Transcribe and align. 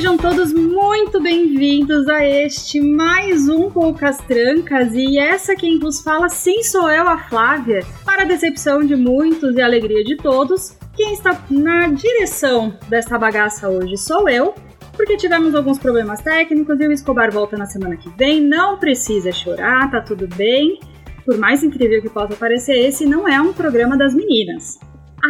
Sejam 0.00 0.16
todos 0.16 0.50
muito 0.54 1.20
bem-vindos 1.20 2.08
a 2.08 2.24
este 2.24 2.80
mais 2.80 3.50
um 3.50 3.70
Poucas 3.70 4.16
Trancas 4.16 4.94
e 4.94 5.18
essa 5.18 5.54
quem 5.54 5.78
vos 5.78 6.00
fala 6.00 6.30
sim 6.30 6.62
sou 6.62 6.90
eu, 6.90 7.06
a 7.06 7.18
Flávia. 7.28 7.80
Para 8.02 8.22
a 8.22 8.24
decepção 8.24 8.80
de 8.80 8.96
muitos 8.96 9.56
e 9.56 9.60
alegria 9.60 10.02
de 10.02 10.16
todos, 10.16 10.74
quem 10.96 11.12
está 11.12 11.44
na 11.50 11.88
direção 11.88 12.74
desta 12.88 13.18
bagaça 13.18 13.68
hoje 13.68 13.98
sou 13.98 14.26
eu, 14.26 14.54
porque 14.96 15.18
tivemos 15.18 15.54
alguns 15.54 15.78
problemas 15.78 16.22
técnicos 16.22 16.80
e 16.80 16.88
o 16.88 16.92
Escobar 16.92 17.30
volta 17.30 17.58
na 17.58 17.66
semana 17.66 17.98
que 17.98 18.08
vem. 18.16 18.40
Não 18.40 18.78
precisa 18.78 19.30
chorar, 19.30 19.90
tá 19.90 20.00
tudo 20.00 20.26
bem. 20.34 20.80
Por 21.26 21.36
mais 21.36 21.62
incrível 21.62 22.00
que 22.00 22.08
possa 22.08 22.34
parecer, 22.36 22.86
esse 22.86 23.04
não 23.04 23.28
é 23.28 23.38
um 23.38 23.52
programa 23.52 23.98
das 23.98 24.14
meninas. 24.14 24.78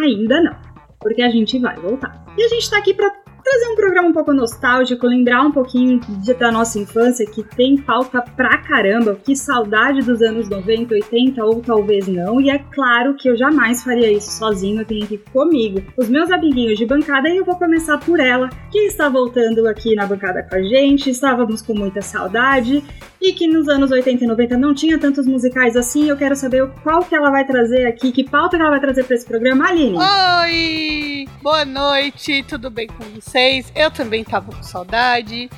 Ainda 0.00 0.40
não, 0.40 0.56
porque 1.00 1.22
a 1.22 1.28
gente 1.28 1.58
vai 1.58 1.74
voltar. 1.74 2.24
E 2.38 2.44
a 2.44 2.48
gente 2.48 2.70
tá 2.70 2.78
aqui 2.78 2.94
para 2.94 3.19
trazer 3.50 3.66
um 3.66 3.74
programa 3.74 4.08
um 4.08 4.12
pouco 4.12 4.32
nostálgico, 4.32 5.06
lembrar 5.06 5.42
um 5.42 5.50
pouquinho 5.50 5.98
de, 5.98 6.32
da 6.34 6.52
nossa 6.52 6.78
infância, 6.78 7.26
que 7.26 7.42
tem 7.42 7.76
pauta 7.76 8.22
pra 8.22 8.58
caramba, 8.58 9.16
que 9.16 9.34
saudade 9.34 10.02
dos 10.02 10.22
anos 10.22 10.48
90, 10.48 10.94
80 10.94 11.44
ou 11.44 11.60
talvez 11.60 12.06
não, 12.06 12.40
e 12.40 12.48
é 12.48 12.58
claro 12.58 13.16
que 13.16 13.28
eu 13.28 13.36
jamais 13.36 13.82
faria 13.82 14.10
isso 14.10 14.30
sozinho, 14.30 14.80
eu 14.80 14.84
tenho 14.84 15.04
aqui 15.04 15.18
comigo 15.32 15.82
os 15.96 16.08
meus 16.08 16.30
amiguinhos 16.30 16.78
de 16.78 16.86
bancada 16.86 17.28
e 17.28 17.38
eu 17.38 17.44
vou 17.44 17.56
começar 17.56 17.98
por 17.98 18.20
ela, 18.20 18.48
que 18.70 18.78
está 18.86 19.08
voltando 19.08 19.66
aqui 19.66 19.96
na 19.96 20.06
bancada 20.06 20.46
com 20.48 20.54
a 20.54 20.62
gente, 20.62 21.10
estávamos 21.10 21.60
com 21.60 21.74
muita 21.74 22.00
saudade, 22.00 22.84
e 23.20 23.32
que 23.32 23.46
nos 23.46 23.68
anos 23.68 23.90
80 23.90 24.24
e 24.24 24.26
90 24.26 24.56
não 24.56 24.72
tinha 24.72 24.98
tantos 24.98 25.26
musicais 25.26 25.76
assim, 25.76 26.08
eu 26.08 26.16
quero 26.16 26.36
saber 26.36 26.66
qual 26.82 27.00
que 27.00 27.14
ela 27.14 27.30
vai 27.30 27.44
trazer 27.44 27.86
aqui, 27.86 28.12
que 28.12 28.24
pauta 28.24 28.56
que 28.56 28.62
ela 28.62 28.70
vai 28.70 28.80
trazer 28.80 29.04
para 29.04 29.16
esse 29.16 29.26
programa, 29.26 29.68
Aline. 29.68 29.98
Oi! 29.98 31.26
Boa 31.42 31.64
noite, 31.64 32.42
tudo 32.44 32.70
bem 32.70 32.86
com 32.86 33.20
vocês? 33.40 33.72
Eu 33.74 33.90
também 33.90 34.22
tava 34.22 34.52
com 34.52 34.62
saudade. 34.62 35.48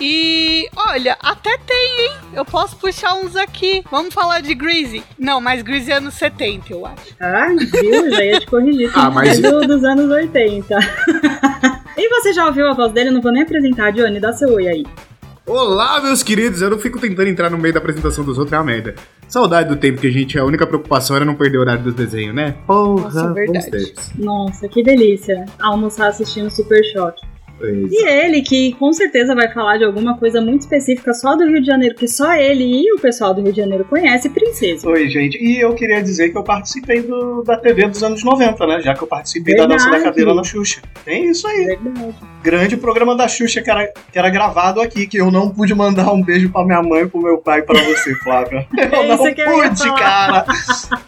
E 0.00 0.68
olha, 0.76 1.16
até 1.22 1.56
tem, 1.58 2.00
hein? 2.00 2.10
Eu 2.34 2.44
posso 2.44 2.76
puxar 2.76 3.14
uns 3.14 3.34
aqui. 3.36 3.82
Vamos 3.90 4.12
falar 4.12 4.40
de 4.40 4.54
Greasy. 4.54 5.02
Não, 5.18 5.40
mas 5.40 5.62
Greasy 5.62 5.90
é 5.90 5.96
anos 5.96 6.14
70, 6.14 6.72
eu 6.72 6.84
acho. 6.86 7.14
Ah, 7.20 7.48
viu? 7.48 8.10
Já 8.10 8.24
ia 8.24 8.40
te 8.40 8.46
corrigir. 8.46 8.90
Ah, 8.96 9.10
mas- 9.10 9.38
É 9.38 9.50
do, 9.50 9.60
dos 9.66 9.84
anos 9.84 10.10
80. 10.10 10.74
e 11.96 12.08
você 12.08 12.32
já 12.32 12.46
ouviu 12.46 12.68
a 12.68 12.72
voz 12.74 12.92
dele? 12.92 13.08
Eu 13.10 13.14
não 13.14 13.20
vou 13.22 13.32
nem 13.32 13.42
apresentar, 13.42 13.90
Johnny. 13.92 14.20
Dá 14.20 14.32
seu 14.32 14.50
oi 14.54 14.68
aí. 14.68 14.86
Olá, 15.46 16.00
meus 16.02 16.22
queridos. 16.22 16.60
Eu 16.60 16.70
não 16.70 16.78
fico 16.78 16.98
tentando 17.00 17.28
entrar 17.28 17.48
no 17.50 17.56
meio 17.58 17.72
da 17.72 17.78
apresentação 17.78 18.24
dos 18.24 18.36
outros, 18.36 18.52
é 18.52 18.58
uma 18.58 18.64
merda. 18.64 18.94
Saudade 19.28 19.68
do 19.68 19.76
tempo 19.76 20.00
que 20.00 20.06
a 20.06 20.10
gente, 20.10 20.38
a 20.38 20.44
única 20.44 20.66
preocupação 20.66 21.14
era 21.16 21.24
não 21.24 21.34
perder 21.34 21.58
o 21.58 21.60
horário 21.60 21.82
dos 21.82 21.94
desenhos, 21.94 22.34
né? 22.34 22.56
Porra, 22.66 23.04
Nossa, 23.04 23.32
verdade. 23.32 23.94
Nossa, 24.18 24.68
que 24.68 24.82
delícia. 24.82 25.44
Almoçar 25.60 26.08
assistindo 26.08 26.50
Super 26.50 26.82
Choque. 26.84 27.24
Pois. 27.58 27.90
E 27.90 28.06
ele, 28.06 28.42
que 28.42 28.72
com 28.74 28.92
certeza 28.92 29.34
vai 29.34 29.50
falar 29.50 29.78
de 29.78 29.84
alguma 29.84 30.18
coisa 30.18 30.42
muito 30.42 30.60
específica 30.62 31.14
só 31.14 31.34
do 31.36 31.46
Rio 31.46 31.60
de 31.60 31.66
Janeiro, 31.66 31.94
que 31.94 32.06
só 32.06 32.34
ele 32.34 32.64
e 32.64 32.92
o 32.92 32.98
pessoal 33.00 33.32
do 33.32 33.40
Rio 33.40 33.50
de 33.52 33.60
Janeiro 33.60 33.84
conhece, 33.86 34.28
Princesa. 34.28 34.86
Oi, 34.86 35.08
gente. 35.08 35.38
E 35.42 35.58
eu 35.60 35.74
queria 35.74 36.02
dizer 36.02 36.28
que 36.30 36.36
eu 36.36 36.42
participei 36.42 37.00
do- 37.02 37.42
da 37.42 37.56
TV 37.56 37.88
dos 37.88 38.02
anos 38.02 38.22
90, 38.22 38.66
né? 38.66 38.80
Já 38.82 38.94
que 38.94 39.02
eu 39.02 39.06
participei 39.08 39.54
da 39.54 39.60
Verdade. 39.66 39.84
dança 39.84 39.96
da 39.98 40.04
cadeira 40.04 40.34
na 40.34 40.44
Xuxa. 40.44 40.82
Tem 41.04 41.30
isso 41.30 41.46
aí. 41.48 41.64
Verdade. 41.64 42.14
Grande 42.46 42.76
programa 42.76 43.16
da 43.16 43.26
Xuxa 43.26 43.60
que 43.60 43.68
era, 43.68 43.86
que 44.12 44.16
era 44.16 44.30
gravado 44.30 44.80
aqui, 44.80 45.04
que 45.08 45.16
eu 45.20 45.32
não 45.32 45.50
pude 45.50 45.74
mandar 45.74 46.12
um 46.12 46.22
beijo 46.22 46.48
pra 46.48 46.64
minha 46.64 46.80
mãe, 46.80 47.04
pro 47.08 47.20
meu 47.20 47.38
pai 47.38 47.58
e 47.58 47.62
pra 47.62 47.82
você, 47.82 48.14
Flávia. 48.22 48.64
Eu 48.78 49.02
É 49.02 49.08
não 49.08 49.34
que 49.34 49.40
eu 49.40 49.50
pude, 49.50 49.78
falar. 49.82 49.98
cara. 49.98 50.46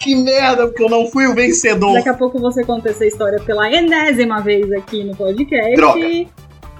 Que 0.00 0.16
merda, 0.16 0.66
porque 0.66 0.82
eu 0.82 0.88
não 0.88 1.06
fui 1.06 1.28
o 1.28 1.34
vencedor. 1.34 1.92
Daqui 1.94 2.08
a 2.08 2.14
pouco 2.14 2.40
você 2.40 2.64
conta 2.64 2.90
essa 2.90 3.06
história 3.06 3.38
pela 3.40 3.70
enésima 3.72 4.40
vez 4.40 4.70
aqui 4.72 5.04
no 5.04 5.14
podcast. 5.14 5.76
Droga. 5.76 6.00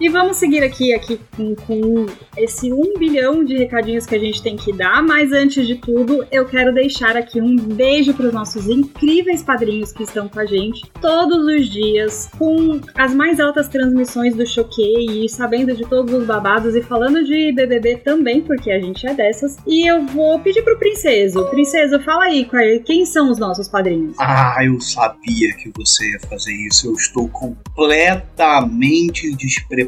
E 0.01 0.09
vamos 0.09 0.37
seguir 0.37 0.63
aqui, 0.63 0.95
aqui 0.95 1.21
com, 1.37 1.57
com 1.57 2.07
esse 2.37 2.73
um 2.73 2.97
bilhão 2.97 3.45
de 3.45 3.57
recadinhos 3.57 4.07
que 4.07 4.15
a 4.15 4.19
gente 4.19 4.41
tem 4.41 4.57
que 4.57 4.73
dar. 4.73 5.03
Mas 5.03 5.33
antes 5.33 5.67
de 5.67 5.75
tudo, 5.75 6.25
eu 6.31 6.47
quero 6.47 6.73
deixar 6.73 7.17
aqui 7.17 7.41
um 7.41 7.57
beijo 7.57 8.15
para 8.15 8.27
os 8.27 8.33
nossos 8.33 8.69
incríveis 8.69 9.43
padrinhos 9.43 9.91
que 9.91 10.05
estão 10.05 10.29
com 10.29 10.39
a 10.39 10.47
gente 10.47 10.89
todos 11.01 11.39
os 11.39 11.69
dias, 11.69 12.31
com 12.39 12.81
as 12.95 13.13
mais 13.13 13.41
altas 13.41 13.69
transmissões 13.69 14.37
do 14.37 14.47
Choquei 14.47 15.25
e 15.25 15.29
sabendo 15.29 15.75
de 15.75 15.83
todos 15.89 16.15
os 16.15 16.25
babados 16.25 16.77
e 16.77 16.83
falando 16.83 17.25
de 17.25 17.53
BBB 17.53 17.97
também, 17.99 18.41
porque 18.41 18.71
a 18.71 18.81
gente 18.81 19.05
é 19.05 19.15
dessas. 19.15 19.57
E 19.67 19.91
eu 19.91 20.07
vou 20.07 20.39
pedir 20.39 20.63
pro 20.63 20.79
Princeso. 20.79 21.45
Princeso, 21.47 21.99
fala 22.01 22.25
aí, 22.25 22.49
quem 22.85 23.05
são 23.05 23.33
os 23.33 23.39
nossos 23.39 23.69
padrinhos? 23.69 24.15
Ah, 24.21 24.59
eu 24.63 24.81
sabia 24.81 25.53
que 25.57 25.73
você 25.77 26.13
ia 26.13 26.21
fazer 26.21 26.53
isso. 26.69 26.87
Eu 26.87 26.95
estou 26.95 27.29
completamente 27.31 29.35
despreparado. 29.35 29.88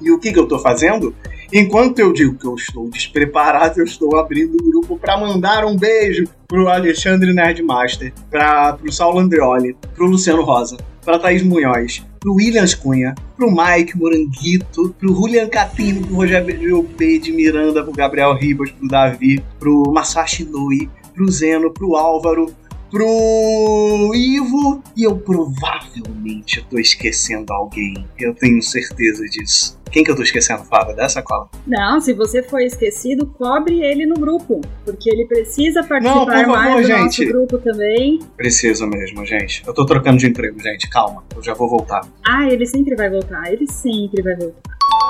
E 0.00 0.10
o 0.10 0.18
que, 0.18 0.32
que 0.32 0.38
eu 0.38 0.44
estou 0.44 0.58
fazendo? 0.58 1.14
Enquanto 1.52 1.98
eu 1.98 2.12
digo 2.12 2.36
que 2.36 2.46
eu 2.46 2.54
estou 2.54 2.90
despreparado, 2.90 3.80
eu 3.80 3.84
estou 3.84 4.16
abrindo 4.16 4.54
o 4.54 4.70
grupo 4.70 4.98
para 4.98 5.16
mandar 5.16 5.64
um 5.64 5.76
beijo 5.76 6.24
pro 6.46 6.68
Alexandre 6.68 7.32
Nerdmaster, 7.32 8.12
para 8.30 8.74
pro 8.74 8.92
Saulo 8.92 9.18
Andreoli, 9.18 9.74
pro 9.94 10.06
Luciano 10.06 10.42
Rosa, 10.42 10.76
pra 11.02 11.18
Thaís 11.18 11.42
Munhoz, 11.42 12.04
pro 12.20 12.34
Williams 12.34 12.74
Cunha, 12.74 13.14
pro 13.34 13.50
Mike 13.50 13.96
Moranguito, 13.96 14.94
pro 14.98 15.14
Julian 15.14 15.48
Catino, 15.48 16.06
pro 16.06 16.16
Rogério 16.16 16.84
P. 16.84 17.18
de 17.18 17.32
Miranda, 17.32 17.82
pro 17.82 17.92
Gabriel 17.92 18.34
Ribas, 18.34 18.70
pro 18.70 18.86
Davi, 18.86 19.42
pro 19.58 19.90
Masashi 19.90 20.44
Noi, 20.44 20.88
pro 21.14 21.30
Zeno, 21.30 21.70
pro 21.70 21.96
Álvaro, 21.96 22.52
pro 22.90 24.12
Ivo 24.14 24.82
e 24.96 25.04
eu 25.04 25.16
provavelmente 25.16 26.64
tô 26.68 26.78
esquecendo 26.78 27.52
alguém. 27.52 27.94
Eu 28.18 28.34
tenho 28.34 28.62
certeza 28.62 29.24
disso. 29.24 29.78
Quem 29.90 30.04
que 30.04 30.10
eu 30.10 30.16
tô 30.16 30.22
esquecendo, 30.22 30.64
Flávia? 30.64 30.94
Dessa 30.94 31.22
cola? 31.22 31.48
Não, 31.66 31.98
se 32.00 32.12
você 32.12 32.42
foi 32.42 32.64
esquecido, 32.66 33.26
cobre 33.26 33.80
ele 33.82 34.04
no 34.04 34.16
grupo, 34.16 34.60
porque 34.84 35.10
ele 35.10 35.26
precisa 35.26 35.82
participar 35.82 36.14
Não, 36.14 36.26
favor, 36.26 36.46
mais 36.48 36.86
do 36.86 36.92
nosso 36.92 37.02
gente. 37.04 37.24
grupo 37.26 37.58
também. 37.58 38.18
Preciso 38.36 38.86
mesmo, 38.86 39.24
gente. 39.24 39.62
Eu 39.66 39.72
tô 39.72 39.86
trocando 39.86 40.18
de 40.18 40.26
emprego, 40.26 40.60
gente. 40.60 40.90
Calma, 40.90 41.24
eu 41.34 41.42
já 41.42 41.54
vou 41.54 41.68
voltar. 41.70 42.02
Ah, 42.26 42.46
ele 42.50 42.66
sempre 42.66 42.94
vai 42.96 43.08
voltar, 43.08 43.50
ele 43.50 43.66
sempre 43.70 44.22
vai 44.22 44.36
voltar. 44.36 44.60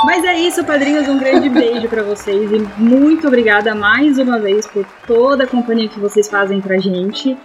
Mas 0.05 0.25
é 0.25 0.39
isso, 0.39 0.65
padrinhos, 0.65 1.09
um 1.09 1.19
grande 1.19 1.49
beijo 1.49 1.89
pra 1.89 2.05
vocês 2.05 2.51
e 2.53 2.59
muito 2.81 3.27
obrigada 3.27 3.75
mais 3.75 4.17
uma 4.17 4.39
vez 4.39 4.65
por 4.67 4.87
toda 5.07 5.43
a 5.43 5.47
companhia 5.47 5.89
que 5.89 5.99
vocês 5.99 6.29
fazem 6.29 6.61
pra 6.61 6.79
gente. 6.79 7.37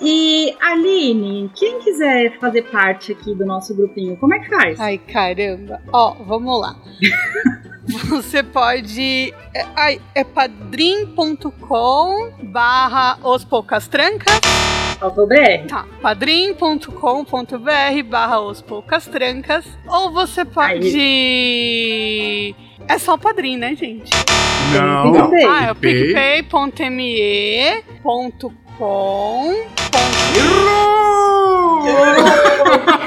E 0.00 0.54
Aline, 0.60 1.50
quem 1.54 1.80
quiser 1.80 2.38
fazer 2.38 2.62
parte 2.70 3.12
aqui 3.12 3.34
do 3.34 3.44
nosso 3.44 3.74
grupinho, 3.74 4.16
como 4.16 4.34
é 4.34 4.38
que 4.38 4.48
faz? 4.48 4.78
Ai, 4.78 4.98
caramba. 4.98 5.80
Ó, 5.92 6.14
vamos 6.24 6.60
lá. 6.60 6.76
Você 8.08 8.42
pode. 8.42 9.32
É, 9.54 9.64
ai, 9.74 10.00
é 10.14 10.22
padrim.com 10.22 11.58
barra 12.42 13.18
os 13.24 13.44
poucas 13.44 13.88
trancas. 13.88 14.38
Tá, 15.68 15.86
padrim.com.br 16.02 16.92
barra 18.06 18.40
os 18.40 18.60
poucas 18.60 19.06
trancas. 19.06 19.64
Ou 19.86 20.12
você 20.12 20.44
pode. 20.44 20.98
É 22.86 22.98
só 22.98 23.14
o 23.14 23.18
padrim, 23.18 23.56
né, 23.56 23.74
gente? 23.74 24.10
Não. 24.74 25.12
Não. 25.12 25.30
Ah, 25.50 25.66
é 25.68 25.72
o 25.72 25.76
PicPay. 28.78 29.68
picpay.me.com. 31.82 32.97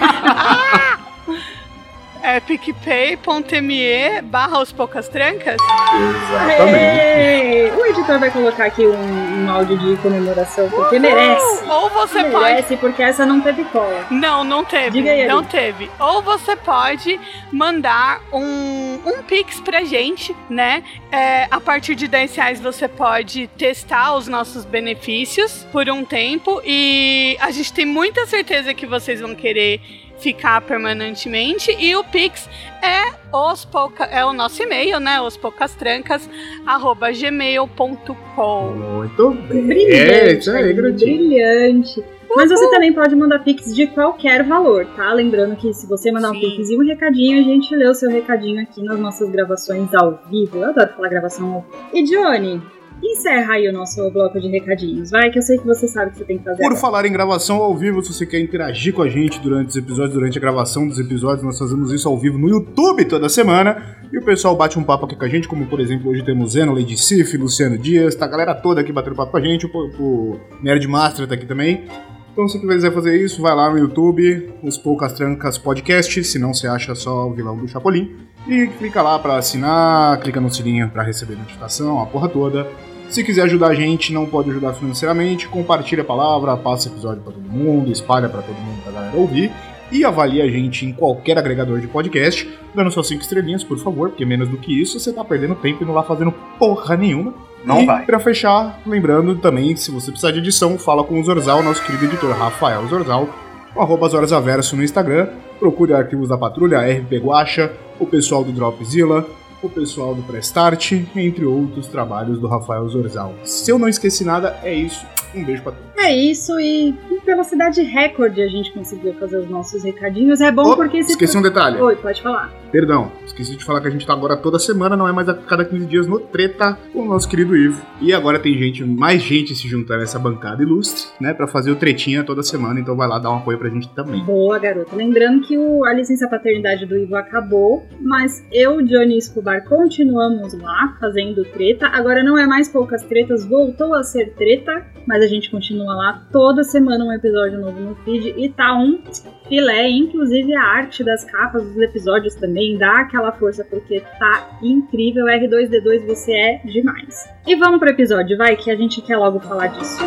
É 2.24 2.40
picpay.me 2.40 4.22
barra 4.24 4.60
os 4.62 4.72
poucas 4.72 5.08
trancas. 5.08 5.58
Exatamente. 5.60 6.78
Ei, 6.80 7.72
O 7.72 7.86
editor 7.86 8.20
vai 8.20 8.30
colocar 8.32 8.66
aqui 8.66 8.86
um, 8.86 9.46
um 9.46 9.50
áudio 9.50 9.78
de 9.78 9.98
comemoração, 10.02 10.70
porque 10.70 11.00
merece. 11.00 11.64
Ou 11.68 11.90
você 11.90 12.24
pode. 12.26 12.44
merece, 12.46 12.78
porque 12.78 13.02
essa 13.04 13.26
não 13.26 13.42
teve 13.42 13.64
cola. 13.66 14.06
Não, 14.12 14.44
não 14.44 14.64
teve. 14.64 14.92
Diga 14.92 15.12
aí, 15.12 15.28
não 15.28 15.40
Ari. 15.40 15.48
teve. 15.48 15.92
Ou 16.00 16.22
você 16.22 16.56
pode 16.56 17.20
mandar 17.52 18.22
um, 18.32 19.00
um 19.06 19.24
Pix 19.24 19.60
pra 19.60 19.84
gente, 19.84 20.36
né? 20.50 20.84
É, 21.12 21.48
a 21.50 21.60
partir 21.60 21.96
de 21.96 22.08
10 22.08 22.36
reais 22.36 22.60
você 22.62 22.88
pode 22.88 23.48
testar 23.58 24.16
os 24.16 24.28
nossos 24.28 24.64
benefícios 24.66 25.66
por 25.72 25.90
um 25.90 26.04
tempo. 26.06 26.62
E 26.64 27.36
a 27.40 27.52
gente 27.52 27.74
tem 27.74 27.86
muita 27.86 28.26
certeza 28.28 28.74
que 28.74 28.86
vocês 28.86 29.20
vão 29.22 29.34
querer 29.36 29.82
ficar 30.22 30.62
permanentemente. 30.62 31.76
E 31.80 31.96
o 31.96 32.04
Pix 32.04 32.48
é 32.82 33.14
os 33.36 33.66
pouca, 33.66 34.06
é 34.06 34.24
o 34.24 34.34
nosso 34.34 34.62
e-mail, 34.62 35.00
né? 35.00 35.20
Os 35.22 35.36
poucastrancas, 35.36 36.30
arroba 36.66 37.12
gmail.com. 37.12 38.72
Muito 38.72 39.32
bem. 39.50 39.68
Brilhante, 39.68 39.96
É, 39.96 40.34
isso 40.34 40.52
aí, 40.52 40.74
brilhante. 40.74 42.04
Mas 42.34 42.50
você 42.50 42.70
também 42.70 42.94
pode 42.94 43.14
mandar 43.14 43.40
pix 43.40 43.76
de 43.76 43.88
qualquer 43.88 44.44
valor, 44.44 44.86
tá? 44.96 45.12
Lembrando 45.12 45.56
que 45.58 45.74
se 45.74 45.86
você 45.86 46.12
mandar 46.12 46.32
um 46.32 46.36
Sim. 46.36 46.40
pix 46.40 46.70
e 46.70 46.78
um 46.78 46.86
recadinho, 46.86 47.40
a 47.40 47.44
gente 47.44 47.76
lê 47.76 47.88
o 47.90 47.94
seu 47.94 48.10
recadinho 48.10 48.62
aqui 48.62 48.82
nas 48.82 48.98
nossas 48.98 49.30
gravações 49.30 49.94
ao 49.94 50.18
vivo. 50.30 50.58
Eu 50.58 50.70
adoro 50.70 50.94
falar 50.96 51.10
gravação 51.10 51.54
ao 51.54 51.62
vivo. 51.62 51.78
E 51.94 52.04
Johnny, 52.04 52.62
encerra 53.04 53.54
aí 53.54 53.68
o 53.68 53.74
nosso 53.74 54.10
bloco 54.12 54.40
de 54.40 54.48
recadinhos. 54.48 55.12
Vai, 55.12 55.30
que 55.30 55.40
eu 55.40 55.42
sei 55.42 55.58
que 55.58 55.66
você 55.66 55.88
sabe 55.88 56.10
o 56.10 56.12
que 56.12 56.20
você 56.20 56.26
tem 56.26 56.38
que 56.38 56.44
fazer. 56.44 56.58
Por 56.58 56.66
agora. 56.66 56.82
falar 56.82 57.06
em 57.06 57.12
gravação 57.12 57.58
ao 57.58 57.76
vivo, 57.76 58.02
se 58.02 58.14
você 58.14 58.26
quer 58.26 58.40
interagir 58.40 58.94
com 58.94 59.02
a 59.02 59.10
gente 59.10 59.40
durante 59.40 59.70
os 59.70 59.76
episódios, 59.76 60.14
durante 60.14 60.38
a 60.38 60.42
gravação 60.42 60.88
dos 60.88 61.00
episódios, 61.00 61.44
nós 61.44 61.58
fazemos 61.58 61.92
isso 61.92 62.08
ao 62.08 62.18
vivo 62.18 62.38
no 62.38 62.50
YouTube 62.50 63.06
toda 63.06 63.30
semana. 63.30 63.98
E 64.12 64.18
o 64.18 64.24
pessoal 64.24 64.56
bate 64.56 64.78
um 64.78 64.84
papo 64.84 65.06
aqui 65.06 65.16
com 65.16 65.26
a 65.26 65.30
gente, 65.30 65.48
como 65.48 65.66
por 65.68 65.80
exemplo, 65.80 66.12
hoje 66.12 66.24
temos 66.24 66.54
Zeno, 66.54 66.74
Lady 66.74 66.98
Sif, 66.98 67.38
Luciano 67.38 67.78
Dias, 67.78 68.14
tá 68.14 68.26
a 68.26 68.28
galera 68.28 68.54
toda 68.54 68.82
aqui 68.82 68.92
batendo 68.92 69.16
papo 69.16 69.32
com 69.32 69.38
a 69.38 69.42
gente, 69.42 69.66
o, 69.66 69.70
o 70.00 70.40
Nerd 70.62 70.86
Master 70.88 71.28
tá 71.28 71.36
aqui 71.36 71.46
também. 71.46 71.86
Então, 72.34 72.48
se 72.48 72.60
quiser 72.60 72.94
fazer 72.94 73.22
isso, 73.22 73.42
vai 73.42 73.54
lá 73.54 73.70
no 73.70 73.78
YouTube, 73.78 74.54
os 74.64 74.78
Poucas 74.78 75.12
Trancas 75.12 75.58
Podcast, 75.58 76.24
se 76.24 76.40
não 76.40 76.54
você 76.54 76.66
acha 76.66 76.96
só 76.96 77.28
o 77.28 77.34
vilão 77.34 77.58
do 77.58 77.68
Chapolin. 77.68 78.16
E 78.48 78.68
clica 78.68 79.02
lá 79.02 79.20
pra 79.20 79.38
assinar, 79.38 80.18
clica 80.22 80.40
no 80.40 80.50
sininho 80.50 80.90
pra 80.90 81.04
receber 81.04 81.36
notificação, 81.36 82.02
a 82.02 82.06
porra 82.06 82.30
toda. 82.30 82.68
Se 83.12 83.26
quiser 83.26 83.42
ajudar 83.42 83.68
a 83.68 83.76
gente, 83.76 84.14
não 84.14 84.26
pode 84.26 84.50
ajudar 84.50 84.72
financeiramente, 84.72 85.46
compartilha 85.50 86.02
a 86.02 86.06
palavra, 86.06 86.56
passa 86.56 86.88
o 86.88 86.94
episódio 86.94 87.22
pra 87.22 87.34
todo 87.34 87.44
mundo, 87.44 87.92
espalha 87.92 88.30
pra 88.30 88.42
todo 88.42 88.56
mundo 88.56 88.82
pra 88.84 88.94
galera 88.94 89.18
ouvir. 89.18 89.52
E 89.92 90.06
avalie 90.06 90.42
a 90.42 90.48
gente 90.48 90.86
em 90.86 90.94
qualquer 90.94 91.38
agregador 91.38 91.82
de 91.82 91.88
podcast, 91.88 92.50
dando 92.74 92.90
suas 92.90 93.10
5 93.10 93.22
estrelinhas, 93.22 93.66
por 93.66 93.78
favor, 93.78 94.08
porque 94.08 94.24
menos 94.24 94.48
do 94.48 94.56
que 94.56 94.82
isso 94.82 94.98
você 94.98 95.12
tá 95.12 95.26
perdendo 95.26 95.56
tempo 95.56 95.84
e 95.84 95.86
não 95.86 95.94
lá 95.94 96.04
fazendo 96.04 96.32
porra 96.58 96.96
nenhuma. 96.96 97.34
Não 97.66 97.82
e 97.82 97.86
vai. 97.86 98.06
pra 98.06 98.18
fechar, 98.18 98.80
lembrando 98.86 99.36
também, 99.36 99.76
se 99.76 99.92
você 99.92 100.10
precisar 100.10 100.32
de 100.32 100.40
edição, 100.40 100.80
fala 100.80 101.04
com 101.04 101.20
o 101.20 101.24
Zorzal, 101.26 101.62
nosso 101.62 101.84
querido 101.84 102.06
editor 102.06 102.32
Rafael 102.32 102.88
Zorzal, 102.88 103.28
com 103.74 103.82
arroba 103.82 104.08
Zorzaverso 104.08 104.78
no 104.78 104.86
Instagram. 104.86 105.28
Procure 105.60 105.94
arquivos 105.94 106.30
da 106.30 106.38
Patrulha, 106.38 106.80
RP 106.80 107.18
Guacha, 107.22 107.74
o 108.00 108.06
pessoal 108.06 108.42
do 108.42 108.54
Dropzilla, 108.54 109.28
o 109.62 109.70
pessoal 109.70 110.16
do 110.16 110.22
Prestart, 110.24 110.92
entre 111.16 111.46
outros 111.46 111.88
trabalhos 111.88 112.40
do 112.40 112.48
Rafael 112.48 112.88
Zorzal. 112.90 113.34
Se 113.44 113.72
eu 113.72 113.78
não 113.80 113.88
esqueci 113.88 114.24
nada, 114.24 114.58
é 114.64 114.74
isso. 114.74 115.06
Um 115.34 115.44
beijo 115.46 115.64
pra 115.64 115.72
todos. 115.72 115.92
É 115.98 116.14
isso, 116.14 116.60
e 116.60 116.96
velocidade 117.26 117.82
recorde 117.84 118.42
a 118.42 118.48
gente 118.48 118.72
conseguiu 118.74 119.14
fazer 119.14 119.38
os 119.38 119.50
nossos 119.50 119.84
recadinhos. 119.84 120.42
É 120.42 120.52
bom 120.52 120.64
Oh, 120.72 120.76
porque 120.76 120.98
esqueci 120.98 121.38
um 121.38 121.42
detalhe. 121.42 121.80
Oi, 121.80 121.96
pode 121.96 122.22
falar. 122.22 122.52
Perdão, 122.72 123.12
esqueci 123.26 123.56
de 123.58 123.64
falar 123.66 123.82
que 123.82 123.88
a 123.88 123.92
gente 123.92 124.08
tá 124.08 124.14
agora 124.14 124.38
toda 124.38 124.58
semana, 124.58 124.96
não 124.96 125.08
é 125.08 125.12
mais 125.12 125.28
a 125.28 125.34
cada 125.34 125.66
15 125.66 125.86
dias 125.86 126.08
no 126.08 126.20
Treta 126.20 126.78
com 126.94 127.02
o 127.02 127.06
nosso 127.06 127.28
querido 127.28 127.56
Ivo. 127.56 127.86
E 128.00 128.14
agora 128.14 128.40
tem 128.40 128.58
gente, 128.58 128.84
mais 128.86 129.22
gente 129.22 129.54
se 129.54 129.68
juntando 129.68 130.00
nessa 130.00 130.18
bancada 130.18 130.64
ilustre, 130.64 131.10
né, 131.20 131.34
pra 131.34 131.48
fazer 131.48 131.70
o 131.72 131.76
tretinha 131.76 132.24
toda 132.24 132.42
semana, 132.42 132.80
então 132.80 132.96
vai 132.96 133.08
lá 133.10 133.20
dar 133.20 133.30
um 133.32 133.38
apoio 133.38 133.58
pra 133.58 133.70
gente 133.70 133.90
também. 133.90 134.24
Boa, 134.24 134.58
garota. 134.58 134.96
Lembrando 134.96 135.42
que 135.42 135.58
o, 135.58 135.84
a 135.84 135.94
licença 135.94 136.28
paternidade 136.30 136.86
do 136.86 136.98
Ivo 136.98 137.16
acabou, 137.16 137.86
mas 138.00 138.44
eu, 138.52 138.82
Johnny 138.82 139.18
Escobar, 139.18 139.51
continuamos 139.60 140.54
lá 140.54 140.96
fazendo 141.00 141.44
treta. 141.44 141.88
Agora 141.88 142.24
não 142.24 142.38
é 142.38 142.46
mais 142.46 142.70
poucas 142.70 143.04
tretas, 143.04 143.46
voltou 143.46 143.94
a 143.94 144.04
ser 144.04 144.34
treta, 144.36 144.86
mas 145.06 145.22
a 145.22 145.28
gente 145.28 145.52
continua 145.52 145.94
lá 145.94 146.28
toda 146.32 146.64
semana 146.64 147.04
um 147.04 147.12
episódio 147.12 147.60
novo 147.60 147.80
no 147.80 147.96
feed 147.96 148.34
e 148.38 148.48
tá 148.50 148.74
um 148.74 149.02
filé, 149.50 149.90
inclusive 149.90 150.56
a 150.56 150.64
arte 150.64 151.04
das 151.04 151.26
capas 151.26 151.64
dos 151.64 151.78
episódios 151.78 152.36
também 152.36 152.78
dá 152.78 153.02
aquela 153.02 153.32
força 153.34 153.66
porque 153.66 154.02
tá 154.18 154.60
incrível. 154.62 155.26
R2D2 155.26 156.06
você 156.08 156.32
é 156.32 156.58
demais. 156.64 157.30
E 157.46 157.56
vamos 157.56 157.80
pro 157.80 157.90
episódio, 157.90 158.38
vai 158.38 158.56
que 158.56 158.72
a 158.72 158.76
gente 158.76 159.02
quer 159.02 159.18
logo 159.18 159.40
falar 159.40 159.68
disso. 159.68 160.00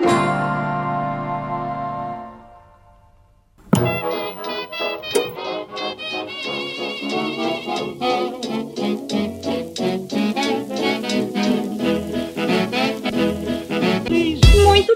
Muito 0.00 0.57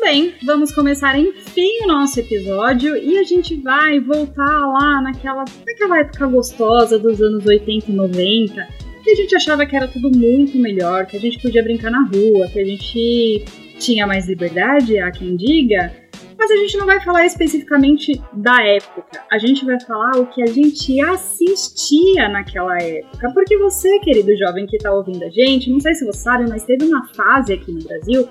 bem, 0.02 0.34
vamos 0.44 0.75
começar 0.75 1.16
enfim 1.16 1.84
o 1.84 1.87
nosso 1.87 2.19
episódio 2.19 2.96
e 2.96 3.16
a 3.19 3.22
gente 3.22 3.54
vai 3.54 4.00
voltar 4.00 4.66
lá 4.66 5.00
naquela, 5.00 5.44
naquela 5.64 6.00
época 6.00 6.26
gostosa 6.26 6.99
dos 6.99 7.22
anos 7.22 7.46
80 7.46 7.88
e 7.88 7.94
90, 7.94 8.69
que 9.04 9.10
a 9.10 9.14
gente 9.14 9.37
achava 9.37 9.64
que 9.64 9.76
era 9.76 9.87
tudo 9.87 10.10
muito 10.10 10.58
melhor, 10.58 11.06
que 11.06 11.16
a 11.16 11.20
gente 11.20 11.40
podia 11.40 11.62
brincar 11.62 11.93
na 11.93 12.02
rua, 12.02 12.49
que 12.49 12.58
a 12.58 12.64
gente 12.64 13.44
tinha 13.78 14.04
mais 14.04 14.26
liberdade, 14.26 14.99
há 14.99 15.08
quem 15.12 15.37
diga, 15.37 15.93
mas 16.37 16.50
a 16.50 16.56
gente 16.56 16.76
não 16.78 16.87
vai 16.87 17.00
falar 17.00 17.25
especificamente 17.25 18.20
da 18.32 18.60
época, 18.60 19.22
a 19.31 19.38
gente 19.38 19.64
vai 19.64 19.81
falar 19.81 20.19
o 20.19 20.26
que 20.26 20.43
a 20.43 20.46
gente 20.46 21.00
assistia 21.00 22.28
naquela 22.28 22.76
época, 22.76 23.31
porque 23.32 23.56
você, 23.56 24.00
querido 24.00 24.37
jovem 24.37 24.66
que 24.66 24.78
tá 24.78 24.93
ouvindo 24.93 25.22
a 25.25 25.31
gente, 25.31 25.70
não 25.70 25.78
sei 25.78 25.94
se 25.94 26.04
você 26.04 26.19
sabe, 26.19 26.50
mas 26.50 26.64
teve 26.64 26.87
uma 26.87 27.06
fase 27.14 27.52
aqui 27.52 27.70
no 27.70 27.84
Brasil 27.84 28.28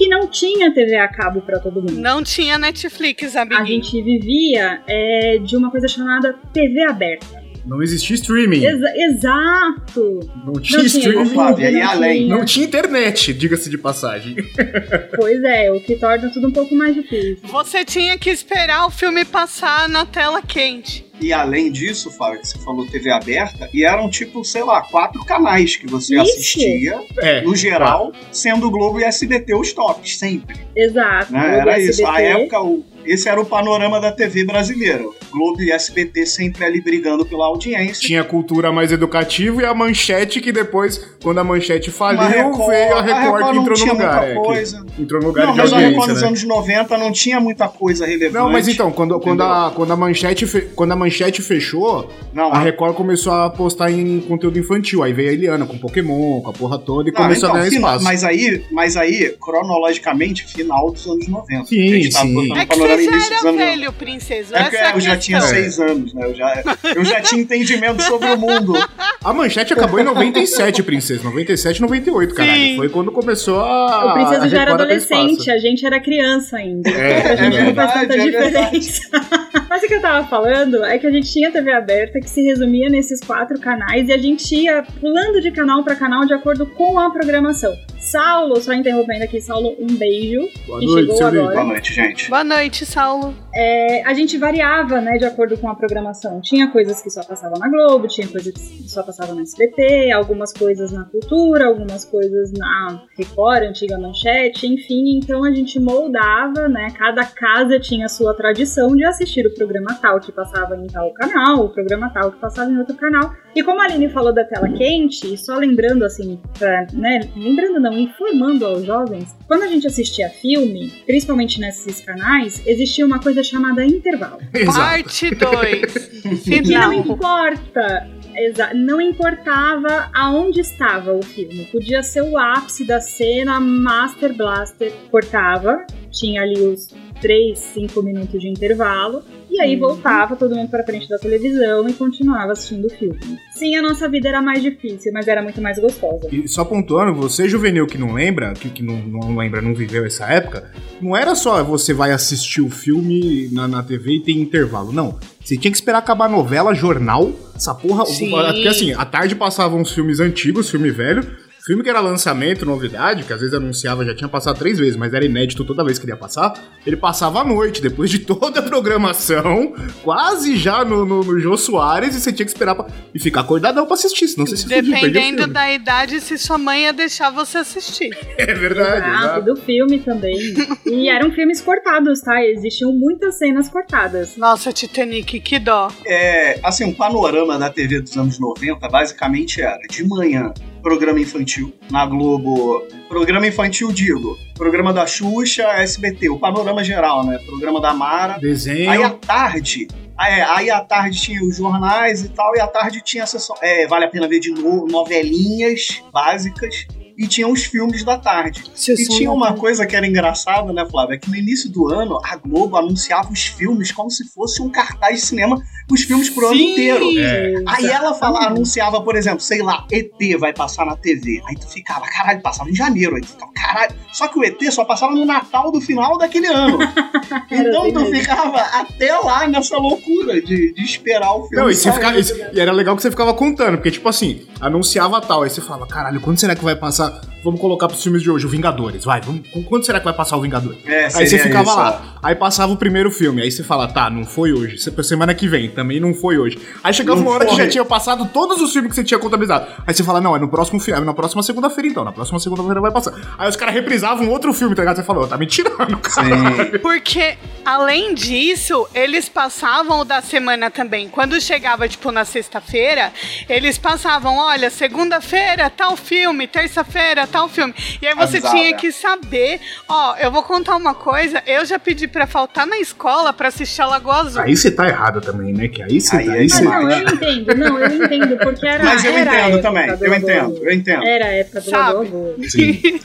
que 0.00 0.08
não 0.08 0.26
tinha 0.26 0.72
TV 0.72 0.96
a 0.96 1.08
cabo 1.08 1.42
para 1.42 1.58
todo 1.60 1.82
mundo. 1.82 1.92
Não 2.00 2.22
tinha 2.22 2.56
Netflix, 2.58 3.36
A 3.36 3.42
amiguinho. 3.42 3.66
gente 3.82 4.00
vivia 4.00 4.80
é, 4.86 5.36
de 5.36 5.54
uma 5.54 5.70
coisa 5.70 5.86
chamada 5.86 6.32
TV 6.54 6.82
aberta. 6.84 7.26
Não 7.66 7.82
existia 7.82 8.14
streaming, 8.16 8.64
Exa- 8.64 8.92
exato! 8.96 10.20
não 10.44 10.52
tinha 10.54 10.54
Não 10.54 10.60
tinha 10.62 10.82
streaming, 10.86 11.26
Flávia, 11.30 11.70
e 11.70 11.72
não 11.80 11.90
além? 11.90 12.22
tinha. 12.24 12.36
não 12.36 12.44
tinha 12.44 12.66
internet, 12.66 13.32
diga-se 13.34 13.68
de 13.70 13.78
passagem. 13.78 14.36
Pois 15.16 15.42
é, 15.44 15.70
o 15.70 15.80
que 15.80 15.96
torna 15.96 16.30
tudo 16.30 16.48
um 16.48 16.52
pouco 16.52 16.74
mais 16.74 16.94
difícil. 16.94 17.38
Você 17.44 17.84
tinha 17.84 18.16
que 18.18 18.30
esperar 18.30 18.86
o 18.86 18.90
filme 18.90 19.24
passar 19.24 19.88
na 19.88 20.06
tela 20.06 20.40
quente. 20.42 21.04
E 21.20 21.32
além 21.32 21.70
disso, 21.70 22.10
Flávia, 22.10 22.40
que 22.40 22.48
você 22.48 22.58
falou 22.60 22.86
TV 22.86 23.10
aberta, 23.10 23.68
e 23.74 23.84
eram 23.84 24.08
tipo, 24.08 24.42
sei 24.42 24.62
lá, 24.64 24.80
quatro 24.82 25.22
canais 25.26 25.76
que 25.76 25.86
você 25.86 26.14
Isso. 26.14 26.22
assistia, 26.22 26.98
É, 27.18 27.42
no 27.42 27.54
geral, 27.54 28.12
sendo 28.32 28.66
o 28.68 28.70
Globo 28.70 28.98
e 29.00 29.04
SBT 29.04 29.54
os 29.54 29.72
tops, 29.74 30.18
sempre. 30.18 30.58
Exato. 30.74 31.30
Né? 31.32 31.58
Era 31.58 31.72
SBT, 31.72 31.90
isso. 31.90 32.06
A 32.06 32.22
época, 32.22 32.62
o- 32.62 32.84
esse 33.12 33.28
era 33.28 33.40
o 33.40 33.44
panorama 33.44 34.00
da 34.00 34.12
TV 34.12 34.44
brasileira. 34.44 35.04
Globo 35.30 35.62
e 35.62 35.70
SBT 35.70 36.26
sempre 36.26 36.64
ali 36.64 36.80
brigando 36.80 37.24
pela 37.24 37.46
audiência. 37.46 38.06
tinha 38.06 38.24
cultura 38.24 38.72
mais 38.72 38.90
educativa 38.92 39.62
e 39.62 39.64
a 39.64 39.72
manchete 39.74 40.40
que 40.40 40.50
depois, 40.52 40.98
quando 41.22 41.38
a 41.38 41.44
manchete 41.44 41.90
faliu, 41.90 42.22
Record- 42.28 42.68
veio 42.68 42.96
a 42.96 43.02
Record, 43.02 43.46
que 43.46 43.52
não 43.54 43.62
entrou 43.62 43.64
no 43.68 43.74
tinha 43.74 43.92
lugar. 43.92 44.16
muita 44.16 44.26
é, 44.26 44.34
que 44.34 44.40
coisa. 44.42 44.86
entrou 44.98 45.20
no 45.20 45.26
lugar 45.28 45.46
Não, 45.46 45.52
de 45.54 45.58
mas 45.60 45.72
a 45.72 45.76
audiência, 45.76 45.90
Record 45.90 46.10
nos 46.10 46.22
né? 46.22 46.28
anos 46.28 46.44
90 46.44 46.98
não 46.98 47.12
tinha 47.12 47.40
muita 47.40 47.68
coisa 47.68 48.06
relevante. 48.06 48.34
Não, 48.44 48.50
mas 48.50 48.66
então, 48.68 48.90
quando, 48.90 49.18
quando, 49.20 49.42
a, 49.42 49.72
quando, 49.74 49.92
a 49.92 49.96
manchete 49.96 50.46
fe- 50.46 50.68
quando 50.74 50.92
a 50.92 50.96
manchete 50.96 51.42
fechou, 51.42 52.10
Não, 52.32 52.52
a 52.52 52.58
Record 52.60 52.94
começou 52.94 53.32
a 53.32 53.50
postar 53.50 53.90
em 53.90 54.20
conteúdo 54.20 54.58
infantil. 54.58 55.02
Aí 55.02 55.12
veio 55.12 55.30
a 55.30 55.32
Eliana 55.32 55.66
com 55.66 55.78
Pokémon, 55.78 56.40
com 56.40 56.50
a 56.50 56.52
porra 56.52 56.78
toda 56.78 57.08
e 57.08 57.12
Não, 57.12 57.22
começou 57.22 57.48
então, 57.48 57.60
a 57.60 57.64
ganhar 57.64 57.74
espaço. 57.74 58.04
Mas 58.04 58.24
aí, 58.24 58.64
mas 58.72 58.96
aí, 58.96 59.34
cronologicamente, 59.40 60.46
final 60.46 60.90
dos 60.90 61.06
anos 61.06 61.28
90. 61.28 61.64
Sim, 61.66 62.06
A 62.08 62.10
sim. 62.10 62.34
botando 62.34 62.50
É 62.50 62.54
o 62.54 62.60
que 62.60 62.66
panorama 62.66 62.99
já 63.04 63.10
início 63.10 63.32
era 63.32 63.40
anos 63.40 63.52
90. 63.52 63.64
velho, 63.64 63.92
princesa. 63.92 64.56
É 64.56 64.76
é 64.76 64.94
eu 64.94 65.00
já 65.00 65.16
tinha 65.16 65.40
seis 65.40 65.78
anos, 65.78 66.14
né? 66.14 66.26
Eu 66.26 66.34
já, 66.34 66.62
eu 66.94 67.04
já 67.04 67.20
tinha 67.20 67.42
entendimento 67.42 68.02
sobre 68.02 68.28
o 68.28 68.38
mundo. 68.38 68.74
A 69.22 69.32
manchete 69.32 69.74
acabou 69.74 70.00
em 70.00 70.02
97, 70.02 70.82
princesa. 70.82 71.22
97, 71.24 71.82
98, 71.82 72.34
caralho. 72.34 72.54
Sim. 72.54 72.76
Foi 72.76 72.88
quando 72.88 73.12
começou 73.12 73.60
a. 73.60 74.06
O 74.06 74.14
Princesa 74.14 74.48
já 74.48 74.62
era 74.62 74.74
adolescente, 74.74 75.50
a 75.50 75.58
gente 75.58 75.84
era 75.84 76.00
criança 76.00 76.56
ainda. 76.56 76.88
É, 76.88 77.32
a 77.32 77.36
gente 77.36 77.56
é 77.56 77.64
não 77.64 77.74
faz 77.74 77.92
tanta 77.92 78.14
é 78.14 78.18
diferença. 78.18 79.02
Mas 79.68 79.82
o 79.82 79.86
que 79.86 79.94
eu 79.94 80.00
tava 80.00 80.26
falando 80.26 80.84
é 80.84 80.98
que 80.98 81.06
a 81.06 81.10
gente 81.10 81.30
tinha 81.30 81.52
TV 81.52 81.70
aberta 81.70 82.18
que 82.18 82.28
se 82.28 82.42
resumia 82.42 82.88
nesses 82.88 83.20
quatro 83.20 83.60
canais 83.60 84.08
e 84.08 84.12
a 84.12 84.18
gente 84.18 84.54
ia 84.54 84.82
pulando 85.00 85.40
de 85.40 85.50
canal 85.50 85.84
pra 85.84 85.94
canal 85.94 86.24
de 86.24 86.32
acordo 86.32 86.66
com 86.66 86.98
a 86.98 87.10
programação. 87.10 87.76
Saulo, 88.00 88.60
só 88.60 88.72
interrompendo 88.72 89.24
aqui, 89.24 89.40
Saulo, 89.40 89.76
um 89.78 89.94
beijo. 89.94 90.40
Boa 90.66 90.80
que 90.80 90.86
noite, 90.86 91.12
chegou 91.12 91.26
agora. 91.26 91.54
Boa 91.54 91.64
noite, 91.64 91.94
gente. 91.94 92.30
Boa 92.30 92.44
noite, 92.44 92.79
Saulo. 92.84 93.34
É, 93.54 94.02
a 94.04 94.14
gente 94.14 94.38
variava, 94.38 95.00
né, 95.00 95.18
de 95.18 95.24
acordo 95.24 95.56
com 95.58 95.68
a 95.68 95.74
programação. 95.74 96.40
Tinha 96.40 96.70
coisas 96.70 97.02
que 97.02 97.10
só 97.10 97.22
passavam 97.22 97.58
na 97.58 97.68
Globo, 97.68 98.06
tinha 98.06 98.26
coisas 98.28 98.52
que 98.52 98.88
só 98.88 99.02
passavam 99.02 99.34
no 99.34 99.42
SBT, 99.42 100.10
algumas 100.12 100.52
coisas 100.52 100.92
na 100.92 101.04
Cultura, 101.04 101.66
algumas 101.66 102.04
coisas 102.04 102.52
na 102.52 103.02
Record, 103.16 103.62
antiga 103.64 103.98
Manchete, 103.98 104.66
enfim. 104.66 105.18
Então 105.18 105.44
a 105.44 105.50
gente 105.50 105.78
moldava, 105.80 106.68
né, 106.68 106.88
cada 106.96 107.24
casa 107.24 107.78
tinha 107.78 108.06
a 108.06 108.08
sua 108.08 108.34
tradição 108.34 108.94
de 108.94 109.04
assistir 109.04 109.46
o 109.46 109.54
programa 109.54 109.94
tal 110.00 110.20
que 110.20 110.32
passava 110.32 110.76
em 110.76 110.86
tal 110.86 111.12
canal, 111.12 111.64
o 111.64 111.68
programa 111.68 112.10
tal 112.10 112.32
que 112.32 112.38
passava 112.38 112.70
em 112.70 112.78
outro 112.78 112.96
canal. 112.96 113.34
E 113.54 113.62
como 113.62 113.80
a 113.80 113.84
Aline 113.84 114.08
falou 114.08 114.32
da 114.32 114.44
tela 114.44 114.68
quente, 114.68 115.36
só 115.36 115.56
lembrando 115.56 116.04
assim, 116.04 116.40
pra, 116.58 116.86
né, 116.92 117.20
lembrando 117.36 117.80
não, 117.80 117.98
informando 117.98 118.64
aos 118.64 118.84
jovens, 118.84 119.36
quando 119.46 119.64
a 119.64 119.66
gente 119.66 119.86
assistia 119.86 120.28
filme, 120.28 120.90
principalmente 121.06 121.60
nesses 121.60 122.00
canais, 122.04 122.64
existia 122.70 123.04
uma 123.04 123.18
coisa 123.18 123.42
chamada 123.42 123.84
intervalo. 123.84 124.38
Exato. 124.54 124.78
Parte 124.78 125.34
2. 125.34 126.10
Que 126.44 126.60
não 126.60 126.92
importa 126.92 128.08
Exa 128.36 128.72
não 128.74 129.00
importava 129.00 130.08
aonde 130.14 130.60
estava 130.60 131.12
o 131.12 131.22
filme. 131.22 131.66
Podia 131.66 132.02
ser 132.02 132.22
o 132.22 132.38
ápice 132.38 132.84
da 132.84 133.00
cena, 133.00 133.60
Master 133.60 134.34
Blaster 134.34 134.92
cortava, 135.10 135.84
tinha 136.10 136.42
ali 136.42 136.60
os 136.60 136.88
3, 137.20 137.58
5 137.58 138.02
minutos 138.02 138.40
de 138.40 138.48
intervalo, 138.48 139.22
e 139.50 139.60
aí 139.60 139.76
voltava 139.76 140.36
todo 140.36 140.54
mundo 140.54 140.70
para 140.70 140.84
frente 140.84 141.08
da 141.08 141.18
televisão 141.18 141.88
e 141.88 141.92
continuava 141.92 142.52
assistindo 142.52 142.86
o 142.86 142.90
filme. 142.90 143.18
Sim, 143.52 143.76
a 143.76 143.82
nossa 143.82 144.08
vida 144.08 144.28
era 144.28 144.40
mais 144.40 144.62
difícil, 144.62 145.12
mas 145.12 145.26
era 145.26 145.42
muito 145.42 145.60
mais 145.60 145.78
gostosa. 145.78 146.28
E 146.32 146.46
só 146.48 146.64
pontuando, 146.64 147.14
você 147.14 147.48
juvenil 147.48 147.86
que 147.86 147.98
não 147.98 148.12
lembra, 148.12 148.52
que, 148.52 148.70
que 148.70 148.82
não, 148.82 148.96
não 148.96 149.36
lembra, 149.36 149.60
não 149.60 149.74
viveu 149.74 150.06
essa 150.06 150.26
época, 150.26 150.70
não 151.00 151.16
era 151.16 151.34
só 151.34 151.62
você 151.64 151.92
vai 151.92 152.12
assistir 152.12 152.60
o 152.60 152.70
filme 152.70 153.48
na, 153.52 153.66
na 153.66 153.82
TV 153.82 154.16
e 154.16 154.20
tem 154.20 154.40
intervalo, 154.40 154.92
não. 154.92 155.18
Você 155.42 155.56
tinha 155.56 155.70
que 155.70 155.76
esperar 155.76 155.98
acabar 155.98 156.26
a 156.26 156.28
novela, 156.28 156.74
jornal, 156.74 157.32
essa 157.56 157.74
porra. 157.74 158.06
Sim. 158.06 158.30
Porque 158.30 158.68
assim, 158.68 158.92
à 158.92 159.04
tarde 159.04 159.34
passavam 159.34 159.80
os 159.80 159.92
filmes 159.92 160.20
antigos, 160.20 160.70
filme 160.70 160.90
velho. 160.90 161.49
Filme 161.64 161.82
que 161.82 161.90
era 161.90 162.00
lançamento, 162.00 162.64
novidade, 162.64 163.24
que 163.24 163.32
às 163.32 163.40
vezes 163.40 163.54
anunciava, 163.54 164.04
já 164.04 164.14
tinha 164.14 164.28
passado 164.28 164.58
três 164.58 164.78
vezes, 164.78 164.96
mas 164.96 165.12
era 165.12 165.24
inédito 165.24 165.62
toda 165.64 165.84
vez 165.84 165.98
que 165.98 166.06
ele 166.06 166.12
ia 166.12 166.16
passar. 166.16 166.54
Ele 166.86 166.96
passava 166.96 167.40
à 167.40 167.44
noite, 167.44 167.82
depois 167.82 168.08
de 168.10 168.18
toda 168.24 168.60
a 168.60 168.62
programação, 168.62 169.74
quase 170.02 170.56
já 170.56 170.84
no, 170.84 171.04
no, 171.04 171.22
no 171.22 171.38
Jô 171.38 171.56
Soares, 171.56 172.16
e 172.16 172.20
você 172.20 172.32
tinha 172.32 172.46
que 172.46 172.50
esperar 172.50 172.74
pra, 172.74 172.86
e 173.14 173.18
ficar 173.18 173.40
acordadão 173.40 173.84
pra 173.84 173.94
assistir, 173.94 174.28
senão 174.28 174.46
você 174.46 174.56
se 174.56 174.66
Dependendo 174.66 175.46
da 175.46 175.70
idade, 175.70 176.20
se 176.20 176.38
sua 176.38 176.56
mãe 176.56 176.84
ia 176.84 176.92
deixar 176.92 177.30
você 177.30 177.58
assistir. 177.58 178.10
É 178.40 178.54
verdade, 178.54 179.06
Exato, 179.06 179.24
exato. 179.24 179.44
do 179.44 179.56
filme 179.60 179.98
também. 179.98 180.54
e 180.86 181.08
eram 181.10 181.30
filmes 181.30 181.60
cortados, 181.60 182.20
tá? 182.22 182.42
Existiam 182.42 182.92
muitas 182.92 183.36
cenas 183.36 183.68
cortadas. 183.68 184.36
Nossa, 184.36 184.72
Titanic, 184.72 185.40
que 185.40 185.58
dó. 185.58 185.88
É, 186.06 186.58
assim, 186.62 186.84
um 186.84 186.94
panorama 186.94 187.58
da 187.58 187.68
TV 187.68 188.00
dos 188.00 188.16
anos 188.16 188.38
90 188.38 188.88
basicamente 188.88 189.60
era 189.60 189.78
de 189.90 190.06
manhã, 190.08 190.52
programa 190.80 191.20
infantil. 191.20 191.72
Na 191.90 192.06
Globo, 192.06 192.86
programa 193.08 193.46
infantil, 193.46 193.92
digo. 193.92 194.36
Programa 194.54 194.92
da 194.92 195.06
Xuxa, 195.06 195.64
SBT, 195.82 196.28
o 196.28 196.38
panorama 196.38 196.82
geral, 196.84 197.24
né? 197.24 197.38
Programa 197.38 197.80
da 197.80 197.94
Mara. 197.94 198.38
Desenho. 198.38 198.90
Aí 198.90 199.02
à 199.02 199.10
tarde. 199.10 199.88
é, 200.20 200.42
aí 200.42 200.70
à 200.70 200.80
tarde 200.80 201.20
tinha 201.20 201.42
os 201.42 201.56
jornais 201.56 202.24
e 202.24 202.28
tal, 202.28 202.54
e 202.54 202.60
à 202.60 202.66
tarde 202.66 203.00
tinha 203.02 203.24
a 203.24 203.26
sessão. 203.26 203.56
É, 203.62 203.86
vale 203.86 204.04
a 204.04 204.08
pena 204.08 204.28
ver 204.28 204.40
de 204.40 204.50
novo, 204.50 204.86
novelinhas 204.86 206.02
básicas. 206.12 206.86
E 207.20 207.26
tinha 207.26 207.46
os 207.46 207.64
filmes 207.64 208.02
da 208.02 208.16
tarde. 208.16 208.64
E 208.88 209.06
tinha 209.08 209.30
uma 209.30 209.52
coisa 209.52 209.84
que 209.86 209.94
era 209.94 210.06
engraçada, 210.06 210.72
né, 210.72 210.86
Flávia? 210.90 211.18
Que 211.18 211.28
no 211.28 211.36
início 211.36 211.70
do 211.70 211.86
ano 211.92 212.18
a 212.24 212.34
Globo 212.36 212.78
anunciava 212.78 213.30
os 213.30 213.44
filmes 213.44 213.92
como 213.92 214.10
se 214.10 214.26
fosse 214.32 214.62
um 214.62 214.70
cartaz 214.70 215.20
de 215.20 215.26
cinema, 215.26 215.62
os 215.92 216.00
filmes 216.02 216.30
pro 216.30 216.46
ano 216.46 216.56
Sim. 216.56 216.72
inteiro. 216.72 217.04
É. 217.18 217.54
Aí 217.66 217.86
ela 217.86 218.14
fala, 218.14 218.46
anunciava, 218.46 219.02
por 219.02 219.16
exemplo, 219.16 219.40
sei 219.40 219.60
lá, 219.60 219.84
ET 219.92 220.14
vai 220.38 220.54
passar 220.54 220.86
na 220.86 220.96
TV. 220.96 221.42
Aí 221.46 221.56
tu 221.56 221.68
ficava, 221.68 222.06
caralho, 222.06 222.40
passava 222.40 222.70
em 222.70 222.74
janeiro. 222.74 223.14
Aí 223.16 223.20
tu 223.20 223.28
ficava, 223.28 223.52
caralho. 223.52 223.94
Só 224.14 224.26
que 224.26 224.38
o 224.38 224.42
ET 224.44 224.58
só 224.72 224.86
passava 224.86 225.12
no 225.14 225.26
Natal 225.26 225.70
do 225.70 225.80
final 225.80 226.16
daquele 226.16 226.46
ano. 226.46 226.78
então 227.50 227.92
tu 227.92 228.06
ficava 228.06 228.60
até 228.60 229.14
lá 229.18 229.46
nessa 229.46 229.76
loucura 229.76 230.40
de, 230.40 230.72
de 230.72 230.82
esperar 230.82 231.32
o 231.34 231.42
filme. 231.48 231.56
Não, 231.56 231.70
e, 231.70 231.74
você 231.74 231.82
sair. 231.82 231.94
ficava, 231.94 232.18
e- 232.18 232.56
e 232.56 232.60
era 232.60 232.72
legal 232.72 232.96
que 232.96 233.02
você 233.02 233.10
ficava 233.10 233.34
contando, 233.34 233.76
porque, 233.76 233.90
tipo 233.90 234.08
assim, 234.08 234.46
anunciava 234.58 235.20
tal, 235.20 235.42
aí 235.42 235.50
você 235.50 235.60
falava, 235.60 235.86
caralho, 235.86 236.18
quando 236.20 236.38
será 236.40 236.54
que 236.56 236.64
vai 236.64 236.76
passar? 236.76 237.09
Vamos 237.42 237.58
colocar 237.58 237.88
pros 237.88 238.02
filmes 238.02 238.20
de 238.22 238.30
hoje, 238.30 238.44
o 238.44 238.48
Vingadores, 238.50 239.02
vai, 239.02 239.18
vamos, 239.22 239.40
quando 239.66 239.86
será 239.86 239.98
que 239.98 240.04
vai 240.04 240.12
passar 240.12 240.36
o 240.36 240.42
Vingadores? 240.42 240.78
É, 240.84 241.04
Aí 241.06 241.26
você 241.26 241.38
ficava 241.38 241.70
isso, 241.70 241.74
lá, 241.78 242.18
aí 242.22 242.34
passava 242.34 242.70
o 242.70 242.76
primeiro 242.76 243.10
filme, 243.10 243.40
aí 243.40 243.50
você 243.50 243.64
fala, 243.64 243.88
tá, 243.88 244.10
não 244.10 244.24
foi 244.26 244.52
hoje, 244.52 244.76
se- 244.76 244.92
semana 245.02 245.32
que 245.34 245.48
vem, 245.48 245.70
também 245.70 245.98
não 245.98 246.12
foi 246.12 246.36
hoje. 246.36 246.58
Aí 246.84 246.92
chegava 246.92 247.18
Não 247.18 247.26
uma 247.26 247.34
hora 247.34 247.46
que 247.46 247.54
foi. 247.54 247.64
já 247.64 247.70
tinha 247.70 247.82
passado 247.84 248.28
todos 248.30 248.60
os 248.60 248.70
filmes 248.74 248.90
que 248.90 248.96
você 248.96 249.02
tinha 249.04 249.18
contabilizado. 249.18 249.66
Aí 249.86 249.94
você 249.94 250.04
fala, 250.04 250.20
não, 250.20 250.36
é 250.36 250.38
no 250.38 250.48
próximo 250.50 250.78
filme, 250.80 251.00
é 251.00 251.02
na 251.04 251.14
próxima 251.14 251.42
segunda-feira 251.42 251.88
então, 251.88 252.04
na 252.04 252.12
próxima 252.12 252.38
segunda-feira 252.38 252.78
vai 252.78 252.90
passar. 252.92 253.14
Aí 253.38 253.48
os 253.48 253.56
caras 253.56 253.74
reprisavam 253.74 254.28
outro 254.28 254.52
filme, 254.52 254.74
tá 254.74 254.82
ligado? 254.82 254.96
Você 254.96 255.02
falou, 255.02 255.26
tá 255.26 255.38
me 255.38 255.46
tirando, 255.46 255.96
cara. 255.96 256.28
Sim. 256.28 256.78
Porque, 256.82 257.38
além 257.64 258.12
disso, 258.14 258.86
eles 258.94 259.30
passavam 259.30 260.00
o 260.00 260.04
da 260.04 260.20
semana 260.20 260.70
também. 260.70 261.08
Quando 261.08 261.40
chegava, 261.40 261.88
tipo, 261.88 262.12
na 262.12 262.26
sexta-feira, 262.26 263.10
eles 263.48 263.78
passavam, 263.78 264.36
olha, 264.36 264.68
segunda-feira, 264.68 265.70
tal 265.70 265.96
filme, 265.96 266.46
terça-feira, 266.46 266.99
tal 267.30 267.48
filme. 267.48 267.74
E 268.00 268.06
aí 268.06 268.14
você 268.14 268.40
tinha 268.40 268.74
que 268.76 268.90
saber, 268.92 269.60
ó, 269.88 270.16
eu 270.16 270.30
vou 270.30 270.42
contar 270.42 270.76
uma 270.76 270.94
coisa, 270.94 271.42
eu 271.46 271.64
já 271.64 271.78
pedi 271.78 272.06
pra 272.08 272.26
faltar 272.26 272.66
na 272.66 272.78
escola 272.78 273.32
pra 273.32 273.48
assistir 273.48 273.82
a 273.82 273.86
Lagoa 273.86 274.16
Azul. 274.20 274.42
Aí 274.42 274.56
você 274.56 274.70
tá 274.70 274.86
errado 274.88 275.20
também, 275.20 275.52
né? 275.52 275.68
Que 275.68 275.82
aí 275.82 276.00
você 276.00 276.16
Aí 276.16 276.26
tá. 276.26 276.32
Aí 276.32 276.44
Ah, 276.44 276.48
você... 276.48 276.62
não, 276.62 276.90
eu 276.90 276.98
entendo, 277.00 277.54
não, 277.56 277.78
eu 277.78 278.04
entendo, 278.04 278.36
porque 278.38 278.66
era. 278.66 278.84
Mas 278.84 279.04
eu 279.04 279.12
era 279.12 279.40
entendo 279.48 279.62
também, 279.62 279.88
eu 279.88 280.14
entendo, 280.14 280.56
eu 280.62 280.72
entendo. 280.72 281.04
Era 281.04 281.24
a 281.26 281.28
época 281.28 281.60
do 281.60 281.70
Sabe? 281.70 281.94
Lagoa. 281.98 282.34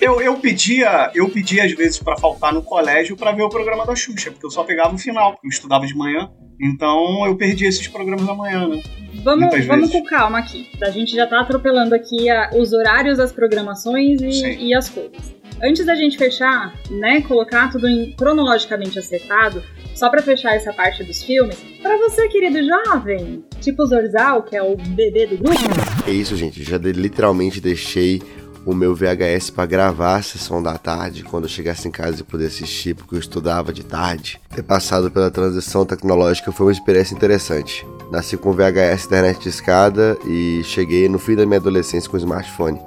Eu, 0.01 0.21
eu 0.21 0.35
pedia, 0.37 1.11
eu 1.13 1.29
pedia 1.29 1.65
às 1.65 1.71
vezes 1.73 1.99
pra 1.99 2.17
faltar 2.17 2.53
no 2.53 2.61
colégio 2.61 3.15
pra 3.15 3.31
ver 3.31 3.43
o 3.43 3.49
programa 3.49 3.85
da 3.85 3.95
Xuxa, 3.95 4.31
porque 4.31 4.45
eu 4.45 4.51
só 4.51 4.63
pegava 4.63 4.93
o 4.93 4.97
final, 4.97 5.33
porque 5.33 5.47
eu 5.47 5.51
estudava 5.51 5.85
de 5.85 5.95
manhã. 5.95 6.29
Então 6.59 7.25
eu 7.25 7.35
perdi 7.35 7.65
esses 7.65 7.88
programas 7.88 8.25
da 8.25 8.33
manhã, 8.33 8.67
né? 8.67 8.81
Vamos, 9.24 9.65
vamos 9.65 9.91
com 9.91 10.03
calma 10.03 10.39
aqui. 10.39 10.69
A 10.81 10.89
gente 10.89 11.15
já 11.15 11.25
tá 11.27 11.41
atropelando 11.41 11.93
aqui 11.95 12.29
a- 12.29 12.51
os 12.55 12.74
horários 12.74 13.17
das 13.17 13.31
programações 13.31 14.21
e, 14.21 14.67
e 14.67 14.74
as 14.74 14.89
coisas. 14.89 15.33
Antes 15.63 15.85
da 15.85 15.95
gente 15.95 16.17
fechar, 16.17 16.74
né, 16.91 17.21
colocar 17.21 17.71
tudo 17.71 17.88
em- 17.88 18.12
cronologicamente 18.13 19.00
acertado, 19.00 19.63
só 19.95 20.09
pra 20.09 20.21
fechar 20.21 20.53
essa 20.53 20.74
parte 20.74 21.01
dos 21.03 21.24
filmes, 21.24 21.57
pra 21.81 21.95
você, 21.97 22.27
querido 22.27 22.59
jovem, 22.62 23.41
tipo 23.62 23.83
o 23.83 23.85
Zorzal, 23.85 24.43
que 24.43 24.55
é 24.55 24.62
o 24.62 24.75
bebê 24.75 25.25
do 25.27 25.38
grupo, 25.38 25.57
É 26.05 26.12
isso, 26.12 26.35
gente. 26.35 26.62
Já 26.62 26.77
de- 26.77 26.91
literalmente 26.91 27.62
deixei 27.62 28.21
o 28.65 28.74
meu 28.74 28.95
VHS 28.95 29.51
pra 29.51 29.65
gravar 29.65 30.15
a 30.15 30.22
sessão 30.22 30.62
da 30.62 30.77
tarde, 30.77 31.24
quando 31.24 31.43
eu 31.43 31.50
chegasse 31.50 31.88
em 31.88 31.91
casa 31.91 32.22
e 32.22 32.24
poder 32.24 32.48
assistir, 32.48 32.95
porque 32.95 33.15
eu 33.15 33.19
estudava 33.19 33.72
de 33.72 33.84
tarde. 33.84 34.39
Ter 34.53 34.63
passado 34.63 35.12
pela 35.12 35.29
transição 35.29 35.86
tecnológica 35.86 36.51
foi 36.51 36.67
uma 36.67 36.72
experiência 36.72 37.13
interessante. 37.13 37.86
Nasci 38.12 38.38
com 38.38 38.51
VHS, 38.51 39.05
internet 39.05 39.39
de 39.39 39.50
escada 39.50 40.17
e 40.25 40.62
cheguei 40.63 41.07
no 41.07 41.19
fim 41.19 41.36
da 41.36 41.45
minha 41.45 41.60
adolescência 41.60 42.10
com 42.10 42.17
smartphone. 42.17 42.79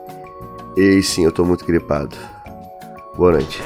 E 0.76 1.02
sim, 1.02 1.25
eu 1.25 1.32
tô 1.32 1.44
muito 1.44 1.64
gripado. 1.64 2.16
Boa 3.16 3.32
noite. 3.32 3.61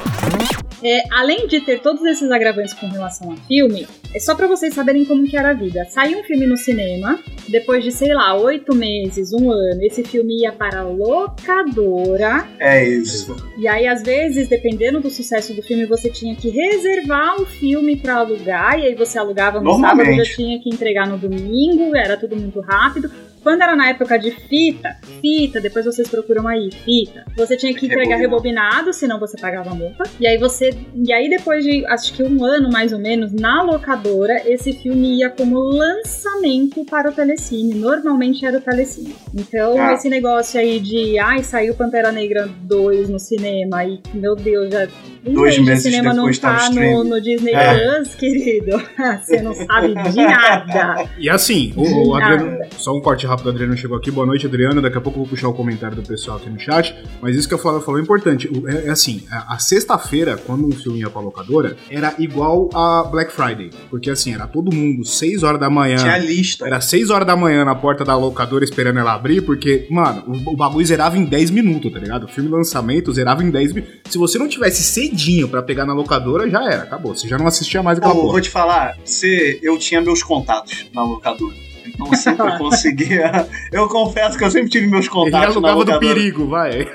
É, 0.83 1.03
além 1.11 1.47
de 1.47 1.61
ter 1.61 1.79
todos 1.79 2.03
esses 2.03 2.29
agravantes 2.29 2.73
com 2.73 2.87
relação 2.87 3.31
ao 3.31 3.37
filme, 3.37 3.87
é 4.13 4.19
só 4.19 4.35
pra 4.35 4.47
vocês 4.47 4.73
saberem 4.73 5.05
como 5.05 5.25
que 5.25 5.37
era 5.37 5.51
a 5.51 5.53
vida. 5.53 5.85
Saiu 5.89 6.19
um 6.19 6.23
filme 6.23 6.45
no 6.45 6.57
cinema, 6.57 7.19
depois 7.47 7.83
de, 7.83 7.91
sei 7.91 8.13
lá, 8.13 8.35
oito 8.35 8.75
meses, 8.75 9.31
um 9.31 9.49
ano, 9.49 9.81
esse 9.81 10.03
filme 10.03 10.41
ia 10.41 10.51
para 10.51 10.79
a 10.79 10.83
locadora. 10.83 12.47
É 12.59 12.87
isso. 12.87 13.35
E 13.57 13.67
aí, 13.67 13.87
às 13.87 14.03
vezes, 14.03 14.47
dependendo 14.49 14.99
do 14.99 15.09
sucesso 15.09 15.53
do 15.53 15.61
filme, 15.61 15.85
você 15.85 16.09
tinha 16.09 16.35
que 16.35 16.49
reservar 16.49 17.41
o 17.41 17.45
filme 17.45 17.95
pra 17.95 18.15
alugar. 18.15 18.79
E 18.79 18.87
aí 18.87 18.95
você 18.95 19.17
alugava 19.17 19.61
no 19.61 19.79
sábado, 19.79 20.13
já 20.13 20.23
tinha 20.23 20.59
que 20.59 20.69
entregar 20.69 21.07
no 21.07 21.17
domingo, 21.17 21.95
era 21.95 22.17
tudo 22.17 22.35
muito 22.35 22.59
rápido. 22.59 23.09
Quando 23.43 23.61
era 23.61 23.75
na 23.75 23.89
época 23.89 24.17
de 24.17 24.31
fita, 24.31 24.95
fita, 25.21 25.59
depois 25.61 25.85
vocês 25.85 26.07
procuram 26.07 26.47
aí, 26.47 26.69
fita, 26.71 27.25
você 27.35 27.55
tinha 27.57 27.73
que 27.73 27.85
entregar 27.85 28.17
Rebobinar. 28.17 28.71
rebobinado, 28.71 28.93
senão 28.93 29.19
você 29.19 29.37
pagava 29.37 29.71
a 29.71 29.75
multa. 29.75 30.03
E 30.19 30.25
aí 30.25 30.37
você. 30.37 30.71
E 30.95 31.11
aí, 31.11 31.29
depois 31.29 31.63
de 31.63 31.85
acho 31.87 32.13
que 32.13 32.23
um 32.23 32.43
ano 32.43 32.69
mais 32.71 32.93
ou 32.93 32.99
menos, 32.99 33.31
na 33.33 33.61
locadora, 33.61 34.41
esse 34.49 34.71
filme 34.73 35.19
ia 35.19 35.29
como 35.29 35.59
lançamento 35.59 36.85
para 36.85 37.09
o 37.09 37.13
Telecine. 37.13 37.73
Normalmente 37.75 38.45
era 38.45 38.57
o 38.57 38.61
Telecine. 38.61 39.15
Então, 39.33 39.77
Ah. 39.79 39.93
esse 39.93 40.09
negócio 40.09 40.59
aí 40.59 40.79
de 40.79 41.17
ai, 41.19 41.43
saiu 41.43 41.73
Pantera 41.75 42.11
Negra 42.11 42.49
2 42.61 43.09
no 43.09 43.19
cinema 43.19 43.83
e, 43.85 43.99
meu 44.13 44.35
Deus, 44.35 44.71
já. 44.71 44.87
Um 45.25 45.33
Dois 45.35 45.53
mês 45.53 45.55
de 45.55 45.61
meses 45.61 45.83
cinema 45.83 46.09
não 46.13 46.23
depois 46.23 46.39
tava 46.39 46.59
tá 46.59 46.69
no, 46.69 47.03
no 47.05 47.21
Disney 47.21 47.53
É. 47.53 47.73
Plus, 47.95 48.15
querido. 48.15 48.71
Você 49.23 49.41
não 49.41 49.53
sabe 49.53 49.93
de 50.11 50.15
nada. 50.17 51.09
E 51.17 51.29
assim, 51.29 51.73
o, 51.77 52.09
o. 52.09 52.15
Adriano, 52.15 52.59
só 52.77 52.93
um 52.93 53.01
corte 53.01 53.25
rápido, 53.33 53.47
o 53.47 53.49
Adriano 53.49 53.75
chegou 53.75 53.97
aqui. 53.97 54.11
Boa 54.11 54.25
noite, 54.25 54.45
Adriano. 54.45 54.81
Daqui 54.81 54.97
a 54.97 55.01
pouco 55.01 55.19
eu 55.19 55.23
vou 55.23 55.29
puxar 55.29 55.47
o 55.47 55.53
comentário 55.53 55.95
do 55.95 56.03
pessoal 56.03 56.37
aqui 56.37 56.49
no 56.49 56.59
chat. 56.59 56.95
Mas 57.21 57.35
isso 57.35 57.47
que 57.47 57.55
a 57.55 57.57
Flávia 57.57 57.81
falou 57.81 57.99
é 57.99 58.03
importante. 58.03 58.49
É, 58.67 58.87
é 58.87 58.89
assim, 58.91 59.23
a, 59.31 59.55
a 59.55 59.59
sexta-feira, 59.59 60.37
quando 60.37 60.67
um 60.67 60.71
filme 60.71 60.99
ia 60.99 61.09
pra 61.09 61.21
locadora, 61.21 61.75
era 61.89 62.13
igual 62.19 62.69
a 62.73 63.03
Black 63.03 63.31
Friday. 63.31 63.71
Porque 63.89 64.09
assim, 64.09 64.33
era 64.33 64.45
todo 64.45 64.73
mundo, 64.73 65.03
6 65.03 65.43
horas 65.43 65.59
da 65.59 65.69
manhã. 65.69 65.97
Tinha 65.97 66.17
lista. 66.17 66.67
Era 66.67 66.79
6 66.79 67.09
horas 67.09 67.25
da 67.25 67.35
manhã 67.35 67.65
na 67.65 67.75
porta 67.75 68.05
da 68.05 68.15
locadora 68.15 68.63
esperando 68.63 68.99
ela 68.99 69.13
abrir, 69.13 69.41
porque, 69.41 69.87
mano, 69.89 70.23
o, 70.27 70.53
o 70.53 70.55
bagulho 70.55 70.85
zerava 70.85 71.17
em 71.17 71.25
10 71.25 71.49
minutos, 71.49 71.91
tá 71.91 71.99
ligado? 71.99 72.25
O 72.25 72.27
filme 72.27 72.49
lançamento 72.49 73.11
zerava 73.11 73.43
em 73.43 73.49
10 73.49 73.73
minutos. 73.73 74.11
Se 74.11 74.17
você 74.17 74.37
não 74.37 74.47
tivesse 74.47 74.83
cedinho 74.83 75.47
pra 75.47 75.63
pegar 75.63 75.85
na 75.85 75.93
locadora, 75.93 76.49
já 76.49 76.63
era, 76.63 76.83
acabou. 76.83 77.15
Você 77.15 77.27
já 77.27 77.37
não 77.37 77.47
assistia 77.47 77.81
mais 77.81 77.97
aquela 77.97 78.13
porra. 78.13 78.31
vou 78.31 78.41
te 78.41 78.49
falar, 78.49 78.95
você, 79.03 79.59
eu 79.63 79.77
tinha 79.79 80.01
meus 80.01 80.21
contatos 80.21 80.85
na 80.93 81.03
locadora. 81.03 81.72
Então 81.93 82.13
sempre 82.13 82.51
conseguia. 82.57 83.47
Eu 83.71 83.87
confesso 83.87 84.37
que 84.37 84.43
eu 84.43 84.51
sempre 84.51 84.69
tive 84.69 84.87
meus 84.87 85.05
Ele 85.05 85.13
contatos 85.13 85.55
na 85.61 85.69
alugava 85.71 85.99
do 85.99 85.99
perigo, 85.99 86.47
vai. 86.47 86.87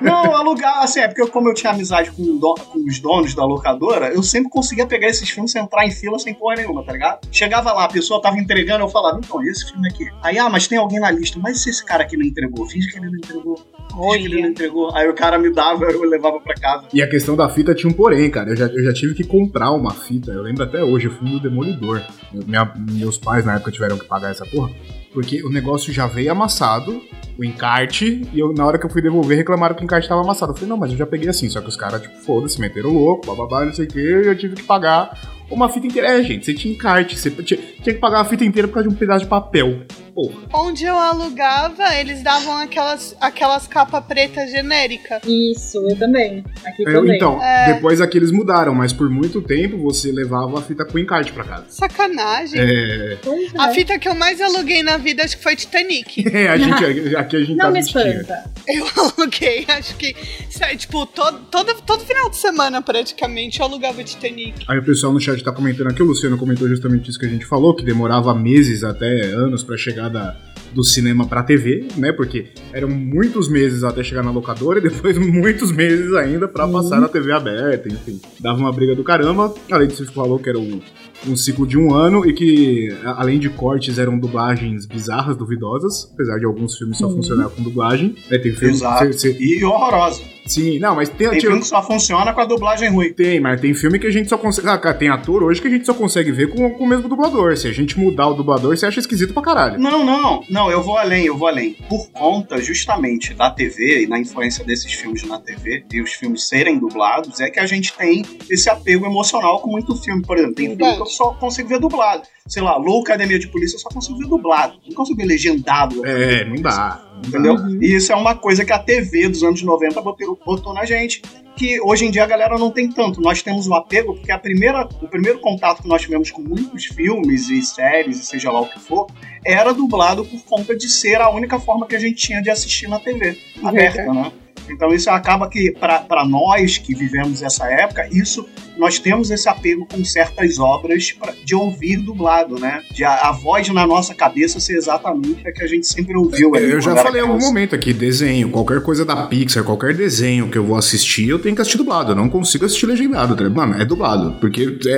Não, 0.00 0.34
alugar, 0.34 0.82
assim, 0.82 1.00
é 1.00 1.08
porque 1.08 1.22
eu- 1.22 1.28
como 1.28 1.48
eu 1.48 1.54
tinha 1.54 1.72
amizade 1.72 2.10
com, 2.10 2.22
do- 2.38 2.54
com 2.54 2.78
os 2.86 2.98
donos 2.98 3.34
da 3.34 3.44
locadora, 3.44 4.08
eu 4.12 4.22
sempre 4.22 4.50
conseguia 4.50 4.86
pegar 4.86 5.08
esses 5.08 5.28
filmes 5.28 5.50
sem 5.52 5.62
entrar 5.62 5.86
em 5.86 5.90
fila 5.90 6.18
sem 6.18 6.34
porra 6.34 6.56
nenhuma, 6.56 6.82
tá 6.84 6.92
ligado? 6.92 7.20
Chegava 7.30 7.72
lá, 7.72 7.84
a 7.84 7.88
pessoa 7.88 8.20
tava 8.22 8.38
entregando, 8.38 8.84
eu 8.84 8.88
falava, 8.88 9.18
então, 9.22 9.42
e 9.44 9.48
esse 9.48 9.70
filme 9.70 9.88
aqui? 9.88 10.06
Aí, 10.22 10.38
ah, 10.38 10.48
mas 10.48 10.66
tem 10.66 10.78
alguém 10.78 11.00
na 11.00 11.10
lista, 11.10 11.38
mas 11.40 11.62
se 11.62 11.70
esse 11.70 11.84
cara 11.84 12.02
aqui 12.04 12.16
não 12.16 12.24
entregou? 12.24 12.66
Finge 12.66 12.88
que 12.90 12.98
ele 12.98 13.06
não 13.10 13.16
entregou. 13.18 13.56
Finge 13.56 14.18
que 14.18 14.24
ele 14.34 14.42
não 14.42 14.48
entregou. 14.48 14.94
Aí 14.96 15.08
o 15.08 15.14
cara 15.14 15.38
me 15.38 15.52
dava, 15.52 15.84
eu 15.84 16.02
levava 16.04 16.40
pra 16.40 16.54
casa. 16.54 16.84
E 16.92 17.02
a 17.02 17.08
questão 17.08 17.36
da 17.36 17.48
fita 17.48 17.74
tinha 17.74 17.90
um 17.90 17.94
porém, 17.94 18.30
cara. 18.30 18.50
Eu 18.50 18.56
já, 18.56 18.66
eu 18.66 18.82
já 18.84 18.92
tive 18.92 19.14
que 19.14 19.24
comprar 19.24 19.70
uma 19.72 19.92
fita. 19.92 20.30
Eu 20.32 20.42
lembro 20.42 20.64
até 20.64 20.82
hoje, 20.82 21.08
o 21.08 21.10
filme 21.12 21.30
do 21.32 21.40
Demolidor. 21.40 22.02
Eu- 22.34 22.44
minha- 22.46 22.72
meus 22.90 23.18
pais 23.18 23.44
na 23.44 23.54
época 23.56 23.70
tiveram 23.70 23.98
que 23.98 24.04
pagar 24.06 24.30
essa 24.34 24.46
porra. 24.46 24.70
Porque 25.12 25.42
o 25.44 25.50
negócio 25.50 25.92
já 25.92 26.06
veio 26.06 26.32
amassado, 26.32 27.00
o 27.38 27.44
encarte, 27.44 28.22
e 28.32 28.38
eu, 28.38 28.52
na 28.52 28.66
hora 28.66 28.78
que 28.78 28.86
eu 28.86 28.90
fui 28.90 29.00
devolver, 29.00 29.36
reclamaram 29.36 29.74
que 29.74 29.82
o 29.82 29.84
encarte 29.84 30.08
tava 30.08 30.22
amassado. 30.22 30.52
Eu 30.52 30.56
falei, 30.56 30.68
não, 30.68 30.76
mas 30.76 30.90
eu 30.90 30.98
já 30.98 31.06
peguei 31.06 31.28
assim. 31.28 31.48
Só 31.48 31.60
que 31.60 31.68
os 31.68 31.76
caras, 31.76 32.02
tipo, 32.02 32.16
foda-se, 32.18 32.60
meteram 32.60 32.90
louco, 32.90 33.26
bababá, 33.26 33.64
não 33.64 33.72
sei 33.72 33.86
o 33.86 33.88
que, 33.88 34.00
e 34.00 34.26
eu 34.26 34.36
tive 34.36 34.56
que 34.56 34.62
pagar 34.62 35.34
uma 35.50 35.68
fita 35.68 35.86
inteira. 35.86 36.08
É, 36.08 36.22
gente, 36.22 36.44
você 36.44 36.54
tinha 36.54 36.74
encarte, 36.74 37.18
você 37.18 37.30
tinha, 37.30 37.58
tinha 37.82 37.94
que 37.94 38.00
pagar 38.00 38.20
a 38.20 38.24
fita 38.24 38.44
inteira 38.44 38.66
por 38.68 38.74
causa 38.74 38.88
de 38.88 38.94
um 38.94 38.98
pedaço 38.98 39.20
de 39.24 39.30
papel. 39.30 39.82
Porra. 40.14 40.34
Onde 40.52 40.84
eu 40.84 40.96
alugava, 40.96 41.92
eles 41.98 42.22
davam 42.22 42.56
aquelas, 42.58 43.16
aquelas 43.20 43.66
capas 43.66 44.04
preta 44.04 44.46
genérica. 44.46 45.20
Isso, 45.26 45.78
eu 45.88 45.96
também. 45.98 46.44
Aqui 46.64 46.84
Eu- 46.86 46.92
também. 47.00 47.16
então, 47.16 47.42
É. 47.42 47.74
depois 47.74 48.00
aqui 48.00 48.18
eles 48.18 48.30
mudaram, 48.30 48.72
mas 48.74 48.92
por 48.92 49.10
muito 49.10 49.42
tempo 49.42 49.76
você 49.78 50.12
levava 50.12 50.58
a 50.58 50.62
fita 50.62 50.84
com 50.84 50.98
encarte 51.00 51.32
pra 51.32 51.42
casa. 51.42 51.64
Sacanagem. 51.68 52.60
É, 52.60 53.14
é. 53.14 53.18
A 53.58 53.70
fita 53.70 53.98
que 53.98 54.08
eu 54.08 54.14
mais 54.14 54.40
aluguei 54.40 54.82
na 54.84 54.96
vida 54.98 55.24
acho 55.24 55.36
que 55.36 55.42
foi 55.42 55.56
Titanic. 55.56 56.24
É, 56.34 56.48
a 56.48 56.56
gente, 56.56 57.16
aqui 57.16 57.36
a 57.36 57.40
gente 57.40 57.50
Não 57.56 57.66
tá 57.66 57.70
me 57.70 57.80
espanta. 57.80 58.44
Eu 58.68 58.86
aluguei, 58.96 59.64
acho 59.68 59.96
que. 59.96 60.14
sabe, 60.50 60.76
Tipo, 60.76 61.06
todo, 61.06 61.38
todo, 61.50 61.74
todo 61.82 62.04
final 62.04 62.28
de 62.30 62.36
semana 62.36 62.80
praticamente 62.82 63.58
eu 63.60 63.66
alugava 63.66 64.02
Titanic. 64.04 64.64
Aí 64.68 64.78
o 64.78 64.84
pessoal 64.84 65.12
no 65.12 65.20
chat 65.20 65.33
tá 65.42 65.52
comentando 65.52 65.88
aqui, 65.88 66.02
o 66.02 66.06
Luciano 66.06 66.36
comentou 66.36 66.68
justamente 66.68 67.10
isso 67.10 67.18
que 67.18 67.26
a 67.26 67.28
gente 67.28 67.46
falou, 67.46 67.74
que 67.74 67.84
demorava 67.84 68.34
meses 68.34 68.84
até 68.84 69.26
anos 69.26 69.62
pra 69.62 69.76
chegar 69.76 70.08
da, 70.08 70.36
do 70.74 70.82
cinema 70.82 71.26
pra 71.26 71.42
TV, 71.42 71.86
né? 71.96 72.12
Porque 72.12 72.46
eram 72.72 72.88
muitos 72.88 73.48
meses 73.48 73.84
até 73.84 74.02
chegar 74.02 74.22
na 74.22 74.30
locadora 74.30 74.78
e 74.78 74.82
depois 74.82 75.16
muitos 75.18 75.70
meses 75.70 76.12
ainda 76.14 76.48
pra 76.48 76.68
passar 76.68 77.00
na 77.00 77.08
TV 77.08 77.32
aberta, 77.32 77.88
enfim. 77.88 78.20
Dava 78.40 78.58
uma 78.58 78.72
briga 78.72 78.94
do 78.94 79.04
caramba. 79.04 79.54
Além 79.70 79.88
disso, 79.88 80.04
falou 80.12 80.38
que 80.38 80.48
era 80.48 80.58
um, 80.58 80.80
um 81.26 81.36
ciclo 81.36 81.66
de 81.66 81.78
um 81.78 81.94
ano 81.94 82.26
e 82.28 82.32
que, 82.32 82.88
além 83.04 83.38
de 83.38 83.48
cortes, 83.48 83.98
eram 83.98 84.18
dublagens 84.18 84.84
bizarras, 84.84 85.36
duvidosas, 85.36 86.10
apesar 86.12 86.38
de 86.38 86.44
alguns 86.44 86.76
filmes 86.76 86.98
só 86.98 87.08
funcionar 87.08 87.48
com 87.48 87.62
dublagem. 87.62 88.14
É, 88.30 88.38
tem 88.38 88.52
Exato. 88.52 89.04
E 89.38 89.64
horrorosa. 89.64 90.22
Sim, 90.46 90.78
não, 90.78 90.94
mas 90.94 91.08
tem, 91.08 91.28
Tem 91.30 91.38
tinha- 91.38 91.50
filme 91.50 91.60
que 91.62 91.66
só 91.68 91.82
funciona 91.82 92.32
com 92.32 92.40
a 92.40 92.44
dublagem 92.44 92.90
ruim. 92.90 93.12
tem, 93.12 93.40
mas 93.40 93.60
tem 93.60 93.72
filme 93.74 93.98
que 93.98 94.06
a 94.06 94.10
gente 94.10 94.28
só 94.28 94.36
consegue. 94.38 94.68
Ah, 94.68 94.78
cara, 94.78 94.94
tem 94.94 95.08
ator 95.08 95.42
hoje 95.42 95.60
que 95.60 95.68
a 95.68 95.70
gente 95.70 95.86
só 95.86 95.94
consegue 95.94 96.30
ver 96.32 96.48
com, 96.50 96.70
com 96.70 96.84
o 96.84 96.86
mesmo 96.86 97.08
dublador. 97.08 97.56
Se 97.56 97.66
a 97.68 97.72
gente 97.72 97.98
mudar 97.98 98.28
o 98.28 98.34
dublador, 98.34 98.76
você 98.76 98.86
acha 98.86 99.00
esquisito 99.00 99.32
pra 99.32 99.42
caralho. 99.42 99.78
Não, 99.80 100.04
não, 100.04 100.42
não, 100.50 100.70
eu 100.70 100.82
vou 100.82 100.96
além, 100.96 101.26
eu 101.26 101.36
vou 101.36 101.48
além. 101.48 101.74
Por 101.88 102.08
conta 102.10 102.60
justamente 102.60 103.32
da 103.34 103.50
TV 103.50 104.04
e 104.04 104.06
na 104.06 104.18
influência 104.18 104.64
desses 104.64 104.92
filmes 104.92 105.24
na 105.24 105.38
TV 105.38 105.84
e 105.92 106.00
os 106.02 106.12
filmes 106.12 106.48
serem 106.48 106.78
dublados, 106.78 107.40
é 107.40 107.50
que 107.50 107.58
a 107.60 107.66
gente 107.66 107.92
tem 107.94 108.22
esse 108.50 108.68
apego 108.70 109.06
emocional 109.06 109.60
com 109.60 109.70
muito 109.70 109.94
filme. 109.96 110.22
Por 110.22 110.36
exemplo, 110.36 110.54
tem 110.54 110.76
filme 110.76 110.94
que 110.96 111.00
eu 111.02 111.06
só 111.06 111.32
consigo 111.34 111.68
ver 111.68 111.78
dublado. 111.80 112.22
Sei 112.46 112.62
lá, 112.62 112.76
Low 112.76 113.00
Academia 113.00 113.38
de 113.38 113.48
Polícia 113.48 113.76
eu 113.76 113.80
só 113.80 113.88
consigo 113.88 114.18
ver 114.18 114.26
dublado. 114.28 114.74
Não 114.86 114.94
consigo 114.94 115.16
ver 115.18 115.24
legendado. 115.24 116.04
É, 116.06 116.44
não 116.44 116.56
dá. 116.56 117.00
Entendeu? 117.26 117.54
Uhum. 117.54 117.78
E 117.80 117.94
isso 117.94 118.12
é 118.12 118.16
uma 118.16 118.34
coisa 118.34 118.64
que 118.64 118.72
a 118.72 118.78
TV 118.78 119.28
dos 119.28 119.42
anos 119.42 119.62
90 119.62 120.00
botou, 120.00 120.38
botou 120.44 120.74
na 120.74 120.84
gente. 120.84 121.22
Que 121.56 121.80
hoje 121.80 122.04
em 122.04 122.10
dia 122.10 122.24
a 122.24 122.26
galera 122.26 122.58
não 122.58 122.70
tem 122.70 122.90
tanto. 122.90 123.20
Nós 123.20 123.40
temos 123.40 123.68
o 123.68 123.74
apego, 123.74 124.14
porque 124.14 124.32
a 124.32 124.38
primeira, 124.38 124.88
o 125.00 125.08
primeiro 125.08 125.38
contato 125.38 125.82
que 125.82 125.88
nós 125.88 126.02
tivemos 126.02 126.30
com 126.30 126.42
muitos 126.42 126.86
filmes 126.86 127.48
e 127.48 127.62
séries, 127.62 128.18
e 128.18 128.26
seja 128.26 128.50
lá 128.50 128.60
o 128.60 128.68
que 128.68 128.80
for, 128.80 129.06
era 129.44 129.72
dublado 129.72 130.24
por 130.24 130.42
conta 130.44 130.76
de 130.76 130.88
ser 130.88 131.20
a 131.20 131.30
única 131.30 131.58
forma 131.60 131.86
que 131.86 131.94
a 131.94 131.98
gente 131.98 132.16
tinha 132.16 132.42
de 132.42 132.50
assistir 132.50 132.88
na 132.88 132.98
TV 132.98 133.38
aberta, 133.62 134.12
né? 134.12 134.32
Então 134.68 134.92
isso 134.94 135.10
acaba 135.10 135.48
que, 135.48 135.70
para 135.72 136.24
nós 136.26 136.78
que 136.78 136.94
vivemos 136.94 137.42
essa 137.42 137.66
época, 137.70 138.08
isso 138.10 138.48
nós 138.76 138.98
temos 138.98 139.30
esse 139.30 139.48
apego 139.48 139.86
com 139.86 140.04
certas 140.04 140.58
obras 140.58 141.12
pra- 141.12 141.32
de 141.44 141.54
ouvir 141.54 141.98
dublado, 141.98 142.58
né? 142.58 142.82
De 142.90 143.04
a, 143.04 143.28
a 143.28 143.32
voz 143.32 143.68
na 143.68 143.86
nossa 143.86 144.14
cabeça 144.14 144.58
ser 144.58 144.76
exatamente 144.76 145.46
a 145.46 145.52
que 145.52 145.62
a 145.62 145.66
gente 145.66 145.86
sempre 145.86 146.16
ouviu. 146.16 146.54
ali 146.56 146.70
Eu 146.70 146.80
já 146.80 146.96
falei 146.96 147.20
em 147.22 147.24
algum 147.24 147.38
momento 147.38 147.74
aqui, 147.74 147.92
desenho, 147.92 148.50
qualquer 148.50 148.82
coisa 148.82 149.04
da 149.04 149.26
Pixar, 149.26 149.62
qualquer 149.64 149.94
desenho 149.94 150.48
que 150.50 150.58
eu 150.58 150.64
vou 150.64 150.76
assistir, 150.76 151.28
eu 151.28 151.38
tenho 151.38 151.54
que 151.54 151.60
assistir 151.62 151.78
dublado. 151.78 152.12
Eu 152.12 152.16
não 152.16 152.28
consigo 152.28 152.64
assistir 152.64 152.86
legendado, 152.86 153.36
tá? 153.36 153.48
Mano, 153.48 153.80
é 153.80 153.84
dublado. 153.84 154.36
Porque 154.40 154.76
é, 154.86 154.90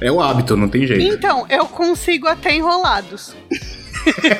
é, 0.00 0.06
é 0.06 0.12
o 0.12 0.20
hábito, 0.20 0.56
não 0.56 0.68
tem 0.68 0.86
jeito. 0.86 1.02
Então, 1.14 1.44
eu 1.50 1.66
consigo 1.66 2.26
até 2.28 2.54
enrolados. 2.54 3.34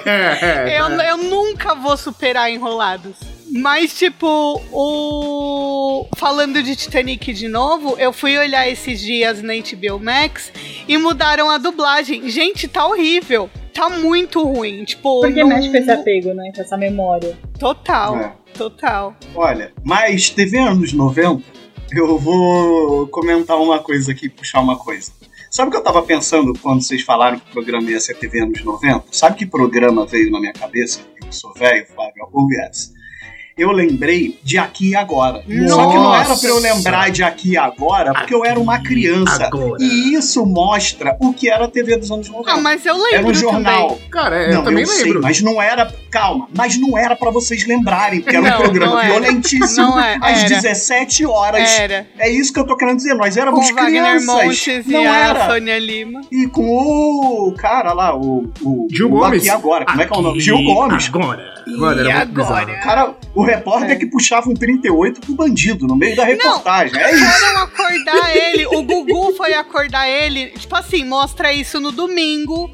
É, 0.05 0.81
Eu, 0.81 0.88
eu 0.88 1.16
nunca 1.18 1.72
vou 1.75 1.96
superar 1.96 2.51
enrolados. 2.51 3.14
Mas, 3.53 3.97
tipo, 3.99 4.62
o. 4.73 6.07
Falando 6.17 6.62
de 6.62 6.75
Titanic 6.75 7.33
de 7.33 7.49
novo, 7.49 7.97
eu 7.99 8.12
fui 8.12 8.37
olhar 8.38 8.69
esses 8.69 9.01
dias 9.01 9.43
na 9.43 9.53
HBO 9.55 9.99
Max 10.03 10.51
e 10.88 10.97
mudaram 10.97 11.51
a 11.51 11.59
dublagem. 11.59 12.29
Gente, 12.31 12.67
tá 12.67 12.87
horrível. 12.87 13.51
Tá 13.75 13.88
muito 13.88 14.43
ruim. 14.43 14.85
Tipo, 14.85 15.21
Porque 15.21 15.41
não- 15.41 15.49
mexe 15.49 15.71
com 15.71 15.77
esse 15.77 15.91
apego, 15.91 16.33
né? 16.35 16.51
Com 16.55 16.61
essa 16.62 16.77
memória. 16.77 17.38
Total, 17.59 18.17
É. 18.19 18.33
total. 18.57 19.17
Olha, 19.35 19.73
mas 19.85 20.31
TV 20.31 20.59
anos 20.59 20.93
90, 20.93 21.43
eu 21.93 22.19
vou 22.19 23.07
comentar 23.09 23.59
uma 23.59 23.79
coisa 23.79 24.12
aqui, 24.12 24.29
puxar 24.29 24.61
uma 24.61 24.77
coisa. 24.79 25.11
Sabe 25.51 25.69
o 25.69 25.71
que 25.71 25.77
eu 25.77 25.83
tava 25.85 26.03
pensando 26.03 26.53
quando 26.62 26.83
vocês 26.83 27.03
falaram 27.03 27.38
que 27.38 27.49
o 27.51 27.53
programa 27.53 27.91
ia 27.91 28.01
ser 28.01 28.15
TV 28.15 28.41
anos 28.41 28.62
90? 28.65 29.05
Sabe 29.11 29.37
que 29.37 29.45
programa 29.47 30.07
veio 30.07 30.31
na 30.31 30.41
minha 30.41 30.53
cabeça? 30.55 31.01
Eu 31.25 31.31
sou 31.33 31.53
velho, 31.55 31.87
Flávio, 31.95 32.27
ouve 32.33 32.59
essa. 32.61 32.91
Eu 33.57 33.71
lembrei 33.71 34.38
de 34.43 34.57
Aqui 34.59 34.91
e 34.91 34.97
Agora. 34.97 35.43
Só 35.69 35.88
que 35.91 35.95
não 35.97 36.15
era 36.15 36.37
pra 36.37 36.49
eu 36.49 36.59
lembrar 36.59 37.11
de 37.11 37.23
Aqui 37.23 37.51
e 37.53 37.57
Agora, 37.57 38.12
porque 38.15 38.35
eu 38.35 38.45
era 38.45 38.59
uma 38.59 38.79
criança. 38.81 39.45
Agora. 39.45 39.77
E 39.83 40.15
isso 40.15 40.45
mostra 40.47 41.17
o 41.21 41.33
que 41.33 41.51
era 41.51 41.67
a 41.67 41.69
TV 41.69 41.97
dos 41.99 42.11
anos 42.11 42.29
90. 42.29 42.51
Ah, 42.51 42.57
mas 42.59 42.85
eu 42.87 42.95
lembro 42.97 43.15
era 43.19 43.27
um 43.27 43.35
jornal. 43.35 43.88
também. 43.91 44.09
Cara, 44.11 44.43
eu 44.49 44.55
não, 44.55 44.65
também 44.65 44.85
eu 44.85 44.88
lembro. 44.91 45.12
sei, 45.12 45.21
mas 45.21 45.43
não 45.43 45.61
era. 45.61 45.93
Calma, 46.11 46.49
mas 46.57 46.79
não 46.79 46.97
era 46.97 47.15
pra 47.17 47.31
vocês 47.31 47.67
lembrarem, 47.67 48.21
porque 48.21 48.37
era 48.37 48.51
Não, 48.51 48.59
um 48.59 48.62
programa 48.62 49.03
era. 49.05 49.12
violentíssimo. 49.21 49.87
Não 49.87 50.01
é, 50.01 50.19
às 50.21 50.41
era. 50.45 50.49
17 50.49 51.27
horas. 51.27 51.71
Era. 51.79 52.07
É 52.19 52.31
isso 52.31 52.53
que 52.53 52.59
eu 52.61 52.67
tô 52.67 52.77
querendo 52.77 52.97
dizer. 52.97 53.15
Nós 53.15 53.35
Com 53.35 53.41
éramos 53.41 53.71
Wagner 53.71 53.87
crianças. 54.03 54.27
Montes 54.27 54.87
não 54.87 55.03
e 55.03 55.07
a 55.07 55.17
era. 55.29 55.47
Sônia 55.47 55.79
Lima. 55.79 56.21
E 56.31 56.47
com 56.49 57.49
o 57.49 57.53
cara 57.57 57.93
lá, 57.93 58.15
o. 58.17 58.51
o 58.62 58.87
Gil 58.91 59.07
o 59.09 59.11
Gomes. 59.11 59.41
Aqui 59.43 59.51
agora. 59.51 59.85
Como 59.87 60.01
é 60.03 60.07
que 60.07 60.12
é 60.15 60.17
o 60.17 60.23
nome? 60.23 60.35
Aqui, 60.37 60.41
Gil 60.45 60.62
Gomes. 60.65 61.07
Agora. 61.09 61.53
Mano, 61.67 62.01
era 62.01 62.11
E 62.11 62.15
muito 62.27 62.41
agora? 62.41 62.67
bizarro. 62.67 62.83
Cara, 62.85 63.15
o 63.35 63.41
repórter 63.42 63.90
É. 63.92 63.96
que 63.96 64.07
puxava 64.07 64.48
um 64.50 64.55
38 64.55 65.20
pro 65.20 65.35
bandido 65.35 65.87
no 65.87 65.96
meio 65.96 66.16
da 66.16 66.24
reportagem. 66.24 66.98
é 67.00 67.14
isso. 67.14 67.24
Foram 67.40 67.62
acordar 67.62 68.37
ele, 68.37 68.66
o 68.66 68.83
Gugu 68.83 69.35
foi 69.37 69.55
acordar 69.55 70.09
ele, 70.09 70.48
tipo 70.48 70.74
assim, 70.74 71.05
mostra 71.05 71.52
isso 71.52 71.81
no 71.81 71.90
domingo, 71.92 72.70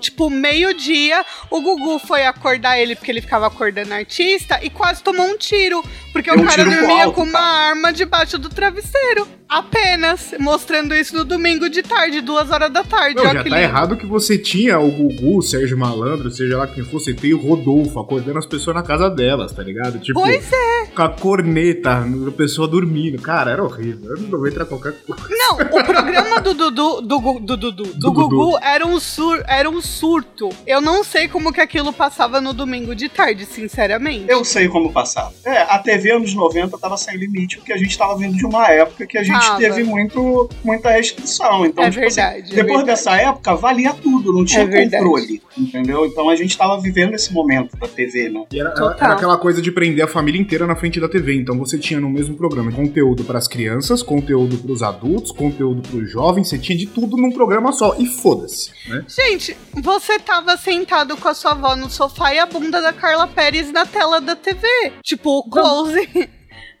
tipo, 0.00 0.30
meio-dia, 0.30 1.24
o 1.50 1.60
Gugu 1.60 1.98
foi 1.98 2.24
acordar 2.26 2.78
ele 2.78 2.94
porque 2.96 3.10
ele 3.10 3.20
ficava 3.20 3.46
acordando 3.46 3.92
artista 3.94 4.58
e 4.62 4.70
quase 4.70 5.02
tomou 5.02 5.26
um 5.26 5.36
tiro, 5.36 5.82
porque 6.12 6.30
Deu 6.30 6.42
o 6.42 6.46
cara 6.46 6.64
dormia 6.64 7.04
alto, 7.04 7.14
com 7.14 7.22
uma 7.22 7.32
cara. 7.38 7.68
arma 7.70 7.92
debaixo 7.92 8.38
do 8.38 8.48
travesseiro. 8.48 9.26
Apenas, 9.46 10.34
mostrando 10.40 10.94
isso 10.94 11.14
no 11.14 11.24
domingo 11.24 11.68
de 11.68 11.82
tarde, 11.82 12.20
duas 12.20 12.50
horas 12.50 12.72
da 12.72 12.82
tarde. 12.82 13.16
Não, 13.16 13.24
já 13.24 13.34
tá 13.34 13.42
lindo. 13.42 13.56
errado 13.56 13.96
que 13.96 14.06
você 14.06 14.36
tinha 14.36 14.80
o 14.80 14.90
Gugu, 14.90 15.38
o 15.38 15.42
Sérgio 15.42 15.78
Malandro, 15.78 16.30
seja 16.30 16.56
lá 16.58 16.66
quem 16.66 16.82
você 16.82 17.14
tem 17.14 17.32
o 17.34 17.38
Rodolfo 17.40 18.00
acordando 18.00 18.38
as 18.38 18.46
pessoas 18.46 18.74
na 18.74 18.82
casa 18.82 19.08
delas, 19.08 19.52
tá 19.52 19.62
ligado? 19.62 19.98
Tipo, 20.00 20.20
Pois 20.20 20.50
é. 20.52 20.86
com 20.86 21.02
a 21.02 21.08
corneta, 21.08 22.04
a 22.28 22.30
pessoa 22.32 22.66
dormindo. 22.66 23.20
Cara, 23.20 23.52
era 23.52 23.62
horrível. 23.62 24.16
Eu 24.16 24.22
não 24.22 24.30
vou 24.30 24.48
entrar 24.48 24.64
qualquer 24.64 24.94
coisa. 25.06 25.22
Não, 25.30 25.56
o 25.56 25.84
programa 25.84 26.40
do 26.40 26.54
Dudu, 26.54 27.00
do, 27.02 27.20
Gu- 27.20 27.40
do, 27.40 27.56
Dudu, 27.56 27.72
do, 27.84 27.94
Do 27.94 28.12
Gugu 28.12 28.28
Dudu. 28.52 28.58
era 28.62 28.84
um, 28.86 28.98
sur, 28.98 29.40
era 29.56 29.68
um 29.68 29.80
surto. 29.80 30.48
Eu 30.66 30.80
não 30.80 31.02
sei 31.04 31.28
como 31.28 31.52
que 31.52 31.60
aquilo 31.60 31.92
passava 31.92 32.40
no 32.40 32.52
domingo 32.52 32.94
de 32.94 33.08
tarde, 33.08 33.44
sinceramente. 33.46 34.26
Eu 34.28 34.44
sei 34.44 34.68
como 34.68 34.92
passar. 34.92 35.32
É, 35.44 35.58
a 35.62 35.78
TV 35.78 36.12
anos 36.12 36.34
90 36.34 36.76
tava 36.78 36.96
sem 36.96 37.16
limite, 37.16 37.58
porque 37.58 37.72
a 37.72 37.76
gente 37.76 37.96
tava 37.96 38.16
vindo 38.16 38.36
de 38.36 38.44
uma 38.46 38.68
época 38.68 39.06
que 39.06 39.18
a 39.18 39.22
gente 39.22 39.40
Tava. 39.40 39.58
teve 39.58 39.82
muito, 39.84 40.48
muita 40.64 40.90
restrição. 40.90 41.64
Então, 41.66 41.84
é 41.84 41.90
tipo 41.90 42.04
assim, 42.04 42.16
verdade. 42.20 42.52
é 42.52 42.54
Depois 42.54 42.66
verdade. 42.66 42.86
dessa 42.86 43.16
época, 43.16 43.54
valia 43.56 43.92
tudo, 43.94 44.32
não 44.32 44.44
tinha 44.44 44.62
É 44.62 44.84
controle, 44.84 45.42
entendeu? 45.56 46.06
Então 46.06 46.28
a 46.28 46.36
gente 46.36 46.56
tava 46.56 46.80
vivendo 46.80 47.14
esse 47.14 47.32
momento 47.32 47.76
da 47.76 47.86
TV, 47.88 48.28
né? 48.28 48.44
E 48.52 48.60
era, 48.60 48.70
Total. 48.70 48.96
era 49.00 49.14
aquela 49.14 49.36
coisa 49.36 49.60
de 49.60 49.70
prender 49.70 50.04
a 50.04 50.08
família 50.08 50.40
inteira 50.40 50.66
na 50.66 50.76
frente 50.76 51.00
da 51.00 51.08
TV. 51.08 51.34
Então 51.36 51.58
você 51.58 51.78
tinha 51.78 52.00
no 52.00 52.08
mesmo 52.10 52.36
programa 52.36 52.72
conteúdo 52.72 53.24
pras 53.24 53.46
crianças, 53.48 54.02
conteúdo 54.02 54.56
pros 54.58 54.82
adultos, 54.82 55.32
conteúdo 55.32 55.82
pros 55.88 56.10
jovens, 56.10 56.48
você 56.48 56.58
tinha 56.58 56.76
de 56.76 56.86
tudo 56.86 57.16
num 57.16 57.30
programa 57.30 57.72
só. 57.72 57.94
E 57.98 58.06
foda-se, 58.06 58.70
né? 58.88 59.04
Gente, 59.08 59.43
Gente, 59.44 59.58
você 59.74 60.18
tava 60.18 60.56
sentado 60.56 61.16
com 61.18 61.28
a 61.28 61.34
sua 61.34 61.50
avó 61.50 61.76
no 61.76 61.90
sofá 61.90 62.32
e 62.32 62.38
a 62.38 62.46
bunda 62.46 62.80
da 62.80 62.94
Carla 62.94 63.26
Pérez 63.26 63.70
na 63.70 63.84
tela 63.84 64.18
da 64.18 64.34
TV. 64.34 64.66
Tipo, 65.02 65.38
o 65.38 65.50
close. 65.50 66.08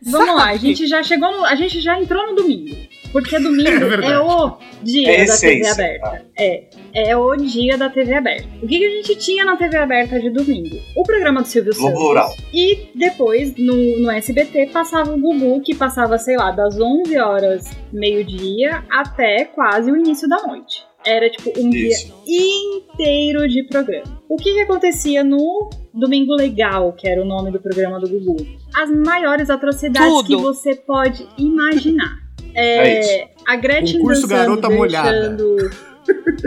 Vamos 0.06 0.34
lá, 0.34 0.50
a 0.50 0.56
gente 0.56 0.86
já 0.86 1.02
chegou 1.02 1.30
no, 1.32 1.44
A 1.44 1.54
gente 1.54 1.80
já 1.80 1.98
entrou 1.98 2.26
no 2.26 2.36
domingo. 2.36 2.76
Porque 3.12 3.38
domingo 3.38 3.70
É 4.02 4.12
é, 4.12 4.18
o 4.18 4.58
dia 4.82 5.22
É 5.22 5.24
da 5.24 5.38
TV 5.38 5.66
aberta. 5.66 6.26
É. 6.38 6.64
É 6.94 7.16
o 7.16 7.36
dia 7.36 7.78
da 7.78 7.88
TV 7.88 8.14
aberta. 8.14 8.48
O 8.62 8.66
que, 8.66 8.78
que 8.78 8.86
a 8.86 8.90
gente 8.90 9.16
tinha 9.16 9.44
na 9.44 9.56
TV 9.56 9.76
aberta 9.76 10.18
de 10.18 10.30
domingo? 10.30 10.76
O 10.96 11.02
programa 11.04 11.42
do 11.42 11.48
Silvio 11.48 11.72
Globo 11.74 11.88
Santos. 11.88 12.02
Rural. 12.02 12.36
E 12.52 12.90
depois, 12.94 13.54
no, 13.56 13.74
no 14.00 14.10
SBT, 14.10 14.70
passava 14.72 15.12
o 15.12 15.18
Gugu, 15.18 15.60
que 15.60 15.74
passava, 15.74 16.18
sei 16.18 16.36
lá, 16.36 16.50
das 16.50 16.78
11 16.78 17.18
horas, 17.18 17.70
meio-dia, 17.92 18.84
até 18.90 19.44
quase 19.44 19.90
o 19.90 19.96
início 19.96 20.28
da 20.28 20.42
noite. 20.42 20.82
Era 21.06 21.28
tipo 21.30 21.52
um 21.58 21.68
dia 21.70 21.88
Isso. 21.88 22.14
inteiro 22.26 23.46
de 23.48 23.62
programa. 23.64 24.22
O 24.28 24.36
que, 24.36 24.54
que 24.54 24.60
acontecia 24.60 25.22
no 25.22 25.68
Domingo 25.92 26.34
Legal, 26.34 26.92
que 26.92 27.06
era 27.08 27.20
o 27.20 27.24
nome 27.24 27.50
do 27.50 27.60
programa 27.60 28.00
do 28.00 28.08
Gugu? 28.08 28.36
As 28.74 28.90
maiores 28.90 29.50
atrocidades 29.50 30.08
Tudo. 30.08 30.26
que 30.26 30.36
você 30.36 30.74
pode 30.74 31.26
imaginar. 31.38 32.22
É 32.56 33.00
É, 33.22 33.28
a 33.48 33.56
Gretchen 33.56 33.98
Concurso 33.98 34.28
dançando, 34.28 34.60
Garota 34.60 34.70
Molhada. 34.70 35.36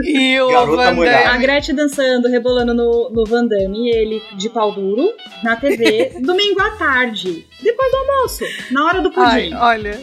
E 0.04 0.40
o 0.40 0.48
Garota 0.48 0.94
Van 0.94 1.06
a. 1.06 1.36
Gretchen 1.36 1.74
dançando, 1.74 2.28
rebolando 2.28 2.72
no, 2.72 3.10
no 3.10 3.24
Van 3.26 3.44
Damme, 3.46 3.90
e 3.90 3.94
ele 3.94 4.22
de 4.38 4.48
pau 4.48 4.72
duro, 4.72 5.12
na 5.42 5.56
TV, 5.56 6.12
domingo 6.24 6.60
à 6.62 6.70
tarde, 6.76 7.44
depois 7.62 7.90
do 7.90 7.96
almoço, 7.98 8.44
na 8.70 8.86
hora 8.86 9.02
do 9.02 9.10
pudim. 9.10 9.26
Ai, 9.26 9.52
olha. 9.54 10.00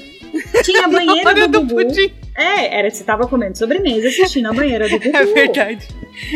Tinha 0.64 0.86
a 0.86 0.90
banheira 0.90 1.30
Hora 1.30 1.48
do, 1.48 1.62
do 1.62 1.62
Gugu. 1.62 1.76
pudim. 1.86 2.12
É, 2.38 2.80
era 2.80 2.90
você 2.92 3.04
tava 3.04 3.28
comendo 3.28 3.58
sobremesa 3.58 4.08
assistindo 4.10 4.48
a 4.48 4.54
banheira 4.54 4.90
do 4.90 5.00
Gugu. 5.00 5.16
É 5.18 5.26
verdade. 5.26 5.88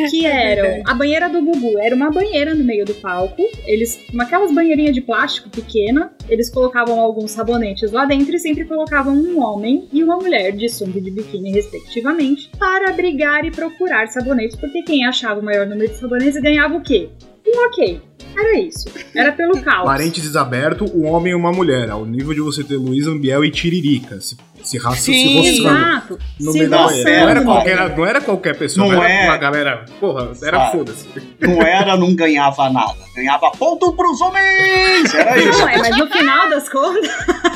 Que 0.09 0.25
É 0.25 0.51
eram. 0.53 0.61
verdade. 0.63 0.83
A 0.87 0.93
banheira 0.93 1.29
do 1.29 1.41
Gugu 1.41 1.77
era 1.79 1.93
uma 1.95 2.09
banheira 2.09 2.53
no 2.55 2.63
meio 2.63 2.85
do 2.85 2.93
palco. 2.95 3.41
Eles. 3.65 3.99
uma- 4.13 4.23
Aquelas 4.23 4.51
banheirinhas 4.53 4.93
de 4.95 5.01
plástico 5.01 5.49
pequena. 5.49 6.11
Eles 6.29 6.49
colocavam 6.49 6.99
alguns 6.99 7.31
sabonetes 7.31 7.91
lá 7.91 8.05
dentro 8.05 8.35
e 8.35 8.39
sempre 8.39 8.63
colocavam 8.65 9.13
um 9.13 9.41
homem 9.43 9.87
e 9.91 10.03
uma 10.03 10.15
mulher 10.17 10.51
de 10.53 10.69
sunga 10.69 10.97
e 10.99 11.01
de 11.01 11.11
biquíni, 11.11 11.51
respectivamente, 11.51 12.49
para 12.57 12.91
brigar 12.93 13.43
e 13.45 13.51
procurar 13.51 14.07
sabonetes, 14.07 14.55
porque 14.55 14.83
quem 14.83 15.05
achava 15.05 15.39
o 15.39 15.43
maior 15.43 15.65
número 15.65 15.89
de 15.91 15.97
sabonetes 15.97 16.39
ganhava 16.41 16.75
o 16.77 16.81
quê? 16.81 17.09
Um 17.55 17.65
ok. 17.67 18.01
Era 18.37 18.59
isso. 18.59 18.87
Era 19.15 19.31
pelo 19.31 19.59
caos. 19.63 19.85
Parênteses 19.85 20.35
aberto, 20.35 20.85
um 20.95 21.07
homem 21.07 21.31
e 21.33 21.35
uma 21.35 21.51
mulher, 21.51 21.89
ao 21.89 22.05
nível 22.05 22.33
de 22.33 22.41
você 22.41 22.63
ter 22.63 22.75
Luiz 22.77 23.07
Ambiel 23.07 23.43
e 23.43 23.51
Tiririca. 23.51 24.21
Se, 24.21 24.37
se 24.63 24.77
raça 24.77 24.97
se 24.97 25.11
Sim. 25.13 25.37
roçando 25.61 26.19
no 26.39 26.51
Se 26.51 26.57
meio 26.59 26.69
da 26.69 26.77
roçando. 26.83 27.03
banheira. 27.03 27.19
Não 27.21 27.29
era, 27.29 27.39
roçando. 27.39 27.45
qualquer, 27.45 27.97
não 27.97 28.05
era 28.05 28.21
qualquer 28.21 28.57
pessoa, 28.57 28.87
Não 28.87 28.95
não, 28.95 29.03
era 29.03 29.13
é. 29.13 29.25
uma 29.25 29.37
galera. 29.37 29.85
Porra, 29.99 30.31
era 30.43 30.67
Ah. 30.67 30.71
foda-se. 30.71 31.07
Não 31.41 31.61
era, 31.61 31.97
não 31.97 32.15
ganhava 32.15 32.69
nada. 32.69 32.95
Ganhava 33.15 33.51
ponto 33.51 33.91
pros 33.93 34.21
homens! 34.21 35.13
Era 35.13 35.37
isso. 35.39 35.59
Não, 35.59 35.67
é, 35.69 35.77
mas 35.79 35.97
no 35.97 36.07
final 36.07 36.49
das 36.49 36.69
contas. 36.69 37.09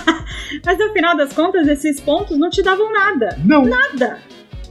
mas 0.66 0.78
no 0.80 0.92
final 0.92 1.16
das 1.18 1.34
contas, 1.34 1.68
esses 1.68 2.00
pontos 2.02 2.38
não 2.38 2.50
te 2.50 2.62
davam 2.64 2.92
nada. 2.92 3.38
Não. 3.46 3.64
Nada. 3.66 4.20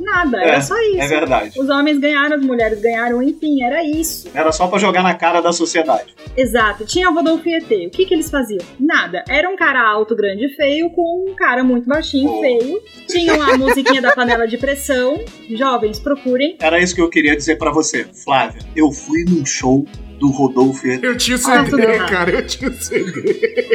Nada. 0.02 0.38
É, 0.42 0.48
Era 0.48 0.60
só 0.60 0.74
isso. 0.80 1.00
É 1.00 1.06
verdade. 1.08 1.58
Os 1.60 1.68
homens 1.68 1.98
ganharam, 1.98 2.36
as 2.36 2.44
mulheres 2.44 2.80
ganharam, 2.80 3.22
enfim, 3.22 3.62
era 3.62 3.84
isso. 3.84 4.28
Era 4.34 4.50
só 4.52 4.66
pra 4.66 4.78
jogar 4.78 5.02
na 5.02 5.14
cara 5.14 5.40
da 5.40 5.52
sociedade. 5.52 6.14
Exato. 6.36 6.84
Tinha 6.84 7.10
o 7.10 7.14
Rodolfo 7.14 7.48
ET. 7.48 7.70
O 7.86 7.90
que, 7.90 8.06
que 8.06 8.14
eles 8.14 8.30
faziam? 8.30 8.60
Nada. 8.78 9.24
Era 9.28 9.48
um 9.48 9.56
cara 9.56 9.80
alto, 9.86 10.14
grande 10.16 10.46
e 10.46 10.56
feio, 10.56 10.90
com 10.90 11.30
um 11.30 11.34
cara 11.34 11.62
muito 11.62 11.86
baixinho, 11.88 12.30
Oh. 12.30 12.40
feio. 12.40 12.80
Tinham 13.08 13.40
a 13.42 13.56
musiquinha 13.58 14.00
da 14.02 14.12
panela 14.12 14.46
de 14.46 14.56
pressão. 14.56 15.20
Jovens, 15.50 15.98
procurem. 15.98 16.56
Era 16.60 16.80
isso 16.80 16.94
que 16.94 17.00
eu 17.00 17.08
queria 17.08 17.36
dizer 17.36 17.56
pra 17.56 17.70
você, 17.70 18.04
Flávia. 18.04 18.60
Eu 18.74 18.90
fui 18.90 19.24
num 19.28 19.44
show 19.44 19.84
do 20.22 20.30
Rodolfo 20.30 20.86
Eu 20.86 21.16
tinha 21.16 21.36
o 21.36 21.40
Ah, 21.40 21.66
CD, 21.66 21.82
errado. 21.82 22.10
cara, 22.10 22.30
eu 22.30 22.46
tinha 22.46 22.70
o 22.70 22.74
CD. 22.74 23.22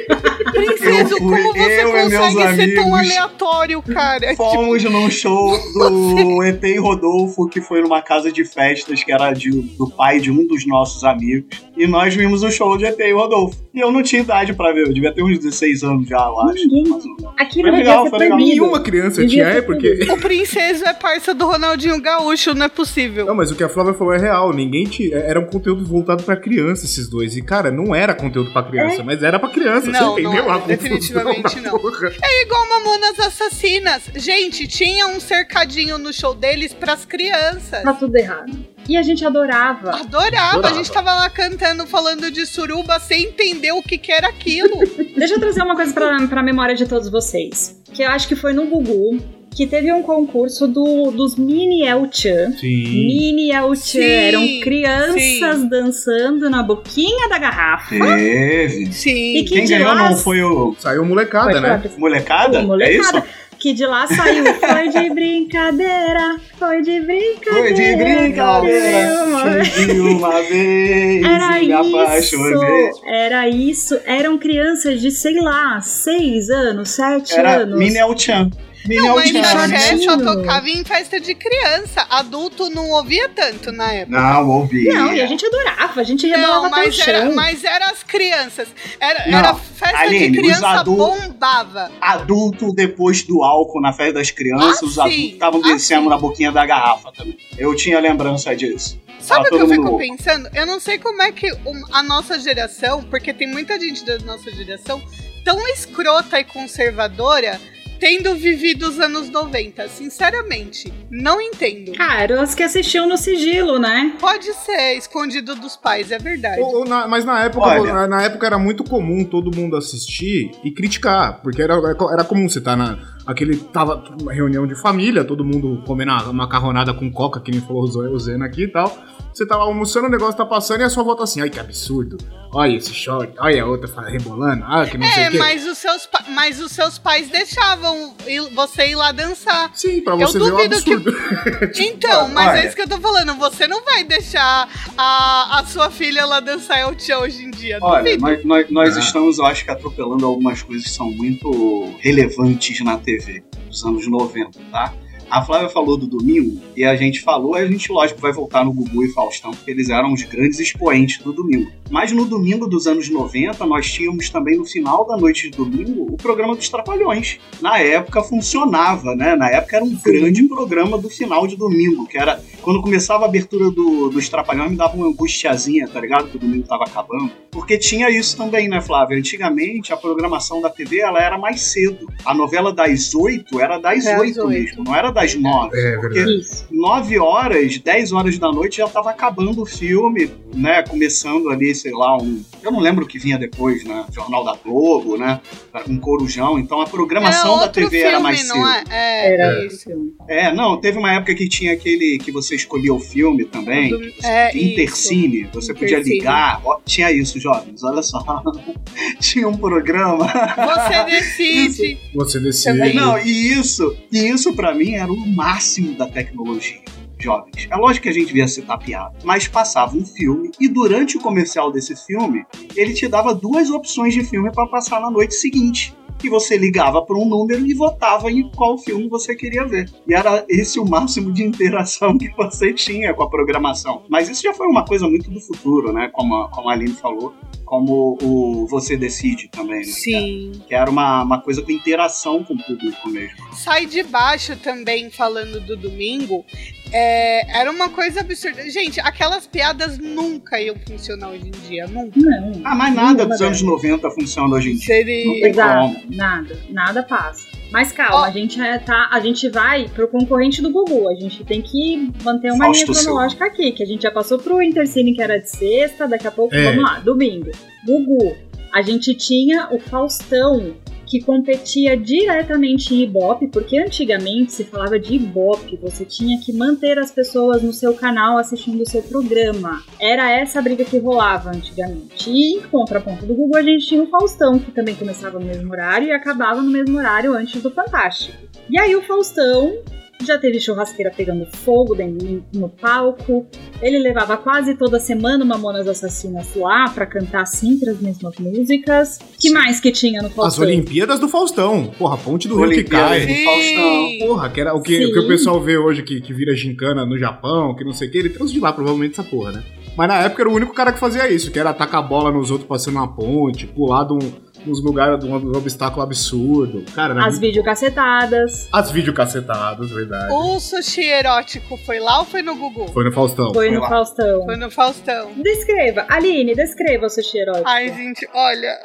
Princesa, 0.53 1.13
Eu 1.13 1.17
fui, 1.19 1.19
como 1.43 1.53
você 1.53 1.83
eu 1.83 1.91
consegue 1.91 2.55
ser 2.55 2.75
tão 2.75 2.95
aleatório, 2.95 3.81
cara? 3.81 4.27
Tipo, 4.31 4.43
Fomos 4.51 4.83
num 4.85 5.09
show 5.11 5.57
do 5.73 6.43
ET 6.43 6.63
e 6.63 6.77
Rodolfo, 6.77 7.47
que 7.49 7.59
foi 7.59 7.81
numa 7.81 8.01
casa 8.01 8.31
de 8.31 8.45
festas 8.45 9.03
que 9.03 9.11
era 9.11 9.33
de- 9.33 9.51
do 9.77 9.89
pai 9.89 10.19
de 10.19 10.31
um 10.31 10.47
dos 10.47 10.65
nossos 10.65 11.03
amigos. 11.03 11.66
E 11.77 11.85
nós 11.87 12.15
vimos 12.15 12.43
o 12.43 12.49
show 12.51 12.77
de 12.77 12.85
ET 12.85 12.99
e 12.99 13.13
Rodolfo. 13.13 13.57
E 13.73 13.79
eu 13.79 13.91
não 13.91 14.01
tinha 14.01 14.21
idade 14.21 14.53
pra 14.53 14.71
ver, 14.73 14.87
eu 14.87 14.93
devia 14.93 15.13
ter 15.13 15.21
uns 15.23 15.37
16 15.37 15.83
anos 15.83 16.07
já, 16.07 16.17
eu 16.17 16.39
acho. 16.41 16.53
Ninguém- 16.55 16.91
ou 16.91 16.97
menos. 16.99 17.33
Aquilo 17.37 17.69
Foi 17.69 17.77
legal, 17.77 18.09
foi 18.09 18.19
legal. 18.19 18.37
Nenhuma 18.37 18.79
criança 18.81 19.21
Devia 19.21 19.45
tinha, 19.45 19.57
é 19.57 19.61
porque. 19.61 20.07
O 20.09 20.17
Princeso 20.17 20.83
é 20.85 20.93
parça 20.93 21.33
do 21.35 21.45
Ronaldinho 21.45 22.01
Gaúcho, 22.01 22.55
não 22.55 22.65
é 22.65 22.69
possível. 22.69 23.25
Não, 23.25 23.35
mas 23.35 23.51
o 23.51 23.55
que 23.55 23.63
a 23.63 23.69
Flávia 23.69 23.93
falou 23.93 24.13
é 24.13 24.17
real. 24.17 24.51
Ninguém 24.53 24.85
tinha. 24.85 25.17
Era 25.17 25.39
um 25.39 25.45
conteúdo 25.45 25.85
voltado 25.85 26.23
pra 26.23 26.35
criança, 26.35 26.85
esses 26.85 27.07
dois. 27.07 27.37
E, 27.37 27.41
cara, 27.43 27.69
não 27.71 27.93
era 27.93 28.15
conteúdo 28.15 28.51
pra 28.51 28.63
criança, 28.63 29.03
mas 29.03 29.21
era 29.21 29.37
pra 29.37 29.49
criança. 29.49 29.87
Não, 29.91 30.15
você 30.15 30.21
não 30.23 30.31
entendeu 30.31 30.43
era, 30.45 30.55
a 30.55 30.57
definitivamente 30.59 31.59
não. 31.61 31.77
porra? 31.77 32.11
É 32.23 32.41
igual 32.43 32.67
Mamonas 32.67 33.19
Assassinas. 33.19 34.03
Gente, 34.15 34.67
tinha 34.67 35.07
um 35.07 35.19
cercadinho 35.19 35.97
no 35.99 36.11
show 36.11 36.33
deles 36.33 36.73
pras 36.73 37.05
crianças. 37.05 37.83
Tá 37.83 37.93
tudo 37.93 38.15
errado. 38.15 38.51
E 38.87 38.95
a 38.97 39.01
gente 39.01 39.25
adorava. 39.25 39.91
Adorava. 39.91 40.57
Adorava. 40.57 40.67
A 40.69 40.73
gente 40.73 40.91
tava 40.91 41.13
lá 41.13 41.29
cantando, 41.29 41.85
falando 41.85 42.31
de 42.31 42.45
suruba 42.45 42.99
sem 42.99 43.23
entender 43.25 43.71
o 43.71 43.81
que, 43.81 43.97
que 43.97 44.11
era 44.11 44.27
aquilo. 44.27 44.77
Deixa 45.17 45.33
eu 45.35 45.39
trazer 45.39 45.61
uma 45.61 45.75
coisa 45.75 45.93
pra, 45.93 46.27
pra 46.27 46.41
memória 46.43 46.75
de 46.75 46.85
todos 46.87 47.09
vocês. 47.09 47.81
Que 47.93 48.03
eu 48.03 48.09
acho 48.09 48.27
que 48.27 48.35
foi 48.35 48.53
no 48.53 48.65
Gugu 48.67 49.19
que 49.55 49.65
teve 49.65 49.91
um 49.91 50.03
concurso 50.03 50.67
do, 50.67 51.09
dos 51.09 51.35
Mini 51.35 51.81
El 51.83 52.07
Chan. 52.11 52.51
Sim. 52.59 52.83
Mini 53.07 53.49
El 53.51 53.73
Chan. 53.75 53.99
Sim, 53.99 54.03
Eram 54.03 54.47
crianças 54.61 55.21
sim. 55.57 55.67
dançando 55.67 56.47
na 56.47 56.61
boquinha 56.61 57.27
da 57.27 57.39
garrafa. 57.39 57.89
Teve. 57.95 58.93
Sim. 58.93 59.37
E 59.37 59.43
que 59.43 59.55
Quem 59.55 59.65
ganhou 59.67 59.87
lá- 59.95 60.11
não 60.11 60.15
foi 60.17 60.43
o 60.43 60.75
Saiu 60.77 61.03
molecada, 61.03 61.53
falar, 61.53 61.79
né? 61.79 61.89
Molecada? 61.97 62.61
Molecada. 62.61 62.83
É 62.93 62.97
isso? 62.97 63.23
Que 63.59 63.73
de 63.73 63.85
lá 63.85 64.07
saiu. 64.07 64.45
Foi 64.55 64.89
de 64.89 65.09
brincadeira. 65.09 66.37
Foi 66.57 66.81
de 66.81 66.99
brincadeira. 66.99 67.63
Foi 67.63 67.73
de 67.73 67.95
brincadeira. 67.95 69.63
De 69.87 69.99
uma 69.99 70.41
vez 70.43 71.25
Era 71.25 71.59
me 71.59 71.73
apaixonei. 71.73 72.89
isso, 72.89 73.01
era 73.05 73.49
isso. 73.49 73.99
Eram 74.05 74.37
crianças 74.37 75.01
de, 75.01 75.11
sei 75.11 75.39
lá, 75.39 75.79
seis 75.81 76.49
anos, 76.49 76.89
sete 76.89 77.33
Era 77.33 77.57
anos. 77.61 77.77
Minel 77.79 78.17
Chan. 78.17 78.49
Não, 78.95 79.15
mas 79.15 79.29
Chan. 79.31 79.41
axé 79.41 79.97
só 79.97 80.17
tocava 80.17 80.69
em 80.69 80.83
festa 80.83 81.19
de 81.19 81.35
criança. 81.35 82.05
Adulto 82.09 82.69
não 82.69 82.89
ouvia 82.91 83.29
tanto 83.29 83.71
na 83.71 83.91
época. 83.91 84.19
Não, 84.19 84.49
ouvi. 84.49 84.85
Não, 84.85 85.13
e 85.13 85.21
a 85.21 85.25
gente 85.25 85.45
adorava, 85.45 86.01
a 86.01 86.03
gente 86.03 86.25
rebolava 86.27 86.53
Não, 86.53 86.65
até 86.65 86.83
o 86.83 86.85
mas 86.87 86.99
era, 87.07 87.21
chão. 87.21 87.35
mas 87.35 87.63
era 87.63 87.85
as 87.89 88.03
crianças. 88.03 88.67
Era, 88.99 89.29
Não, 89.29 89.39
era 89.39 89.53
festa 89.55 89.97
Aline, 89.99 90.31
de 90.31 90.37
criança 90.39 90.67
adultos- 90.67 91.27
bombava. 91.27 91.91
Adulto, 92.01 92.73
depois 92.73 93.23
do 93.23 93.43
álcool 93.43 93.81
na 93.81 93.93
festa 93.93 94.13
das 94.13 94.31
crianças, 94.31 94.81
Ah, 94.81 94.85
os 94.85 94.93
sim. 94.93 94.99
adultos 95.01 95.33
estavam 95.33 95.61
Ah, 95.63 95.67
descendo 95.73 96.03
sim. 96.03 96.09
na 96.09 96.17
boquinha 96.17 96.51
da 96.51 96.65
garrafa 96.65 97.11
também. 97.11 97.37
Eu 97.57 97.75
tinha 97.75 97.99
lembrança 97.99 98.55
disso. 98.55 98.99
Sabe 99.19 99.47
o 99.47 99.49
que 99.49 99.55
eu 99.63 99.67
fico 99.67 99.83
mundo- 99.83 99.97
pensando? 99.97 100.47
Eu 100.53 100.65
não 100.65 100.79
sei 100.79 100.97
como 100.99 101.21
é 101.21 101.31
que 101.31 101.51
a 101.91 102.03
nossa 102.03 102.39
geração, 102.39 103.03
porque 103.03 103.33
tem 103.33 103.47
muita 103.47 103.77
gente 103.79 104.05
da 104.05 104.17
nossa 104.19 104.49
geração 104.51 105.01
tão 105.43 105.67
escrota 105.69 106.39
e 106.39 106.43
conservadora, 106.43 107.59
tendo 107.99 108.35
vivido 108.35 108.87
os 108.87 108.99
anos 108.99 109.29
90. 109.29 109.87
Sinceramente, 109.89 110.91
não 111.09 111.41
entendo. 111.41 111.93
Cara, 111.93 112.33
elas 112.33 112.53
que 112.55 112.63
assistiam 112.63 113.07
no 113.07 113.17
sigilo, 113.17 113.79
né? 113.79 114.13
Pode 114.19 114.45
ser 114.53 114.97
escondido 114.97 115.55
dos 115.55 115.75
pais, 115.75 116.11
é 116.11 116.17
verdade. 116.19 116.61
Ou- 116.61 116.79
ou 116.79 116.85
na- 116.85 117.07
mas 117.07 117.23
na 117.25 117.43
época, 117.43 117.65
na, 117.93 118.07
na 118.07 118.21
época 118.23 118.45
era 118.45 118.57
muito 118.59 118.83
comum 118.83 119.23
todo 119.23 119.55
mundo 119.55 119.75
assistir 119.77 120.51
e 120.63 120.71
criticar, 120.71 121.41
porque 121.41 121.61
era, 121.61 121.73
era 121.75 122.23
comum 122.23 122.47
você 122.49 122.59
estar 122.59 122.75
na 122.75 122.97
aquele 123.25 123.57
tava 123.57 124.01
uma 124.21 124.31
reunião 124.33 124.65
de 124.65 124.73
família, 124.73 125.23
todo 125.23 125.43
mundo 125.43 125.83
comendo 125.85 126.11
uma 126.11 126.31
macarronada 126.31 126.93
com 126.93 127.11
coca, 127.11 127.41
que 127.41 127.51
nem 127.51 127.59
falou 127.59 127.83
o 127.83 128.19
Zeno 128.19 128.45
aqui 128.45 128.63
e 128.63 128.67
tal. 128.69 128.97
Você 129.37 129.45
tava 129.45 129.61
almoçando, 129.65 130.07
o 130.07 130.09
negócio 130.09 130.35
tá 130.35 130.43
passando 130.47 130.81
e 130.81 130.83
a 130.83 130.89
sua 130.89 131.03
avó 131.03 131.13
tá 131.13 131.23
assim, 131.23 131.41
ai 131.41 131.49
que 131.51 131.59
absurdo. 131.59 132.17
Olha 132.51 132.75
esse 132.75 132.91
short, 132.91 133.31
olha 133.37 133.61
a 133.61 133.67
outra 133.67 133.87
rebolando, 134.09 134.63
ah, 134.65 134.83
que 134.87 134.97
não 134.97 135.07
sei 135.07 135.23
É, 135.25 135.27
o 135.27 135.31
quê. 135.33 135.37
mas 135.37 135.67
os, 135.67 135.77
seus 135.77 136.09
mas 136.29 136.59
os 136.59 136.71
seus 136.71 136.97
pais 136.97 137.29
deixavam 137.29 138.15
você 138.55 138.87
ir 138.87 138.95
lá 138.95 139.11
dançar. 139.11 139.69
Sim, 139.75 140.01
pra 140.01 140.13
Eu 140.15 140.19
você 140.27 140.39
ver 140.39 140.45
o 140.45 140.49
duvido 140.49 140.81
que- 140.81 140.91
absurdo. 140.93 141.15
Então, 141.77 142.29
mas 142.29 142.47
olha. 142.49 142.57
é 142.61 142.65
isso 142.65 142.75
que 142.75 142.81
eu 142.81 142.87
tô 142.89 142.97
falando. 142.99 143.35
Você 143.35 143.67
não 143.67 143.83
vai 143.85 144.03
deixar 144.03 144.67
a, 144.97 145.59
a 145.59 145.65
sua 145.65 145.91
filha 145.91 146.25
lá 146.25 146.39
dançar 146.39 146.79
El 146.79 146.97
Chan 146.97 147.19
hoje 147.19 147.43
em 147.43 147.51
dia. 147.51 147.77
Olha, 147.79 148.03
duvido. 148.17 148.21
nós, 148.23 148.43
nós, 148.43 148.69
nós 148.71 148.97
Ah. 148.97 148.99
estamos, 149.01 149.37
eu 149.37 149.45
acho 149.45 149.63
que, 149.65 149.69
atropelando 149.69 150.25
algumas 150.25 150.63
coisas 150.63 150.85
que 150.87 150.91
são 150.93 151.11
muito 151.11 151.93
relevantes 151.99 152.83
na 152.83 152.97
TV 152.97 153.43
dos 153.69 153.85
anos 153.85 154.07
90, 154.09 154.57
tá? 154.71 154.91
A 155.29 155.43
Flávia 155.43 155.69
falou 155.69 155.97
do 155.97 156.07
domingo 156.07 156.61
e 156.75 156.83
a 156.85 156.95
gente 156.95 157.21
falou, 157.21 157.55
a 157.55 157.65
gente, 157.65 157.91
lógico, 157.91 158.19
vai 158.21 158.31
voltar 158.31 158.63
no 158.63 158.71
Gugu 158.73 159.03
e 159.03 159.09
Faustão, 159.13 159.51
porque 159.51 159.71
eles 159.71 159.89
eram 159.89 160.13
os 160.13 160.23
grandes 160.23 160.59
expoentes 160.59 161.21
do 161.23 161.33
domingo. 161.33 161.69
Mas 161.89 162.11
no 162.11 162.25
domingo 162.25 162.67
dos 162.67 162.85
anos 162.87 163.09
90, 163.09 163.65
nós 163.65 163.91
tínhamos 163.91 164.29
também 164.29 164.57
no 164.57 164.65
final 164.65 165.05
da 165.05 165.15
noite 165.17 165.49
de 165.49 165.57
domingo 165.57 166.07
o 166.13 166.17
programa 166.17 166.55
dos 166.55 166.67
Trapalhões. 166.69 167.39
Na 167.61 167.79
época 167.79 168.21
funcionava, 168.23 169.15
né? 169.15 169.35
Na 169.35 169.49
época 169.49 169.77
era 169.77 169.85
um 169.85 169.95
grande 169.95 170.43
programa 170.43 170.97
do 170.97 171.09
final 171.09 171.47
de 171.47 171.55
domingo, 171.55 172.05
que 172.07 172.17
era 172.17 172.41
quando 172.61 172.81
começava 172.81 173.23
a 173.23 173.27
abertura 173.27 173.71
do, 173.71 174.09
dos 174.09 174.27
Trapalhões, 174.27 174.71
me 174.71 174.75
dava 174.77 174.95
uma 174.97 175.07
angustiazinha, 175.07 175.87
tá 175.87 176.01
ligado? 176.01 176.29
Que 176.29 176.35
o 176.35 176.39
domingo 176.39 176.67
tava 176.67 176.83
acabando. 176.83 177.31
Porque 177.51 177.77
tinha 177.77 178.09
isso 178.09 178.35
também, 178.35 178.67
né, 178.67 178.81
Flávia? 178.81 179.17
Antigamente 179.17 179.93
a 179.93 179.97
programação 179.97 180.61
da 180.61 180.69
TV 180.69 180.99
ela 180.99 181.21
era 181.21 181.37
mais 181.37 181.61
cedo. 181.61 182.07
A 182.25 182.33
novela 182.33 182.73
das 182.73 183.15
oito 183.15 183.59
era 183.61 183.77
das 183.77 184.05
É, 184.05 184.19
oito 184.19 184.41
oito. 184.41 184.47
mesmo, 184.49 184.83
não 184.83 184.93
era 184.95 185.09
das 185.19 185.35
nove. 185.35 185.77
É, 185.77 185.95
porque 185.97 186.13
verdade. 186.19 186.39
Isso. 186.39 186.65
9 186.71 187.19
horas, 187.19 187.77
10 187.79 188.11
horas 188.11 188.37
da 188.37 188.51
noite 188.51 188.77
já 188.77 188.87
tava 188.87 189.09
acabando 189.09 189.61
o 189.61 189.65
filme, 189.65 190.29
né? 190.53 190.83
Começando 190.83 191.49
ali, 191.49 191.73
sei 191.75 191.91
lá, 191.91 192.17
um. 192.17 192.41
Eu 192.63 192.71
não 192.71 192.79
lembro 192.79 193.05
o 193.05 193.07
que 193.07 193.17
vinha 193.19 193.37
depois, 193.37 193.83
né? 193.83 194.05
Jornal 194.13 194.43
da 194.43 194.55
Globo, 194.55 195.17
né? 195.17 195.39
Um 195.87 195.97
corujão. 195.97 196.57
Então 196.59 196.81
a 196.81 196.85
programação 196.87 197.53
Era 197.57 197.61
da 197.65 197.67
TV 197.69 197.97
era 197.99 198.09
filme, 198.11 198.23
mais 198.23 198.39
cedo. 198.41 198.55
não 198.55 198.67
é? 198.69 198.83
É, 198.89 199.33
Era 199.33 199.65
isso. 199.65 199.83
filme. 199.83 200.13
É, 200.27 200.53
não, 200.53 200.77
teve 200.79 200.97
uma 200.97 201.11
época 201.13 201.33
que 201.35 201.47
tinha 201.49 201.73
aquele 201.73 202.17
que 202.19 202.31
você 202.31 202.55
escolhia 202.55 202.93
o 202.93 202.99
filme 202.99 203.45
também. 203.45 203.89
Do- 203.89 204.01
é, 204.23 204.55
Intercine, 204.57 205.47
você 205.53 205.73
podia 205.73 205.97
Intercine. 205.99 206.17
ligar. 206.19 206.61
Ó, 206.63 206.79
tinha 206.85 207.11
isso, 207.11 207.39
jovens, 207.39 207.83
olha 207.83 208.01
só. 208.01 208.19
tinha 209.19 209.47
um 209.47 209.57
programa. 209.57 210.27
Você 210.27 211.03
decide. 211.09 211.97
Você 212.13 212.39
decide. 212.39 212.93
Não, 212.93 213.17
e 213.19 213.53
isso, 213.53 213.95
e 214.11 214.19
isso 214.27 214.53
para 214.53 214.73
mim 214.73 214.93
era 214.95 215.06
o 215.11 215.27
máximo 215.27 215.95
da 215.95 216.07
tecnologia. 216.07 216.81
Jovens. 217.19 217.67
É 217.69 217.75
lógico 217.75 218.03
que 218.03 218.09
a 218.09 218.13
gente 218.13 218.31
via 218.31 218.47
ser 218.47 218.63
tapeado, 218.63 219.17
mas 219.23 219.47
passava 219.47 219.97
um 219.97 220.05
filme 220.05 220.51
e 220.59 220.67
durante 220.67 221.17
o 221.17 221.19
comercial 221.19 221.71
desse 221.71 221.95
filme, 221.95 222.45
ele 222.75 222.93
te 222.93 223.07
dava 223.07 223.33
duas 223.33 223.71
opções 223.71 224.13
de 224.13 224.23
filme 224.23 224.51
para 224.51 224.67
passar 224.67 225.01
na 225.01 225.09
noite 225.09 225.33
seguinte. 225.33 225.95
E 226.23 226.29
você 226.29 226.57
ligava 226.57 227.01
para 227.03 227.15
um 227.15 227.25
número 227.25 227.65
e 227.65 227.73
votava 227.75 228.31
em 228.31 228.49
qual 228.51 228.77
filme 228.77 229.07
você 229.07 229.35
queria 229.35 229.65
ver. 229.65 229.87
E 230.07 230.15
era 230.15 230.43
esse 230.49 230.79
o 230.79 230.85
máximo 230.85 231.31
de 231.31 231.43
interação 231.43 232.17
que 232.17 232.29
você 232.35 232.73
tinha 232.73 233.13
com 233.13 233.21
a 233.21 233.29
programação. 233.29 234.01
Mas 234.09 234.27
isso 234.27 234.41
já 234.41 234.53
foi 234.53 234.67
uma 234.67 234.83
coisa 234.83 235.07
muito 235.07 235.29
do 235.29 235.39
futuro, 235.39 235.93
né? 235.93 236.09
Como 236.11 236.35
a, 236.35 236.49
como 236.49 236.69
a 236.69 236.73
Aline 236.73 236.93
falou. 236.93 237.35
Como 237.67 238.17
o 238.23 238.65
Você 238.67 238.95
Decide 238.97 239.49
também, 239.49 239.79
né? 239.79 239.83
Sim. 239.85 240.53
Que 240.67 240.73
era 240.73 240.89
uma, 240.89 241.21
uma 241.23 241.41
coisa 241.41 241.61
com 241.61 241.69
interação 241.71 242.41
com 242.43 242.53
o 242.53 242.63
público 242.63 243.09
mesmo. 243.09 243.37
Sai 243.53 243.85
de 243.85 244.01
baixo 244.03 244.55
também, 244.55 245.11
falando 245.11 245.59
do 245.59 245.75
domingo. 245.75 246.45
é, 246.93 247.59
era 247.59 247.69
uma 247.69 247.89
coisa 247.89 248.21
absurda. 248.21 248.69
Gente, 248.69 249.01
aquelas 249.01 249.45
piadas 249.45 249.97
nunca 249.97 250.59
iam 250.61 250.75
funcionar 250.87 251.29
hoje 251.31 251.47
em 251.47 251.67
dia. 251.67 251.85
Nunca. 251.87 252.17
Não. 252.17 252.61
Ah, 252.63 252.73
mas 252.73 252.95
nada 252.95 253.25
dos 253.25 253.41
anos 253.41 253.61
90 253.61 254.09
funciona 254.11 254.55
hoje 254.55 254.71
em 254.71 254.75
dia. 254.77 254.79
Não 254.79 254.85
Seria. 254.85 255.23
tem 255.41 255.45
Exato, 255.49 255.93
como. 255.99 256.15
nada, 256.15 256.59
nada 256.69 257.03
passa. 257.03 257.45
Mas 257.71 257.91
calma, 257.91 258.21
Ó. 258.21 258.23
a 258.23 258.31
gente 258.31 258.59
é, 258.61 258.77
tá, 258.79 259.09
a 259.11 259.19
gente 259.19 259.49
vai 259.49 259.87
pro 259.89 260.07
concorrente 260.07 260.61
do 260.61 260.71
Gugu. 260.71 261.09
A 261.09 261.15
gente 261.15 261.43
tem 261.43 261.61
que 261.61 262.11
manter 262.23 262.51
uma 262.51 262.65
Fausto 262.65 262.91
linha 262.91 263.03
cronológica 263.03 263.45
aqui, 263.45 263.71
que 263.71 263.83
a 263.83 263.85
gente 263.85 264.01
já 264.03 264.11
passou 264.11 264.39
pro 264.39 264.61
Intercine 264.61 265.13
que 265.13 265.21
era 265.21 265.37
de 265.37 265.49
sexta, 265.49 266.07
daqui 266.07 266.27
a 266.27 266.31
pouco, 266.31 266.55
É. 266.55 266.63
vamos 266.63 266.83
lá, 266.83 266.99
domingo. 266.99 267.51
Gugu. 267.85 268.35
A 268.73 268.81
gente 268.81 269.13
tinha 269.15 269.67
o 269.71 269.79
Faustão, 269.79 270.73
que 271.07 271.21
competia 271.21 271.95
diretamente 271.95 272.93
em 272.93 273.03
Ibope, 273.03 273.47
porque 273.47 273.79
antigamente 273.79 274.51
se 274.51 274.63
falava 274.63 274.99
de 274.99 275.15
Ibope, 275.15 275.79
você 275.81 276.03
tinha 276.03 276.39
que 276.39 276.51
manter 276.53 276.99
as 276.99 277.11
pessoas 277.11 277.63
no 277.63 277.71
seu 277.71 277.93
canal 277.93 278.37
assistindo 278.37 278.81
o 278.81 278.89
seu 278.89 279.01
programa. 279.01 279.81
Era 279.99 280.29
essa 280.29 280.59
a 280.59 280.61
briga 280.61 280.83
que 280.83 280.97
rolava 280.97 281.49
antigamente. 281.49 282.29
E 282.29 282.57
em 282.57 282.61
contraponto 282.61 283.25
do 283.25 283.33
Google, 283.33 283.57
a 283.57 283.63
gente 283.63 283.87
tinha 283.87 284.03
o 284.03 284.07
Faustão, 284.07 284.59
que 284.59 284.71
também 284.71 284.95
começava 284.95 285.39
no 285.39 285.45
mesmo 285.45 285.71
horário 285.71 286.07
e 286.07 286.11
acabava 286.11 286.61
no 286.61 286.69
mesmo 286.69 286.97
horário 286.97 287.33
antes 287.33 287.61
do 287.61 287.71
Fantástico. 287.71 288.37
E 288.69 288.77
aí 288.79 288.95
o 288.95 289.01
Faustão 289.01 289.77
já 290.25 290.37
teve 290.37 290.59
churrasqueira 290.59 291.11
pegando 291.15 291.45
fogo 291.45 291.95
dentro- 291.95 292.43
no 292.53 292.69
palco. 292.69 293.45
Ele 293.81 293.99
levava 293.99 294.35
quase 294.37 294.75
toda 294.75 294.99
semana 294.99 295.45
Mamonas 295.45 295.87
Assassinas 295.87 296.47
lá 296.55 296.89
pra 296.89 297.05
cantar 297.05 297.45
sempre 297.45 297.89
as 297.91 297.99
mesmas 298.01 298.35
músicas. 298.37 299.19
que 299.39 299.49
mais 299.51 299.79
que 299.79 299.91
tinha 299.91 300.21
no 300.21 300.27
As 300.27 300.33
Faustão? 300.33 300.63
Olimpíadas 300.65 301.19
do 301.19 301.27
Faustão. 301.29 301.91
Porra, 301.97 302.17
ponte 302.17 302.47
do 302.47 302.55
Rio 302.55 302.69
que 302.69 302.75
Olimpíadas 302.75 303.09
cai. 303.09 303.27
do 303.27 303.43
Faustão. 303.43 304.27
Porra, 304.27 304.49
que 304.49 304.61
era 304.61 304.73
o 304.75 304.81
que, 304.81 305.05
o 305.05 305.13
que 305.13 305.19
o 305.19 305.27
pessoal 305.27 305.61
vê 305.61 305.77
hoje 305.77 306.01
que, 306.03 306.19
que 306.21 306.33
vira 306.33 306.55
gincana 306.55 307.05
no 307.05 307.17
Japão, 307.17 307.75
que 307.75 307.83
não 307.83 307.93
sei 307.93 308.07
o 308.07 308.11
que, 308.11 308.17
ele 308.17 308.29
trouxe 308.29 308.53
de 308.53 308.59
lá 308.59 308.73
provavelmente 308.73 309.11
essa 309.19 309.23
porra, 309.23 309.51
né? 309.51 309.63
Mas 309.95 310.07
na 310.07 310.19
época 310.19 310.43
era 310.43 310.49
o 310.49 310.53
único 310.53 310.73
cara 310.73 310.91
que 310.93 310.99
fazia 310.99 311.31
isso, 311.31 311.49
que 311.51 311.57
era 311.59 311.71
atacar 311.71 311.99
a 312.03 312.03
bola 312.07 312.31
nos 312.31 312.51
outros 312.51 312.67
passando 312.67 312.97
uma 312.97 313.07
ponte, 313.15 313.65
pular 313.65 314.03
de 314.03 314.13
um, 314.13 314.19
nos 314.67 314.83
lugares 314.83 315.19
de 315.19 315.25
um, 315.25 315.35
um 315.35 315.57
obstáculo 315.57 316.01
absurdo. 316.03 316.83
Cara, 316.93 317.13
As 317.19 317.25
muito- 317.35 317.39
videocacetadas. 317.39 318.67
As 318.71 318.91
videocacetadas, 318.91 319.89
verdade. 319.89 320.31
O 320.33 320.59
sushi 320.59 321.03
erótico 321.03 321.77
foi 321.85 321.99
lá 321.99 322.19
ou 322.19 322.25
foi 322.25 322.41
no 322.41 322.55
Gugu? 322.55 322.87
Foi 322.91 323.03
no 323.03 323.11
Faustão. 323.11 323.53
Foi 323.53 323.67
Foi 323.67 323.71
no 323.75 323.81
lá. 323.81 323.89
Faustão. 323.89 324.45
Foi 324.45 324.55
no 324.57 324.69
Faustão. 324.71 325.31
Descreva, 325.41 326.05
Aline, 326.09 326.53
descreva 326.55 327.05
o 327.07 327.09
sushi 327.09 327.37
erótico. 327.39 327.67
Ai, 327.67 327.93
gente, 327.93 328.27
olha. 328.33 328.77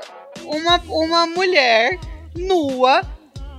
Uma, 0.45 0.81
uma 0.89 1.27
mulher 1.27 1.99
nua 2.37 3.03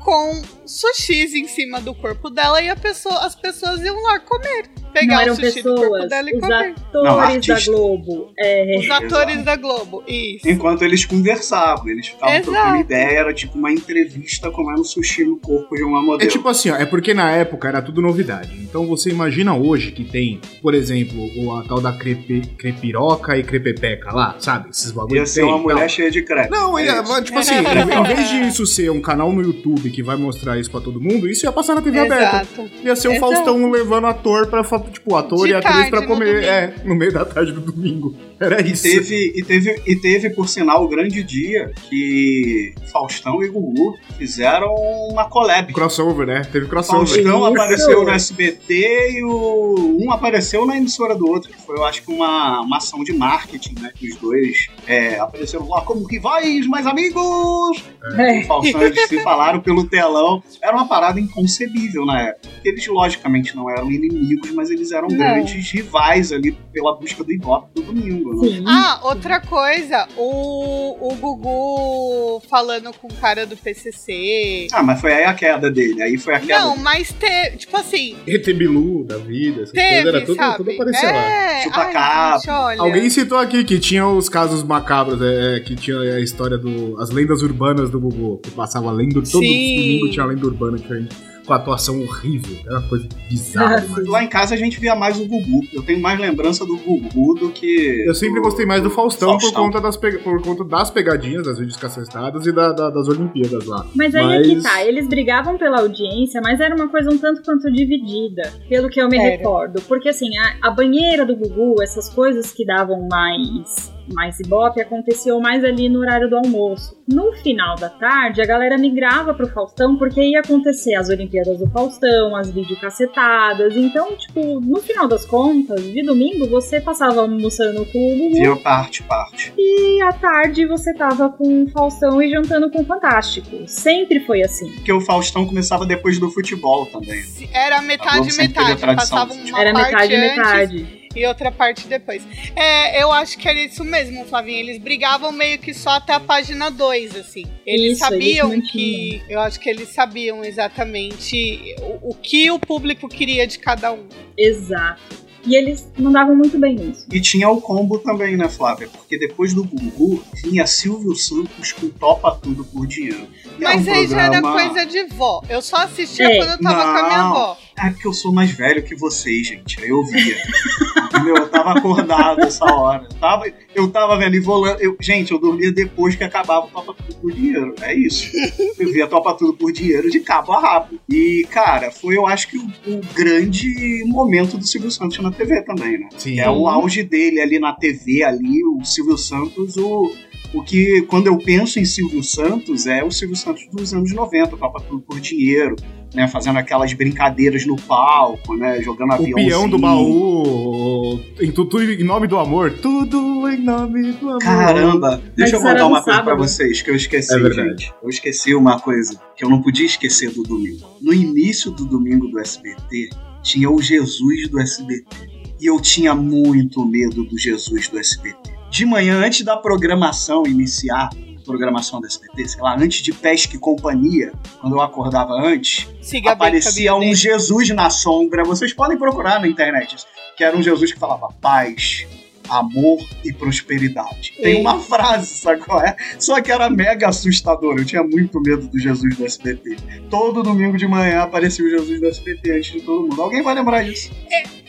com 0.04 0.42
sushis 0.66 1.34
em 1.34 1.48
cima 1.48 1.80
do 1.80 1.94
corpo 1.94 2.30
dela 2.30 2.62
e 2.62 2.70
a 2.70 2.76
pessoa, 2.76 3.20
as 3.20 3.36
pessoas 3.36 3.82
iam 3.82 4.02
lá 4.04 4.20
comer. 4.20 4.70
Pegar 4.94 5.16
não 5.16 5.22
eram 5.24 5.34
o 5.34 5.36
sushi 5.36 5.62
do 5.62 5.76
corpo 5.76 5.92
pessoas, 5.92 6.10
dela 6.10 6.30
e 6.30 6.36
os 6.38 6.44
atores 6.44 6.76
Não, 6.94 7.56
da. 7.56 7.66
Globo. 7.66 8.32
É, 8.38 8.78
Os 8.80 8.90
atores 8.90 9.44
da 9.44 9.56
Globo, 9.56 10.04
isso. 10.08 10.48
Enquanto 10.50 10.82
eles 10.84 11.06
conversavam, 11.06 11.90
eles 11.90 12.08
ficavam 12.08 12.36
Exato. 12.36 12.52
trocando 12.52 12.78
ideia, 12.82 13.20
era 13.20 13.34
tipo 13.34 13.58
uma 13.58 13.72
entrevista 13.72 14.50
comendo 14.52 14.84
sushi 14.84 15.24
no 15.24 15.38
corpo 15.38 15.76
de 15.76 15.84
uma 15.84 16.00
É 16.00 16.02
modelo. 16.04 16.32
tipo 16.32 16.48
assim, 16.48 16.70
ó, 16.70 16.76
é 16.76 16.86
porque 16.86 17.14
na 17.14 17.32
época 17.32 17.68
era 17.68 17.82
tudo 17.82 18.02
novidade. 18.02 18.52
Então 18.62 18.86
você 18.88 19.10
imagina 19.10 19.56
hoje 19.56 19.92
que 19.92 20.04
tem, 20.04 20.40
por 20.62 20.74
exemplo, 20.74 21.18
o, 21.38 21.56
a 21.56 21.64
tal 21.64 21.80
da 21.82 21.94
crepe, 21.94 22.42
crepiroca 22.58 23.38
e 23.38 23.44
crepepeca 23.44 24.12
lá, 24.14 24.36
sabe? 24.40 24.70
Esses 24.70 24.92
bagulho 24.92 25.16
Ia 25.18 25.26
ser 25.26 25.42
tem 25.42 25.50
uma 25.50 25.58
mulher 25.58 25.80
tal. 25.80 25.90
cheia 25.90 26.12
de 26.12 26.22
crepe. 26.22 26.50
Não, 26.52 26.78
É 26.78 26.88
é, 26.88 27.22
tipo 27.22 27.40
assim, 27.40 27.56
em 27.60 28.04
vez 28.16 28.30
de 28.30 28.48
isso 28.48 28.66
ser 28.66 28.90
um 28.92 29.02
canal 29.02 29.32
no 29.32 29.42
YouTube 29.42 29.90
que 29.90 30.04
vai 30.04 30.16
mostrar 30.16 30.60
isso 30.60 30.70
pra 30.70 30.82
todo 30.82 31.00
mundo, 31.00 31.28
isso 31.28 31.46
ia 31.46 31.52
passar 31.52 31.76
na 31.76 31.82
TV 31.82 32.00
aberta. 32.00 32.42
Exato. 32.42 32.70
Ia 32.84 32.96
ser 32.96 33.08
o 33.10 33.12
Exato. 33.14 33.34
Faustão 33.34 33.72
levando 33.72 34.08
ator 34.08 34.48
pra, 34.48 34.64
tipo, 34.92 35.16
ator 35.16 35.46
De 35.46 35.52
e 35.52 35.56
atriz 35.56 35.92
no 35.92 36.08
comer. 36.08 36.26
domingo. 36.34 36.46
É, 36.48 36.74
no 36.86 36.96
meio 36.96 37.14
da 37.14 37.26
tarde 37.26 37.52
do 37.52 37.62
domingo. 37.62 38.16
Era 38.40 38.62
E 38.62 38.72
isso. 38.72 38.84
teve, 38.84 39.34
e, 39.36 39.44
teve, 39.44 39.82
e 39.86 39.96
teve, 39.96 40.30
por 40.32 40.48
sinal, 40.50 40.84
o 40.84 40.88
grande 40.88 41.24
dia 41.24 41.72
que 41.90 42.74
Faustão 42.92 43.44
e 43.44 43.50
Gugu 43.50 43.96
fizeram 44.18 44.74
uma 45.12 45.26
collab. 45.30 45.72
Crossover, 45.74 46.28
né? 46.28 46.42
Teve 46.52 46.68
crossover. 46.68 47.08
Faustão 47.08 47.46
apareceu 47.46 48.04
no 48.04 48.10
SBT 48.10 49.12
e 49.14 49.24
o 49.24 49.98
um 50.04 50.12
apareceu 50.12 50.66
na 50.66 50.78
emissora 50.78 51.16
do 51.16 51.28
outro. 51.28 51.52
que 51.52 51.62
Foi, 51.62 51.78
eu 51.78 51.86
acho 51.86 52.04
que 52.04 52.12
uma, 52.12 52.62
uma 52.62 52.78
ação 52.78 53.04
de 53.04 53.14
marketing, 53.14 53.76
né? 53.80 53.92
Que 53.96 54.10
os 54.10 54.16
dois 54.18 54.68
é, 54.88 55.20
apareceram 55.20 55.68
lá 55.68 55.82
como 55.82 56.06
rivais, 56.06 56.66
mais 56.68 56.86
amigos! 56.86 57.84
É. 58.18 58.40
O 58.42 58.46
Faustão 58.46 58.82
eles 58.82 59.08
se 59.08 59.20
falaram 59.24 59.60
pelo 59.62 59.88
telão. 59.88 60.44
Era 60.62 60.76
uma 60.76 60.88
parada 60.88 61.20
inconcebível 61.20 62.06
na 62.06 62.22
época. 62.22 62.50
Eles, 62.64 62.86
logicamente, 62.88 63.56
não 63.56 63.70
eram 63.70 63.90
inimigos, 63.92 64.52
mas 64.52 64.70
eles 64.70 64.92
eram 64.92 65.08
Não. 65.08 65.18
grandes 65.18 65.72
rivais 65.72 66.32
ali 66.32 66.52
pela 66.72 66.96
busca 66.98 67.24
do 67.24 67.32
Ibope 67.32 67.74
do 67.76 67.82
domingo. 67.84 68.46
Né? 68.46 68.64
Ah, 68.68 69.00
outra 69.04 69.40
coisa, 69.40 70.08
o, 70.18 71.08
o 71.12 71.16
Gugu 71.16 72.42
falando 72.50 72.92
com 72.94 73.08
o 73.08 73.14
cara 73.16 73.46
do 73.46 73.56
PCC. 73.56 74.68
Ah, 74.72 74.84
mas 74.84 75.00
foi 75.00 75.14
aí 75.14 75.24
a 75.24 75.34
queda 75.34 75.70
dele. 75.72 76.02
Aí 76.02 76.18
foi 76.18 76.36
a 76.36 76.40
queda. 76.40 76.60
Não, 76.60 76.78
mas 76.78 77.12
te, 77.14 77.58
tipo 77.58 77.76
assim, 77.78 78.18
ET 78.28 78.46
Bilu 78.54 79.04
da 79.06 79.18
vida, 79.18 79.64
essas 79.64 79.72
teve, 79.72 80.04
coisas, 80.04 80.14
era 80.14 80.26
tudo, 80.26 80.36
sabe? 80.36 80.58
tudo 80.58 80.72
aparecia 80.72 81.12
lá. 81.12 81.24
é, 81.26 81.64
Chupa 81.64 81.82
ai, 81.82 81.94
capa. 81.94 82.38
gente, 82.38 82.50
olha. 82.50 82.82
Alguém 82.82 83.10
citou 83.10 83.38
aqui 83.38 83.64
que 83.64 83.80
tinha 83.80 84.08
os 84.08 84.28
casos 84.30 84.64
macabros, 84.74 85.22
é, 85.22 85.58
é, 85.58 85.60
que 85.60 85.76
tinha 85.76 86.00
a 86.00 86.20
história 86.20 86.58
do. 86.58 87.00
as 87.00 87.10
lendas 87.12 87.42
urbanas 87.42 87.90
do 87.90 88.00
Gugu, 88.00 88.40
que 88.40 88.52
passava 88.52 88.92
lenda. 88.92 89.22
Todo 89.22 89.42
domingo 89.42 90.10
tinha 90.10 90.26
lenda 90.26 90.46
urbana 90.46 90.78
diferente, 90.78 91.16
com 91.46 91.54
atuação 91.54 92.02
horrível. 92.02 92.58
Era 92.66 92.80
uma 92.80 92.88
coisa 92.90 93.08
bizarra. 93.30 93.82
Demais. 93.86 94.08
Lá 94.08 94.24
em 94.24 94.28
casa 94.28 94.54
a 94.56 94.58
gente 94.58 94.80
via 94.80 94.96
mais 94.96 95.20
o 95.20 95.26
Gugu. 95.26 95.62
Eu 95.74 95.84
tenho 95.84 96.02
mais 96.02 96.20
lembrança 96.20 96.66
do 96.66 96.76
Gugu 96.78 97.36
do 97.36 97.50
que. 97.52 98.06
Eu 98.08 98.16
sempre 98.16 98.42
gostei 98.42 98.66
mais 98.66 98.82
do 98.82 98.90
Faustão, 98.90 99.34
Por, 99.34 99.42
Faustão. 99.42 99.64
conta 99.66 99.82
das 99.82 99.96
pega- 99.98 100.20
por 100.20 100.42
conta 100.42 100.64
das 100.64 100.90
pegadinhas, 100.90 101.44
das 101.46 101.58
vídeos 101.60 101.78
cacetadas 101.78 102.46
e 102.46 102.52
da- 102.52 102.72
da- 102.72 102.90
das 102.90 103.08
Olimpíadas 103.08 103.66
lá. 103.66 103.86
Mas 103.96 104.16
aí 104.16 104.38
é 104.38 104.42
que 104.42 104.54
Mas- 104.56 104.64
tá, 104.64 104.84
eles 104.86 105.08
brigavam 105.08 105.58
pela 105.58 105.80
audiência, 105.82 106.42
mas 106.44 106.60
era 106.60 106.76
uma 106.76 106.88
coisa 106.88 107.10
um 107.12 107.18
tanto 107.18 107.42
quanto 107.44 107.72
dividida, 107.72 108.52
pelo 108.70 108.90
que 108.90 109.02
eu 109.02 109.08
me 109.10 109.18
Era. 109.18 109.30
recordo. 109.38 109.82
Porque 109.84 110.10
assim, 110.10 110.30
a, 110.38 110.68
a 110.70 110.72
banheira 110.72 111.26
do 111.26 111.36
Gugu, 111.36 111.82
essas 111.84 112.10
coisas 112.10 112.52
que 112.52 112.66
davam 112.66 113.08
mais 113.12 113.92
mais 114.12 114.40
Ibope 114.40 114.82
aconteciam 114.82 115.40
mais 115.40 115.64
ali 115.64 115.90
no 115.90 116.00
horário 116.00 116.30
do 116.30 116.38
almoço. 116.38 117.02
No 117.08 117.34
final 117.34 117.76
da 117.76 117.90
tarde, 117.90 118.42
a 118.42 118.46
galera 118.46 118.78
migrava 118.78 119.34
pro 119.34 119.48
Faustão 119.48 119.98
porque 119.98 120.22
ia 120.22 120.40
acontecer 120.40 120.96
as 120.96 121.10
Olimpíadas 121.10 121.60
do 121.60 121.70
Faustão, 121.70 122.36
as 122.36 122.50
videocacetadas. 122.50 123.76
Então, 123.76 124.16
tipo, 124.16 124.60
no 124.62 124.82
final 124.82 125.08
das 125.08 125.26
contas, 125.26 125.84
de 125.84 126.04
domingo 126.04 126.48
você 126.48 126.80
passava 126.80 127.22
almoçando 127.22 127.86
com 127.86 128.14
o 128.14 128.18
Gugu 128.18 128.36
Viu 128.36 128.58
parte, 128.58 129.04
parte. 129.04 129.54
e 129.58 130.02
à 130.02 130.14
tarde 130.14 130.66
você 130.66 130.94
tava 130.94 131.30
com 131.30 131.64
o 131.64 131.70
Faustão 131.70 132.22
e 132.22 132.30
jantando 132.30 132.70
com 132.70 132.82
o 132.82 132.86
Fantástico. 132.86 133.68
Sempre 133.68 134.20
foi 134.22 134.42
assim. 134.44 134.72
Porque 134.74 134.92
o 134.92 135.02
Faustão 135.02 135.46
começava 135.46 135.86
depois 135.86 136.20
do 136.20 136.30
futebol 136.30 136.86
também. 136.86 137.24
Era 137.52 137.82
metade, 137.82 138.36
metade. 138.38 138.82
Passava 138.96 139.34
uma 139.34 139.60
Era 139.60 139.74
parte 139.74 139.92
metade 139.92 140.16
antes 140.16 140.36
metade. 140.38 141.03
E 141.16 141.26
outra 141.26 141.52
parte 141.52 141.88
depois. 141.88 142.24
É, 142.56 143.02
eu 143.02 143.12
acho 143.12 143.38
que 143.38 143.48
era 143.48 143.60
isso 143.60 143.84
mesmo, 143.84 144.26
Flavinho. 144.26 144.60
Eles 144.60 144.78
brigavam 144.78 145.32
meio 145.32 145.60
que 145.60 145.74
só 145.74 145.92
até 145.92 146.14
a 146.14 146.20
página 146.20 146.70
2, 146.72 147.16
assim. 147.16 147.44
Eles 147.66 147.94
Isso, 147.94 148.00
sabiam 148.00 148.54
eles 148.54 148.72
que. 148.72 149.22
Eu 149.30 149.40
acho 149.40 149.60
que 149.60 149.70
eles 149.70 149.90
sabiam 149.90 150.44
exatamente 150.44 151.76
o, 151.82 152.10
o 152.12 152.16
que 152.16 152.50
o 152.52 152.60
público 152.60 153.08
queria 153.08 153.46
de 153.48 153.60
cada 153.60 153.92
um. 153.92 154.08
Exato. 154.38 155.24
E 155.46 155.56
eles 155.58 155.92
mandavam 156.00 156.34
muito 156.38 156.58
bem 156.58 156.74
nisso. 156.76 157.06
E 157.12 157.20
tinha 157.20 157.50
o 157.50 157.60
combo 157.60 158.00
também, 158.00 158.38
né, 158.38 158.48
Flávia? 158.48 158.88
Porque 158.88 159.18
depois 159.20 159.54
do 159.54 159.66
Gugu 159.66 160.24
vinha 160.42 160.66
Silvio 160.66 161.14
Santos 161.16 161.74
com 161.74 161.90
Topa 161.90 162.40
Tudo 162.42 162.64
por 162.64 162.88
Dinheiro. 162.88 163.28
Mas 163.60 163.86
era 163.86 163.98
um 163.98 164.02
aí 164.02 164.08
já 164.08 164.22
era 164.22 164.32
programa- 164.42 164.70
coisa 164.70 164.86
de 164.86 165.04
vó. 165.14 165.44
Eu 165.50 165.62
só 165.62 165.76
assistia 165.84 166.28
É. 166.32 166.38
quando 166.38 166.52
eu 166.52 166.60
tava 166.60 166.84
com 166.84 166.98
a 166.98 167.08
minha 167.08 167.18
Não. 167.18 167.32
avó. 167.32 167.58
É 167.78 167.90
porque 167.90 168.08
eu 168.08 168.14
sou 168.14 168.32
mais 168.32 168.52
velho 168.52 168.84
que 168.84 168.96
vocês, 168.96 169.46
gente. 169.46 169.82
Aí 169.84 169.90
eu 169.90 170.02
via. 170.06 170.38
Entendeu? 171.24 171.44
Eu 171.44 171.50
tava 171.50 171.72
acordado 171.72 172.42
essa 172.42 172.66
hora. 172.66 173.08
Eu 173.10 173.20
tava, 173.20 173.46
eu 173.74 173.92
tava 173.92 174.18
vendo 174.18 174.36
e 174.36 174.40
volando. 174.40 174.80
Eu, 174.82 174.96
gente, 175.00 175.32
eu 175.32 175.40
dormia 175.40 175.72
depois 175.72 176.16
que 176.16 176.24
acabava 176.24 176.66
o 176.66 176.70
Topa 176.70 176.94
Tudo 176.94 177.16
por 177.16 177.32
Dinheiro. 177.32 177.74
É 177.82 177.94
isso. 177.94 178.32
Eu 178.78 178.92
via 178.92 179.08
Topa 179.08 179.34
Tudo 179.34 179.54
por 179.54 179.72
Dinheiro 179.72 180.10
de 180.10 180.20
cabo 180.20 180.52
a 180.54 180.60
rabo. 180.60 181.00
E, 181.10 181.48
cara, 181.50 181.92
foi, 181.92 182.18
eu 182.18 182.28
acho 182.28 182.50
que 182.50 182.58
o, 182.58 182.64
o 182.88 183.02
grande 183.14 184.04
momento 184.06 184.58
do 184.58 184.66
Silvio 184.66 184.92
Santos 184.92 185.18
na 185.20 185.32
TV 185.32 185.62
também, 185.62 186.00
né? 186.00 186.10
Sim. 186.18 186.40
É 186.40 186.50
o 186.50 186.68
auge 186.68 187.04
dele 187.04 187.40
ali 187.40 187.60
na 187.60 187.74
TV, 187.74 188.24
ali, 188.24 188.64
o 188.64 188.84
Silvio 188.84 189.18
Santos, 189.18 189.78
o. 189.78 190.12
O 190.54 190.62
que, 190.64 191.02
quando 191.08 191.28
eu 191.28 191.38
penso 191.38 191.80
em 191.80 191.86
Silvio 191.86 192.22
Santos, 192.24 192.86
é 192.86 193.04
o 193.04 193.10
Silvio 193.10 193.36
Santos 193.36 193.64
dos 193.72 193.94
anos 193.94 194.12
90, 194.14 194.56
Topa 194.56 194.82
Tudo 194.88 195.02
por 195.02 195.20
Dinheiro, 195.20 195.76
né? 196.14 196.28
Fazendo 196.28 196.60
aquelas 196.60 196.94
brincadeiras 196.94 197.66
no 197.66 197.76
palco, 197.76 198.56
né? 198.56 198.80
Jogando 198.82 199.10
O 199.10 199.14
aviãozinho. 199.14 199.36
peão 199.50 199.68
do 199.68 199.80
baú, 199.80 201.20
em 201.42 201.52
tudo 201.52 201.82
em 201.82 202.04
nome 202.04 202.28
do 202.28 202.38
amor. 202.38 202.72
Tudo 202.82 203.50
em 203.50 203.58
nome 203.64 204.12
do 204.14 204.30
amor. 204.30 204.40
Caramba, 204.44 205.22
deixa 205.36 205.56
eu 205.56 205.60
isso 205.60 205.68
era 205.68 205.80
contar 205.80 205.88
uma 205.88 206.04
coisa 206.04 206.22
pra 206.24 206.36
vocês 206.36 206.82
que 206.84 206.90
eu 206.92 206.96
esqueci, 206.96 207.34
É 207.34 207.40
verdade. 207.40 207.70
gente. 207.70 207.94
Eu 208.04 208.10
esqueci 208.10 208.54
uma 208.54 208.80
coisa 208.80 209.20
que 209.36 209.44
eu 209.44 209.50
não 209.50 209.60
podia 209.60 209.88
esquecer 209.88 210.30
do 210.32 210.44
domingo. 210.44 210.86
No 211.02 211.12
início 211.14 211.72
do 211.72 211.86
domingo 211.86 212.28
do 212.28 212.40
SBT, 212.40 213.10
tinha 213.42 213.72
o 213.72 213.82
Jesus 213.82 214.48
do 214.50 214.60
SBT. 214.60 215.34
E 215.60 215.66
eu 215.66 215.80
tinha 215.82 216.14
muito 216.14 216.86
medo 216.86 217.24
do 217.24 217.38
Jesus 217.40 217.88
do 217.88 217.98
SBT. 217.98 218.53
De 218.74 218.88
manhã, 218.88 219.24
antes 219.24 219.46
da 219.46 219.56
programação 219.56 220.48
iniciar, 220.48 221.12
programação 221.46 222.02
do 222.02 222.08
SBT, 222.08 222.48
sei 222.48 222.60
lá, 222.64 222.76
antes 222.76 223.04
de 223.04 223.14
Pesca 223.14 223.56
e 223.56 223.60
Companhia, 223.60 224.34
quando 224.60 224.76
eu 224.76 224.82
acordava 224.82 225.32
antes, 225.34 225.88
Siga 226.02 226.32
aparecia 226.32 226.96
um 226.96 227.14
Jesus 227.14 227.70
na 227.70 227.92
sombra. 227.92 228.44
Vocês 228.44 228.74
podem 228.74 228.98
procurar 228.98 229.40
na 229.40 229.48
internet. 229.48 229.98
Que 230.36 230.44
era 230.44 230.58
um 230.58 230.64
Jesus 230.64 230.92
que 230.92 230.98
falava 230.98 231.28
paz, 231.40 232.08
amor 232.50 233.00
e 233.24 233.32
prosperidade. 233.34 234.34
Tem 234.42 234.62
uma 234.62 234.80
frase, 234.80 235.28
sabe 235.28 235.62
qual 235.62 235.82
é? 235.82 235.96
Só 236.20 236.42
que 236.42 236.52
era 236.52 236.70
mega 236.70 237.08
assustador. 237.10 237.78
Eu 237.78 237.86
tinha 237.86 238.04
muito 238.04 238.42
medo 238.42 238.68
do 238.68 238.80
Jesus 238.80 239.16
do 239.16 239.26
SBT. 239.26 239.78
Todo 240.10 240.44
domingo 240.44 240.78
de 240.78 240.88
manhã 240.88 241.22
aparecia 241.22 241.66
o 241.66 241.70
Jesus 241.70 242.00
do 242.00 242.08
SBT 242.08 242.52
antes 242.58 242.72
de 242.72 242.82
todo 242.82 243.04
mundo. 243.10 243.22
Alguém 243.22 243.42
vai 243.42 243.56
lembrar 243.56 243.84
disso? 243.84 244.12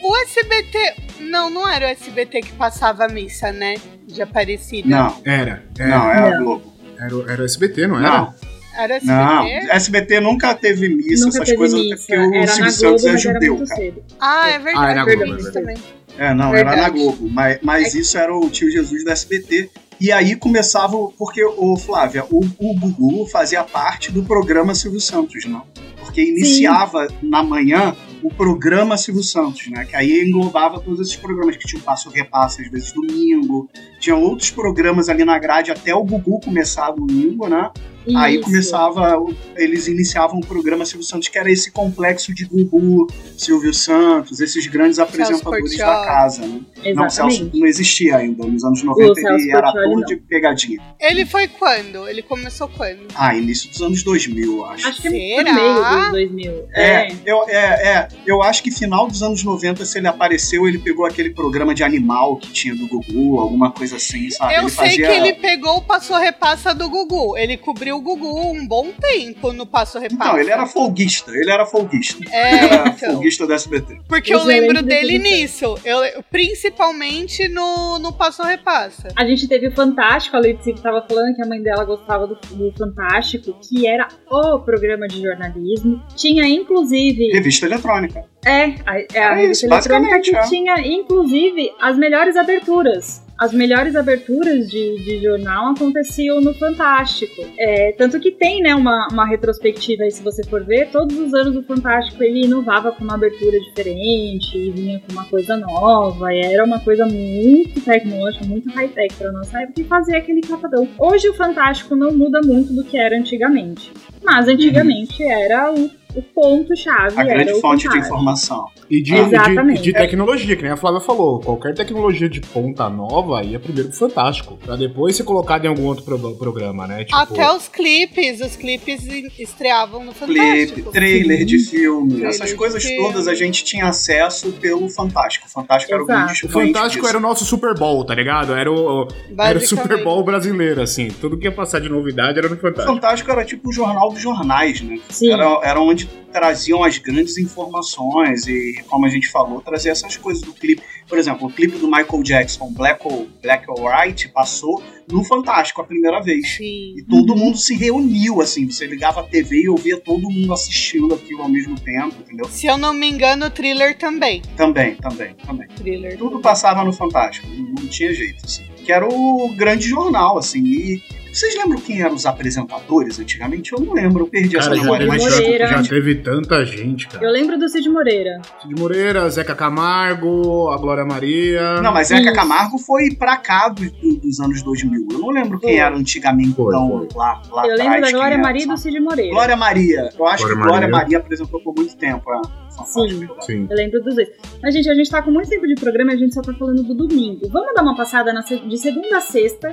O 0.02 0.16
SBT. 0.18 0.94
Não, 1.20 1.48
não 1.50 1.66
era 1.68 1.86
o 1.86 1.88
SBT 1.88 2.40
que 2.42 2.52
passava 2.52 3.04
a 3.06 3.08
missa, 3.08 3.50
né? 3.52 3.74
De 4.06 4.20
Aparecida. 4.22 4.88
Não, 4.88 5.20
Era. 5.24 5.64
era 5.78 5.88
não, 5.98 6.10
era 6.10 6.20
Não. 6.30 6.34
a 6.36 6.38
Globo. 6.42 6.74
Era, 6.98 7.16
o- 7.16 7.30
era 7.30 7.42
o 7.42 7.44
SBT, 7.44 7.86
não 7.86 7.98
era? 7.98 8.08
Não, 8.08 8.34
Era 8.76 8.94
SBT? 8.96 9.12
não. 9.14 9.46
SBT 9.72 10.20
nunca 10.20 10.54
teve 10.54 10.88
missa, 10.88 11.24
Nunca 11.26 11.36
essas 11.38 11.46
teve 11.48 11.56
coisas, 11.58 11.80
missa. 11.80 11.96
porque 11.96 12.16
o 12.16 12.34
Era 12.34 12.46
Silvio 12.46 12.64
na 12.64 12.70
Santos 12.70 13.02
Globo, 13.02 13.08
é 13.16 13.18
judeu, 13.18 13.54
cara. 13.56 13.66
cedo. 13.66 14.04
Ah, 14.20 14.48
é 14.50 14.58
verdade. 14.58 14.86
Ah, 14.86 14.90
era 14.90 15.04
Globo, 15.04 15.48
é 15.48 15.50
também. 15.50 15.76
É, 16.18 16.32
não, 16.32 16.54
era 16.54 16.64
na 16.64 16.70
Verdade. 16.70 16.98
Globo, 16.98 17.28
mas, 17.28 17.58
mas 17.62 17.94
isso 17.94 18.16
era 18.16 18.34
o 18.34 18.48
tio 18.48 18.70
Jesus 18.70 19.04
do 19.04 19.10
SBT. 19.10 19.70
E 20.00 20.10
aí 20.10 20.36
começava, 20.36 20.96
porque 21.16 21.44
o 21.44 21.76
Flávia, 21.76 22.24
o, 22.30 22.40
o 22.58 22.74
Gugu 22.74 23.26
fazia 23.26 23.62
parte 23.62 24.10
do 24.10 24.24
programa 24.24 24.74
Silvio 24.74 25.00
Santos, 25.00 25.44
não? 25.46 25.62
Porque 25.98 26.22
iniciava 26.22 27.06
na 27.22 27.42
manhã 27.42 27.96
o 28.22 28.28
programa 28.28 28.96
Silvio 28.96 29.22
Santos, 29.22 29.68
né? 29.68 29.84
Que 29.84 29.94
aí 29.94 30.24
englobava 30.24 30.80
todos 30.80 31.00
esses 31.00 31.16
programas, 31.16 31.56
que 31.56 31.66
tinha 31.66 31.80
o 31.80 31.84
Passo 31.84 32.10
Repassa, 32.10 32.62
às 32.62 32.70
vezes 32.70 32.92
domingo, 32.92 33.68
tinha 34.00 34.16
outros 34.16 34.50
programas 34.50 35.08
ali 35.08 35.24
na 35.24 35.38
grade 35.38 35.70
até 35.70 35.94
o 35.94 36.04
Gugu 36.04 36.40
começar 36.40 36.90
domingo, 36.90 37.48
né? 37.48 37.70
Aí 38.16 38.34
Isso. 38.36 38.44
começava, 38.44 39.18
o- 39.18 39.34
eles 39.56 39.86
iniciavam 39.88 40.38
o 40.38 40.46
programa 40.46 40.84
Silvio 40.84 41.06
Santos, 41.06 41.28
que 41.28 41.38
era 41.38 41.50
esse 41.50 41.70
complexo 41.70 42.34
de 42.34 42.44
Gugu, 42.44 43.06
Silvio 43.36 43.72
Santos, 43.72 44.40
esses 44.40 44.66
grandes 44.66 44.98
apresentadores 44.98 45.76
da 45.78 46.04
casa, 46.04 46.42
né? 46.46 46.60
Não, 46.94 47.08
Celso 47.08 47.30
Exatamente. 47.36 47.58
não 47.60 47.66
existia 47.66 48.16
ainda. 48.16 48.46
Nos 48.46 48.64
anos 48.64 48.82
90 48.82 49.14
Celso 49.14 49.28
ele 49.42 49.50
era 49.50 49.68
ator 49.68 50.04
de 50.04 50.16
pegadinha. 50.16 50.78
Ele 51.00 51.24
foi 51.24 51.48
quando? 51.48 52.06
Ele 52.08 52.22
começou 52.22 52.68
quando? 52.68 53.06
Ah, 53.14 53.34
início 53.34 53.70
dos 53.70 53.80
anos 53.80 54.02
2000, 54.02 54.56
eu 54.56 54.64
acho. 54.66 54.86
Acho 54.88 55.02
que 55.02 55.08
é 55.08 55.36
Será? 55.36 55.52
no 55.52 55.60
meio 55.60 55.74
dos 56.02 56.10
2000. 56.10 56.52
É, 56.74 57.12
eu, 57.24 57.48
é, 57.48 57.56
é, 57.56 58.08
eu 58.26 58.42
acho 58.42 58.62
que 58.62 58.70
final 58.70 59.06
dos 59.08 59.22
anos 59.22 59.42
90, 59.42 59.84
se 59.84 59.98
ele 59.98 60.08
apareceu, 60.08 60.66
ele 60.68 60.78
pegou 60.78 61.06
aquele 61.06 61.30
programa 61.30 61.74
de 61.74 61.82
animal 61.82 62.36
que 62.36 62.52
tinha 62.52 62.74
do 62.74 62.86
Gugu, 62.86 63.38
alguma 63.40 63.70
coisa 63.72 63.96
assim, 63.96 64.28
sabe? 64.30 64.54
Eu 64.54 64.62
ele 64.62 64.70
sei 64.70 64.84
fazia... 64.90 65.06
que 65.06 65.12
ele 65.12 65.32
pegou 65.34 65.76
o 65.78 65.82
Passo 65.82 66.14
Repassa 66.14 66.74
do 66.74 66.88
Gugu. 66.88 67.36
Ele 67.36 67.56
cobriu 67.56 67.93
o 67.94 68.00
Gugu 68.00 68.50
um 68.50 68.66
bom 68.66 68.92
tempo 69.00 69.52
no 69.52 69.66
Passo 69.66 69.98
Repassa. 69.98 70.32
Não, 70.32 70.38
ele 70.38 70.50
era 70.50 70.66
folguista, 70.66 71.30
ele 71.30 71.50
era 71.50 71.64
folguista. 71.64 72.24
É, 72.30 72.54
Ele 72.64 72.74
era 72.74 72.88
então. 72.88 73.12
folguista 73.12 73.46
do 73.46 73.52
SBT. 73.52 74.00
Porque 74.08 74.34
O 74.34 74.38
eu 74.38 74.44
lembro 74.44 74.82
dele 74.82 75.18
nisso. 75.18 75.78
Eu, 75.84 76.00
principalmente 76.30 77.48
no, 77.48 77.98
no 77.98 78.12
Passo 78.12 78.42
Repassa. 78.42 79.08
A 79.16 79.24
gente 79.24 79.46
teve 79.48 79.68
o 79.68 79.72
Fantástico, 79.72 80.36
a 80.36 80.40
Letícia 80.40 80.72
estava 80.72 81.04
falando 81.08 81.34
que 81.34 81.42
a 81.42 81.46
mãe 81.46 81.62
dela 81.62 81.84
gostava 81.84 82.26
do, 82.26 82.34
do 82.34 82.72
Fantástico, 82.76 83.56
que 83.60 83.86
era 83.86 84.08
o 84.30 84.60
programa 84.60 85.06
de 85.06 85.20
jornalismo. 85.22 86.02
Tinha, 86.16 86.46
inclusive, 86.46 87.32
Revista 87.32 87.66
eletrônica. 87.66 88.24
é, 88.44 88.74
a, 88.86 88.98
é 89.12 89.18
a 89.18 89.32
É 89.32 89.34
revista 89.36 89.66
isso, 89.66 89.74
eletrônica 89.74 90.20
que 90.20 90.32
basicamente, 90.32 90.36
é. 90.36 90.48
tinha, 90.48 90.74
inclusive, 90.94 91.70
as 91.80 91.96
melhores 91.96 92.36
aberturas. 92.36 93.23
As 93.44 93.52
melhores 93.52 93.94
aberturas 93.94 94.70
de, 94.70 95.04
de 95.04 95.22
jornal 95.22 95.72
aconteciam 95.72 96.40
no 96.40 96.54
Fantástico. 96.54 97.42
É, 97.58 97.92
tanto 97.92 98.18
que 98.18 98.30
tem, 98.30 98.62
né, 98.62 98.74
uma, 98.74 99.06
uma 99.12 99.26
retrospectiva 99.26 100.02
aí, 100.04 100.10
se 100.10 100.22
você 100.22 100.42
for 100.44 100.64
ver, 100.64 100.88
todos 100.88 101.14
os 101.18 101.34
anos 101.34 101.54
o 101.54 101.62
Fantástico 101.62 102.22
ele 102.22 102.46
inovava 102.46 102.90
com 102.90 103.04
uma 103.04 103.16
abertura 103.16 103.60
diferente, 103.60 104.56
e 104.56 104.70
vinha 104.70 104.98
com 105.00 105.12
uma 105.12 105.26
coisa 105.26 105.58
nova, 105.58 106.32
e 106.32 106.40
era 106.40 106.64
uma 106.64 106.80
coisa 106.80 107.04
muito 107.04 107.82
tecnológica, 107.82 108.46
muito 108.46 108.70
high-tech 108.70 109.14
pra 109.14 109.30
nossa 109.30 109.60
época, 109.60 109.78
e 109.78 109.84
fazia 109.84 110.16
aquele 110.16 110.40
capadão. 110.40 110.88
Hoje 110.98 111.28
o 111.28 111.34
Fantástico 111.34 111.94
não 111.94 112.14
muda 112.14 112.40
muito 112.42 112.72
do 112.72 112.82
que 112.82 112.96
era 112.96 113.14
antigamente. 113.14 113.92
Mas 114.22 114.48
antigamente 114.48 115.22
era 115.22 115.70
o, 115.70 115.90
o 116.14 116.22
ponto-chave. 116.22 117.14
A 117.16 117.20
era 117.22 117.34
grande 117.34 117.52
o 117.52 117.60
fonte 117.60 117.88
de 117.88 117.98
informação. 117.98 118.66
E 118.90 119.02
de, 119.02 119.14
Exatamente. 119.14 119.78
de, 119.82 119.84
de 119.84 119.92
tecnologia, 119.92 120.56
que 120.56 120.62
nem 120.62 120.70
a 120.72 120.76
Flávia 120.76 121.00
falou. 121.00 121.40
Qualquer 121.40 121.74
tecnologia 121.74 122.28
de 122.28 122.40
ponta 122.40 122.88
nova 122.88 123.42
ia 123.42 123.58
primeiro 123.58 123.88
pro 123.90 123.98
Fantástico. 123.98 124.56
Pra 124.64 124.76
depois 124.76 125.16
ser 125.16 125.24
colocado 125.24 125.64
em 125.64 125.68
algum 125.68 125.84
outro 125.86 126.04
pro- 126.04 126.34
programa, 126.36 126.86
né? 126.86 127.04
Tipo, 127.04 127.16
Até 127.16 127.50
os 127.52 127.68
clipes, 127.68 128.40
os 128.40 128.56
clipes 128.56 129.04
estreavam 129.38 130.04
no 130.04 130.12
Clipe, 130.12 130.38
Fantástico. 130.40 130.90
trailer 130.92 131.44
de 131.44 131.58
filme, 131.58 132.10
Trailer 132.10 132.28
essas 132.30 132.52
coisas 132.52 132.82
filme. 132.84 133.02
todas 133.08 133.26
a 133.28 133.34
gente 133.34 133.64
tinha 133.64 133.86
acesso 133.86 134.52
pelo 134.52 134.88
Fantástico. 134.88 135.46
O 135.46 135.50
Fantástico 135.50 135.92
era 135.94 136.02
o 136.02 136.06
Exato. 136.06 136.24
grande 136.26 136.46
O 136.46 136.48
Fantástico 136.50 137.02
disso. 137.02 137.08
era 137.08 137.18
o 137.18 137.20
nosso 137.20 137.44
Super 137.44 137.74
Bowl, 137.74 138.04
tá 138.04 138.14
ligado? 138.14 138.54
Era 138.54 138.70
o, 138.70 139.08
era 139.38 139.58
o 139.58 139.60
Super. 139.60 140.02
Bowl 140.04 140.22
brasileiro, 140.24 140.82
assim. 140.82 141.08
Tudo 141.08 141.38
que 141.38 141.46
ia 141.46 141.52
passar 141.52 141.80
de 141.80 141.88
novidade 141.88 142.38
era 142.38 142.48
no 142.48 142.54
O 142.56 142.58
Fantástico. 142.58 142.94
Fantástico 142.94 143.30
era 143.30 143.44
tipo 143.44 143.68
o 143.70 143.72
jornal 143.72 144.10
dos 144.10 144.20
jornais, 144.20 144.80
né? 144.82 144.98
Sim. 145.08 145.32
Era, 145.32 145.60
era 145.62 145.80
onde 145.80 146.03
traziam 146.32 146.82
as 146.82 146.98
grandes 146.98 147.38
informações 147.38 148.46
e, 148.46 148.82
como 148.88 149.06
a 149.06 149.08
gente 149.08 149.30
falou, 149.30 149.60
trazia 149.60 149.92
essas 149.92 150.16
coisas 150.16 150.42
do 150.42 150.52
clipe. 150.52 150.82
Por 151.08 151.18
exemplo, 151.18 151.46
o 151.46 151.52
clipe 151.52 151.78
do 151.78 151.86
Michael 151.86 152.22
Jackson, 152.22 152.72
Black 152.72 153.06
or, 153.06 153.26
Black 153.42 153.64
or 153.68 153.78
White, 153.84 154.28
passou 154.28 154.82
no 155.10 155.22
Fantástico 155.22 155.80
a 155.80 155.84
primeira 155.84 156.20
vez. 156.20 156.56
Sim. 156.56 156.94
E 156.96 157.04
todo 157.08 157.36
mundo 157.36 157.56
se 157.58 157.74
reuniu, 157.76 158.40
assim. 158.40 158.68
Você 158.68 158.86
ligava 158.86 159.20
a 159.20 159.22
TV 159.22 159.62
e 159.62 159.68
ouvia 159.68 160.00
todo 160.00 160.28
mundo 160.30 160.52
assistindo 160.52 161.14
aquilo 161.14 161.42
ao 161.42 161.48
mesmo 161.48 161.78
tempo, 161.78 162.16
entendeu? 162.20 162.46
Se 162.48 162.66
eu 162.66 162.78
não 162.78 162.92
me 162.92 163.08
engano, 163.08 163.46
o 163.46 163.50
thriller 163.50 163.96
também. 163.98 164.42
Também, 164.56 164.96
também, 164.96 165.34
também. 165.46 165.68
Thriller. 165.68 166.16
Tudo 166.16 166.40
passava 166.40 166.82
no 166.84 166.92
Fantástico, 166.92 167.46
não, 167.48 167.82
não 167.82 167.88
tinha 167.88 168.12
jeito, 168.12 168.44
assim. 168.44 168.64
que 168.84 168.90
era 168.90 169.06
o 169.06 169.54
grande 169.54 169.86
jornal, 169.86 170.38
assim. 170.38 170.62
E 170.64 171.02
vocês 171.34 171.54
lembram 171.56 171.80
quem 171.80 172.00
eram 172.02 172.14
os 172.14 172.24
apresentadores 172.26 173.18
antigamente? 173.18 173.72
Eu 173.72 173.80
não 173.80 173.92
lembro, 173.92 174.22
eu 174.24 174.26
perdi 174.28 174.56
essa 174.56 174.68
Cara, 174.68 174.76
já, 174.76 174.82
memória. 174.82 175.06
Mas 175.06 175.22
já, 175.22 175.66
já 175.66 175.82
teve 175.82 176.14
tanta 176.16 176.64
gente, 176.64 177.08
cara. 177.08 177.24
Eu 177.24 177.30
lembro 177.32 177.58
do 177.58 177.68
Cid 177.68 177.88
Moreira. 177.88 178.40
Cid 178.62 178.74
Moreira, 178.80 179.28
Zeca 179.30 179.54
Camargo, 179.54 180.68
a 180.70 180.76
Glória 180.76 181.04
Maria. 181.04 181.80
Não, 181.82 181.92
mas 181.92 182.08
Zeca 182.08 182.22
Isso. 182.22 182.34
Camargo 182.34 182.78
foi 182.78 183.14
pra 183.14 183.36
cá 183.36 183.68
do- 183.68 183.84
do- 183.90 184.20
dos 184.20 184.40
anos 184.40 184.62
2000. 184.62 185.06
Eu 185.10 185.18
não 185.18 185.30
lembro 185.30 185.58
quem 185.58 185.70
Foi. 185.70 185.78
era 185.78 185.96
antigamente, 185.96 186.54
Foi, 186.54 186.66
então, 186.74 187.08
lá, 187.14 187.42
lá 187.50 187.66
eu 187.66 187.72
atrás. 187.72 187.78
lembro 187.78 188.00
da 188.00 188.06
quem 188.06 188.14
Glória 188.16 188.34
era, 188.34 188.42
Maria 188.42 188.62
e 188.62 188.66
do? 188.66 188.76
Cid 188.76 189.00
Moreira. 189.00 189.30
Glória 189.32 189.56
Maria. 189.56 189.98
Eu 190.18 190.26
acho 190.26 190.44
Glória 190.44 190.46
que 190.46 190.54
Glória 190.54 190.88
Maria. 190.88 190.88
Maria 190.90 191.18
apresentou 191.18 191.60
por 191.60 191.74
muito 191.76 191.96
tempo. 191.96 192.22
É. 192.32 192.64
Sim. 192.86 193.28
Sim. 193.40 193.66
Eu 193.70 193.76
lembro 193.76 194.02
dos 194.02 194.14
dois. 194.16 194.28
Mas, 194.60 194.74
gente, 194.74 194.88
a 194.90 194.94
gente 194.94 195.08
tá 195.08 195.22
com 195.22 195.30
muito 195.30 195.48
tempo 195.48 195.64
de 195.66 195.76
programa 195.76 196.10
e 196.12 196.14
a 196.14 196.18
gente 196.18 196.34
só 196.34 196.42
tá 196.42 196.52
falando 196.54 196.82
do 196.82 196.94
domingo. 196.94 197.48
Vamos 197.48 197.72
dar 197.72 197.82
uma 197.82 197.96
passada 197.96 198.32
na 198.32 198.42
se- 198.42 198.58
de 198.58 198.76
segunda 198.78 199.18
a 199.18 199.20
sexta, 199.20 199.72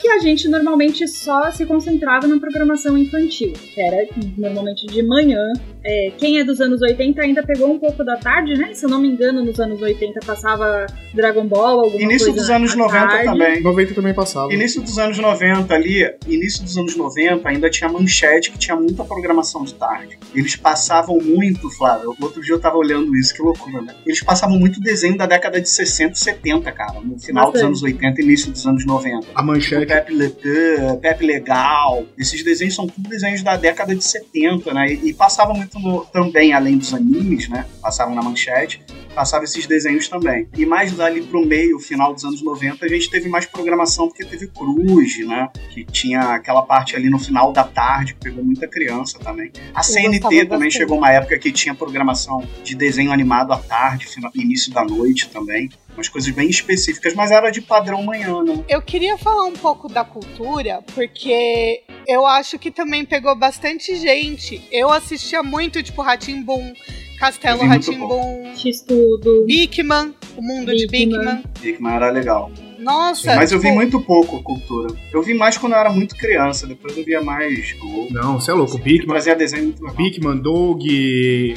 que 0.00 0.08
a 0.08 0.18
gente 0.18 0.48
normalmente 0.48 1.06
só 1.06 1.50
se 1.50 1.64
concentrava 1.64 2.26
na 2.26 2.38
programação 2.38 2.96
infantil, 2.98 3.52
que 3.52 3.80
era 3.80 4.08
normalmente 4.36 4.86
de 4.86 5.02
manhã. 5.02 5.52
É, 5.84 6.12
quem 6.16 6.38
é 6.38 6.44
dos 6.44 6.60
anos 6.60 6.80
80 6.80 7.20
ainda 7.22 7.42
pegou 7.42 7.72
um 7.72 7.78
pouco 7.78 8.04
da 8.04 8.16
tarde, 8.16 8.54
né? 8.54 8.72
Se 8.74 8.84
eu 8.84 8.90
não 8.90 9.00
me 9.00 9.08
engano, 9.08 9.44
nos 9.44 9.58
anos 9.58 9.80
80 9.82 10.20
passava 10.24 10.86
Dragon 11.12 11.46
Ball, 11.46 11.80
alguma 11.80 12.02
Início 12.02 12.28
coisa 12.28 12.40
dos 12.40 12.50
anos 12.50 12.72
à 12.72 12.76
90 12.76 13.06
tarde. 13.08 13.24
também. 13.24 13.62
90 13.62 13.94
também 13.94 14.14
passava. 14.14 14.52
Início 14.52 14.80
dos 14.82 14.98
anos 14.98 15.18
90 15.18 15.74
ali, 15.74 16.04
início 16.26 16.62
dos 16.62 16.76
anos 16.78 16.96
90 16.96 17.48
ainda 17.48 17.68
tinha 17.70 17.90
manchete 17.90 18.50
que 18.52 18.58
tinha 18.58 18.76
muita 18.76 19.04
programação 19.04 19.64
de 19.64 19.74
tarde. 19.74 20.18
Eles 20.34 20.54
passavam 20.56 21.18
muito, 21.20 21.68
Flávio. 21.70 22.14
Outro 22.20 22.40
dia 22.42 22.54
eu 22.54 22.60
tava 22.60 22.76
olhando 22.76 23.14
isso, 23.16 23.34
que 23.34 23.42
loucura, 23.42 23.82
né? 23.82 23.94
Eles 24.06 24.22
passavam 24.22 24.58
muito 24.58 24.80
desenho 24.80 25.16
da 25.16 25.26
década 25.26 25.60
de 25.60 25.68
60 25.68 26.12
e 26.12 26.18
70, 26.18 26.70
cara. 26.72 27.00
No 27.00 27.18
final 27.18 27.46
dos 27.46 27.54
Bastante. 27.54 27.66
anos 27.66 27.82
80 27.82 28.20
e 28.20 28.24
início 28.24 28.52
dos 28.52 28.66
anos 28.66 28.86
90. 28.86 29.26
A 29.34 29.42
manchete. 29.42 29.81
Pepe 29.86 30.12
Le 30.14 30.28
Pew, 30.30 30.96
Pepe 31.00 31.26
Legal. 31.26 32.04
Esses 32.18 32.42
desenhos 32.44 32.74
são 32.74 32.86
tudo 32.86 33.08
desenhos 33.08 33.42
da 33.42 33.56
década 33.56 33.94
de 33.94 34.04
70, 34.04 34.72
né? 34.74 34.92
E, 34.92 35.10
e 35.10 35.14
passavam 35.14 35.54
muito 35.54 35.78
no- 35.78 36.04
também, 36.06 36.52
além 36.52 36.78
dos 36.78 36.92
animes, 36.94 37.48
né? 37.48 37.66
Passavam 37.80 38.14
na 38.14 38.22
manchete, 38.22 38.82
passavam 39.14 39.44
esses 39.44 39.66
desenhos 39.66 40.08
também. 40.08 40.48
E 40.56 40.64
mais 40.66 40.92
dali 40.92 41.22
pro 41.22 41.44
meio, 41.46 41.78
final 41.78 42.12
dos 42.14 42.24
anos 42.24 42.42
90, 42.42 42.84
a 42.84 42.88
gente 42.88 43.10
teve 43.10 43.28
mais 43.28 43.46
programação 43.46 44.08
porque 44.08 44.24
teve 44.24 44.46
Cruz, 44.48 45.18
né? 45.26 45.48
Que 45.70 45.84
tinha 45.84 46.20
aquela 46.34 46.62
parte 46.62 46.94
ali 46.96 47.08
no 47.10 47.18
final 47.18 47.52
da 47.52 47.64
tarde, 47.64 48.14
que 48.14 48.20
pegou 48.20 48.44
muita 48.44 48.66
criança 48.68 49.18
também. 49.18 49.50
A 49.74 49.82
CNT 49.82 50.20
também 50.46 50.70
chegou 50.70 50.98
uma 50.98 51.10
época 51.10 51.38
que 51.38 51.50
tinha 51.52 51.74
programação 51.74 52.46
de 52.62 52.74
desenho 52.74 53.12
animado 53.12 53.52
à 53.52 53.58
tarde, 53.58 54.06
início 54.34 54.72
da 54.72 54.84
noite 54.84 55.28
também. 55.30 55.68
Umas 55.94 56.08
coisas 56.08 56.30
bem 56.30 56.48
específicas, 56.48 57.14
mas 57.14 57.30
era 57.30 57.50
de 57.50 57.60
padrão 57.60 58.02
manhã, 58.02 58.42
né? 58.42 58.64
Eu 58.68 58.80
queria 58.80 59.18
falar 59.18 59.44
um 59.44 59.52
pouco 59.52 59.88
da 59.88 60.04
cultura, 60.04 60.82
porque 60.94 61.82
eu 62.08 62.26
acho 62.26 62.58
que 62.58 62.70
também 62.70 63.04
pegou 63.04 63.34
bastante 63.36 63.94
gente. 63.96 64.66
Eu 64.72 64.90
assistia 64.90 65.42
muito, 65.42 65.82
tipo, 65.82 66.00
Ratimbum, 66.00 66.72
Castelo 67.18 67.64
Ratimbum, 67.64 68.52
X-Tudo. 68.56 69.44
Bigman, 69.46 70.14
o 70.36 70.42
mundo 70.42 70.74
de 70.74 70.86
Bigman. 70.86 71.18
Bigman. 71.18 71.44
Bigman 71.60 71.94
era 71.94 72.10
legal. 72.10 72.50
Nossa, 72.82 73.36
Mas 73.36 73.52
eu 73.52 73.58
vi 73.58 73.66
tipo, 73.66 73.76
muito 73.76 74.00
pouco 74.00 74.42
cultura. 74.42 74.94
Eu 75.12 75.22
vi 75.22 75.34
mais 75.34 75.56
quando 75.56 75.72
eu 75.72 75.78
era 75.78 75.90
muito 75.90 76.16
criança, 76.16 76.66
depois 76.66 76.96
eu 76.96 77.04
via 77.04 77.22
mais 77.22 77.72
Globo. 77.72 78.08
Não, 78.12 78.40
você 78.40 78.50
é 78.50 78.54
louco. 78.54 78.76
Bigman, 78.78 79.08
trazia 79.08 79.36
desenho 79.36 79.64
muito 79.64 79.80
legal. 79.82 79.96
Bigman, 79.96 80.36
Doug, 80.38 80.82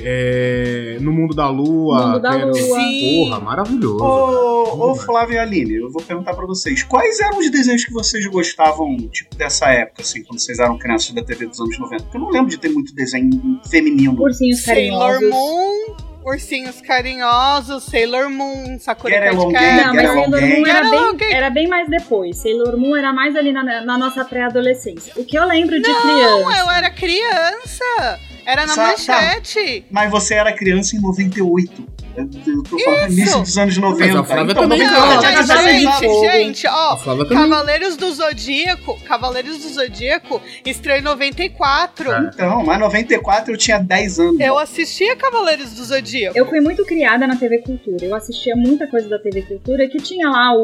é, 0.03 0.97
No 1.01 1.11
Mundo 1.11 1.33
da 1.35 1.49
Lua. 1.49 2.07
Mundo 2.07 2.19
da 2.19 2.35
Lua. 2.35 2.53
Sim. 2.53 3.25
Porra, 3.25 3.39
maravilhoso. 3.39 4.03
Ô, 4.03 4.91
ô. 4.91 4.95
Flávio 4.95 5.35
e 5.35 5.39
Aline, 5.39 5.75
eu 5.75 5.91
vou 5.91 6.01
perguntar 6.01 6.33
pra 6.33 6.45
vocês, 6.45 6.83
quais 6.83 7.19
eram 7.19 7.39
os 7.39 7.49
desenhos 7.49 7.83
que 7.83 7.91
vocês 7.91 8.25
gostavam, 8.27 8.95
tipo, 9.09 9.35
dessa 9.35 9.69
época, 9.69 10.01
assim, 10.01 10.23
quando 10.23 10.39
vocês 10.39 10.59
eram 10.59 10.77
crianças 10.77 11.11
da 11.11 11.23
TV 11.23 11.47
dos 11.47 11.59
anos 11.59 11.77
90? 11.77 12.03
Porque 12.03 12.17
eu 12.17 12.21
não 12.21 12.29
lembro 12.29 12.49
de 12.49 12.57
ter 12.57 12.69
muito 12.69 12.93
desenho 12.93 13.59
feminino. 13.69 14.19
Ursinhos 14.21 14.63
Sailor. 14.63 15.19
Moon, 15.21 15.95
Ursinhos 16.25 16.81
Carinhosos, 16.81 17.83
Sailor 17.83 18.29
Moon, 18.29 18.79
Sakura 18.79 19.21
Captor. 19.21 19.51
Gang, 19.51 19.83
Não, 19.83 19.93
mas 19.93 20.07
Sailor 20.11 20.41
Moon 20.41 20.65
era 20.67 20.89
bem, 20.89 21.33
era 21.33 21.49
bem 21.51 21.67
mais 21.67 21.87
depois. 21.87 22.37
Sailor 22.37 22.75
Moon 22.77 22.95
era 22.95 23.13
mais 23.13 23.35
ali 23.35 23.51
na, 23.51 23.63
na 23.81 23.97
nossa 23.97 24.25
pré-adolescência. 24.25 25.13
O 25.15 25.23
que 25.23 25.37
eu 25.37 25.45
lembro 25.45 25.79
de 25.79 25.87
Não, 25.87 26.01
criança. 26.01 26.59
eu 26.59 26.71
era 26.71 26.89
criança. 26.89 28.19
Era 28.45 28.65
na 28.65 28.73
Sa- 28.73 28.87
manchete. 28.87 29.85
Mas 29.91 30.09
você 30.09 30.33
era 30.35 30.51
criança 30.53 30.95
em 30.95 30.99
98. 31.01 31.87
Eu, 32.17 32.29
eu 32.53 32.63
tô 32.63 32.79
falando 32.79 33.11
início 33.11 33.39
dos 33.41 33.57
anos 33.57 33.77
90. 33.77 34.05
Mas 34.05 34.15
a 34.15 34.23
Flávia 34.23 34.51
então, 34.51 34.63
também, 34.63 34.87
90 34.87 35.01
cara. 35.01 35.21
já 35.21 35.31
Não, 35.31 35.47
mas 35.47 35.47
saído. 35.47 35.91
gente, 35.99 36.31
gente, 36.31 36.67
ó. 36.67 37.25
Cavaleiros 37.25 37.97
do 37.97 38.11
Zodíaco, 38.13 38.97
Cavaleiros 39.03 39.57
do 39.57 39.69
Zodíaco 39.73 40.41
estreou 40.65 40.99
em 40.99 41.01
94. 41.01 42.11
É. 42.11 42.29
Então, 42.33 42.63
mas 42.63 42.79
94 42.79 43.53
eu 43.53 43.57
tinha 43.57 43.79
10 43.79 44.19
anos. 44.19 44.39
Eu 44.39 44.57
assistia 44.57 45.15
Cavaleiros 45.15 45.71
do 45.73 45.83
Zodíaco. 45.83 46.37
Eu 46.37 46.45
fui 46.47 46.61
muito 46.61 46.85
criada 46.85 47.27
na 47.27 47.35
TV 47.35 47.59
Cultura. 47.59 48.05
Eu 48.05 48.15
assistia 48.15 48.55
muita 48.55 48.87
coisa 48.87 49.09
da 49.09 49.19
TV 49.19 49.41
Cultura 49.43 49.87
que 49.89 49.97
tinha 49.97 50.29
lá 50.29 50.53
o. 50.55 50.63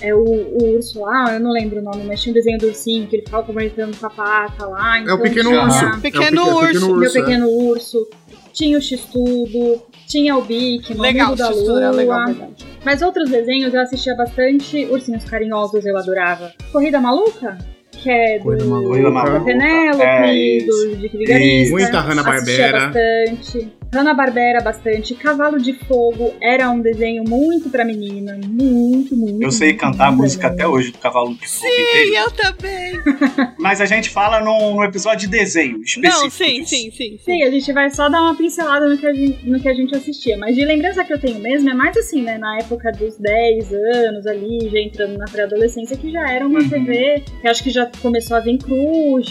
É 0.00 0.14
o, 0.14 0.18
o 0.24 0.74
urso 0.74 1.00
lá, 1.00 1.32
eu 1.34 1.40
não 1.40 1.50
lembro 1.52 1.78
o 1.80 1.82
nome, 1.82 2.04
mas 2.04 2.20
tinha 2.20 2.30
um 2.30 2.34
desenho 2.34 2.58
do 2.58 2.66
ursinho 2.66 3.06
que 3.06 3.16
ele 3.16 3.22
ficava 3.24 3.42
conversando 3.42 3.96
com 3.96 4.06
a 4.06 4.10
pata 4.10 4.66
lá. 4.66 4.98
É 4.98 5.00
então 5.00 5.14
o 5.16 5.22
Pequeno 5.22 5.48
tinha 5.50 5.62
Urso. 5.64 5.84
lá 5.84 5.90
É 5.92 5.94
o 5.96 6.00
Pequeno 6.00 6.24
pequeno- 6.26 6.56
Urso. 6.58 6.96
Meu 6.96 7.10
é. 7.10 7.12
Pequeno 7.12 7.48
Urso. 7.48 8.08
Tinha 8.52 8.78
o 8.78 8.80
X-Tudo. 8.82 9.82
Tinha 10.06 10.36
o 10.36 10.42
Bic, 10.42 10.94
Legal, 10.94 11.30
Mundo 11.30 11.38
da 11.38 11.48
textura, 11.48 11.90
Lua. 11.90 11.96
legal, 11.96 12.26
verdade. 12.26 12.66
Mas 12.84 13.02
outros 13.02 13.28
desenhos 13.28 13.74
eu 13.74 13.80
assistia 13.80 14.14
bastante. 14.14 14.84
Ursinhos 14.86 15.24
Carinhosos 15.24 15.84
eu 15.84 15.96
adorava. 15.96 16.52
Corrida 16.72 17.00
Maluca? 17.00 17.58
Que 18.02 18.10
é 18.10 18.38
do 18.38 18.64
Maluca. 18.66 19.40
Penélope, 19.40 20.02
É, 20.02 20.34
isso. 20.34 20.66
do 20.88 20.96
Dick 20.96 21.16
Vigarista. 21.16 21.70
Muita 21.72 22.00
Hanna-Barbera. 22.00 22.80
bastante. 22.92 23.72
Hanna-Barbera 23.94 24.60
bastante. 24.62 25.14
Cavalo 25.14 25.58
de 25.58 25.72
Fogo 25.72 26.34
era 26.40 26.68
um 26.70 26.80
desenho 26.80 27.24
muito 27.24 27.70
pra 27.70 27.84
menina. 27.84 28.38
Muito, 28.46 29.16
muito. 29.16 29.42
Eu 29.42 29.50
sei 29.50 29.68
muito, 29.68 29.80
cantar 29.80 30.08
a 30.08 30.12
música 30.12 30.48
até 30.48 30.66
hoje 30.66 30.90
do 30.92 30.98
Cavalo 30.98 31.34
de 31.34 31.46
Fogo 31.48 31.70
Sim, 31.72 31.82
inteiro. 31.82 32.14
eu 32.16 32.30
também. 32.32 32.92
Mas 33.58 33.80
a 33.80 33.86
gente 33.86 34.10
fala 34.10 34.40
num, 34.40 34.74
num 34.74 34.84
episódio 34.84 35.20
de 35.20 35.28
desenho 35.28 35.80
específico. 35.82 36.22
Não, 36.24 36.30
sim, 36.30 36.64
sim, 36.64 36.90
sim, 36.90 36.90
sim. 36.90 37.18
Sim, 37.24 37.42
a 37.44 37.50
gente 37.50 37.72
vai 37.72 37.88
só 37.90 38.08
dar 38.08 38.20
uma 38.22 38.34
pincelada 38.34 38.86
no 38.88 38.98
que, 38.98 39.06
a 39.06 39.14
gente, 39.14 39.48
no 39.48 39.60
que 39.60 39.68
a 39.68 39.74
gente 39.74 39.94
assistia. 39.96 40.36
Mas 40.36 40.54
de 40.56 40.64
lembrança 40.64 41.04
que 41.04 41.12
eu 41.12 41.18
tenho 41.18 41.38
mesmo 41.40 41.70
é 41.70 41.74
mais 41.74 41.96
assim, 41.96 42.22
né? 42.22 42.36
Na 42.38 42.58
época 42.58 42.90
dos 42.92 43.16
10 43.18 43.72
anos 43.72 44.26
ali, 44.26 44.68
já 44.68 44.78
entrando 44.80 45.16
na 45.16 45.24
pré-adolescência, 45.26 45.96
que 45.96 46.10
já 46.10 46.28
era 46.28 46.46
uma 46.46 46.60
Uhum. 46.60 46.68
TV 46.68 47.22
que 47.40 47.48
acho 47.48 47.62
que 47.62 47.70
já 47.70 47.86
começou 48.00 48.36
a 48.36 48.40
vir 48.40 48.58
Cruz. 48.58 49.26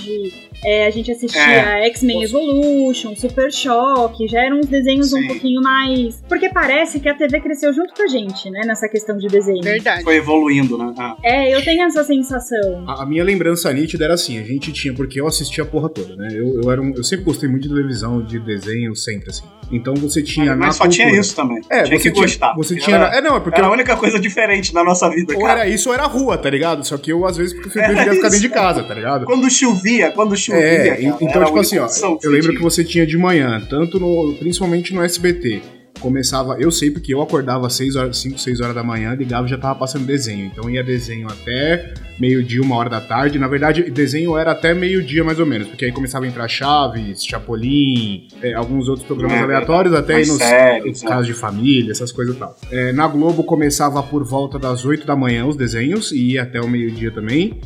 é, 0.63 0.88
a 0.88 0.89
gente 0.89 1.11
assistia 1.11 1.39
É. 1.41 1.86
X-Men 1.88 2.24
Evolution, 2.24 3.16
Super 3.16 3.51
Choque, 3.53 4.28
já 4.28 4.43
eram 4.45 4.59
uns 4.59 4.68
desenhos 4.68 5.13
um 5.13 5.20
Sim. 5.22 5.28
pouquinho 5.28 5.61
mais. 5.61 6.22
Porque 6.28 6.49
parece 6.49 6.99
que 6.99 7.07
a 7.07 7.13
TV 7.13 7.39
cresceu 7.39 7.72
junto 7.74 7.93
com 7.93 8.03
a 8.03 8.07
gente, 8.07 8.49
né? 8.49 8.61
Nessa 8.66 8.88
questão 8.89 9.16
de 9.18 9.28
desenho. 9.28 9.61
Verdade. 9.61 10.03
Foi 10.03 10.16
evoluindo, 10.16 10.78
né? 10.78 10.93
Ah. 10.97 11.16
É, 11.24 11.53
eu 11.55 11.63
tenho 11.63 11.84
essa 11.84 12.03
sensação. 12.03 12.84
A 12.88 13.05
a 13.05 13.07
minha 13.07 13.24
lembrança 13.24 13.72
nítida 13.72 14.05
era 14.05 14.16
assim, 14.16 14.39
a 14.39 14.43
gente 14.43 14.72
tinha, 14.72 14.91
porque 14.93 15.22
eu 15.22 15.28
assistia 15.28 15.63
a 15.63 15.68
porra 15.68 15.89
toda, 15.89 16.16
né? 16.16 16.30
Eu, 16.32 16.61
eu, 16.63 16.72
era 16.72 16.82
um- 16.82 16.93
eu 16.95 17.03
sempre 17.03 17.24
gostei 17.26 17.47
muito 17.47 17.63
de 17.63 17.70
televisão, 17.70 18.24
de 18.24 18.39
desenho, 18.39 18.95
sempre 18.95 19.30
assim. 19.30 19.43
Então 19.72 19.93
você 19.95 20.22
tinha 20.22 20.55
na 20.55 20.68
Mas 20.68 20.76
só 20.76 20.88
tinha 20.88 21.05
cultura- 21.07 21.22
isso 21.22 21.36
também. 21.36 21.59
É, 21.70 21.84
tinha 21.84 21.97
você 21.99 22.03
que 22.09 22.11
tinha, 22.16 22.26
gostar. 22.28 22.53
Você 22.55 22.74
Era- 22.76 22.84
tinha. 22.84 22.97
É, 22.97 23.22
não, 23.22 23.36
é 23.36 23.39
porque 23.39 23.57
Era 23.59 23.68
a 23.68 23.72
única 23.72 23.95
coisa 23.97 24.20
diferente 24.20 24.74
na 24.74 24.84
nossa 24.84 25.09
vida, 25.09 25.34
ou 25.36 25.41
cara. 25.41 25.61
era 25.61 25.70
isso 25.70 25.89
ou 25.89 25.95
era 25.95 26.03
rua, 26.05 26.38
tá 26.38 26.49
ligado? 26.49 26.86
Só 26.86 26.97
que 26.97 27.11
eu, 27.11 27.26
às 27.26 27.36
vezes, 27.38 27.53
preferia 27.59 27.88
Era 28.01 28.13
ficar 28.13 28.30
dentro 28.30 28.39
de 28.41 28.49
casa, 28.49 28.84
tá 28.84 28.93
ligado? 28.93 29.26
Quando 29.26 29.49
chovia, 29.49 30.11
quando 30.11 30.36
chovia. 30.38 30.61
É, 30.61 30.88
cara, 30.89 31.01
então, 31.01 31.30
era 31.30 31.45
tipo 31.45 31.59
assim, 31.59 31.80
ó, 31.80 31.86
eu 31.86 31.89
você 31.89 32.05
lembro 32.28 32.41
tinha. 32.47 32.55
que 32.57 32.61
você 32.63 32.84
tinha 32.84 33.05
de 33.07 33.18
manhã, 33.18 33.61
tanto 33.70 33.99
no. 33.99 34.36
Principalmente 34.39 34.93
no 34.93 35.03
SBT. 35.03 35.61
Começava, 36.00 36.58
eu 36.60 36.72
sei 36.72 36.91
porque 36.91 37.14
eu 37.14 37.22
acordava 37.22 37.68
às 37.68 37.74
6 37.76 37.96
horas, 37.96 38.18
5, 38.18 38.38
6 38.39 38.62
horas 38.62 38.76
da 38.76 38.84
manhã, 38.84 39.14
ligava 39.16 39.48
e 39.48 39.50
já 39.50 39.58
tava 39.58 39.80
passando 39.80 40.06
desenho. 40.06 40.46
Então 40.46 40.70
ia 40.70 40.84
desenho 40.84 41.28
até 41.28 41.93
meio-dia, 42.20 42.62
uma 42.62 42.76
hora 42.76 42.89
da 42.89 43.02
tarde. 43.02 43.39
Na 43.39 43.48
verdade, 43.48 43.89
desenho 43.89 44.38
era 44.38 44.52
até 44.52 44.74
meio-dia 44.74 45.24
mais 45.24 45.39
ou 45.39 45.46
menos, 45.46 45.68
porque 45.68 45.86
aí 45.86 45.91
começava 45.91 46.26
a 46.26 46.28
entrar 46.28 46.48
Chaves, 46.48 47.26
Chapolin, 47.26 48.28
é, 48.41 48.54
alguns 48.54 48.88
outros 48.88 49.06
programas 49.06 49.38
É, 49.38 49.43
aleatórios, 49.43 49.93
até 49.93 50.16
aí 50.16 50.28
nos, 50.28 50.38
séries, 50.38 51.04
né? 51.04 51.10
casos 51.10 51.28
de 51.28 51.34
família, 51.34 51.91
essas 51.91 52.12
coisas 52.12 52.36
e 52.36 52.39
tal. 52.39 52.56
É, 52.72 52.91
na 52.91 53.08
Globo 53.08 53.43
começava 53.43 54.02
por 54.04 54.24
volta 54.24 54.58
das 54.60 54.86
8 54.86 55.06
da 55.06 55.16
manhã 55.16 55.46
os 55.46 55.56
desenhos 55.56 56.12
e 56.12 56.34
ia 56.34 56.43
até 56.43 56.62
o 56.62 56.68
meio-dia 56.68 57.12
também. 57.12 57.60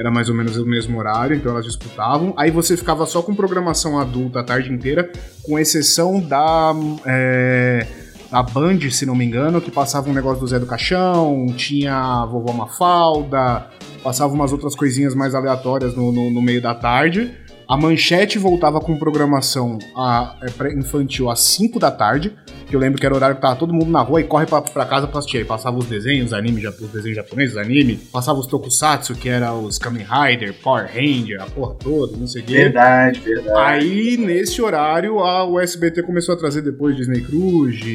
Era 0.00 0.10
mais 0.10 0.30
ou 0.30 0.34
menos 0.34 0.56
o 0.56 0.64
mesmo 0.64 0.98
horário, 0.98 1.36
então 1.36 1.52
elas 1.52 1.66
disputavam. 1.66 2.32
Aí 2.34 2.50
você 2.50 2.74
ficava 2.74 3.04
só 3.04 3.20
com 3.20 3.34
programação 3.34 3.98
adulta 4.00 4.40
a 4.40 4.42
tarde 4.42 4.72
inteira, 4.72 5.12
com 5.42 5.58
exceção 5.58 6.18
da. 6.18 6.72
é, 7.04 7.86
da 8.30 8.42
Band, 8.42 8.78
se 8.90 9.04
não 9.04 9.14
me 9.14 9.24
engano, 9.26 9.60
que 9.60 9.70
passava 9.70 10.08
um 10.08 10.12
negócio 10.14 10.40
do 10.40 10.46
Zé 10.46 10.58
do 10.58 10.64
Caixão, 10.64 11.46
tinha 11.56 11.94
a 11.94 12.24
Vovó 12.24 12.52
Mafalda, 12.52 13.66
passava 14.02 14.32
umas 14.32 14.52
outras 14.52 14.74
coisinhas 14.74 15.14
mais 15.14 15.34
aleatórias 15.34 15.94
no, 15.94 16.10
no- 16.12 16.30
no 16.30 16.40
meio 16.40 16.62
da 16.62 16.72
tarde. 16.74 17.32
A 17.70 17.76
Manchete 17.76 18.36
voltava 18.36 18.80
com 18.80 18.98
programação 18.98 19.78
a, 19.94 20.34
é, 20.42 20.50
pra 20.50 20.72
infantil 20.72 21.30
às 21.30 21.38
5 21.38 21.78
da 21.78 21.88
tarde, 21.88 22.36
que 22.66 22.74
eu 22.74 22.80
lembro 22.80 22.98
que 22.98 23.06
era 23.06 23.14
o 23.14 23.16
horário 23.16 23.36
que 23.36 23.42
tava 23.42 23.54
todo 23.54 23.72
mundo 23.72 23.88
na 23.88 24.00
rua 24.00 24.20
e 24.20 24.24
corre 24.24 24.44
pra, 24.44 24.60
pra 24.60 24.84
casa 24.84 25.06
pra 25.06 25.20
assistir. 25.20 25.38
Aí 25.38 25.44
passava 25.44 25.78
os 25.78 25.86
desenhos, 25.86 26.32
anime, 26.32 26.66
os 26.66 26.90
desenhos 26.90 27.14
japoneses, 27.14 27.56
anime, 27.56 27.94
passava 27.94 28.40
os 28.40 28.48
tokusatsu, 28.48 29.14
que 29.14 29.28
era 29.28 29.54
os 29.54 29.78
Kamen 29.78 30.04
Rider, 30.04 30.52
Power 30.60 30.90
Ranger, 30.92 31.40
a 31.40 31.46
porra 31.46 31.76
toda, 31.76 32.16
não 32.16 32.26
sei 32.26 32.42
o 32.42 32.44
quê. 32.44 32.54
Verdade, 32.54 33.20
verdade. 33.20 33.56
Aí, 33.56 34.16
nesse 34.16 34.60
horário, 34.60 35.20
a, 35.20 35.44
o 35.44 35.60
SBT 35.60 36.02
começou 36.02 36.34
a 36.34 36.38
trazer 36.38 36.62
depois 36.62 36.96
Disney 36.96 37.20
Cruise 37.20 37.88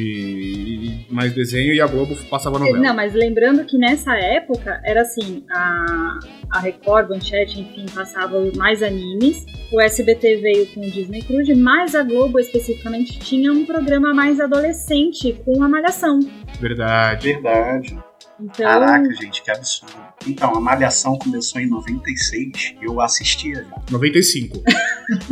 mais 1.08 1.32
desenho 1.32 1.72
e 1.72 1.80
a 1.80 1.86
Globo 1.86 2.16
passava 2.28 2.58
novela. 2.58 2.78
Não, 2.78 2.94
mas 2.94 3.14
lembrando 3.14 3.64
que 3.64 3.78
nessa 3.78 4.14
época 4.14 4.80
era 4.84 5.02
assim, 5.02 5.44
a, 5.50 6.18
a 6.50 6.60
Record, 6.60 7.08
Manchete, 7.10 7.60
enfim, 7.60 7.86
passava 7.94 8.40
mais 8.56 8.82
animes. 8.82 9.44
O 9.72 9.80
SBT 9.80 10.36
veio 10.36 10.66
com 10.66 10.80
o 10.80 10.90
Disney 10.90 11.22
Cruise, 11.22 11.54
mas 11.54 11.94
a 11.94 12.02
Globo 12.02 12.38
especificamente 12.38 13.18
tinha 13.18 13.52
um 13.52 13.64
programa 13.64 14.14
mais 14.14 14.40
adolescente 14.40 15.32
com 15.44 15.62
a 15.62 15.68
Malhação. 15.68 16.20
Verdade. 16.60 17.32
Verdade. 17.32 17.98
Então, 18.38 18.66
Caraca, 18.66 19.14
gente, 19.14 19.42
que 19.42 19.50
absurdo. 19.50 19.94
Então, 20.26 20.54
a 20.54 20.60
Malhação 20.60 21.18
começou 21.18 21.60
em 21.60 21.68
96 21.68 22.74
e 22.80 22.84
eu 22.84 23.00
assistia 23.00 23.64
já. 23.64 23.82
95. 23.90 24.62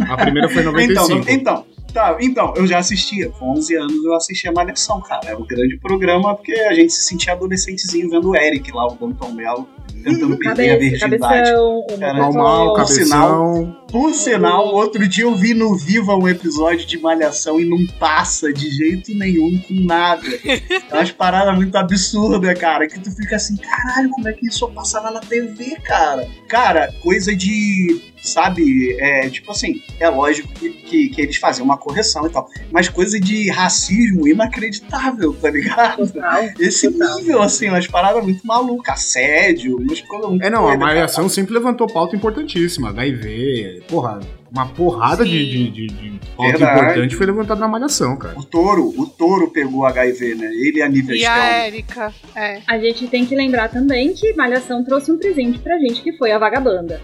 A 0.08 0.16
primeira 0.16 0.48
foi 0.48 0.62
em 0.62 0.64
95. 0.66 1.12
Então, 1.12 1.34
então, 1.34 1.66
tá, 1.94 2.18
então, 2.20 2.52
eu 2.56 2.66
já 2.66 2.78
assistia. 2.78 3.30
Com 3.30 3.52
11 3.52 3.76
anos 3.76 4.04
eu 4.04 4.14
assistia 4.14 4.52
Malhação, 4.52 5.00
cara. 5.00 5.28
Era 5.28 5.38
um 5.38 5.46
grande 5.46 5.78
programa 5.78 6.34
porque 6.34 6.52
a 6.52 6.74
gente 6.74 6.92
se 6.92 7.04
sentia 7.04 7.32
adolescentezinho 7.32 8.10
vendo 8.10 8.30
o 8.30 8.36
Eric 8.36 8.70
lá, 8.72 8.86
o 8.86 8.96
Danton 8.96 9.32
Mello, 9.32 9.68
tentando 10.02 10.36
perder 10.38 10.70
a 10.72 10.78
virgindade. 10.78 11.18
cabeção, 11.18 11.86
Cara, 11.98 12.14
Mocotó. 12.30 12.74
cabeção. 12.74 13.76
Por 13.90 14.12
sinal, 14.12 14.74
outro 14.74 15.06
dia 15.06 15.22
eu 15.22 15.36
vi 15.36 15.54
no 15.54 15.76
Viva 15.76 16.16
um 16.16 16.28
episódio 16.28 16.84
de 16.84 16.98
Malhação 16.98 17.60
e 17.60 17.64
não 17.64 17.86
passa 17.98 18.52
de 18.52 18.68
jeito 18.68 19.14
nenhum 19.14 19.56
com 19.68 19.74
nada. 19.74 20.22
É 20.44 20.94
umas 20.94 21.12
paradas 21.12 21.54
muito 21.54 21.76
absurdas, 21.76 22.58
cara, 22.58 22.88
que 22.88 22.98
tu 22.98 23.10
fica 23.14 23.36
assim, 23.36 23.56
caralho, 23.56 24.10
como 24.10 24.28
é 24.28 24.32
que 24.32 24.48
isso 24.48 24.66
passava 24.68 25.12
na 25.12 25.20
TV, 25.20 25.76
cara? 25.84 26.26
Cara, 26.48 26.92
coisa 27.02 27.36
de, 27.36 28.12
sabe, 28.20 28.96
é, 28.98 29.30
tipo 29.30 29.52
assim, 29.52 29.80
é 30.00 30.08
lógico 30.08 30.48
que, 30.54 30.70
que, 30.70 31.08
que 31.10 31.20
eles 31.22 31.36
faziam 31.36 31.64
uma 31.64 31.78
correção 31.78 32.26
e 32.26 32.30
tal, 32.30 32.48
mas 32.72 32.88
coisa 32.88 33.20
de 33.20 33.48
racismo 33.50 34.26
inacreditável, 34.26 35.34
tá 35.34 35.50
ligado? 35.50 36.06
Total. 36.12 36.44
Esse 36.58 36.90
Total. 36.90 37.18
nível, 37.18 37.42
assim, 37.42 37.68
umas 37.68 37.86
paradas 37.86 38.24
muito 38.24 38.44
malucas, 38.44 38.94
assédio, 38.94 39.73
coisas 40.02 40.30
muito 40.30 40.44
É, 40.44 40.50
não, 40.50 40.68
a. 40.68 40.76
Malhação 40.76 41.28
sempre 41.28 41.54
levantou 41.54 41.86
pauta 41.86 42.16
importantíssima. 42.16 42.90
HIV, 42.90 43.84
porra, 43.88 44.20
uma 44.54 44.68
porrada 44.68 45.24
de, 45.24 45.30
de, 45.30 45.70
de, 45.70 45.86
de 45.88 46.20
pauta 46.36 46.62
importante 46.62 47.16
foi 47.16 47.26
levantada 47.26 47.60
na 47.60 47.66
Malhação, 47.66 48.16
cara. 48.16 48.38
O 48.38 48.44
touro, 48.44 48.94
o 48.96 49.06
touro 49.06 49.50
pegou 49.50 49.84
HIV, 49.84 50.36
né? 50.36 50.46
Ele 50.46 50.78
e 50.78 50.82
a 50.82 50.88
Nívia 50.88 51.16
E 51.16 51.26
a. 51.26 51.44
Érica, 51.64 52.12
é. 52.36 52.60
A 52.66 52.78
gente 52.78 53.08
tem 53.08 53.26
que 53.26 53.34
lembrar 53.34 53.68
também 53.68 54.12
que 54.14 54.32
Malhação 54.34 54.84
trouxe 54.84 55.10
um 55.10 55.18
presente 55.18 55.58
pra 55.58 55.76
gente, 55.78 56.00
que 56.02 56.16
foi 56.16 56.30
a 56.30 56.38
Vagabanda. 56.38 57.00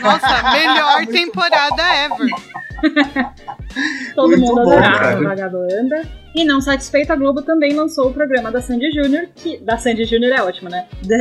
Nossa, 0.00 0.52
melhor 0.52 1.06
temporada 1.10 1.82
ever. 2.04 2.30
Todo 4.14 4.28
Muito 4.28 4.40
mundo 4.40 4.54
bom, 4.54 4.72
adorava 4.72 4.98
cara. 4.98 5.18
a 5.18 5.22
Vagabanda. 5.22 6.22
E 6.34 6.44
não 6.44 6.62
satisfeita, 6.62 7.12
a 7.12 7.16
Globo 7.16 7.42
também 7.42 7.74
lançou 7.74 8.08
o 8.08 8.12
programa 8.12 8.50
da 8.50 8.60
Sandy 8.60 8.90
Júnior, 8.90 9.28
que. 9.34 9.58
Da 9.58 9.76
Sandy 9.76 10.04
Júnior 10.04 10.32
é 10.32 10.42
ótimo, 10.42 10.70
né? 10.70 10.86
Da, 11.04 11.16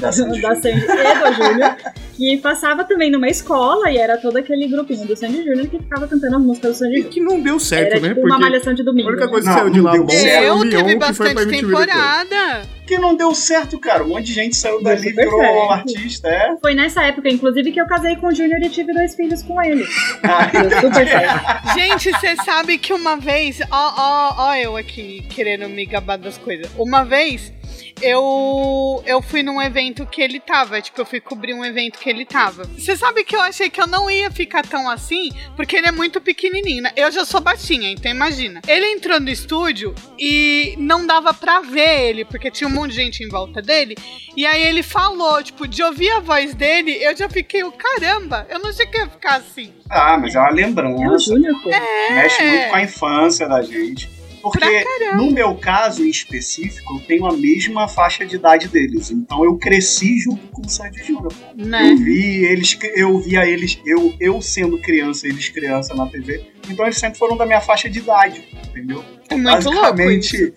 Da 0.00 0.12
Sandy 0.12 0.40
da 0.40 0.54
Sandy 0.56 0.80
e 0.80 0.86
do 0.86 1.32
Júnior, 1.34 1.76
que 2.16 2.36
passava 2.38 2.84
também 2.84 3.10
numa 3.10 3.28
escola 3.28 3.90
e 3.90 3.96
era 3.96 4.18
todo 4.18 4.36
aquele 4.36 4.66
grupinho 4.66 5.06
do 5.06 5.14
Sandy 5.18 5.44
Júnior 5.44 5.66
que 5.68 5.78
ficava 5.78 6.06
cantando 6.08 6.36
as 6.36 6.42
músicas 6.42 6.72
do 6.72 6.78
Sandy 6.78 6.92
E 6.94 6.96
Júnior. 6.98 7.12
que 7.12 7.20
não 7.20 7.40
deu 7.40 7.60
certo, 7.60 7.92
Era 7.92 8.00
né? 8.00 8.08
tipo 8.08 8.20
uma 8.20 8.28
Porque 8.28 8.42
malhação 8.42 8.74
de 8.74 8.82
a 8.82 8.84
domingo. 8.84 9.08
única 9.08 9.24
né? 9.26 9.30
coisa 9.30 9.48
que 9.48 9.54
Não, 9.54 9.58
saiu 9.62 9.72
de 9.72 9.80
lá 9.80 9.92
deu 9.92 10.04
bom 10.04 10.12
foi 10.12 10.50
o 10.50 10.70
teve 10.70 10.96
bastante 10.96 11.46
temporada. 11.46 12.62
Que 12.86 12.96
não 12.98 13.14
deu 13.14 13.34
certo, 13.34 13.78
cara. 13.78 14.02
Um 14.02 14.08
monte 14.08 14.24
de 14.26 14.32
gente 14.32 14.56
saiu 14.56 14.82
dali 14.82 15.08
e 15.08 15.12
virou 15.12 15.40
certo. 15.40 15.70
artista, 15.72 16.28
é. 16.28 16.56
Foi 16.58 16.74
nessa 16.74 17.02
época, 17.04 17.28
inclusive, 17.28 17.70
que 17.70 17.78
eu 17.80 17.86
casei 17.86 18.16
com 18.16 18.28
o 18.28 18.34
Júnior 18.34 18.58
e 18.62 18.70
tive 18.70 18.94
dois 18.94 19.14
filhos 19.14 19.42
com 19.42 19.62
ele. 19.62 19.84
Ah, 20.22 20.48
super 20.80 21.06
certo. 21.06 21.74
Gente, 21.74 22.10
você 22.12 22.36
sabe 22.36 22.78
que 22.78 22.92
uma 22.94 23.16
vez. 23.16 23.60
Ó, 23.70 23.92
ó, 23.96 24.34
ó, 24.48 24.54
eu 24.54 24.74
aqui 24.76 25.22
querendo 25.28 25.68
me 25.68 25.84
gabar 25.84 26.16
das 26.16 26.38
coisas. 26.38 26.66
Uma 26.78 27.04
vez. 27.04 27.52
Eu, 28.00 29.02
eu 29.06 29.20
fui 29.20 29.42
num 29.42 29.60
evento 29.60 30.06
que 30.06 30.20
ele 30.20 30.40
tava, 30.40 30.80
tipo, 30.80 31.00
eu 31.00 31.06
fui 31.06 31.20
cobrir 31.20 31.54
um 31.54 31.64
evento 31.64 31.98
que 31.98 32.08
ele 32.08 32.24
tava. 32.24 32.64
Você 32.64 32.96
sabe 32.96 33.24
que 33.24 33.34
eu 33.34 33.40
achei 33.40 33.68
que 33.70 33.80
eu 33.80 33.86
não 33.86 34.10
ia 34.10 34.30
ficar 34.30 34.64
tão 34.66 34.88
assim, 34.88 35.30
porque 35.56 35.76
ele 35.76 35.86
é 35.86 35.92
muito 35.92 36.20
pequenininho, 36.20 36.82
né? 36.82 36.92
Eu 36.96 37.10
já 37.10 37.24
sou 37.24 37.40
baixinha, 37.40 37.90
então 37.90 38.10
imagina. 38.10 38.60
Ele 38.66 38.86
entrou 38.86 39.20
no 39.20 39.28
estúdio 39.28 39.94
e 40.18 40.74
não 40.78 41.06
dava 41.06 41.32
pra 41.34 41.60
ver 41.60 42.08
ele, 42.08 42.24
porque 42.24 42.50
tinha 42.50 42.68
um 42.68 42.72
monte 42.72 42.90
de 42.90 42.96
gente 42.96 43.24
em 43.24 43.28
volta 43.28 43.60
dele. 43.60 43.96
E 44.36 44.46
aí 44.46 44.62
ele 44.62 44.82
falou, 44.82 45.42
tipo, 45.42 45.66
de 45.66 45.82
ouvir 45.82 46.10
a 46.10 46.20
voz 46.20 46.54
dele, 46.54 46.92
eu 47.00 47.16
já 47.16 47.28
fiquei, 47.28 47.64
o 47.64 47.72
caramba, 47.72 48.46
eu 48.48 48.58
não 48.58 48.70
achei 48.70 48.86
que 48.86 48.96
ia 48.96 49.08
ficar 49.08 49.36
assim. 49.36 49.72
Ah, 49.90 50.18
mas 50.18 50.34
é 50.34 50.38
uma 50.38 50.48
É 50.48 50.52
o 50.52 50.54
lembrança. 50.54 51.34
Pô. 51.62 51.70
Mexe 52.14 52.42
muito 52.42 52.68
com 52.68 52.76
a 52.76 52.82
infância 52.82 53.48
da 53.48 53.62
gente. 53.62 54.17
Porque, 54.42 54.84
no 55.16 55.30
meu 55.30 55.54
caso 55.54 56.04
em 56.04 56.08
específico, 56.08 56.96
eu 56.96 57.00
tenho 57.00 57.26
a 57.26 57.36
mesma 57.36 57.88
faixa 57.88 58.24
de 58.24 58.36
idade 58.36 58.68
deles. 58.68 59.10
Então 59.10 59.44
eu 59.44 59.56
cresci 59.56 60.18
junto 60.18 60.46
com 60.48 60.62
o 60.62 60.68
Sandy 60.68 61.02
Júnior. 61.04 61.32
Né? 61.56 61.92
Eu 61.92 61.96
vi 61.96 62.44
eles, 62.44 62.78
eu 62.94 63.18
via 63.18 63.46
eles, 63.46 63.80
eu, 63.84 64.14
eu 64.20 64.40
sendo 64.40 64.78
criança, 64.78 65.26
eles 65.26 65.48
criança 65.48 65.94
na 65.94 66.06
TV. 66.06 66.44
Então 66.68 66.84
eles 66.84 66.98
sempre 66.98 67.18
foram 67.18 67.36
da 67.36 67.46
minha 67.46 67.60
faixa 67.60 67.88
de 67.88 67.98
idade, 67.98 68.44
entendeu? 68.68 69.04
É 69.28 69.36
muito 69.36 69.70
louco 69.70 70.02
isso. 70.02 70.52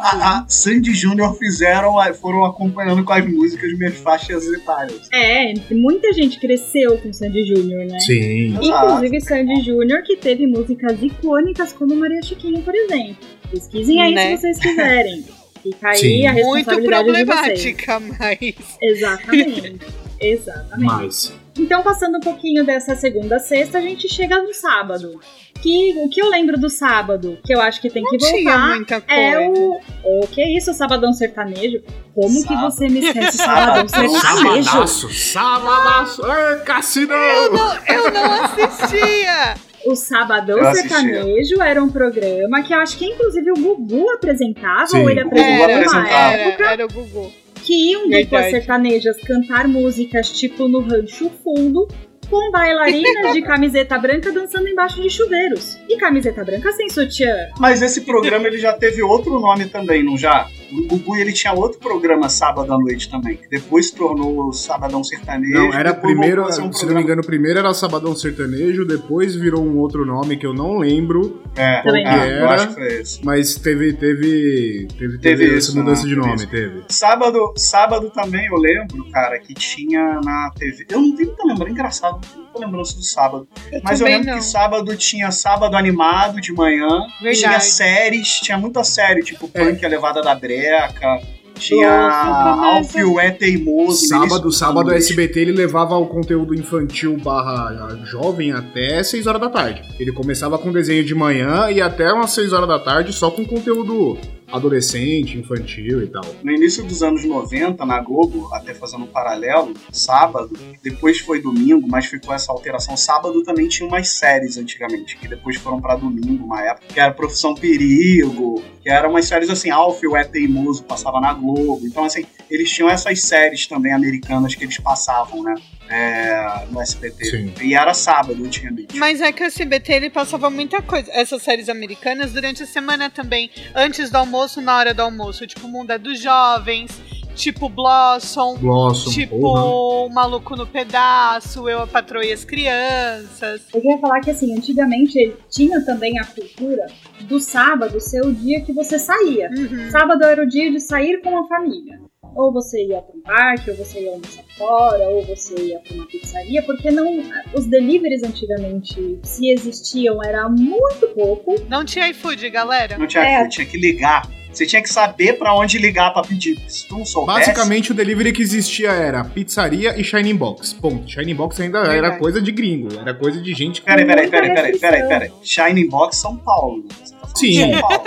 A, 0.00 0.38
a 0.40 0.44
Sandy 0.48 0.94
Júnior 0.94 1.36
fizeram, 1.36 1.94
foram 2.14 2.44
acompanhando 2.44 3.04
com 3.04 3.12
as 3.12 3.26
músicas 3.26 3.72
minhas 3.78 3.96
faixas 3.98 4.44
etárias. 4.46 5.08
É, 5.12 5.54
muita 5.74 6.12
gente 6.12 6.38
cresceu 6.40 6.98
com 6.98 7.12
Sandy 7.12 7.44
Júnior, 7.46 7.84
né? 7.86 7.98
Sim. 8.00 8.56
Inclusive 8.62 9.20
Sandy 9.20 9.62
Júnior, 9.62 10.02
que 10.02 10.16
teve 10.16 10.46
músicas 10.46 10.96
icônicas 11.02 11.72
como 11.72 11.94
Maria 11.96 12.22
Chiquinha, 12.22 12.60
por 12.62 12.74
exemplo. 12.74 13.16
Pesquisem 13.50 14.00
aí 14.00 14.14
Né? 14.14 14.36
se 14.36 14.42
vocês 14.42 14.58
quiserem. 14.58 15.24
Fica 15.62 15.90
aí 15.90 15.96
Sim. 15.98 16.26
a 16.26 16.32
Muito 16.32 16.46
responsabilidade 16.70 17.04
de 17.04 17.24
vocês. 17.24 17.76
problemática, 17.84 18.00
mas. 18.00 18.54
Exatamente. 18.82 19.76
Exatamente. 20.20 20.84
Mas. 20.92 21.32
Então, 21.58 21.82
passando 21.82 22.16
um 22.18 22.20
pouquinho 22.20 22.64
dessa 22.64 22.94
segunda 22.94 23.36
a 23.36 23.38
sexta, 23.38 23.78
a 23.78 23.80
gente 23.80 24.08
chega 24.08 24.40
no 24.42 24.52
sábado. 24.54 25.18
Que 25.60 25.94
o 25.98 26.08
que 26.08 26.22
eu 26.22 26.30
lembro 26.30 26.58
do 26.58 26.70
sábado, 26.70 27.36
que 27.44 27.52
eu 27.52 27.60
acho 27.60 27.82
que 27.82 27.90
tem 27.90 28.02
que 28.02 28.12
Não 28.12 28.18
tinha 28.18 28.50
voltar, 28.50 28.68
muita 28.76 29.00
coisa. 29.00 29.20
é 29.20 29.48
o. 29.50 29.80
O 30.22 30.26
que 30.28 30.40
é 30.40 30.56
isso, 30.56 30.72
Sabadão 30.72 31.12
Sertanejo? 31.12 31.82
Como 32.14 32.34
que 32.42 32.48
Sábado. 32.54 32.70
você 32.70 32.88
me 32.88 33.00
esquece 33.00 33.36
Sabadão 33.36 33.86
Sabadão. 33.88 34.20
Sertanejo? 34.20 34.64
Sabadaço, 34.86 35.10
sabadaço. 35.12 36.24
Ai, 36.24 36.60
Cassinão! 36.64 37.14
Eu 37.16 37.52
não, 37.52 37.76
eu 37.86 38.10
não 38.10 38.32
assistia! 38.44 39.54
O 39.86 39.94
Sabadão 39.96 40.58
Eu 40.58 40.66
assistia. 40.68 40.90
Sertanejo 40.98 41.60
era 41.62 41.82
um 41.82 41.90
programa 41.90 42.62
que 42.62 42.72
eu 42.72 42.78
acho 42.78 42.96
que 42.96 43.04
inclusive 43.06 43.50
o 43.50 43.54
Gugu 43.54 44.10
apresentava, 44.12 44.86
Sim. 44.86 45.02
ou 45.02 45.10
ele 45.10 45.20
O 45.22 45.24
Gugu 45.24 45.40
apresentava 45.40 45.66
numa 45.68 45.78
apresentava. 46.00 46.32
época 46.32 46.62
Era, 46.64 46.72
era 46.72 46.86
o 46.86 46.88
Gugu. 46.88 47.32
Que 47.70 47.92
iam 47.92 48.08
duplas 48.08 48.50
sertanejas 48.50 49.16
cantar 49.20 49.68
músicas 49.68 50.32
tipo 50.32 50.66
no 50.66 50.80
Rancho 50.80 51.30
Fundo, 51.44 51.86
com 52.28 52.50
bailarinas 52.50 53.32
de 53.32 53.42
camiseta 53.46 53.96
branca 53.96 54.32
dançando 54.32 54.68
embaixo 54.68 55.00
de 55.00 55.08
chuveiros. 55.08 55.78
E 55.88 55.96
camiseta 55.96 56.42
branca 56.42 56.72
sem 56.72 56.90
sutiã. 56.90 57.32
Mas 57.60 57.80
esse 57.80 58.00
programa 58.00 58.48
ele 58.48 58.58
já 58.58 58.72
teve 58.72 59.00
outro 59.04 59.38
nome 59.38 59.66
também, 59.66 60.02
não 60.02 60.18
já? 60.18 60.48
O 60.72 60.86
Gugu 60.86 61.16
ele 61.16 61.32
tinha 61.32 61.52
outro 61.52 61.78
programa 61.78 62.28
sábado 62.28 62.72
à 62.72 62.78
noite 62.78 63.10
também, 63.10 63.36
que 63.36 63.48
depois 63.48 63.88
se 63.88 63.94
tornou 63.94 64.48
o 64.48 64.52
Sabadão 64.52 65.02
Sertanejo. 65.02 65.52
Não, 65.52 65.72
era 65.72 65.92
primeiro, 65.94 66.44
um 66.46 66.72
se 66.72 66.86
não 66.86 66.94
me 66.94 67.02
engano, 67.02 67.22
primeiro 67.22 67.58
era 67.58 67.72
Sabadão 67.74 68.14
Sertanejo, 68.14 68.84
depois 68.84 69.34
virou 69.34 69.62
um 69.64 69.78
outro 69.78 70.04
nome 70.06 70.36
que 70.36 70.46
eu 70.46 70.54
não 70.54 70.78
lembro, 70.78 71.40
É, 71.56 71.82
Também 71.82 72.06
é, 72.06 72.10
não. 72.10 72.24
eu 72.24 72.48
acho 72.50 72.68
que 72.68 72.74
foi 72.74 72.86
esse. 73.00 73.24
mas 73.24 73.54
teve 73.56 73.92
teve 73.94 74.86
teve, 74.96 75.18
Teve 75.18 75.18
teve 75.18 75.56
essa 75.56 75.72
mudança 75.72 76.02
né? 76.02 76.08
de 76.08 76.14
Teve 76.14 76.26
nome, 76.26 76.34
isso. 76.36 76.46
teve. 76.50 76.82
Sábado, 76.88 77.52
sábado 77.56 78.10
também 78.10 78.46
eu 78.46 78.56
lembro, 78.56 79.04
cara, 79.10 79.38
que 79.38 79.54
tinha 79.54 80.20
na 80.24 80.50
TV. 80.56 80.86
Eu 80.90 81.00
não 81.00 81.14
tenho 81.16 81.28
muita 81.28 81.44
lembrança, 81.46 81.70
engraçado, 81.72 82.12
não 82.14 82.20
tenho 82.20 82.44
lembrança 82.58 82.96
do 82.96 83.02
sábado. 83.02 83.46
Mas 83.82 84.00
eu 84.00 84.06
lembro 84.06 84.28
não. 84.28 84.38
que 84.38 84.44
sábado 84.44 84.96
tinha 84.96 85.30
sábado 85.30 85.76
animado 85.76 86.40
de 86.40 86.52
manhã, 86.52 86.88
tinha 87.18 87.32
Verdade. 87.32 87.64
séries, 87.64 88.40
tinha 88.40 88.58
muita 88.58 88.82
série, 88.84 89.22
tipo 89.22 89.48
É. 89.54 89.64
Punk, 89.64 89.84
a 89.84 89.88
Levada 89.88 90.20
da 90.22 90.34
Breca, 90.34 91.20
tinha 91.54 91.90
Alfio 91.90 93.20
é 93.20 93.30
Teimoso. 93.30 94.06
Sábado, 94.08 94.50
sábado 94.50 94.88
o. 94.88 94.94
SBT 94.94 95.40
ele 95.40 95.52
levava 95.52 95.96
o 95.96 96.06
conteúdo 96.06 96.54
infantil 96.54 97.16
barra 97.18 97.98
jovem 98.04 98.50
até 98.52 99.02
6 99.02 99.26
horas 99.26 99.40
da 99.40 99.50
tarde. 99.50 99.82
Ele 100.00 100.10
começava 100.10 100.58
com 100.58 100.72
desenho 100.72 101.04
de 101.04 101.14
manhã 101.14 101.70
e 101.70 101.80
até 101.80 102.10
umas 102.12 102.32
6 102.32 102.52
horas 102.52 102.68
da 102.68 102.78
tarde 102.78 103.12
só 103.12 103.30
com 103.30 103.44
conteúdo 103.44 104.18
adolescente, 104.52 105.38
infantil 105.38 106.02
e 106.02 106.06
tal. 106.06 106.24
No 106.42 106.52
início 106.52 106.84
dos 106.84 107.02
anos 107.02 107.24
90, 107.24 107.84
na 107.84 108.00
Globo, 108.00 108.52
até 108.54 108.74
fazendo 108.74 109.04
um 109.04 109.08
paralelo, 109.08 109.74
sábado, 109.92 110.50
depois 110.82 111.20
foi 111.20 111.40
domingo, 111.40 111.86
mas 111.88 112.06
ficou 112.06 112.34
essa 112.34 112.52
alteração. 112.52 112.96
Sábado 112.96 113.42
também 113.42 113.68
tinha 113.68 113.88
umas 113.88 114.08
séries 114.10 114.56
antigamente, 114.56 115.16
que 115.16 115.28
depois 115.28 115.56
foram 115.56 115.80
para 115.80 115.96
domingo, 115.96 116.44
uma 116.44 116.62
época, 116.62 116.86
que 116.88 117.00
era 117.00 117.12
Profissão 117.12 117.54
Perigo, 117.54 118.62
que 118.82 118.88
eram 118.88 119.10
umas 119.10 119.26
séries 119.26 119.50
assim, 119.50 119.70
Alfio 119.70 120.16
é 120.16 120.24
Teimoso, 120.24 120.84
passava 120.84 121.20
na 121.20 121.32
Globo. 121.32 121.80
Então, 121.84 122.04
assim, 122.04 122.24
eles 122.50 122.70
tinham 122.70 122.90
essas 122.90 123.20
séries 123.22 123.66
também 123.66 123.92
americanas 123.92 124.54
que 124.54 124.64
eles 124.64 124.78
passavam, 124.78 125.42
né? 125.42 125.54
É, 125.90 126.66
no 126.70 126.80
SBT. 126.80 127.24
Sim. 127.24 127.52
E 127.60 127.74
era 127.74 127.92
sábado 127.92 128.44
antigamente. 128.44 128.96
Mas 128.96 129.20
é 129.20 129.32
que 129.32 129.42
o 129.42 129.46
SBT 129.46 129.92
ele 129.92 130.10
passava 130.10 130.48
muita 130.48 130.80
coisa. 130.80 131.10
Essas 131.12 131.42
séries 131.42 131.68
americanas 131.68 132.32
durante 132.32 132.62
a 132.62 132.66
semana 132.66 133.10
também. 133.10 133.50
Antes 133.74 134.08
do 134.08 134.16
almoço, 134.16 134.60
na 134.60 134.76
hora 134.76 134.94
do 134.94 135.02
almoço. 135.02 135.46
Tipo, 135.46 135.66
o 135.66 135.70
Mundo 135.70 135.90
é 135.90 135.98
dos 135.98 136.20
Jovens. 136.20 136.92
Tipo, 137.34 137.68
Blossom. 137.68 138.56
Blossom, 138.58 139.10
tipo, 139.10 139.40
porra. 139.40 139.64
o 139.64 140.08
Maluco 140.10 140.54
no 140.54 140.66
Pedaço. 140.66 141.68
Eu, 141.68 141.82
a 141.82 141.86
Patroa 141.86 142.24
e 142.24 142.32
as 142.32 142.44
Crianças. 142.44 143.62
Eu 143.72 143.80
queria 143.80 143.98
falar 143.98 144.20
que, 144.20 144.30
assim, 144.30 144.56
antigamente 144.56 145.34
tinha 145.48 145.80
também 145.84 146.18
a 146.18 146.24
cultura 146.24 146.86
do 147.22 147.40
sábado 147.40 148.00
ser 148.00 148.24
o 148.24 148.32
dia 148.32 148.60
que 148.60 148.72
você 148.72 148.98
saía. 148.98 149.48
Uhum. 149.50 149.90
Sábado 149.90 150.24
era 150.24 150.42
o 150.42 150.46
dia 150.46 150.70
de 150.70 150.78
sair 150.78 151.20
com 151.22 151.36
a 151.36 151.48
família. 151.48 152.00
Ou 152.34 152.52
você 152.52 152.84
ia 152.86 153.00
para 153.02 153.16
um 153.16 153.20
parque, 153.22 153.70
ou 153.70 153.76
você 153.76 154.00
ia 154.00 154.10
almoçar 154.12 154.44
fora, 154.56 155.08
ou 155.08 155.24
você 155.24 155.54
ia 155.60 155.78
para 155.80 155.94
uma 155.94 156.06
pizzaria, 156.06 156.62
porque 156.62 156.90
não. 156.90 157.22
Os 157.54 157.66
deliveries 157.66 158.22
antigamente, 158.22 159.18
se 159.22 159.50
existiam, 159.50 160.22
era 160.22 160.48
muito 160.48 161.08
pouco. 161.14 161.54
Não 161.68 161.84
tinha 161.84 162.08
iFood, 162.08 162.48
galera. 162.50 162.96
Não 162.98 163.06
tinha, 163.06 163.24
É. 163.24 163.48
tinha 163.48 163.66
que 163.66 163.76
ligar. 163.78 164.28
Você 164.52 164.66
tinha 164.66 164.82
que 164.82 164.88
saber 164.88 165.34
pra 165.38 165.54
onde 165.54 165.78
ligar 165.78 166.12
pra 166.12 166.22
pedir. 166.22 166.58
Se 166.68 166.86
tu 166.88 166.98
não 166.98 167.04
soubesse. 167.04 167.40
Basicamente, 167.50 167.92
o 167.92 167.94
delivery 167.94 168.32
que 168.32 168.42
existia 168.42 168.90
era 168.90 169.24
pizzaria 169.24 169.98
e 169.98 170.04
Shining 170.04 170.36
Box. 170.36 170.72
Ponto. 170.74 171.08
Shining 171.08 171.34
Box 171.34 171.60
ainda 171.60 171.78
era 171.80 171.90
Verdade. 171.90 172.18
coisa 172.18 172.40
de 172.42 172.50
gringo, 172.52 172.88
era 173.00 173.14
coisa 173.14 173.40
de 173.40 173.54
gente 173.54 173.80
que. 173.80 173.86
Peraí, 173.86 174.04
peraí, 174.06 174.28
peraí, 174.28 174.54
peraí, 174.54 174.78
peraí, 174.78 175.08
peraí. 175.08 175.30
Shining 175.42 175.88
Box 175.88 176.16
São 176.16 176.36
Paulo. 176.36 176.84
tá 177.20 177.28
Sim. 177.36 177.72
São 177.72 177.80
Paulo. 177.80 178.02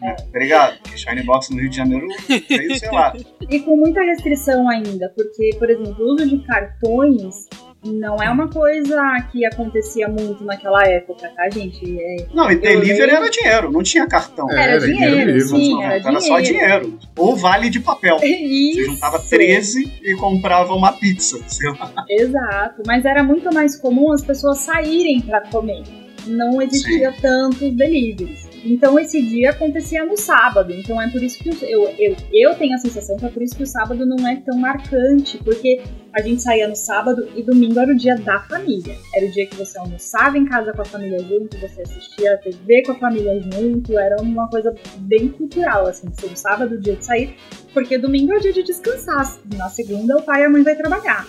É, 0.00 0.14
Obrigado. 0.28 0.78
Porque 0.80 0.96
Shining 0.96 1.24
Box 1.24 1.50
no 1.50 1.58
Rio 1.60 1.70
de 1.70 1.76
Janeiro 1.76 2.06
veio, 2.48 2.78
sei 2.78 2.90
lá. 2.92 3.12
E 3.50 3.58
com 3.60 3.76
muita 3.76 4.00
restrição 4.02 4.68
ainda, 4.68 5.12
porque, 5.16 5.50
por 5.58 5.68
exemplo, 5.68 5.96
o 5.98 6.14
uso 6.14 6.24
de 6.28 6.38
cartões 6.46 7.47
não 7.84 8.16
é 8.16 8.28
uma 8.30 8.48
coisa 8.48 9.00
que 9.30 9.44
acontecia 9.44 10.08
muito 10.08 10.44
naquela 10.44 10.82
época, 10.84 11.28
tá, 11.34 11.48
gente? 11.50 11.98
É, 12.00 12.26
Não, 12.34 12.50
e 12.50 12.56
delivery 12.56 13.00
lembro. 13.00 13.16
era 13.16 13.30
dinheiro, 13.30 13.70
não 13.70 13.82
tinha 13.82 14.06
cartão. 14.06 14.50
É, 14.50 14.54
era, 14.54 14.62
era 14.72 14.80
dinheiro 14.80 15.10
dinheiro, 15.10 15.32
mesmo. 15.32 15.58
sim, 15.58 15.82
era, 15.82 15.94
era 15.96 16.20
só 16.20 16.40
dinheiro. 16.40 16.98
Ou 17.16 17.36
vale 17.36 17.70
de 17.70 17.80
papel. 17.80 18.18
Você 18.18 18.26
Isso. 18.26 18.84
juntava 18.92 19.18
13 19.20 19.92
e 20.02 20.16
comprava 20.16 20.74
uma 20.74 20.92
pizza. 20.92 21.38
Sei 21.46 21.70
lá. 21.70 21.92
Exato, 22.08 22.82
mas 22.86 23.04
era 23.04 23.22
muito 23.22 23.52
mais 23.54 23.76
comum 23.76 24.12
as 24.12 24.22
pessoas 24.22 24.58
saírem 24.58 25.20
para 25.20 25.40
comer. 25.42 25.82
Não 26.26 26.60
existia 26.60 27.12
tantos 27.22 27.70
deliveries. 27.76 28.47
Então 28.64 28.98
esse 28.98 29.20
dia 29.22 29.50
acontecia 29.50 30.04
no 30.04 30.16
sábado. 30.16 30.72
Então 30.72 31.00
é 31.00 31.08
por 31.08 31.22
isso 31.22 31.38
que 31.38 31.48
eu, 31.64 31.88
eu, 31.98 32.16
eu 32.32 32.54
tenho 32.54 32.74
a 32.74 32.78
sensação 32.78 33.16
que 33.16 33.24
é 33.24 33.28
por 33.28 33.42
isso 33.42 33.56
que 33.56 33.62
o 33.62 33.66
sábado 33.66 34.04
não 34.04 34.26
é 34.26 34.36
tão 34.36 34.58
marcante, 34.58 35.38
porque 35.38 35.82
a 36.12 36.20
gente 36.22 36.42
saía 36.42 36.66
no 36.66 36.76
sábado 36.76 37.28
e 37.36 37.42
domingo 37.42 37.78
era 37.78 37.92
o 37.92 37.96
dia 37.96 38.16
da 38.16 38.40
família. 38.40 38.96
Era 39.14 39.26
o 39.26 39.30
dia 39.30 39.46
que 39.46 39.56
você 39.56 39.78
almoçava 39.78 40.38
em 40.38 40.44
casa 40.44 40.72
com 40.72 40.82
a 40.82 40.84
família 40.84 41.18
junto, 41.20 41.58
você 41.58 41.82
assistia 41.82 42.34
a 42.34 42.36
TV 42.38 42.82
com 42.82 42.92
a 42.92 42.96
família 42.96 43.40
junto, 43.40 43.98
era 43.98 44.20
uma 44.20 44.48
coisa 44.48 44.74
bem 44.98 45.28
cultural, 45.28 45.86
assim, 45.86 46.08
ser 46.12 46.26
o 46.26 46.36
sábado 46.36 46.74
o 46.74 46.80
dia 46.80 46.96
de 46.96 47.04
sair, 47.04 47.36
porque 47.72 47.98
domingo 47.98 48.32
é 48.32 48.36
o 48.36 48.40
dia 48.40 48.52
de 48.52 48.62
descansar. 48.62 49.38
Na 49.56 49.68
segunda 49.68 50.16
o 50.16 50.22
pai 50.22 50.42
e 50.42 50.44
a 50.44 50.50
mãe 50.50 50.62
vai 50.62 50.74
trabalhar. 50.74 51.26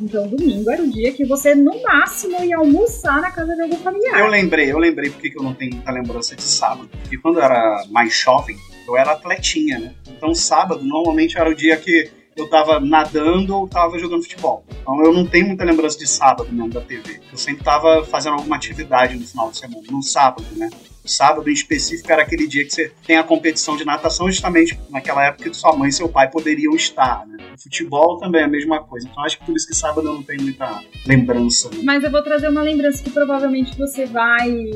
Então, 0.00 0.28
domingo 0.28 0.70
era 0.70 0.82
o 0.82 0.90
dia 0.90 1.12
que 1.12 1.24
você, 1.24 1.54
no 1.54 1.82
máximo, 1.82 2.42
ia 2.44 2.56
almoçar 2.56 3.20
na 3.20 3.30
casa 3.30 3.54
de 3.54 3.62
algum 3.62 3.76
familiar. 3.76 4.20
Eu 4.20 4.28
lembrei, 4.28 4.70
eu 4.70 4.78
lembrei 4.78 5.10
porque 5.10 5.30
que 5.30 5.38
eu 5.38 5.42
não 5.42 5.54
tenho 5.54 5.74
muita 5.74 5.90
lembrança 5.90 6.36
de 6.36 6.42
sábado. 6.42 6.88
Porque 6.88 7.18
quando 7.18 7.38
eu 7.38 7.42
era 7.44 7.84
mais 7.90 8.14
jovem, 8.14 8.56
eu 8.86 8.96
era 8.96 9.12
atletinha, 9.12 9.78
né? 9.78 9.94
Então 10.08 10.34
sábado 10.34 10.82
normalmente 10.82 11.36
era 11.36 11.50
o 11.50 11.54
dia 11.54 11.76
que 11.76 12.10
eu 12.36 12.48
tava 12.48 12.78
nadando 12.80 13.56
ou 13.56 13.68
tava 13.68 13.98
jogando 13.98 14.22
futebol. 14.22 14.64
Então 14.80 15.04
eu 15.04 15.12
não 15.12 15.26
tenho 15.26 15.48
muita 15.48 15.64
lembrança 15.64 15.98
de 15.98 16.06
sábado 16.06 16.50
mesmo 16.52 16.70
da 16.70 16.80
TV. 16.80 17.20
Eu 17.30 17.36
sempre 17.36 17.64
tava 17.64 18.04
fazendo 18.04 18.34
alguma 18.34 18.56
atividade 18.56 19.16
no 19.16 19.26
final 19.26 19.50
de 19.50 19.58
semana, 19.58 19.82
no 19.90 20.02
sábado, 20.02 20.46
né? 20.56 20.70
O 21.08 21.10
sábado 21.10 21.48
em 21.48 21.54
específico 21.54 22.12
era 22.12 22.20
aquele 22.20 22.46
dia 22.46 22.62
que 22.66 22.70
você 22.70 22.92
tem 23.06 23.16
a 23.16 23.22
competição 23.22 23.78
de 23.78 23.84
natação, 23.84 24.30
justamente 24.30 24.78
naquela 24.90 25.24
época 25.24 25.48
que 25.48 25.56
sua 25.56 25.74
mãe 25.74 25.88
e 25.88 25.92
seu 25.92 26.06
pai 26.06 26.30
poderiam 26.30 26.74
estar, 26.76 27.26
né? 27.26 27.38
O 27.56 27.62
futebol 27.62 28.18
também 28.18 28.42
é 28.42 28.44
a 28.44 28.48
mesma 28.48 28.84
coisa. 28.84 29.08
Então 29.10 29.24
acho 29.24 29.38
que 29.38 29.46
por 29.46 29.56
isso 29.56 29.66
que 29.66 29.74
sábado 29.74 30.06
eu 30.06 30.12
não 30.12 30.22
tenho 30.22 30.42
muita 30.42 30.82
lembrança. 31.06 31.70
Né? 31.70 31.78
Mas 31.82 32.04
eu 32.04 32.10
vou 32.10 32.22
trazer 32.22 32.50
uma 32.50 32.60
lembrança 32.60 33.02
que 33.02 33.08
provavelmente 33.08 33.76
você 33.78 34.04
vai, 34.04 34.70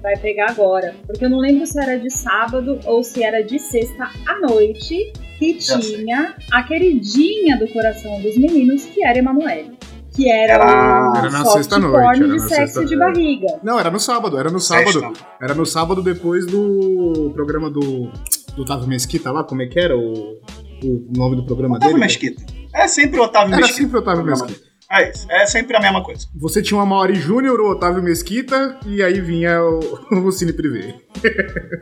vai 0.00 0.16
pegar 0.16 0.52
agora. 0.52 0.96
Porque 1.06 1.26
eu 1.26 1.28
não 1.28 1.38
lembro 1.38 1.66
se 1.66 1.78
era 1.78 1.98
de 1.98 2.08
sábado 2.08 2.80
ou 2.86 3.04
se 3.04 3.22
era 3.22 3.42
de 3.42 3.58
sexta 3.58 4.10
à 4.26 4.40
noite 4.40 5.12
que 5.38 5.60
Já 5.60 5.78
sei. 5.82 5.98
tinha 5.98 6.34
a 6.50 6.62
queridinha 6.62 7.58
do 7.58 7.68
coração 7.68 8.22
dos 8.22 8.38
meninos, 8.38 8.86
que 8.86 9.04
era 9.04 9.18
Emanuele. 9.18 9.76
Que 10.14 10.30
era, 10.30 10.52
Era- 10.54 11.10
o 11.12 11.16
Era 11.16 11.30
na 11.30 11.44
soft 11.44 11.56
sexta-noite, 11.56 11.92
porn 11.94 12.06
era 12.06 12.26
de 12.28 12.28
na 12.28 12.38
sexo 12.48 12.56
sexta- 12.74 12.84
de 12.84 12.96
barriga. 12.96 13.46
Não, 13.62 13.78
era 13.80 13.90
no 13.90 13.98
sábado, 13.98 14.38
era 14.38 14.50
no 14.50 14.60
sábado. 14.60 15.00
Sexta. 15.00 15.12
Era 15.42 15.54
no 15.54 15.66
sábado 15.66 16.02
depois 16.02 16.46
do 16.46 17.32
programa 17.34 17.68
do, 17.68 17.80
do 18.54 18.62
Otávio 18.62 18.86
Mesquita 18.86 19.32
lá, 19.32 19.42
como 19.42 19.62
é 19.62 19.66
que 19.66 19.78
era 19.80 19.96
o, 19.96 20.38
o 20.84 21.08
nome 21.16 21.34
do 21.36 21.44
programa 21.44 21.76
Otávio 21.76 21.94
dele? 21.94 22.04
Mesquita. 22.06 22.42
É 22.72 22.86
sempre 22.86 23.18
o 23.18 23.24
Otávio 23.24 23.54
Era 23.54 23.62
Mesquita. 23.62 23.80
sempre 23.82 23.96
o 23.96 24.00
Otávio. 24.00 24.24
Mesquita. 24.24 24.60
É 24.90 25.10
isso. 25.10 25.26
É 25.30 25.46
sempre 25.46 25.76
a 25.76 25.80
mesma 25.80 26.02
coisa. 26.04 26.28
Você 26.36 26.62
tinha 26.62 26.78
o 26.78 26.80
Amaury 26.82 27.14
Júnior, 27.16 27.58
o 27.60 27.70
Otávio 27.72 28.02
Mesquita, 28.02 28.78
e 28.86 29.02
aí 29.02 29.20
vinha 29.20 29.60
o, 29.62 29.80
o 30.28 30.30
Cine 30.30 30.52
Privé. 30.52 30.94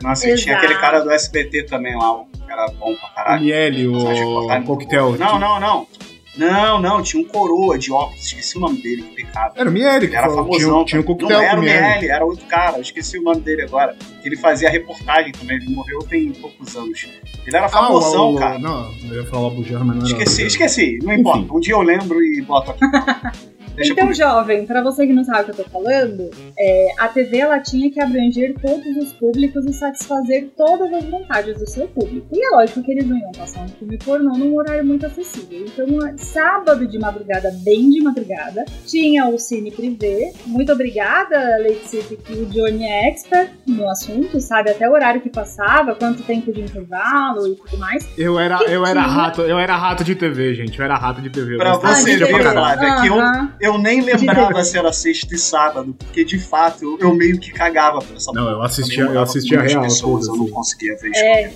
Nossa, 0.01 0.27
e 0.29 0.35
tinha 0.35 0.57
aquele 0.57 0.75
cara 0.75 1.01
do 1.01 1.11
SBT 1.11 1.63
também 1.63 1.95
lá, 1.95 2.13
o 2.21 2.25
cara 2.47 2.65
bom 2.79 2.95
pra 2.95 3.09
O 3.09 3.13
caralho. 3.15 3.43
Miele, 3.43 3.99
Só 3.99 4.13
de 4.13 4.21
o 4.23 4.47
no- 4.47 4.63
Coquetel. 4.65 5.17
Não, 5.19 5.37
não, 5.37 5.59
não. 5.59 5.87
Não, 6.35 6.81
não, 6.81 7.01
tinha 7.03 7.21
um 7.21 7.27
coroa 7.27 7.77
de 7.77 7.91
óculos, 7.91 8.25
esqueci 8.25 8.57
o 8.57 8.61
nome 8.61 8.81
dele, 8.81 9.03
que 9.03 9.15
pecado. 9.23 9.53
Era 9.55 9.69
o 9.69 9.71
Miele, 9.71 9.95
Ele 9.97 10.07
que 10.07 10.15
era 10.15 10.27
falou- 10.27 10.45
famosão. 10.45 10.83
tinha, 10.85 10.85
tinha 10.85 11.03
cara. 11.03 11.13
Coquetel 11.15 11.37
não 11.37 11.45
era 11.45 11.59
o 11.59 11.63
Miele. 11.63 12.09
Era 12.09 12.25
outro 12.25 12.45
cara, 12.47 12.77
eu 12.77 12.81
esqueci 12.81 13.19
o 13.19 13.21
nome 13.23 13.41
dele 13.41 13.61
agora. 13.61 13.95
Ele 14.23 14.35
fazia 14.37 14.69
reportagem 14.69 15.31
também, 15.31 15.57
ele 15.57 15.69
morreu 15.69 15.99
tem 15.99 16.31
poucos 16.31 16.75
anos. 16.75 17.07
Ele 17.45 17.55
era 17.55 17.65
Ah, 17.67 17.69
famosão, 17.69 18.31
o, 18.31 18.35
o, 18.35 18.39
cara. 18.39 18.57
Não, 18.57 18.91
eu 19.09 19.15
ia 19.21 19.25
falar 19.25 19.47
o 19.47 19.51
Bujarra, 19.51 19.83
mas 19.85 19.97
não 19.97 20.05
era 20.05 20.11
Esqueci, 20.13 20.43
esqueci, 20.47 20.99
não 21.03 21.13
importa. 21.13 21.53
Um 21.53 21.59
dia 21.59 21.73
eu 21.75 21.81
lembro 21.81 22.23
e 22.23 22.41
boto 22.41 22.71
aqui. 22.71 22.79
Deixa 23.75 23.93
então, 23.93 24.05
comigo. 24.05 24.17
jovem, 24.17 24.65
pra 24.65 24.81
você 24.81 25.07
que 25.07 25.13
não 25.13 25.23
sabe 25.23 25.41
o 25.41 25.45
que 25.45 25.61
eu 25.61 25.65
tô 25.65 25.69
falando, 25.69 26.29
é, 26.57 26.87
a 26.99 27.07
TV 27.07 27.39
ela 27.39 27.59
tinha 27.59 27.91
que 27.91 27.99
abranger 27.99 28.55
todos 28.61 28.97
os 28.97 29.13
públicos 29.13 29.65
e 29.65 29.73
satisfazer 29.73 30.49
todas 30.55 30.93
as 30.93 31.03
vontades 31.05 31.57
do 31.57 31.69
seu 31.69 31.87
público. 31.87 32.27
E 32.31 32.43
é 32.43 32.49
lógico 32.49 32.83
que 32.83 32.91
eles 32.91 33.07
não 33.07 33.17
iam 33.17 33.31
passar 33.31 33.61
um 33.61 33.67
filme 33.69 33.97
pornô 33.97 34.37
num 34.37 34.55
horário 34.55 34.85
muito 34.85 35.05
acessível. 35.05 35.65
Então, 35.65 36.07
é 36.07 36.17
sábado 36.17 36.87
de 36.87 36.99
madrugada, 36.99 37.51
bem 37.63 37.89
de 37.89 38.01
madrugada, 38.01 38.65
tinha 38.85 39.27
o 39.27 39.37
Cine 39.39 39.71
Privé. 39.71 40.31
Muito 40.45 40.71
obrigada, 40.71 41.57
Lady 41.59 41.85
City, 41.85 42.15
que 42.17 42.33
o 42.33 42.45
Johnny 42.45 42.83
é 42.83 43.09
expert 43.09 43.51
no 43.67 43.89
assunto, 43.89 44.39
sabe 44.39 44.69
até 44.71 44.87
o 44.87 44.93
horário 44.93 45.21
que 45.21 45.29
passava, 45.29 45.95
quanto 45.95 46.23
tempo 46.23 46.51
de 46.53 46.61
intervalo 46.61 47.47
e 47.47 47.55
tudo 47.55 47.77
mais. 47.77 48.07
Eu 48.17 48.39
era, 48.39 48.59
eu 48.63 48.85
era 48.85 49.01
tinha? 49.01 49.13
rato, 49.13 49.41
eu 49.41 49.57
era 49.57 49.75
rato 49.75 50.03
de 50.03 50.15
TV, 50.15 50.53
gente. 50.53 50.77
Eu 50.77 50.85
era 50.85 50.95
rato 50.95 51.21
de 51.21 51.29
TV. 51.29 51.57
Pra 51.57 51.73
você 51.73 52.11
de 52.11 52.17
ver, 52.17 52.27
TV 52.27 52.33
pra 52.33 52.53
caralho. 52.53 52.79
Flávia, 52.79 53.01
que 53.01 53.07
eu, 53.07 53.19
Aham. 53.19 53.53
Eu 53.63 53.77
nem 53.77 54.01
lembrava 54.01 54.63
se 54.63 54.77
era 54.77 54.91
sexta 54.93 55.33
e 55.33 55.37
sábado, 55.37 55.95
porque 55.97 56.23
de 56.23 56.37
fato 56.39 56.83
eu, 56.83 56.97
eu 57.09 57.15
meio 57.15 57.39
que 57.39 57.51
cagava 57.51 57.99
pra 57.99 58.15
essa 58.15 58.31
Não, 58.33 58.49
eu 58.49 58.61
assistia- 58.61 58.99
eu 59.01 59.07
morava 59.07 59.23
assistia 59.23 59.61
real, 59.61 59.81
pessoas, 59.81 60.27
eu 60.27 60.35
não 60.35 60.47
conseguia 60.49 60.95
ver 60.97 61.11
É, 61.15 61.51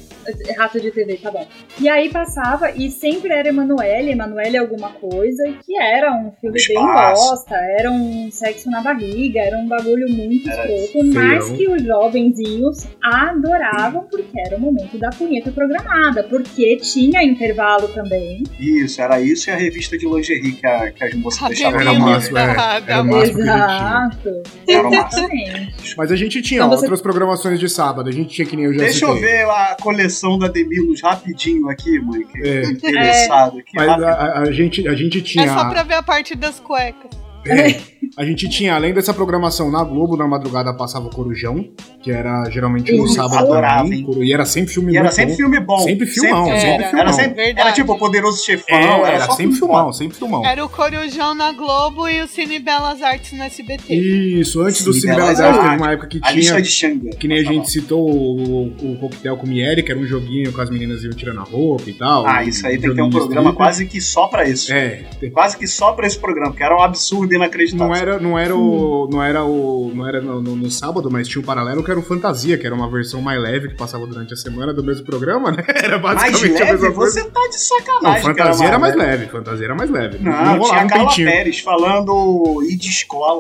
rato 0.58 0.80
de 0.80 0.92
TV, 0.92 1.18
tá 1.18 1.32
bom. 1.32 1.48
E 1.80 1.88
aí 1.88 2.10
passava, 2.10 2.72
e 2.72 2.90
sempre 2.92 3.32
era 3.32 3.48
Emanuele, 3.50 4.12
Emanuele 4.12 4.58
alguma 4.58 4.90
coisa, 4.90 5.44
que 5.66 5.78
era 5.80 6.12
um 6.14 6.32
filme 6.42 6.58
bem 6.68 6.76
Espaço. 6.78 7.30
bosta, 7.30 7.56
era 7.56 7.92
um 7.92 8.30
sexo 8.32 8.70
na 8.70 8.82
barriga, 8.82 9.40
era 9.40 9.58
um 9.58 9.68
bagulho 9.68 10.10
muito 10.10 10.50
Era 10.50 10.70
escroto, 10.74 11.06
mas 11.14 11.50
que 11.52 11.68
os 11.70 11.82
jovenzinhos 11.84 12.88
adoravam 13.04 14.04
porque 14.10 14.40
era 14.46 14.58
o 14.58 14.60
momento 14.60 14.98
da 14.98 15.10
punheta 15.10 15.52
programada, 15.52 16.24
porque 16.24 16.78
tinha 16.78 17.24
intervalo 17.24 17.88
também. 17.90 18.44
Isso, 18.60 19.02
era 19.02 19.20
isso 19.22 19.50
e 19.50 19.54
a 19.54 19.56
revista 19.56 19.98
de 19.98 20.06
lingerie 20.08 20.54
que, 20.54 20.66
a, 20.68 20.92
que 20.92 21.04
as 21.04 21.14
moças 21.16 21.48
deixavam 21.48 21.84
na 21.84 21.94
máximo, 22.00 22.38
é. 22.38 22.44
Era 22.88 23.02
o 23.02 23.06
máximo 23.06 23.38
que 23.44 23.50
a 23.50 23.58
gente 23.58 23.68
tinha. 23.68 24.10
Exato. 24.12 24.44
Era 24.68 24.88
o 24.88 24.92
máximo. 24.92 25.24
Exatamente. 25.34 25.96
Mas 25.98 26.12
a 26.12 26.16
gente 26.16 26.42
tinha 26.42 26.60
Então 26.60 26.70
você- 26.70 26.82
outras 26.86 27.02
programações 27.02 27.60
de 27.60 27.70
sábado. 27.70 28.10
A 28.10 28.12
gente 28.12 28.30
tinha 28.30 28.48
que 28.48 28.56
nem 28.56 28.66
eu 28.66 28.74
já 28.74 28.80
Deixa 28.80 29.06
eu 29.06 29.14
citei. 29.16 29.30
ver 29.30 29.44
a 29.50 29.78
coleção 29.82 30.38
da 30.38 30.48
Demilos 30.48 31.02
rapidinho 31.02 31.70
aqui, 31.70 32.00
mãe, 32.00 32.22
que 32.26 32.48
É. 32.48 32.64
eu 32.66 32.72
interessado 32.72 33.60
aqui. 33.60 33.72
Mas 33.76 33.90
a- 33.90 34.40
a 34.40 34.52
gente, 34.52 34.88
a 34.88 34.94
gente 34.94 35.22
tinha. 35.22 35.46
É 35.46 35.48
só 35.48 35.70
pra 35.70 35.84
ver 35.84 35.96
a 35.96 36.04
parte 36.04 36.36
das 36.36 36.60
cuecas. 36.60 37.10
É. 37.46 37.98
A 38.18 38.26
gente 38.26 38.50
tinha, 38.50 38.74
além 38.76 38.94
dessa 38.94 39.14
programação 39.14 39.70
na 39.70 39.84
Globo, 39.84 40.18
na 40.18 40.28
madrugada 40.28 40.74
passava 40.74 41.10
Corujão, 41.10 41.68
que 42.02 42.12
era 42.12 42.50
geralmente 42.50 42.92
no 42.96 43.08
sábado 43.08 43.38
adorava, 43.38 43.84
também. 43.84 44.06
E 44.22 44.34
era 44.34 44.46
sempre 44.46 44.74
filme 44.74 44.94
E 44.94 44.98
era 44.98 45.12
sempre 45.12 45.32
bom. 45.34 45.38
filme 45.38 45.60
bom. 45.60 45.80
Sempre 45.80 46.08
filmão, 46.08 46.46
Sempre, 46.46 46.60
sempre 46.62 46.74
era. 46.74 46.88
filmão. 46.90 47.02
era, 47.04 47.14
sempre, 47.14 47.36
Verdade. 47.36 47.60
era 47.68 47.72
tipo 47.76 47.94
o 47.94 47.98
Poderoso 47.98 48.44
Chefão. 48.44 48.78
É, 48.78 48.84
era, 48.84 49.08
era 49.10 49.26
só 49.26 49.32
sempre 49.34 49.56
filmão, 49.58 49.86
bom. 49.86 49.94
sempre 49.94 50.18
filmão. 50.18 50.46
Era 50.46 50.66
o 50.66 50.70
Corujão 50.70 51.36
na 51.36 51.52
Globo 51.52 52.08
e 52.08 52.22
o 52.22 52.28
Cine 52.28 52.60
Belas 52.60 53.02
Artes 53.04 53.34
no 53.38 53.44
SBT. 53.44 53.94
Isso, 53.94 54.62
antes 54.62 54.84
do 54.84 54.94
Sim, 54.94 55.02
Cine 55.02 55.16
Belas 55.16 55.38
Belas 55.38 55.56
Artes, 55.56 55.70
teve 55.70 55.82
uma 55.84 55.92
época 55.92 56.08
que 56.08 56.20
A 56.24 56.32
tinha. 56.32 56.62
de 56.62 56.70
Xanga. 56.70 57.10
Que 57.18 57.28
nem 57.28 57.40
a 57.40 57.44
gente 57.44 57.70
citou 57.70 58.10
o, 58.10 58.68
o 58.68 58.98
Coquetel 59.00 59.38
com 59.38 59.46
Miele, 59.48 59.84
que 59.84 59.92
era 59.92 60.00
um 60.00 60.06
joguinho 60.08 60.52
com 60.54 60.62
as 60.62 60.70
meninas 60.70 61.04
iam 61.04 61.14
tirando 61.14 61.40
a 61.42 61.44
roupa 61.44 61.84
e 61.90 61.94
tal. 61.94 62.26
Ah, 62.26 62.44
isso 62.44 62.66
aí 62.66 62.80
tem 62.80 62.90
que 62.90 62.96
ter 62.96 63.02
um 63.02 63.10
programa 63.10 63.54
quase 63.54 63.86
que 63.86 64.02
só 64.02 64.28
pra 64.28 64.48
isso. 64.48 64.72
É, 64.74 65.04
Quase 65.32 65.58
que 65.58 65.68
só 65.68 65.92
pra 65.92 66.08
esse 66.08 66.18
programa, 66.18 66.54
que 66.56 66.64
era 66.64 66.76
um 66.76 66.82
absurdo 66.82 67.37
inacreditável. 67.38 67.88
Não 67.88 67.96
era, 67.96 68.20
não 68.20 68.38
era 68.40 68.56
o. 68.56 69.08
Não 69.12 69.24
era 69.24 69.44
o. 69.44 69.92
Não 69.96 70.08
era 70.08 70.22
no, 70.22 70.42
no- 70.42 70.56
no 70.56 70.70
sábado, 70.70 71.10
mas 71.10 71.28
tinha 71.28 71.42
um 71.42 71.46
paralelo 71.46 71.84
que 71.84 71.90
era 71.90 72.00
o 72.00 72.04
Fantasia, 72.04 72.58
que 72.58 72.66
era 72.66 72.76
uma 72.76 72.90
versão 72.90 73.22
mais 73.22 73.42
leve 73.42 73.70
que 73.70 73.76
passava 73.76 74.06
durante 74.06 74.34
a 74.34 74.38
semana 74.38 74.74
do 74.74 74.84
mesmo 74.84 75.06
programa, 75.06 75.52
né? 75.52 75.64
Era 75.76 75.98
Mais 76.00 76.20
basicamente 76.22 76.62
a 76.62 76.66
leve? 76.66 76.72
mesma 76.74 76.92
coisa. 76.94 77.22
Você 77.22 77.30
tá 77.30 77.40
de 77.42 77.48
Não, 77.48 77.52
sacanagem. 77.58 78.22
que 78.22 78.28
fantasia 78.28 78.68
era 78.68 78.80
mais 78.80 78.96
leve. 78.96 79.12
leve, 79.18 79.32
fantasia 79.32 79.66
era 79.66 79.76
mais 79.76 79.90
leve. 79.90 80.18
Não, 80.20 80.32
rolava 80.34 80.64
tinha 80.66 80.82
a 80.82 80.84
um 80.84 80.88
Carla 80.88 81.06
peitinho. 81.06 81.28
Pérez 81.30 81.60
falando 81.60 82.64
ir 82.70 82.76
de 82.76 82.90
escola. 82.90 83.40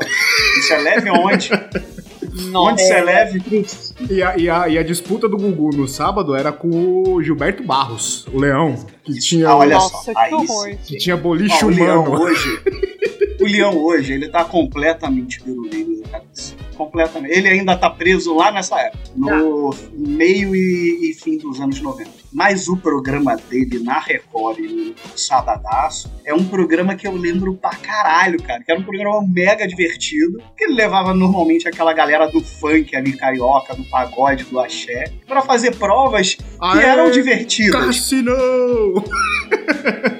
Isso 0.59 0.73
é 0.73 0.77
leve 0.77 1.09
onde? 1.11 1.49
Nossa. 2.51 2.71
Onde 2.73 2.81
isso 2.81 2.93
é 2.93 3.01
leve? 3.01 3.39
Triste. 3.39 3.95
E 4.09 4.21
a, 4.21 4.37
e, 4.37 4.49
a, 4.49 4.67
e 4.69 4.77
a 4.77 4.83
disputa 4.83 5.27
do 5.27 5.37
Gugu 5.37 5.75
no 5.75 5.87
sábado 5.87 6.35
era 6.35 6.51
com 6.51 6.69
o 7.07 7.21
Gilberto 7.23 7.63
Barros, 7.63 8.27
o 8.31 8.39
Leão, 8.39 8.75
que 9.03 9.13
tinha, 9.19 9.49
Ah, 9.49 9.55
olha 9.57 9.75
Nossa, 9.75 10.13
só. 10.13 10.67
que 10.67 10.75
que 10.85 10.97
tinha 10.97 11.17
boliche 11.17 11.65
Ó, 11.65 11.67
o 11.67 11.71
Leão 11.71 12.03
humano. 12.05 12.23
hoje. 12.25 12.59
O 13.47 13.49
Leão 13.49 13.77
hoje, 13.77 14.11
ele 14.11 14.27
tá 14.27 14.43
completamente 14.43 15.41
biruleiro 15.41 16.01
da 16.01 16.09
cabeça. 16.09 16.53
Completamente. 16.75 17.33
Ele 17.33 17.47
ainda 17.47 17.77
tá 17.77 17.89
preso 17.89 18.35
lá 18.35 18.51
nessa 18.51 18.77
época, 18.77 19.03
no 19.15 19.73
meio 19.93 20.53
e, 20.53 21.09
e 21.09 21.13
fim 21.13 21.37
dos 21.37 21.61
anos 21.61 21.79
90. 21.79 22.11
Mas 22.33 22.67
o 22.67 22.75
programa 22.75 23.37
dele 23.37 23.79
na 23.79 23.99
Record, 23.99 24.59
no 24.59 24.93
Sabadaço, 25.15 26.11
é 26.25 26.33
um 26.33 26.43
programa 26.43 26.93
que 26.93 27.07
eu 27.07 27.13
lembro 27.13 27.55
pra 27.55 27.69
caralho, 27.69 28.37
cara. 28.43 28.61
Que 28.61 28.69
era 28.69 28.81
um 28.81 28.83
programa 28.83 29.25
mega 29.25 29.65
divertido, 29.65 30.43
que 30.55 30.65
ele 30.65 30.73
levava 30.73 31.13
normalmente 31.13 31.69
aquela 31.69 31.93
galera 31.93 32.27
do 32.27 32.41
funk 32.41 32.93
ali, 32.97 33.13
carioca, 33.13 33.73
do 33.73 33.85
pagode, 33.85 34.43
do 34.43 34.59
axé, 34.59 35.05
pra 35.25 35.41
fazer 35.41 35.73
provas 35.77 36.35
que 36.35 36.79
eram 36.79 37.09
divertidas. 37.11 37.85
Cassinão! 37.85 39.03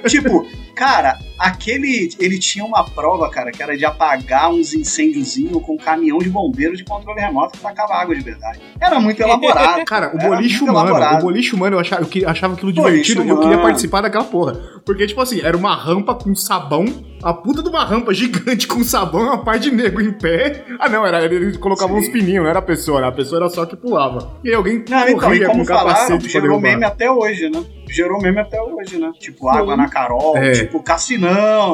Tipo, 0.08 0.46
cara, 0.74 1.18
aquele. 1.38 2.10
Ele 2.18 2.38
tinha 2.38 2.64
uma 2.64 2.84
prova, 2.84 3.30
cara, 3.30 3.50
que 3.50 3.62
era 3.62 3.76
de 3.76 3.84
apagar 3.84 4.50
uns 4.50 4.74
incêndiozinhos 4.74 5.62
com 5.62 5.74
um 5.74 5.76
caminhão 5.76 6.18
de 6.18 6.28
bombeiro 6.28 6.76
de 6.76 6.84
controle 6.84 7.20
remoto 7.20 7.52
que 7.52 7.58
tacava 7.62 7.94
água 7.94 8.14
de 8.14 8.22
verdade. 8.22 8.60
Era 8.80 8.98
muito 9.00 9.20
elaborado. 9.20 9.84
Cara, 9.84 10.14
o 10.14 10.18
boliche 10.18 10.62
humano, 10.62 10.88
elaborado. 10.88 11.20
o 11.22 11.26
boliche 11.26 11.54
humano 11.54 11.76
eu 11.76 11.80
achava, 11.80 12.06
eu 12.14 12.28
achava 12.28 12.54
aquilo 12.54 12.72
divertido 12.72 13.24
e 13.24 13.28
eu 13.28 13.40
queria 13.40 13.58
participar 13.58 14.00
daquela 14.00 14.24
porra. 14.24 14.54
Porque, 14.84 15.06
tipo 15.06 15.20
assim, 15.20 15.40
era 15.40 15.56
uma 15.56 15.74
rampa 15.74 16.14
com 16.14 16.34
sabão, 16.34 16.84
a 17.22 17.32
puta 17.34 17.62
de 17.62 17.68
uma 17.68 17.84
rampa 17.84 18.14
gigante 18.14 18.66
com 18.66 18.82
sabão 18.82 19.20
e 19.22 19.24
uma 19.24 19.44
parte 19.44 19.70
de 19.70 19.76
nego 19.76 20.00
em 20.00 20.12
pé. 20.12 20.64
Ah, 20.78 20.88
não, 20.88 21.04
era, 21.04 21.24
eles 21.24 21.56
colocavam 21.56 21.98
uns 21.98 22.08
pininhos, 22.08 22.42
não 22.44 22.50
era 22.50 22.58
a 22.60 22.62
pessoa, 22.62 22.98
era 22.98 23.08
a 23.08 23.12
pessoa 23.12 23.40
era 23.40 23.50
só 23.50 23.66
que 23.66 23.76
pulava. 23.76 24.38
E 24.44 24.52
alguém 24.54 24.84
Não, 24.88 25.08
então, 25.08 25.34
e 25.34 25.44
como 25.44 25.58
com 25.58 25.64
falaram, 25.64 25.88
capacete 25.88 26.28
gerou 26.28 26.60
meme 26.60 26.84
até 26.84 27.10
hoje, 27.10 27.50
né? 27.50 27.62
Gerou 27.90 28.20
meme 28.20 28.38
até 28.40 28.60
hoje, 28.60 28.98
né? 28.98 29.10
Tipo, 29.18 29.48
água 29.48 29.76
na 29.76 29.88
Carol, 29.88 30.36
É. 30.36 30.52
tipo, 30.52 30.82
Cassinão, 30.82 31.27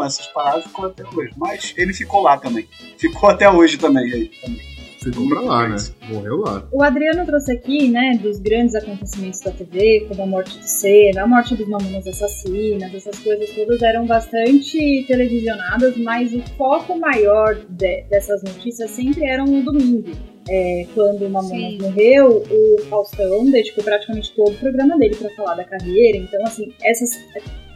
essas 0.04 0.26
paradas 0.28 0.64
ficou 0.64 0.86
até 0.86 1.02
hoje. 1.04 1.32
Mas 1.36 1.74
ele 1.76 1.92
ficou 1.92 2.22
lá 2.22 2.36
também. 2.38 2.66
Ficou 2.98 3.28
até 3.30 3.48
hoje 3.50 3.76
também. 3.78 4.04
Aí, 4.12 4.30
também. 4.42 4.74
Ficou 5.02 5.28
pra 5.28 5.40
lá, 5.42 5.68
né? 5.68 5.76
Morreu 6.08 6.38
lá. 6.40 6.66
O 6.72 6.82
Adriano 6.82 7.26
trouxe 7.26 7.52
aqui, 7.52 7.88
né, 7.88 8.18
dos 8.22 8.38
grandes 8.38 8.74
acontecimentos 8.74 9.38
da 9.40 9.50
TV, 9.50 10.06
como 10.08 10.22
a 10.22 10.26
morte 10.26 10.56
do 10.58 10.64
Senna, 10.66 11.24
a 11.24 11.26
morte 11.26 11.54
dos 11.54 11.68
Mamonas 11.68 12.06
Assassinas, 12.06 12.94
essas 12.94 13.18
coisas 13.18 13.50
todas 13.50 13.82
eram 13.82 14.06
bastante 14.06 15.04
televisionadas, 15.06 15.94
mas 15.98 16.32
o 16.32 16.40
foco 16.56 16.98
maior 16.98 17.54
de- 17.68 18.02
dessas 18.04 18.42
notícias 18.42 18.90
sempre 18.92 19.24
eram 19.26 19.44
no 19.44 19.62
domingo. 19.62 20.10
É, 20.48 20.86
quando 20.94 21.26
o 21.26 21.30
Mamonas 21.30 21.50
Sim. 21.72 21.78
morreu, 21.82 22.42
o 22.50 22.82
Faustão 22.88 23.44
dedicou 23.50 23.84
praticamente 23.84 24.32
todo 24.34 24.52
o 24.54 24.58
programa 24.58 24.96
dele 24.98 25.16
para 25.16 25.28
falar 25.36 25.54
da 25.54 25.64
carreira. 25.64 26.16
Então, 26.16 26.42
assim, 26.44 26.72
essas 26.82 27.10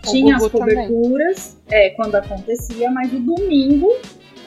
tinha 0.03 0.37
as 0.37 0.49
coberturas 0.49 1.59
é, 1.69 1.91
quando 1.91 2.15
acontecia, 2.15 2.91
mas 2.91 3.13
o 3.13 3.19
domingo 3.19 3.89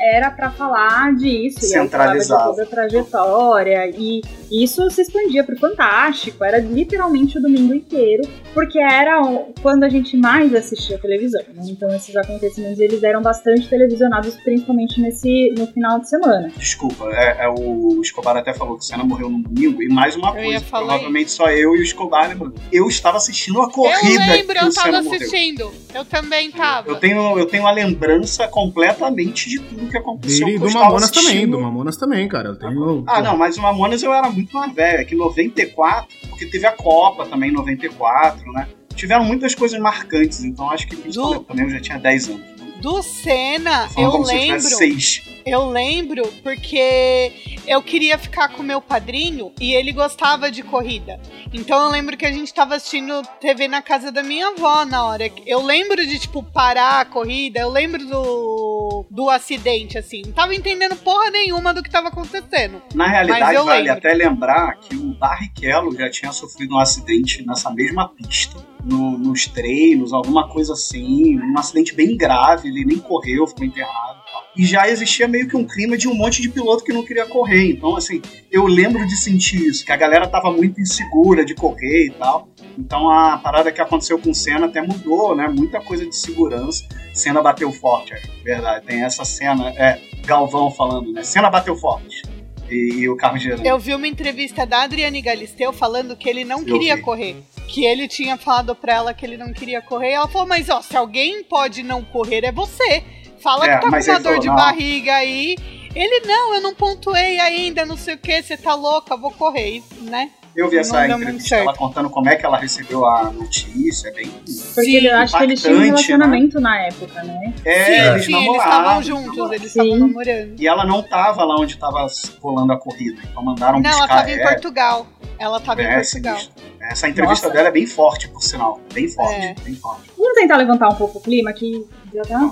era 0.02 0.32
para 0.32 0.50
falar 0.52 1.14
disso, 1.16 1.58
e 1.60 1.62
de 1.62 1.68
Centralizado. 1.68 2.50
toda 2.52 2.64
a 2.64 2.66
trajetória, 2.66 3.90
e 3.96 4.22
isso 4.52 4.90
se 4.90 5.02
expandia 5.02 5.44
pro 5.44 5.58
Fantástico, 5.58 6.44
era 6.44 6.58
literalmente 6.60 7.38
o 7.38 7.42
domingo 7.42 7.74
inteiro, 7.74 8.24
porque 8.54 8.80
era 8.80 9.22
quando 9.62 9.84
a 9.84 9.90
gente 9.90 10.18
mais 10.18 10.54
assistia 10.56 10.98
televisão, 10.98 11.42
né? 11.54 11.64
Então 11.68 11.90
esses 11.94 12.16
acontecimentos, 12.16 12.80
eles 12.80 13.04
eram 13.04 13.22
bastante 13.22 13.68
televisionados, 13.70 14.36
principalmente 14.44 15.00
nesse, 15.00 15.54
no 15.58 15.68
final 15.68 16.00
de 16.00 16.10
semana. 16.10 16.52
Desculpa, 16.58 17.06
é, 17.14 17.46
é 17.46 17.50
o 17.50 18.02
Escobar 18.02 18.36
até 18.38 18.54
falou 18.54 18.78
que 18.78 18.84
o 18.84 18.88
Senna 18.88 19.04
morreu 19.04 19.30
no 19.30 19.44
domingo. 19.44 19.82
E 19.84 19.88
mais 19.88 20.16
uma 20.16 20.30
Eu 20.30 20.44
coisa, 20.44 20.66
provavelmente 20.70 21.32
só 21.32 21.50
eu 21.52 21.76
e 21.76 21.80
o 21.80 21.84
Escobar 21.84 22.30
lembrando. 22.30 22.56
Eu 22.72 22.88
estava 22.88 23.18
assistindo 23.18 23.60
a 23.62 23.66
Eu 23.66 23.70
corrida 23.70 24.26
lembro, 24.26 24.56
que 24.56 24.64
eu 24.64 24.68
o 24.68 24.72
Senna 24.72 24.92
tava 24.92 25.04
morreu. 25.04 25.20
assistindo. 25.22 25.72
Eu 25.94 26.06
também 26.06 26.52
tava. 26.52 26.90
Eu 26.90 26.96
tenho, 26.96 27.38
eu 27.38 27.46
tenho 27.46 27.64
uma 27.64 27.72
lembrança 27.72 28.48
completamente 28.48 29.50
de 29.50 29.60
tudo 29.60 29.88
que 29.92 29.98
aconteceu. 29.98 30.48
E 30.48 30.56
eu 30.56 30.60
do 30.60 30.72
Mamonas 30.72 31.12
também, 31.12 31.28
assistindo. 31.30 31.52
do 31.52 31.62
Mamonas 31.62 31.98
também, 31.98 32.28
cara. 32.28 32.50
Eu 32.50 32.56
tenho. 32.56 33.04
Ah, 33.08 33.22
não, 33.22 33.38
mas 33.38 33.58
o 33.58 33.62
Mamonas 33.62 34.02
eu 34.02 34.14
era 34.14 34.30
muito 34.30 34.54
mais 34.54 34.74
velho. 34.74 35.00
É 35.02 35.04
que 35.06 35.16
94, 35.16 36.08
porque 36.30 36.46
teve 36.46 36.66
a 36.66 36.72
Copa 36.72 37.26
também 37.26 37.50
em 37.50 37.54
94, 37.54 38.52
né? 38.54 38.68
Tiveram 38.96 39.24
muitas 39.24 39.56
coisas 39.56 39.80
marcantes, 39.80 40.44
então 40.44 40.70
acho 40.70 40.88
que 40.88 40.96
principalmente 40.96 41.46
também 41.46 41.66
eu 41.66 41.70
já 41.72 41.80
tinha 41.80 41.98
10 41.98 42.30
anos. 42.30 42.42
Do 42.82 43.02
Senna, 43.04 43.88
eu 43.96 44.18
lembro. 44.22 44.60
seis. 44.60 45.22
Eu 45.46 45.70
lembro 45.70 46.24
porque 46.44 47.32
eu 47.68 47.82
queria 47.82 48.18
ficar 48.18 48.50
com 48.50 48.64
meu 48.64 48.82
padrinho 48.82 49.52
e 49.60 49.74
ele 49.74 49.92
gostava 49.92 50.52
de 50.52 50.64
corrida. 50.64 51.20
Então 51.54 51.86
eu 51.86 51.92
lembro 51.92 52.18
que 52.18 52.26
a 52.26 52.32
gente 52.32 52.54
tava 52.54 52.76
assistindo 52.76 53.22
TV 53.40 53.68
na 53.68 53.82
casa 53.82 54.12
da 54.12 54.24
minha 54.24 54.50
avó 54.50 54.86
na 54.86 55.06
hora. 55.06 55.32
Eu 55.46 55.64
lembro 55.64 56.06
de, 56.06 56.20
tipo, 56.20 56.44
parar 56.44 57.02
a 57.02 57.06
corrida, 57.06 57.60
eu 57.60 57.70
lembro 57.70 58.06
do, 58.06 59.06
do 59.10 59.30
acidente, 59.30 59.98
assim. 59.98 60.22
Não 60.26 60.34
tava 60.34 60.56
entendendo 60.56 60.96
porra 60.96 61.30
nenhuma 61.30 61.74
do 61.74 61.84
que 61.84 61.90
tava 61.90 62.10
acontecendo. 62.10 62.82
Na 62.94 63.08
realidade, 63.08 63.56
eu 63.56 63.66
vale 63.66 63.84
lembro. 63.84 63.98
até 63.98 64.14
lembrar 64.14 64.76
que 64.80 64.96
o 64.96 65.14
Barrichello 65.14 65.96
já 65.96 66.10
tinha 66.10 66.32
sofrido 66.32 66.76
um 66.76 66.80
acidente 66.80 67.46
nessa 67.46 67.72
mesma 67.72 68.10
pista. 68.10 68.72
No- 68.84 69.18
nos 69.18 69.46
treinos, 69.48 70.14
alguma 70.14 70.48
coisa 70.50 70.74
assim. 70.74 71.40
Um 71.40 71.58
acidente 71.58 71.94
bem 71.96 72.16
grave, 72.18 72.70
ele 72.70 72.86
nem 72.86 72.98
correu, 72.98 73.46
ficou 73.48 73.66
enterrado. 73.66 74.20
e. 74.56 74.64
E 74.64 74.66
já 74.66 74.90
existia 74.90 75.28
meio 75.30 75.48
que 75.48 75.56
um 75.56 75.66
clima 75.66 75.98
de 75.98 76.08
um 76.10 76.14
monte 76.14 76.42
de 76.42 76.50
piloto 76.50 76.84
que 76.84 76.92
não 76.92 77.06
queria 77.06 77.26
correr. 77.26 77.70
Então, 77.72 77.96
assim, 77.96 78.22
eu 78.52 78.66
lembro 78.66 79.08
de 79.08 79.16
sentir 79.16 79.62
isso, 79.66 79.86
que 79.86 79.92
a 79.94 79.96
galera 79.96 80.28
tava 80.28 80.52
muito 80.52 80.80
insegura 80.82 81.46
de 81.46 81.56
correr 81.56 82.08
e 82.08 82.12
tal. 82.12 82.50
Então 82.78 83.10
a 83.10 83.38
parada 83.38 83.72
que 83.72 83.80
aconteceu 83.80 84.18
com 84.20 84.32
o 84.32 84.36
Senna 84.36 84.66
até 84.66 84.82
mudou, 84.82 85.36
né? 85.36 85.48
Muita 85.48 85.80
coisa 85.80 86.06
de 86.06 86.16
segurança. 86.16 86.84
Senna 87.14 87.42
bateu 87.42 87.72
forte, 87.72 88.14
é 88.14 88.22
verdade. 88.44 88.86
Tem 88.86 89.04
essa 89.04 89.24
cena, 89.24 89.70
é, 89.70 90.00
Galvão 90.26 90.70
falando, 90.72 91.12
né? 91.14 91.24
Senna 91.24 91.50
bateu 91.50 91.76
forte. 91.76 92.22
E, 92.70 93.00
e 93.02 93.10
o 93.10 93.16
carro 93.18 93.38
girando. 93.38 93.66
Eu 93.66 93.78
vi 93.80 93.94
uma 93.94 94.08
entrevista 94.08 94.66
da 94.66 94.84
Adriane 94.84 95.22
Galisteu 95.22 95.72
falando 95.74 96.16
que 96.16 96.30
ele 96.30 96.44
não 96.46 96.60
Eu 96.60 96.66
queria 96.66 96.96
vi. 96.96 97.02
correr. 97.02 97.38
Que 97.72 97.86
ele 97.86 98.08
tinha 98.08 98.38
falado 98.38 98.76
pra 98.76 98.94
ela 98.96 99.14
que 99.14 99.26
ele 99.26 99.38
não 99.38 99.54
queria 99.54 99.82
correr. 99.82 100.12
Ela 100.12 100.28
falou: 100.28 100.48
Mas 100.48 100.70
ó, 100.70 100.82
se 100.82 100.96
alguém 100.98 101.44
pode 101.44 101.84
não 101.84 102.04
correr, 102.04 102.44
é 102.44 102.52
você. 102.52 103.04
Fala 103.42 103.66
É, 103.66 103.70
que 103.78 103.82
tá 103.86 103.90
com 103.90 104.12
uma 104.12 104.20
dor 104.20 104.40
de 104.40 104.48
não. 104.48 104.56
barriga 104.56 105.16
aí. 105.16 105.56
Ele, 105.96 106.26
não, 106.26 106.56
eu 106.56 106.62
não 106.62 106.74
pontuei 106.76 107.40
ainda, 107.40 107.86
não 107.86 107.98
sei 107.98 108.16
o 108.16 108.18
que, 108.18 108.42
você 108.42 108.56
tá 108.56 108.74
louca, 108.76 109.18
vou 109.18 109.32
correr, 109.32 109.84
né? 110.02 110.32
Eu 110.56 110.70
vi 110.70 110.78
essa 110.78 111.08
entrevista 111.08 111.56
ela 111.56 111.74
contando 111.74 112.10
como 112.10 112.28
é 112.30 112.36
que 112.36 112.46
ela 112.46 112.58
recebeu 112.58 113.06
a 113.06 113.32
notícia, 113.32 114.10
é 114.10 114.12
bem. 114.12 114.28
Porque 114.30 114.46
Sim, 114.46 114.98
eu 114.98 115.18
acho 115.18 115.38
que 115.38 115.44
eles 115.44 115.62
tinham 115.62 115.74
um 115.76 115.86
impactante, 115.86 116.08
relacionamento 116.08 116.60
na 116.60 116.78
época, 116.82 117.24
né? 117.24 117.54
É, 117.64 117.86
sim, 117.86 117.92
eles 117.92 118.26
sim, 118.26 118.36
eles 118.36 118.48
namoravam, 118.48 118.80
estavam 118.82 119.04
juntos, 119.04 119.26
namoravam. 119.28 119.54
eles 119.54 119.68
estavam 119.68 119.96
namorando. 119.98 120.60
E 120.60 120.68
ela 120.68 120.86
não 120.86 121.04
tava 121.04 121.44
lá 121.46 121.56
onde 121.56 121.78
tava 121.78 122.06
rolando 122.42 122.74
a 122.74 122.78
corrida, 122.78 123.22
então 123.30 123.44
mandaram 123.44 123.80
Não, 123.80 123.90
ela 123.90 124.08
tava 124.08 124.30
em 124.30 124.40
ela. 124.40 124.52
Portugal. 124.52 125.08
Ela 125.40 125.60
tava 125.60 125.82
em 125.82 125.86
É, 125.86 125.96
Portugal. 125.96 126.38
Essa 126.82 127.08
entrevista 127.08 127.48
Nossa. 127.48 127.58
dela 127.58 127.70
é 127.70 127.72
bem 127.72 127.88
forte, 127.88 128.28
por 128.28 128.44
sinal. 128.44 128.80
Bem 128.94 129.08
forte, 129.08 129.34
É. 129.34 129.56
bem 129.64 129.74
forte. 129.76 130.12
Vamos 130.18 130.34
tentar 130.36 130.58
levantar 130.58 130.90
um 130.90 130.96
pouco 130.96 131.18
o 131.18 131.22
clima, 131.22 131.52
que 131.54 131.84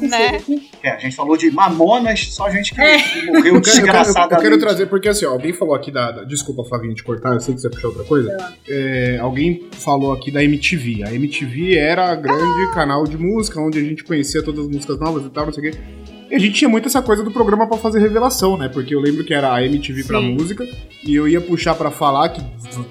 Né? 0.08 0.28
aqui. 0.36 0.70
É, 0.84 0.92
a 0.92 0.98
gente 0.98 1.16
falou 1.16 1.36
de 1.38 1.52
mamonas, 1.52 2.28
só 2.34 2.50
gente 2.50 2.74
que, 2.74 2.82
É. 2.82 2.98
morreu 3.26 3.56
Eu 3.56 3.62
quero, 3.62 3.78
eu, 3.80 3.84
quero, 3.86 4.10
eu 4.34 4.38
quero 4.40 4.60
trazer, 4.60 4.86
porque 4.88 5.10
assim, 5.10 5.26
ó, 5.26 5.32
alguém 5.32 5.54
falou 5.54 5.76
aqui 5.76 5.92
da, 5.92 6.12
da- 6.12 6.24
Desculpa, 6.24 6.64
Flavinho, 6.64 6.94
te 6.94 7.04
cortar, 7.04 7.34
eu 7.34 7.40
sei 7.40 7.54
que 7.56 7.62
você 7.62 7.70
puxou 7.70 7.90
outra 7.90 8.06
coisa. 8.06 8.36
É, 8.68 9.18
alguém 9.20 9.68
falou 9.72 10.14
aqui 10.14 10.32
da 10.32 10.44
MTV. 10.44 11.04
A 11.04 11.14
MTV 11.14 11.78
era 11.78 12.12
a 12.12 12.16
grande 12.16 12.72
canal 12.74 13.04
de 13.06 13.18
música, 13.18 13.60
onde 13.60 13.80
a 13.80 13.84
gente 13.84 14.04
conhecia 14.04 14.42
todas 14.44 14.66
as 14.66 14.72
músicas 14.72 15.00
novas 15.00 15.26
e 15.26 15.30
tal, 15.30 15.46
não 15.46 15.54
sei 15.54 15.70
o 15.70 15.72
quê. 15.72 15.80
E 16.30 16.36
a 16.36 16.40
gente 16.40 16.54
tinha 16.54 16.70
muito 16.70 16.88
essa 16.88 17.02
coisa 17.02 17.24
do 17.24 17.32
programa 17.32 17.68
pra 17.68 17.78
fazer 17.78 18.00
revelação, 18.00 18.56
né? 18.58 18.70
Porque 18.70 18.94
eu 18.94 19.00
lembro 19.00 19.24
que 19.24 19.34
era 19.34 19.54
a 19.54 19.66
MTV 19.66 20.04
pra 20.04 20.20
Sim. 20.20 20.34
música, 20.36 20.68
e 21.04 21.16
eu 21.16 21.28
ia 21.28 21.42
puxar 21.42 21.74
pra 21.76 21.90
falar 21.90 22.30
que, 22.30 22.42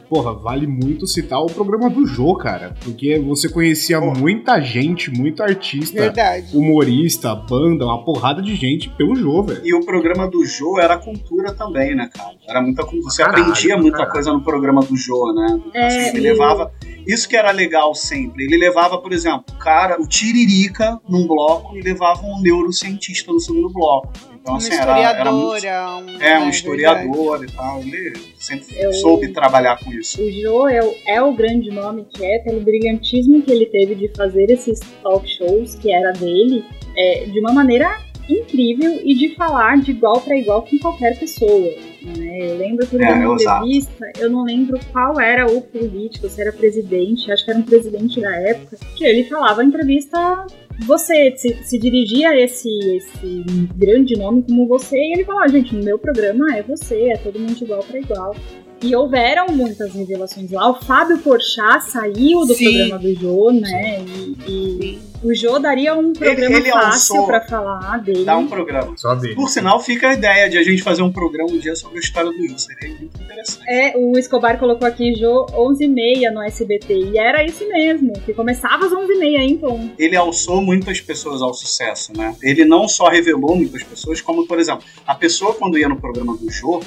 porra, 0.09 0.35
vale 0.35 0.67
muito 0.67 1.07
citar 1.07 1.41
o 1.41 1.47
programa 1.47 1.89
do 1.89 2.07
Jô, 2.07 2.35
cara. 2.35 2.75
Porque 2.83 3.19
você 3.19 3.49
conhecia 3.49 4.01
muita 4.01 4.61
gente, 4.61 5.11
muito 5.11 5.43
artista, 5.43 6.01
Verdade. 6.01 6.57
humorista, 6.57 7.35
banda, 7.35 7.85
uma 7.85 8.05
porrada 8.05 8.43
de 8.43 8.55
gente 8.57 8.89
pelo 8.91 9.15
Jô, 9.15 9.43
velho. 9.45 9.61
E 9.65 9.73
o 9.75 9.85
programa 9.85 10.27
do 10.29 10.45
Jô 10.45 10.79
era 10.81 10.97
cultura 10.99 11.53
também, 11.53 11.95
né, 11.95 12.11
cara? 12.13 12.35
Era 12.49 12.61
muita 12.63 12.83
cultura. 12.83 13.11
Você 13.13 13.23
Caralho, 13.23 13.45
aprendia 13.45 13.77
muita 13.77 13.99
caralho. 13.99 14.13
coisa 14.13 14.33
no 14.33 14.41
programa 14.43 14.83
do 14.83 14.97
Jô, 14.97 15.33
né? 15.35 15.61
É, 15.75 15.87
Assim, 15.87 16.09
ele 16.17 16.21
levava. 16.21 16.73
Isso 17.07 17.27
que 17.29 17.37
era 17.37 17.51
legal 17.53 17.95
sempre. 17.95 18.45
Ele 18.45 18.59
levava, 18.59 18.99
por 18.99 19.13
exemplo, 19.13 19.45
o 19.51 19.59
cara, 19.59 20.01
o 20.01 20.07
Tiririca 20.07 21.01
num 21.09 21.27
bloco 21.27 21.77
e 21.77 21.81
levava 21.81 22.21
um 22.23 22.41
neurocientista 22.43 23.28
no 23.33 23.41
segundo 23.41 23.69
bloco. 23.71 24.13
Então, 24.41 24.55
Uma 24.55 24.59
assim, 24.59 24.75
era, 24.75 25.01
era 25.01 25.33
muito. 25.33 25.65
um, 25.65 25.67
É, 25.67 25.97
um 25.99 26.05
verdade. 26.07 26.51
historiador 26.51 27.45
e 27.45 27.53
tal. 27.53 27.81
Ele 27.81 28.13
sempre 28.37 28.67
Eu- 28.79 28.93
soube 28.95 29.29
trabalhar 29.33 29.79
com 29.83 29.93
isso. 29.93 30.23
O 30.23 30.31
Jô 30.31 30.69
é 30.69 30.83
o, 30.83 30.95
é 31.07 31.23
o 31.23 31.33
grande 31.33 31.71
nome 31.71 32.07
que 32.15 32.25
é, 32.25 32.39
pelo 32.39 32.61
brilhantismo 32.61 33.43
que 33.43 33.51
ele 33.51 33.67
teve 33.67 33.95
de 33.95 34.09
fazer 34.17 34.51
esses 34.51 34.81
talk 35.03 35.29
shows, 35.29 35.75
que 35.75 35.93
era 35.93 36.13
dele, 36.13 36.65
é, 36.97 37.25
de 37.27 37.39
uma 37.41 37.53
maneira 37.53 37.99
incrível 38.29 39.01
e 39.05 39.15
de 39.15 39.35
falar 39.35 39.79
de 39.79 39.91
igual 39.91 40.21
para 40.21 40.37
igual 40.37 40.63
com 40.63 40.79
qualquer 40.79 41.19
pessoa. 41.19 41.71
né? 42.03 42.51
Eu 42.53 42.59
lembro 42.59 42.87
que 42.87 42.97
É, 43.03 43.13
uma 43.13 43.35
entrevista, 43.35 44.13
eu 44.19 44.31
não 44.31 44.45
lembro 44.45 44.79
qual 44.93 45.19
era 45.19 45.47
o 45.51 45.61
político, 45.63 46.29
se 46.29 46.41
era 46.41 46.53
presidente, 46.53 47.31
acho 47.33 47.45
que 47.45 47.51
era 47.51 47.59
um 47.61 47.63
presidente 47.63 48.21
da 48.21 48.35
época, 48.37 48.77
que 48.97 49.05
ele 49.05 49.25
falava 49.25 49.65
em 49.65 49.69
entrevista. 49.69 50.47
Você 50.87 51.35
se, 51.37 51.59
se 51.65 51.79
dirigia 51.79 52.31
a 52.31 52.41
esse, 52.41 52.69
esse 52.69 53.45
grande 53.77 54.17
nome 54.17 54.43
como 54.43 54.67
você, 54.67 54.97
e 54.97 55.13
ele 55.15 55.25
falava, 55.25 55.49
gente, 55.49 55.75
no 55.75 55.83
meu 55.83 55.99
programa 55.99 56.57
é 56.57 56.63
você, 56.63 57.11
é 57.11 57.17
todo 57.17 57.39
mundo 57.39 57.57
igual 57.61 57.83
para 57.83 57.99
igual. 57.99 58.37
E 58.81 58.95
houveram 58.95 59.47
muitas 59.49 59.93
revelações 59.93 60.53
lá. 60.53 60.71
O 60.71 60.75
Fábio 60.75 61.19
Porchat 61.19 61.85
saiu 61.85 62.47
do 62.47 62.55
Sim. 62.55 62.65
programa 62.65 62.99
do 62.99 63.15
Jô, 63.15 63.51
né? 63.51 64.05
E, 64.07 64.37
e 64.47 64.99
o 65.23 65.35
Jô 65.35 65.59
daria 65.59 65.95
um 65.95 66.13
programa 66.13 66.57
ele 66.57 66.71
fácil 66.71 67.17
alçou- 67.17 67.27
pra 67.27 67.41
falar 67.43 67.99
dele. 68.01 68.25
Dá 68.25 68.37
um 68.37 68.47
programa. 68.47 68.93
Só 68.97 69.15
dele. 69.15 69.35
Por 69.35 69.49
sinal, 69.49 69.81
fica 69.81 70.11
a 70.11 70.15
ideia 70.15 70.49
de 70.49 70.59
a 70.59 70.63
gente 70.63 70.83
fazer 70.83 71.03
um 71.03 71.13
programa 71.13 71.51
um 71.51 71.59
dia 71.59 71.75
sobre 71.77 71.99
a 71.99 72.01
história 72.01 72.31
do 72.31 72.47
Jô. 72.49 72.59
Seria 72.59 72.89
muito 72.97 73.21
interessante. 73.23 73.65
É, 73.69 73.97
o 73.97 74.17
Escobar 74.19 74.59
colocou 74.59 74.87
aqui 74.87 75.15
Jô 75.15 75.47
11h30 75.53 76.31
no 76.33 76.43
SBT. 76.43 76.95
E 77.13 77.19
era 77.19 77.45
isso 77.45 77.67
mesmo, 77.69 78.13
que 78.21 78.33
começava 78.35 78.87
às 78.87 78.93
11h30, 78.93 79.39
hein, 79.41 79.59
Tom? 79.59 79.91
ele 79.99 80.17
alçou 80.17 80.61
muitas 80.63 81.01
pessoas 81.01 81.41
ao 81.43 81.53
sucesso, 81.55 82.13
né? 82.17 82.35
Ele 82.43 82.65
não 82.65 82.87
só 82.89 83.09
revelou 83.09 83.57
muitas 83.57 83.83
pessoas, 83.83 84.21
como, 84.21 84.47
por 84.47 84.59
exemplo, 84.59 84.85
a 85.07 85.15
pessoa 85.15 85.55
quando 85.55 85.79
ia 85.79 85.89
no 85.89 86.01
programa 86.01 86.37
do 86.37 86.51
Jô, 86.51 86.81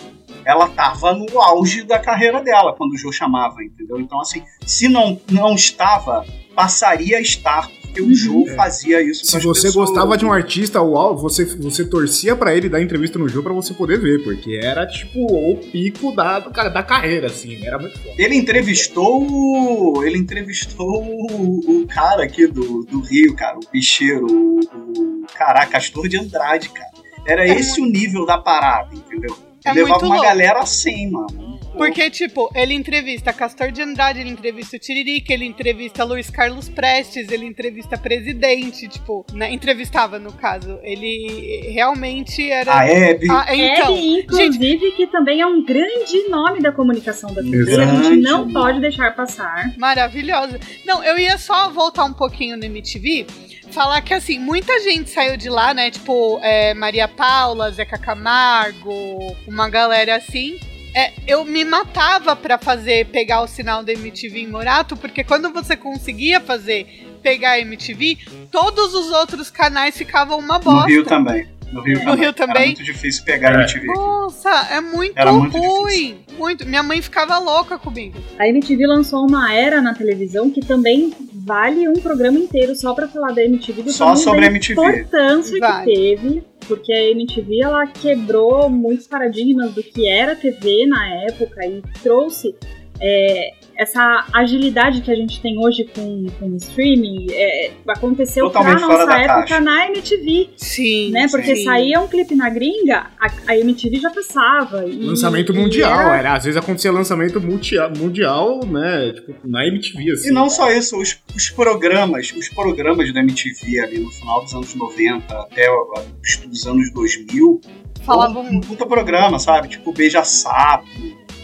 ela 0.45 0.67
tava 0.69 1.13
no 1.13 1.39
auge 1.39 1.83
da 1.83 1.99
carreira 1.99 2.41
dela 2.41 2.73
quando 2.73 2.93
o 2.93 2.97
Jô 2.97 3.11
chamava, 3.11 3.63
entendeu? 3.63 3.99
Então, 3.99 4.19
assim, 4.19 4.41
se 4.65 4.87
não, 4.89 5.19
não 5.29 5.53
estava, 5.55 6.25
passaria 6.55 7.17
a 7.17 7.21
estar, 7.21 7.67
porque 7.91 8.01
o 8.01 8.13
Jô 8.15 8.45
fazia 8.55 9.01
isso 9.01 9.25
Se 9.25 9.39
você 9.39 9.67
pessoas. 9.67 9.89
gostava 9.89 10.17
de 10.17 10.25
um 10.25 10.31
artista, 10.31 10.81
uau, 10.81 11.17
você, 11.17 11.43
você 11.43 11.83
torcia 11.85 12.35
pra 12.35 12.55
ele 12.55 12.69
dar 12.69 12.81
entrevista 12.81 13.19
no 13.19 13.27
jogo 13.27 13.43
pra 13.43 13.53
você 13.53 13.73
poder 13.73 13.99
ver, 13.99 14.23
porque 14.23 14.59
era 14.61 14.85
tipo 14.87 15.19
o 15.25 15.57
pico 15.57 16.11
da, 16.15 16.39
da 16.39 16.81
carreira, 16.83 17.27
assim, 17.27 17.65
era 17.65 17.77
muito 17.77 17.97
foda. 17.99 18.15
Ele 18.17 18.35
entrevistou 18.35 19.27
o- 19.29 20.03
ele 20.03 20.17
entrevistou 20.17 21.03
o, 21.03 21.81
o 21.81 21.87
cara 21.87 22.23
aqui 22.23 22.47
do, 22.47 22.83
do 22.83 23.01
Rio, 23.01 23.35
cara, 23.35 23.57
o 23.57 23.71
bicheiro, 23.71 24.25
o, 24.25 24.59
o 24.59 25.25
caraca, 25.35 25.71
Castor 25.71 26.07
de 26.07 26.17
Andrade, 26.17 26.69
cara. 26.69 26.91
Era 27.25 27.47
esse 27.47 27.79
o 27.81 27.85
nível 27.85 28.25
da 28.25 28.37
parada, 28.37 28.93
entendeu? 28.95 29.35
É 29.63 29.73
levava 29.73 29.91
muito 29.99 30.05
uma 30.05 30.15
louco. 30.15 30.27
galera 30.29 30.59
assim, 30.59 31.11
mano. 31.11 31.50
Porque, 31.73 32.09
tipo, 32.09 32.49
ele 32.53 32.73
entrevista 32.73 33.31
Castor 33.31 33.71
de 33.71 33.81
Andrade, 33.81 34.19
ele 34.19 34.29
entrevista 34.29 34.75
o 34.75 34.79
Tiririca, 34.79 35.33
ele 35.33 35.45
entrevista 35.45 36.03
Luiz 36.03 36.29
Carlos 36.29 36.69
Prestes, 36.69 37.31
ele 37.31 37.45
entrevista 37.45 37.97
presidente, 37.97 38.87
tipo, 38.87 39.25
né, 39.33 39.51
entrevistava 39.51 40.19
no 40.19 40.31
caso. 40.33 40.79
Ele 40.83 41.69
realmente 41.71 42.49
era. 42.49 42.79
A 42.79 42.87
Hebe. 42.87 43.27
Ah, 43.31 43.45
então, 43.55 43.95
Ele, 43.95 44.21
inclusive, 44.21 44.91
que 44.91 45.07
também 45.07 45.41
é 45.41 45.45
um 45.45 45.63
grande 45.63 46.27
nome 46.29 46.61
da 46.61 46.71
comunicação 46.71 47.33
da 47.33 47.41
TV. 47.41 47.73
A 47.73 47.85
Grande 47.85 48.03
gente 48.03 48.21
não 48.21 48.51
pode 48.51 48.79
deixar 48.81 49.15
passar. 49.15 49.73
maravilhosa. 49.77 50.59
Não, 50.85 51.03
eu 51.03 51.17
ia 51.17 51.37
só 51.37 51.69
voltar 51.69 52.05
um 52.05 52.13
pouquinho 52.13 52.57
no 52.57 52.65
MTV. 52.65 53.25
Falar 53.71 54.01
que 54.01 54.13
assim, 54.13 54.37
muita 54.37 54.79
gente 54.81 55.09
saiu 55.09 55.37
de 55.37 55.49
lá, 55.49 55.73
né? 55.73 55.89
Tipo, 55.89 56.39
é, 56.43 56.73
Maria 56.73 57.07
Paula, 57.07 57.71
Zeca 57.71 57.97
Camargo, 57.97 59.35
uma 59.47 59.69
galera 59.69 60.17
assim. 60.17 60.59
É, 60.93 61.11
eu 61.25 61.45
me 61.45 61.63
matava 61.63 62.35
pra 62.35 62.57
fazer 62.57 63.05
pegar 63.07 63.41
o 63.41 63.47
sinal 63.47 63.81
da 63.83 63.93
MTV 63.93 64.41
em 64.41 64.47
Morato, 64.47 64.97
porque 64.97 65.23
quando 65.23 65.49
você 65.51 65.75
conseguia 65.77 66.41
fazer 66.41 66.85
pegar 67.23 67.51
a 67.51 67.59
MTV, 67.59 68.17
todos 68.51 68.93
os 68.93 69.09
outros 69.11 69.49
canais 69.49 69.95
ficavam 69.97 70.37
uma 70.39 70.57
No 70.57 70.63
bosta. 70.63 70.87
Rio 70.89 71.05
também. 71.05 71.47
No 71.71 71.81
Rio, 71.81 71.99
No 71.99 72.05
também. 72.05 72.19
Rio 72.23 72.33
também? 72.33 72.55
Era 72.57 72.65
muito 72.65 72.83
difícil 72.83 73.23
pegar 73.23 73.55
a 73.55 73.61
É. 73.61 73.63
MTV. 73.63 73.85
Nossa, 73.87 74.49
é 74.71 74.81
muito, 74.81 75.17
Era 75.17 75.31
muito 75.31 75.57
ruim. 75.57 76.19
Muito. 76.37 76.65
Minha 76.67 76.83
mãe 76.83 77.01
ficava 77.01 77.37
louca 77.37 77.77
comigo. 77.79 78.17
A 78.37 78.45
MTV 78.49 78.85
lançou 78.87 79.25
uma 79.25 79.53
era 79.53 79.79
na 79.81 79.93
televisão 79.93 80.49
que 80.51 80.59
também 80.59 81.13
vale 81.33 81.87
um 81.87 81.93
programa 81.93 82.37
inteiro 82.37 82.75
só 82.75 82.93
pra 82.93 83.07
falar 83.07 83.31
da 83.31 83.41
MTV. 83.45 83.83
Do 83.83 83.91
Só 83.93 84.13
sobre 84.17 84.41
da 84.41 84.47
a 84.47 84.49
MTV. 84.49 84.73
importância 84.73 85.59
Vale. 85.59 85.85
que 85.85 85.95
teve, 85.95 86.43
porque 86.71 86.93
a 86.93 87.11
MTV 87.11 87.63
ela 87.63 87.85
quebrou 87.85 88.69
muitos 88.69 89.05
paradigmas 89.05 89.73
do 89.73 89.83
que 89.83 90.07
era 90.07 90.37
TV 90.37 90.85
na 90.87 91.15
época 91.25 91.65
e 91.65 91.81
trouxe 92.01 92.55
é, 93.01 93.51
essa 93.77 94.27
agilidade 94.33 95.01
que 95.01 95.09
a 95.11 95.15
gente 95.15 95.41
tem 95.41 95.57
hoje 95.57 95.85
com, 95.95 96.27
com 96.39 96.55
streaming. 96.57 97.27
é, 97.31 97.71
aconteceu 97.87 98.49
pra 98.51 98.61
Totalmente 98.61 98.85
fora 98.85 99.05
nossa 99.05 99.17
época 99.19 99.39
caixa. 99.47 99.59
na 99.59 99.87
MTV, 99.87 100.49
Sim. 100.55 101.11
né? 101.11 101.27
Porque 101.31 101.55
sim. 101.55 101.63
saía 101.63 101.99
um 101.99 102.07
clipe 102.07 102.35
na 102.35 102.49
gringa, 102.49 103.07
a, 103.19 103.31
a 103.51 103.57
MTV 103.57 103.97
já 103.99 104.11
passava. 104.11 104.85
e- 104.87 105.03
Lançamento 105.03 105.51
e 105.51 105.55
mundial, 105.57 105.91
era- 105.99 106.17
era, 106.17 106.33
às 106.33 106.43
vezes 106.43 106.57
acontecia 106.57 106.91
lançamento 106.91 107.41
mundial, 107.41 107.91
mundial, 107.97 108.59
né, 108.67 109.13
tipo, 109.15 109.33
na 109.47 109.65
MTV, 109.65 110.11
assim. 110.11 110.29
E 110.29 110.31
não 110.31 110.47
só 110.49 110.71
isso, 110.71 110.95
os, 111.01 111.17
os 111.35 111.49
programas, 111.49 112.31
os 112.37 112.49
programas 112.49 113.11
da 113.11 113.19
MTV 113.21 113.79
ali 113.79 113.99
no 113.99 114.11
final 114.11 114.43
dos 114.43 114.53
anos 114.53 114.75
90 114.75 115.33
até 115.33 115.67
os, 115.71 116.39
os 116.51 116.67
anos 116.67 116.93
2000, 116.93 117.61
Falavam 118.05 118.43
um, 118.43 118.55
um 118.57 118.61
puta 118.61 118.83
programa, 118.85 119.37
sabe? 119.37 119.67
Tipo 119.69 119.91
Beija 119.93 120.23
Sapo, 120.23 120.85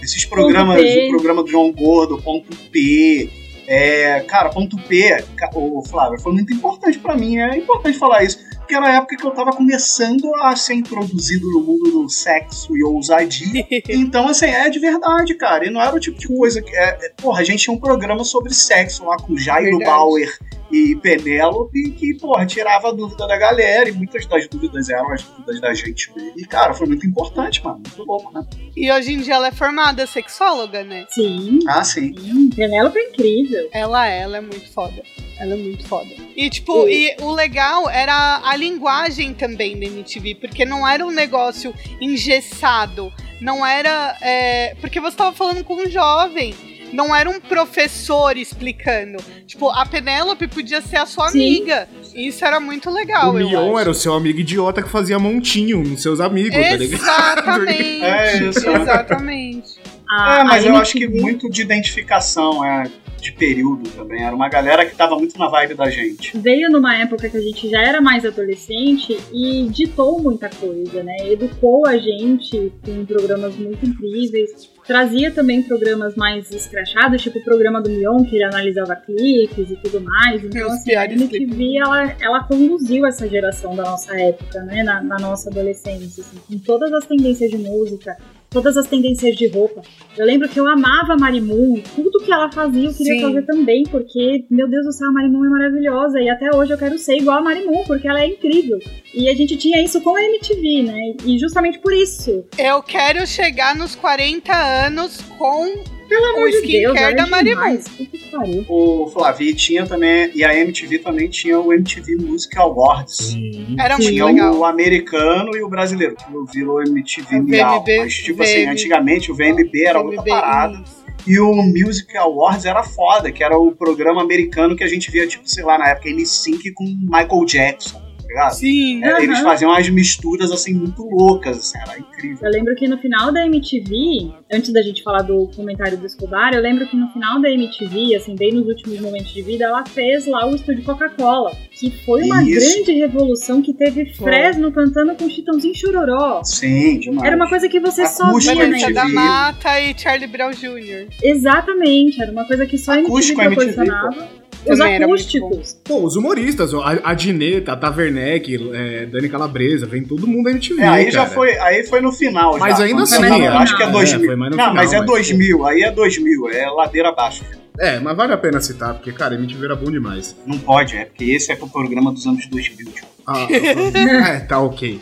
esses 0.07 0.25
programas, 0.25 0.81
o 0.81 1.09
programa 1.09 1.43
do 1.43 1.49
João 1.49 1.71
Gordo, 1.71 2.21
Ponto 2.21 2.55
P. 2.71 3.29
É, 3.69 4.21
cara, 4.21 4.49
ponto 4.49 4.77
P, 4.77 5.25
ô 5.53 5.83
Flávio, 5.83 6.17
foi 6.21 6.31
muito 6.31 6.53
importante 6.53 6.97
pra 6.97 7.17
mim. 7.17 7.37
É 7.37 7.57
importante 7.57 7.97
falar 7.97 8.23
isso, 8.23 8.39
porque 8.59 8.73
era 8.73 8.87
a 8.87 8.95
época 8.95 9.17
que 9.17 9.25
eu 9.25 9.31
tava 9.31 9.51
começando 9.51 10.33
a 10.35 10.55
ser 10.55 10.75
introduzido 10.75 11.51
no 11.51 11.59
mundo 11.59 11.91
do 11.91 12.09
sexo 12.09 12.75
e 12.77 12.83
ousadia. 12.83 13.67
Então, 13.89 14.29
assim, 14.29 14.45
é 14.45 14.69
de 14.69 14.79
verdade, 14.79 15.33
cara. 15.35 15.65
E 15.65 15.69
não 15.69 15.81
era 15.81 15.93
o 15.93 15.99
tipo 15.99 16.17
de 16.17 16.27
coisa 16.27 16.61
que. 16.61 16.73
É, 16.73 16.97
é- 17.01 17.13
porra, 17.17 17.41
a 17.41 17.43
gente 17.43 17.63
tinha 17.63 17.75
um 17.75 17.79
programa 17.79 18.23
sobre 18.23 18.53
sexo 18.53 19.03
lá 19.05 19.17
com 19.17 19.35
Jairo 19.35 19.77
Verdade. 19.77 19.85
Bauer 19.85 20.37
e 20.71 20.95
Penélope 20.95 21.91
que, 21.91 22.13
porra, 22.15 22.45
tirava 22.45 22.89
a 22.89 22.91
dúvida 22.91 23.27
da 23.27 23.37
galera. 23.37 23.89
E 23.89 23.93
muitas 23.93 24.25
das 24.25 24.47
dúvidas 24.47 24.89
eram 24.89 25.11
as 25.13 25.23
dúvidas 25.23 25.59
da 25.61 25.73
gente. 25.73 26.11
E, 26.35 26.45
cara, 26.45 26.73
foi 26.73 26.87
muito 26.87 27.05
importante, 27.05 27.63
mano. 27.63 27.77
Muito 27.77 28.03
louco, 28.03 28.33
né? 28.33 28.45
E 28.75 28.91
hoje 28.91 29.13
em 29.13 29.19
dia 29.21 29.35
ela 29.35 29.47
é 29.47 29.51
formada 29.51 30.05
sexóloga, 30.05 30.83
né? 30.83 31.05
Sim, 31.09 31.59
Ah, 31.67 31.83
sim. 31.83 32.13
sim. 32.17 32.49
Penélope 32.49 32.97
é 32.99 33.09
incrível. 33.09 33.69
Ela, 33.71 34.07
ela 34.07 34.37
é 34.37 34.41
muito 34.41 34.71
foda. 34.71 35.01
Ela 35.39 35.53
é 35.53 35.57
muito 35.57 35.85
foda. 35.87 36.09
E, 36.35 36.49
tipo, 36.49 36.87
e 36.87 37.15
o 37.21 37.31
legal 37.31 37.87
era 37.89 38.41
a 38.43 38.55
linguagem 38.55 39.33
também 39.35 39.79
da 39.79 39.85
MTV, 39.85 40.35
porque 40.35 40.65
não 40.65 40.87
era 40.87 41.05
um 41.05 41.11
negócio 41.11 41.73
engessado. 42.01 43.13
Não 43.39 43.65
era. 43.65 44.17
é, 44.21 44.75
porque 44.81 44.99
você 44.99 45.15
tava 45.15 45.35
falando 45.35 45.63
com 45.63 45.75
um 45.75 45.89
jovem. 45.89 46.55
Não 46.93 47.15
era 47.15 47.29
um 47.29 47.39
professor 47.39 48.37
explicando. 48.37 49.17
Tipo, 49.45 49.69
a 49.69 49.85
Penélope 49.85 50.47
podia 50.47 50.81
ser 50.81 50.97
a 50.97 51.05
sua 51.05 51.29
Sim. 51.29 51.39
amiga. 51.39 51.87
E 52.13 52.27
isso 52.27 52.43
era 52.43 52.59
muito 52.59 52.89
legal, 52.89 53.31
o 53.31 53.33
Mion 53.33 53.69
acho. 53.71 53.79
era 53.79 53.89
o 53.91 53.93
seu 53.93 54.13
amigo 54.13 54.39
idiota 54.39 54.81
que 54.81 54.89
fazia 54.89 55.19
montinho 55.19 55.83
nos 55.83 56.01
seus 56.01 56.19
amigos, 56.19 56.53
tá 56.53 56.75
ligado? 56.75 57.01
Exatamente. 57.01 57.97
É 58.07 58.39
né? 58.39 58.49
Exatamente. 58.49 59.76
A, 60.09 60.39
É, 60.39 60.43
mas 60.43 60.65
a 60.65 60.69
eu 60.69 60.75
acho 60.75 60.93
que 60.93 61.05
MTV 61.05 61.21
muito 61.21 61.49
de 61.49 61.61
identificação, 61.61 62.63
é, 62.63 62.89
de 63.21 63.31
período 63.31 63.89
também. 63.89 64.23
Era 64.23 64.35
uma 64.35 64.47
galera 64.47 64.85
que 64.85 64.95
tava 64.95 65.17
muito 65.17 65.37
na 65.37 65.47
vibe 65.47 65.73
da 65.73 65.89
gente. 65.89 66.37
veio 66.37 66.69
numa 66.69 66.95
época 66.95 67.29
que 67.29 67.37
a 67.37 67.41
gente 67.41 67.69
já 67.69 67.81
era 67.81 68.01
mais 68.01 68.25
adolescente 68.25 69.17
e 69.33 69.67
ditou 69.69 70.21
muita 70.21 70.49
coisa, 70.49 71.03
né? 71.03 71.15
Educou 71.23 71.85
a 71.87 71.97
gente 71.97 72.71
com 72.85 73.05
programas 73.05 73.55
muito 73.55 73.85
incríveis. 73.85 74.69
Trazia 74.85 75.31
também 75.31 75.61
programas 75.61 76.15
mais 76.15 76.49
escrachados, 76.51 77.21
tipo 77.21 77.39
o 77.39 77.43
programa 77.43 77.81
do 77.81 77.89
Mion, 77.89 78.23
que 78.23 78.35
ele 78.35 78.45
analisava 78.45 78.95
clipes 78.95 79.69
e 79.69 79.75
tudo 79.77 79.99
mais. 79.99 80.43
Então, 80.43 80.67
assim, 80.67 80.95
a 80.95 81.05
MTV, 81.05 81.77
ela, 81.77 82.15
ela 82.21 82.43
conduziu 82.43 83.05
essa 83.05 83.27
geração 83.27 83.75
da 83.75 83.83
nossa 83.83 84.15
época, 84.17 84.61
né? 84.63 84.83
Na, 84.83 85.01
na 85.01 85.17
nossa 85.17 85.49
adolescência, 85.49 86.23
assim, 86.23 86.37
com 86.47 86.57
todas 86.59 86.93
as 86.93 87.05
tendências 87.05 87.51
de 87.51 87.57
música, 87.57 88.15
todas 88.49 88.77
as 88.77 88.87
tendências 88.87 89.35
de 89.35 89.47
roupa. 89.47 89.81
Eu 90.17 90.25
lembro 90.25 90.49
que 90.49 90.59
eu 90.59 90.67
amava 90.67 91.13
a 91.13 91.17
Marimun, 91.17 91.81
tudo 91.95 92.23
que 92.23 92.31
ela 92.31 92.51
fazia 92.51 92.87
eu 92.87 92.93
queria 92.93 93.15
Sim. 93.15 93.21
fazer 93.21 93.45
também, 93.45 93.83
porque, 93.83 94.45
meu 94.49 94.67
Deus 94.69 94.85
do 94.85 94.91
céu, 94.91 95.09
a 95.09 95.11
Marimun 95.11 95.45
é 95.45 95.49
maravilhosa 95.49 96.19
e 96.19 96.29
até 96.29 96.55
hoje 96.55 96.73
eu 96.73 96.77
quero 96.77 96.97
ser 96.97 97.17
igual 97.17 97.37
a 97.37 97.41
Marimun, 97.41 97.83
porque 97.85 98.07
ela 98.07 98.21
é 98.21 98.27
incrível. 98.27 98.79
E 99.13 99.29
a 99.29 99.35
gente 99.35 99.57
tinha 99.57 99.81
isso 99.81 100.01
com 100.01 100.15
a 100.15 100.21
MTV, 100.23 100.83
né? 100.83 101.15
E 101.25 101.37
justamente 101.37 101.79
por 101.79 101.93
isso, 101.93 102.45
Eu 102.57 102.81
quero 102.81 103.25
chegar 103.27 103.75
nos 103.75 103.95
40 103.95 104.53
anos 104.85 105.21
com 105.37 105.96
pelo 106.07 106.25
amor 106.25 106.47
o 106.47 106.51
de 106.51 106.61
Deus, 106.61 106.63
skincare 106.63 106.97
ela 107.03 107.15
da 107.15 107.23
é 107.23 107.29
Marimun. 107.29 108.65
O 108.67 109.07
Flavi 109.07 109.53
tinha 109.53 109.85
também, 109.85 110.29
e 110.33 110.43
a 110.43 110.55
MTV 110.55 110.99
também 110.99 111.27
tinha 111.29 111.59
o 111.59 111.73
MTV 111.73 112.15
Music 112.17 112.57
Awards. 112.57 113.35
Era 113.79 113.97
muito 113.97 114.09
Tinha 114.09 114.25
legal. 114.25 114.55
o 114.55 114.65
americano 114.65 115.55
e 115.55 115.61
o 115.63 115.69
brasileiro, 115.69 116.15
que 116.15 116.23
virou 116.57 116.81
MTV 116.81 117.35
O 117.35 117.41
Mundial. 117.41 117.79
VMB, 117.83 117.97
Mas, 117.99 118.13
tipo 118.15 118.43
assim, 118.43 118.65
VM. 118.65 118.71
antigamente 118.71 119.31
o 119.31 119.35
VMB 119.35 119.83
era 119.85 119.99
outra 119.99 120.17
VMB, 120.21 120.29
parada. 120.29 120.81
isso. 120.83 121.07
E 121.25 121.39
o 121.39 121.51
Music 121.53 122.15
Awards 122.17 122.63
era 122.65 122.83
foda, 122.83 123.29
que 123.31 123.43
era 123.43 123.57
o 123.57 123.71
programa 123.75 124.21
americano 124.21 124.75
que 124.77 124.83
a 124.83 124.87
gente 124.87 125.11
via, 125.11 125.27
tipo, 125.27 125.47
sei 125.49 125.63
lá, 125.63 125.77
na 125.77 125.89
época, 125.89 126.09
NSYNC 126.09 126.71
com 126.73 126.85
Michael 126.85 127.43
Jackson, 127.45 128.01
ligado? 128.27 128.53
Sim. 128.53 129.03
É, 129.03 129.23
Eles 129.23 129.39
faziam 129.39 129.71
umas 129.71 129.89
misturas, 129.89 130.51
assim, 130.51 130.73
muito 130.73 131.03
loucas, 131.03 131.57
assim, 131.57 131.77
era 131.77 131.99
incrível. 131.99 132.37
Eu 132.41 132.51
lembro 132.51 132.75
que 132.75 132.87
no 132.87 132.97
final 132.97 133.31
da 133.31 133.45
MTV, 133.45 134.31
antes 134.51 134.71
da 134.71 134.81
gente 134.81 135.03
falar 135.03 135.21
do 135.21 135.47
comentário 135.55 135.97
do 135.97 136.05
Escobar, 136.05 136.53
eu 136.53 136.61
lembro 136.61 136.87
que 136.87 136.95
no 136.95 137.07
final 137.09 137.41
da 137.41 137.49
MTV, 137.49 138.15
assim, 138.15 138.35
bem 138.35 138.53
nos 138.53 138.67
últimos 138.67 138.99
momentos 138.99 139.31
de 139.33 139.41
vida, 139.41 139.65
ela 139.65 139.85
fez 139.85 140.25
lá 140.25 140.47
o 140.47 140.55
estúdio 140.55 140.83
Coca-Cola, 140.83 141.51
que 141.79 141.91
foi 142.05 142.23
uma 142.23 142.43
Isso. 142.43 142.83
grande 142.83 142.99
revolução 142.99 143.61
que 143.61 143.73
teve 143.73 144.05
Fresno 144.13 144.71
cantando 144.71 145.15
com 145.15 145.29
Chitãozinho 145.29 145.75
Chororó. 145.75 146.43
Sim, 146.43 146.99
demais. 146.99 147.27
Era 147.27 147.35
uma 147.35 147.49
coisa 147.49 147.67
que 147.69 147.79
você 147.79 148.05
só 148.05 148.25
Acústico 148.25 148.55
via 148.55 148.67
na 148.67 148.77
MTV. 148.77 148.93
da 148.93 149.07
Mata 149.07 149.79
e 149.81 149.97
Charlie 149.97 150.27
Brown 150.27 150.51
Jr. 150.51 151.07
Exatamente, 151.23 152.21
era 152.21 152.31
uma 152.31 152.45
coisa 152.45 152.65
que 152.65 152.77
só 152.77 152.91
a 152.91 152.95
MTV 152.95 153.11
Acústico 153.13 153.41
MTV, 153.41 153.55
proporcionava. 153.73 154.46
Os 154.69 154.79
acústicos. 154.81 155.77
Pô, 155.83 156.03
os 156.03 156.15
humoristas, 156.15 156.73
a, 156.73 156.99
a 157.11 157.13
Dineta, 157.13 157.73
a 157.73 157.75
Taverneck, 157.75 158.55
é, 158.73 159.05
Dani 159.05 159.29
Calabresa, 159.29 159.85
vem 159.85 160.03
todo 160.03 160.27
mundo 160.27 160.45
da 160.45 160.51
MTV, 160.51 160.81
É, 160.81 160.87
aí 160.87 161.11
já 161.11 161.23
cara. 161.23 161.29
foi, 161.35 161.57
aí 161.59 161.83
foi 161.85 162.01
no 162.01 162.11
final. 162.11 162.57
Mas 162.57 162.77
já, 162.77 162.85
ainda 162.85 163.03
assim, 163.03 163.23
é. 163.23 163.47
acho 163.47 163.77
que 163.77 163.83
é 163.83 163.85
É, 163.87 163.91
2000. 163.91 164.25
foi 164.27 164.35
mais 164.35 164.51
no 164.51 164.57
não, 164.57 164.63
final, 164.65 164.75
mas 164.75 164.93
é 164.93 164.97
mas, 164.97 165.05
2000, 165.07 165.65
aí 165.65 165.81
é 165.83 165.91
2000, 165.91 166.49
é 166.49 166.65
ladeira 166.69 167.09
abaixo. 167.09 167.43
É, 167.79 167.99
mas 167.99 168.17
vale 168.17 168.33
a 168.33 168.37
pena 168.37 168.59
citar, 168.59 168.93
porque, 168.95 169.11
cara, 169.11 169.35
MTV 169.35 169.65
era 169.65 169.75
bom 169.75 169.91
demais. 169.91 170.35
Não 170.47 170.57
pode, 170.57 170.95
é 170.97 171.05
porque 171.05 171.25
esse 171.25 171.51
é 171.51 171.55
pro 171.55 171.69
programa 171.69 172.11
dos 172.11 172.25
anos 172.25 172.47
2000. 172.47 172.87
Tipo. 172.91 173.07
Ah, 173.27 173.45
é, 173.51 174.39
tá 174.39 174.59
ok. 174.61 175.01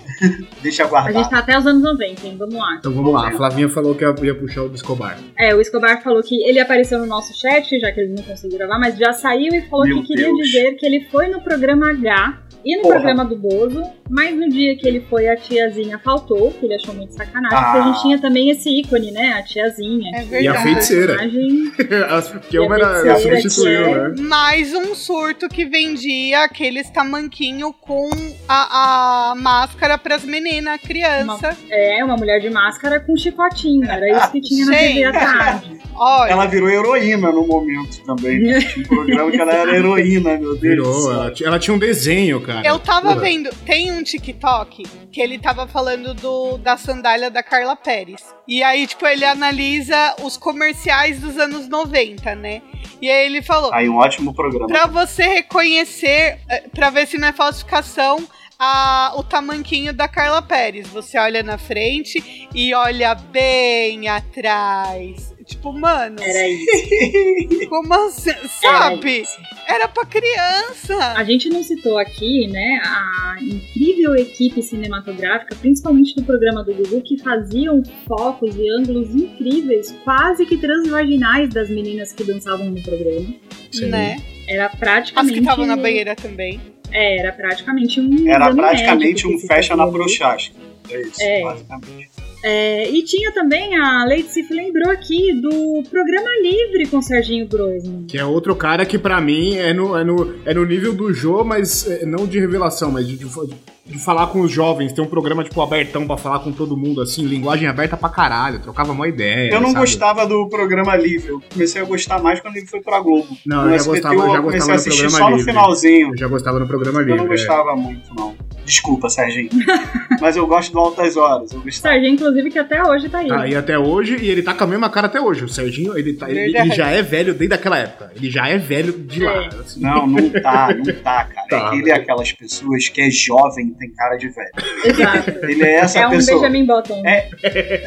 Deixa 0.63 0.83
A 0.83 0.87
guardar. 0.87 1.13
gente 1.13 1.29
tá 1.29 1.37
até 1.39 1.57
os 1.59 1.67
anos 1.67 1.83
90, 1.83 2.25
hein? 2.25 2.35
Vamos 2.39 2.55
lá. 2.55 2.75
Então 2.79 2.91
vamos 2.91 3.13
lá, 3.13 3.27
a 3.27 3.31
Flavinha 3.31 3.69
falou 3.69 3.93
que 3.93 4.03
ia, 4.03 4.15
ia 4.23 4.33
puxar 4.35 4.63
o 4.63 4.69
do 4.69 4.75
Escobar. 4.75 5.17
É, 5.37 5.53
o 5.53 5.61
Escobar 5.61 6.01
falou 6.01 6.23
que 6.23 6.41
ele 6.43 6.59
apareceu 6.59 6.97
no 6.97 7.05
nosso 7.05 7.39
chat, 7.39 7.79
já 7.79 7.91
que 7.91 7.99
ele 8.01 8.13
não 8.15 8.23
conseguiu 8.23 8.57
gravar, 8.57 8.79
mas 8.79 8.97
já 8.97 9.13
saiu 9.13 9.53
e 9.53 9.61
falou 9.69 9.85
Meu 9.85 10.01
que 10.01 10.07
queria 10.07 10.25
Deus. 10.25 10.37
dizer 10.39 10.71
que 10.73 10.85
ele 10.85 11.07
foi 11.11 11.27
no 11.27 11.39
programa 11.41 11.91
H 11.91 12.41
e 12.65 12.77
no 12.77 12.81
Porra. 12.81 12.95
programa 12.95 13.25
do 13.25 13.37
Bozo, 13.37 13.83
mas 14.09 14.35
no 14.35 14.49
dia 14.49 14.75
que 14.75 14.87
ele 14.87 15.01
foi, 15.07 15.27
a 15.27 15.37
tiazinha 15.37 15.99
faltou, 15.99 16.49
que 16.51 16.65
ele 16.65 16.73
achou 16.73 16.95
muito 16.95 17.13
sacanagem, 17.13 17.55
Ah. 17.59 17.63
porque 17.63 17.77
a 17.77 17.91
gente 17.91 18.01
tinha 18.01 18.19
também 18.19 18.49
esse 18.49 18.67
ícone, 18.69 19.11
né? 19.11 19.33
A 19.33 19.43
tiazinha. 19.43 20.09
É 20.15 20.23
verdade. 20.23 20.43
E 20.43 20.47
a 20.47 20.61
feiticeira. 20.63 21.15
personagem- 21.17 21.71
que 22.49 22.57
uma 22.59 22.75
era, 22.75 23.17
substituiu, 23.19 24.09
né? 24.09 24.15
Mais 24.23 24.73
um 24.73 24.95
surto 24.95 25.47
que 25.47 25.63
vendia 25.65 26.43
aqueles 26.43 26.89
tamanquinho 26.89 27.71
com 27.71 28.09
a, 28.47 29.31
a 29.31 29.35
máscara 29.35 29.97
pras 29.97 30.23
meninas, 30.23 30.79
criança. 30.81 31.57
É, 31.69 32.03
uma 32.03 32.15
mulher 32.15 32.39
de 32.39 32.49
máscara 32.49 32.99
com 32.99 33.15
chicotinho. 33.17 33.89
Era 33.89 34.09
isso 34.17 34.31
que 34.31 34.41
tinha 34.41 34.65
na 34.65 34.73
Gente. 34.73 34.93
TV 34.93 35.03
à 35.05 35.11
tarde. 35.11 35.79
Olha, 35.97 36.31
Ela 36.31 36.45
virou 36.45 36.69
heroína 36.69 37.31
no 37.31 37.45
momento 37.47 38.01
também. 38.03 38.39
Tinha 38.59 38.83
um 38.85 38.87
programa 38.87 39.31
que 39.31 39.37
ela 39.41 39.53
era 39.53 39.71
heroína, 39.77 40.37
meu 40.37 40.57
Deus. 40.57 40.61
Virou, 40.61 41.11
ela, 41.13 41.31
tinha- 41.31 41.47
ela 41.49 41.59
tinha 41.59 41.73
um 41.73 41.79
desenho, 41.79 42.41
cara. 42.41 42.67
eu 42.67 42.77
tava 42.79 43.09
Porra. 43.09 43.21
vendo, 43.21 43.49
tem 43.65 43.91
um 43.91 44.03
TikTok 44.03 44.83
que 45.11 45.21
ele 45.21 45.39
tava 45.39 45.67
falando 45.67 46.13
do, 46.13 46.57
da 46.57 46.75
sandália 46.77 47.29
da 47.31 47.41
Carla 47.41 47.75
Pérez. 47.75 48.21
E 48.47 48.61
aí, 48.61 48.85
tipo, 48.85 49.05
ele 49.07 49.23
analisa 49.25 50.15
os 50.23 50.35
comerciais 50.37 51.19
dos 51.19 51.37
anos 51.37 51.67
90, 51.69 52.35
né? 52.35 52.61
E 53.01 53.09
aí 53.09 53.25
ele 53.25 53.41
falou: 53.41 53.73
Aí 53.73 53.87
um 53.89 53.97
ótimo 53.97 54.33
programa. 54.33 54.67
Pra 54.67 54.85
você 54.87 55.23
reconhecer, 55.23 56.39
eh, 56.49 56.63
pra 56.73 56.89
ver 56.89 57.07
se 57.07 57.17
não 57.17 57.27
é 57.27 57.33
falsificação, 57.33 58.25
a, 58.57 59.13
o 59.17 59.23
tamanquinho 59.23 59.93
da 59.93 60.07
Carla 60.07 60.41
Pérez. 60.41 60.87
Você 60.89 61.17
olha 61.17 61.43
na 61.43 61.57
frente 61.57 62.47
e 62.53 62.73
olha 62.73 63.13
bem 63.15 64.07
atrás. 64.07 65.34
Tipo, 65.45 65.71
mano, 65.73 66.15
Era 66.19 66.47
isso. 66.49 67.69
como 67.69 67.93
assim? 67.93 68.31
Sabe? 68.61 69.25
Era 69.67 69.87
pra 69.87 70.05
criança. 70.05 70.97
A 71.15 71.23
gente 71.23 71.49
não 71.49 71.63
citou 71.63 71.97
aqui, 71.99 72.47
né, 72.47 72.81
a 72.83 73.35
incrível 73.41 74.15
equipe 74.15 74.61
cinematográfica, 74.63 75.55
principalmente 75.55 76.15
do 76.15 76.23
programa 76.23 76.63
do 76.63 76.73
Gugu, 76.73 77.01
que 77.01 77.17
faziam 77.17 77.83
focos 78.07 78.55
e 78.55 78.67
ângulos 78.69 79.13
incríveis, 79.13 79.95
quase 80.03 80.45
que 80.45 80.57
transvaginais 80.57 81.49
das 81.49 81.69
meninas 81.69 82.11
que 82.11 82.23
dançavam 82.23 82.71
no 82.71 82.81
programa. 82.81 83.27
Sim. 83.71 83.89
Né? 83.89 84.17
Era 84.47 84.67
As 84.67 84.75
praticamente. 84.75 85.33
que 85.33 85.39
estavam 85.39 85.65
na 85.65 85.75
banheira 85.75 86.15
também. 86.15 86.59
É, 86.91 87.19
era 87.19 87.31
praticamente 87.31 87.99
um. 87.99 88.27
Era 88.29 88.53
praticamente 88.53 89.27
um 89.27 89.37
fecha 89.39 89.75
na 89.75 89.85
prochasca. 89.87 90.55
É 90.89 91.01
isso, 91.01 91.21
É. 91.21 91.41
basicamente. 91.43 92.09
É, 92.47 92.87
e 92.91 93.01
tinha 93.01 93.31
também, 93.31 93.75
a 93.75 94.05
Lady 94.05 94.27
Sif 94.27 94.53
lembrou 94.53 94.91
aqui, 94.91 95.33
do 95.33 95.81
programa 95.89 96.29
livre 96.43 96.85
com 96.85 97.01
Serginho 97.01 97.47
Groisman. 97.47 98.05
Que 98.07 98.19
é 98.19 98.23
outro 98.23 98.55
cara 98.55 98.85
que 98.85 98.99
pra 98.99 99.19
mim 99.19 99.55
é 99.55 99.73
no, 99.73 99.97
é 99.97 100.03
no, 100.03 100.35
é 100.45 100.53
no 100.53 100.63
nível 100.63 100.93
do 100.93 101.11
Jô, 101.11 101.43
mas 101.43 101.89
é, 101.89 102.05
não 102.05 102.27
de 102.27 102.39
revelação, 102.39 102.91
mas 102.91 103.07
de, 103.07 103.17
de, 103.17 103.25
de 103.25 103.97
falar 103.97 104.27
com 104.27 104.41
os 104.41 104.51
jovens. 104.51 104.93
Tem 104.93 105.03
um 105.03 105.07
programa 105.07 105.43
tipo 105.43 105.59
abertão 105.59 106.05
pra 106.05 106.17
falar 106.17 106.37
com 106.37 106.51
todo 106.51 106.77
mundo, 106.77 107.01
assim, 107.01 107.25
linguagem 107.25 107.67
aberta 107.67 107.97
pra 107.97 108.09
caralho, 108.09 108.59
trocava 108.59 108.91
uma 108.91 109.07
ideia. 109.07 109.51
Eu 109.51 109.59
não 109.59 109.69
sabe? 109.69 109.79
gostava 109.79 110.27
do 110.27 110.47
programa 110.47 110.95
livre. 110.95 111.29
Eu 111.29 111.41
comecei 111.51 111.81
a 111.81 111.85
gostar 111.85 112.21
mais 112.21 112.39
quando 112.41 112.57
ele 112.57 112.67
foi 112.67 112.79
pra 112.79 112.99
Globo. 112.99 113.27
Não, 113.43 113.63
no 113.63 113.69
eu 113.69 113.69
já 113.69 113.75
SBT 113.77 114.01
gostava, 114.01 114.15
eu 114.15 114.33
já 114.33 114.41
comecei 114.41 114.59
gostava 114.59 114.71
a 114.71 114.75
do 114.75 114.79
assistir 114.79 115.01
programa 115.01 115.17
só 115.17 115.29
no 115.31 115.37
livre. 115.37 115.51
finalzinho. 115.51 116.09
Eu 116.09 116.17
já 116.17 116.27
gostava 116.27 116.59
no 116.59 116.67
programa 116.67 116.99
livre. 116.99 117.13
Eu 117.13 117.17
não 117.17 117.25
é. 117.25 117.27
gostava 117.29 117.75
muito, 117.75 118.13
não. 118.15 118.44
Desculpa, 118.65 119.09
Serginho. 119.09 119.49
Mas 120.19 120.35
eu 120.35 120.47
gosto 120.47 120.71
do 120.71 120.79
Altas 120.79 121.15
Horas. 121.15 121.51
Eu 121.51 121.61
gostava. 121.61 121.93
Serginho, 121.93 122.13
inclusive, 122.13 122.49
que 122.49 122.59
até 122.59 122.83
hoje 122.83 123.09
tá 123.09 123.19
aí. 123.19 123.27
Tá 123.27 123.41
aí 123.41 123.55
até 123.55 123.77
hoje 123.77 124.17
e 124.21 124.29
ele 124.29 124.41
tá 124.41 124.53
com 124.53 124.63
a 124.63 124.67
mesma 124.67 124.89
cara 124.89 125.07
até 125.07 125.21
hoje. 125.21 125.45
O 125.45 125.49
Serginho, 125.49 125.97
ele, 125.97 126.13
tá, 126.13 126.29
ele, 126.29 126.57
ele 126.57 126.71
já 126.71 126.89
é 126.89 127.01
velho 127.01 127.33
desde 127.33 127.55
aquela 127.55 127.77
época. 127.77 128.11
Ele 128.15 128.29
já 128.29 128.47
é 128.47 128.57
velho 128.57 128.93
de 128.93 129.23
lá. 129.23 129.47
Assim. 129.47 129.81
Não, 129.81 130.07
não 130.07 130.29
tá, 130.29 130.73
não 130.73 130.93
tá, 130.95 131.25
cara. 131.25 131.47
Tá. 131.47 131.57
É 131.57 131.69
que 131.69 131.75
ele 131.77 131.91
é 131.91 131.93
aquelas 131.95 132.31
pessoas 132.31 132.89
que 132.89 133.01
é 133.01 133.09
jovem 133.09 133.67
e 133.67 133.71
tem 133.71 133.91
cara 133.91 134.15
de 134.17 134.29
velho. 134.29 134.51
Exato. 134.83 135.29
Ele 135.45 135.63
é 135.63 135.75
essa 135.75 135.99
é 135.99 136.07
um 136.07 136.11
pessoa. 136.11 136.41
Benjamin 136.41 136.65
Button. 136.65 137.03
É, 137.05 137.29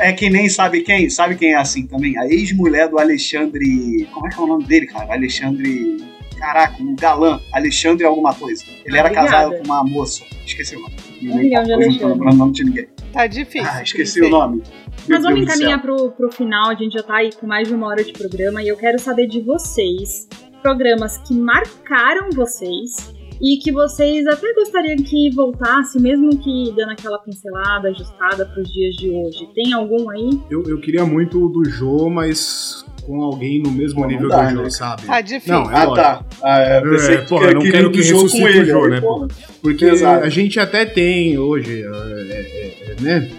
é 0.08 0.12
que 0.12 0.30
nem 0.30 0.48
sabe 0.48 0.82
quem? 0.82 1.10
Sabe 1.10 1.34
quem 1.36 1.54
é 1.54 1.56
assim 1.56 1.86
também? 1.86 2.16
A 2.18 2.26
ex-mulher 2.26 2.88
do 2.88 2.98
Alexandre. 2.98 4.06
Como 4.12 4.26
é 4.26 4.30
que 4.30 4.38
é 4.38 4.42
o 4.42 4.46
nome 4.46 4.64
dele, 4.64 4.86
cara? 4.86 5.12
Alexandre. 5.12 6.17
Caraca, 6.38 6.82
um 6.82 6.94
galã. 6.94 7.40
Alexandre 7.52 8.04
alguma 8.06 8.34
coisa. 8.34 8.64
Ele 8.84 8.96
Ah, 8.96 9.00
era 9.00 9.08
obrigada. 9.08 9.28
casado 9.28 9.56
com 9.58 9.64
uma 9.64 9.84
moça. 9.84 10.22
Esqueci 10.46 10.76
o 10.76 10.80
nome. 10.80 10.94
Milhão 11.20 11.62
de 11.64 11.72
Alexandre. 11.72 12.18
pra 12.18 12.32
nome 12.32 12.52
de 12.52 12.64
ninguém. 12.64 12.86
Tá 13.12 13.26
difícil. 13.26 13.68
Ah, 13.70 13.82
esqueci 13.82 14.20
o 14.22 14.28
nome. 14.28 14.62
Mas 15.08 15.22
vamos 15.22 15.40
encaminhar 15.40 15.80
pro, 15.80 16.10
pro 16.12 16.30
final, 16.30 16.68
a 16.70 16.74
gente 16.74 16.92
já 16.92 17.02
tá 17.02 17.16
aí 17.16 17.30
com 17.32 17.46
mais 17.46 17.66
de 17.66 17.74
uma 17.74 17.86
hora 17.88 18.04
de 18.04 18.12
programa 18.12 18.62
e 18.62 18.68
eu 18.68 18.76
quero 18.76 18.98
saber 19.00 19.26
de 19.26 19.40
vocês, 19.40 20.28
programas 20.62 21.16
que 21.18 21.32
marcaram 21.34 22.28
vocês 22.34 23.14
e 23.40 23.56
que 23.56 23.72
vocês 23.72 24.26
até 24.26 24.52
gostariam 24.54 24.96
que 24.98 25.30
voltasse, 25.30 25.98
mesmo 26.00 26.36
que 26.38 26.72
dando 26.76 26.90
aquela 26.92 27.18
pincelada, 27.20 27.88
ajustada 27.88 28.44
pros 28.46 28.70
dias 28.70 28.94
de 28.96 29.08
hoje. 29.10 29.48
Tem 29.54 29.72
algum 29.72 30.10
aí? 30.10 30.30
Eu, 30.50 30.62
eu 30.64 30.78
queria 30.80 31.06
muito 31.06 31.42
o 31.42 31.48
do 31.48 31.64
Jô, 31.64 32.10
mas 32.10 32.84
com 33.08 33.22
alguém 33.22 33.62
no 33.62 33.70
mesmo 33.70 34.02
não 34.02 34.08
nível 34.08 34.28
dá, 34.28 34.44
do 34.44 34.56
Jô, 34.56 34.62
né? 34.64 34.70
sabe? 34.70 35.06
Tá 35.06 35.20
difícil. 35.22 35.54
Não, 35.54 35.62
é 35.72 35.74
Ah, 35.74 35.84
lógico. 35.84 35.94
tá. 35.96 36.24
Ah, 36.42 36.58
é, 36.60 36.80
pensei 36.82 37.14
É, 37.14 37.18
que 37.22 37.28
porra, 37.28 37.46
eu 37.46 37.54
não 37.54 37.60
queria 37.62 37.72
quero 37.72 37.90
que 37.90 37.98
ressuscite 38.02 38.38
com 38.42 38.44
o 38.44 38.48
ele, 38.50 38.64
Jô, 38.66 38.88
né, 38.88 39.00
pô. 39.00 39.06
porra? 39.14 39.28
Porque 39.62 39.84
Exato. 39.86 40.24
a 40.24 40.28
gente 40.28 40.60
até 40.60 40.84
tem 40.84 41.38
hoje, 41.38 41.82
é, 41.82 41.86
é, 41.86 42.74
é, 42.92 43.02
né? 43.02 43.30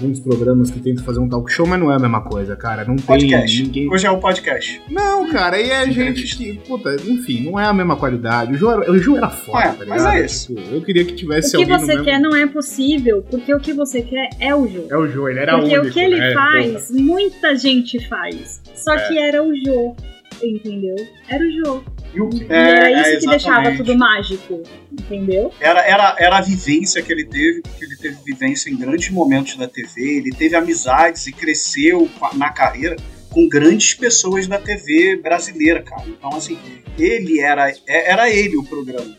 Alguns 0.00 0.20
programas 0.20 0.70
que 0.70 0.78
tentam 0.80 1.04
fazer 1.04 1.18
um 1.18 1.28
talk 1.28 1.50
show, 1.52 1.66
mas 1.66 1.78
não 1.80 1.90
é 1.90 1.96
a 1.96 1.98
mesma 1.98 2.20
coisa, 2.20 2.54
cara. 2.56 2.84
Não 2.84 2.96
tem 2.96 3.04
Podcast. 3.04 3.62
ninguém. 3.62 3.90
Hoje 3.90 4.06
é 4.06 4.10
o 4.10 4.18
podcast. 4.18 4.80
Não, 4.88 5.28
cara, 5.30 5.60
e 5.60 5.70
é 5.70 5.90
gente 5.90 6.36
que, 6.36 6.54
puta, 6.66 6.94
enfim, 7.06 7.44
não 7.50 7.58
é 7.58 7.64
a 7.64 7.72
mesma 7.72 7.96
qualidade. 7.96 8.54
O 8.54 8.56
Joe 8.56 8.72
era, 8.74 8.92
o 8.92 8.98
Joe 8.98 9.16
era 9.18 9.28
foda, 9.28 9.58
Ué, 9.58 9.72
tá 9.72 9.84
mas 9.86 10.04
é 10.06 10.24
isso. 10.24 10.54
Tipo, 10.54 10.74
eu 10.74 10.80
queria 10.82 11.04
que 11.04 11.12
O 11.12 11.16
tivesse 11.16 11.50
que 11.50 11.56
alguém 11.56 11.72
no 11.74 11.80
você 11.80 11.86
mesmo... 11.92 12.04
quer 12.04 12.20
não 12.20 12.34
é 12.36 12.46
possível, 12.46 13.22
porque 13.28 13.52
o 13.52 13.58
que 13.60 13.72
você 13.72 14.02
quer 14.02 14.30
é 14.38 14.54
o 14.54 14.66
jogo. 14.68 14.86
É 14.90 14.96
o 14.96 15.06
Joe, 15.08 15.30
ele 15.32 15.40
era 15.40 15.58
Porque 15.58 15.74
único, 15.78 15.88
o 15.88 15.92
que 15.92 16.00
ele 16.00 16.18
né? 16.18 16.32
faz, 16.32 16.90
muita 16.90 17.56
gente 17.56 18.06
faz. 18.08 18.62
Só 18.74 18.94
É. 18.94 19.08
que 19.08 19.18
era 19.18 19.42
o 19.42 19.52
Jô, 19.54 19.96
entendeu? 20.42 20.94
Era 21.28 21.44
o 21.44 21.50
Jô. 21.50 21.82
E 22.14 22.20
o- 22.20 22.30
e 22.32 22.46
era 22.50 22.90
isso 22.90 23.10
é, 23.10 23.16
que 23.20 23.26
deixava 23.26 23.76
tudo 23.76 23.96
mágico, 23.96 24.62
entendeu? 24.90 25.52
Era, 25.60 25.80
era, 25.86 26.16
era 26.18 26.38
a 26.38 26.40
vivência 26.40 27.02
que 27.02 27.12
ele 27.12 27.24
teve, 27.26 27.60
porque 27.62 27.84
ele 27.84 27.96
teve 27.96 28.16
vivência 28.24 28.70
em 28.70 28.76
grandes 28.76 29.10
momentos 29.10 29.56
da 29.56 29.68
TV, 29.68 30.16
ele 30.18 30.30
teve 30.30 30.56
amizades 30.56 31.26
e 31.26 31.32
cresceu 31.32 32.08
na 32.34 32.50
carreira 32.50 32.96
com 33.30 33.46
grandes 33.48 33.92
pessoas 33.94 34.46
da 34.46 34.58
TV 34.58 35.16
brasileira, 35.22 35.82
cara. 35.82 36.02
Então, 36.06 36.30
assim, 36.34 36.58
ele 36.98 37.40
era, 37.40 37.68
é- 37.70 38.10
era 38.10 38.30
ele 38.30 38.56
o 38.56 38.64
programa. 38.64 39.14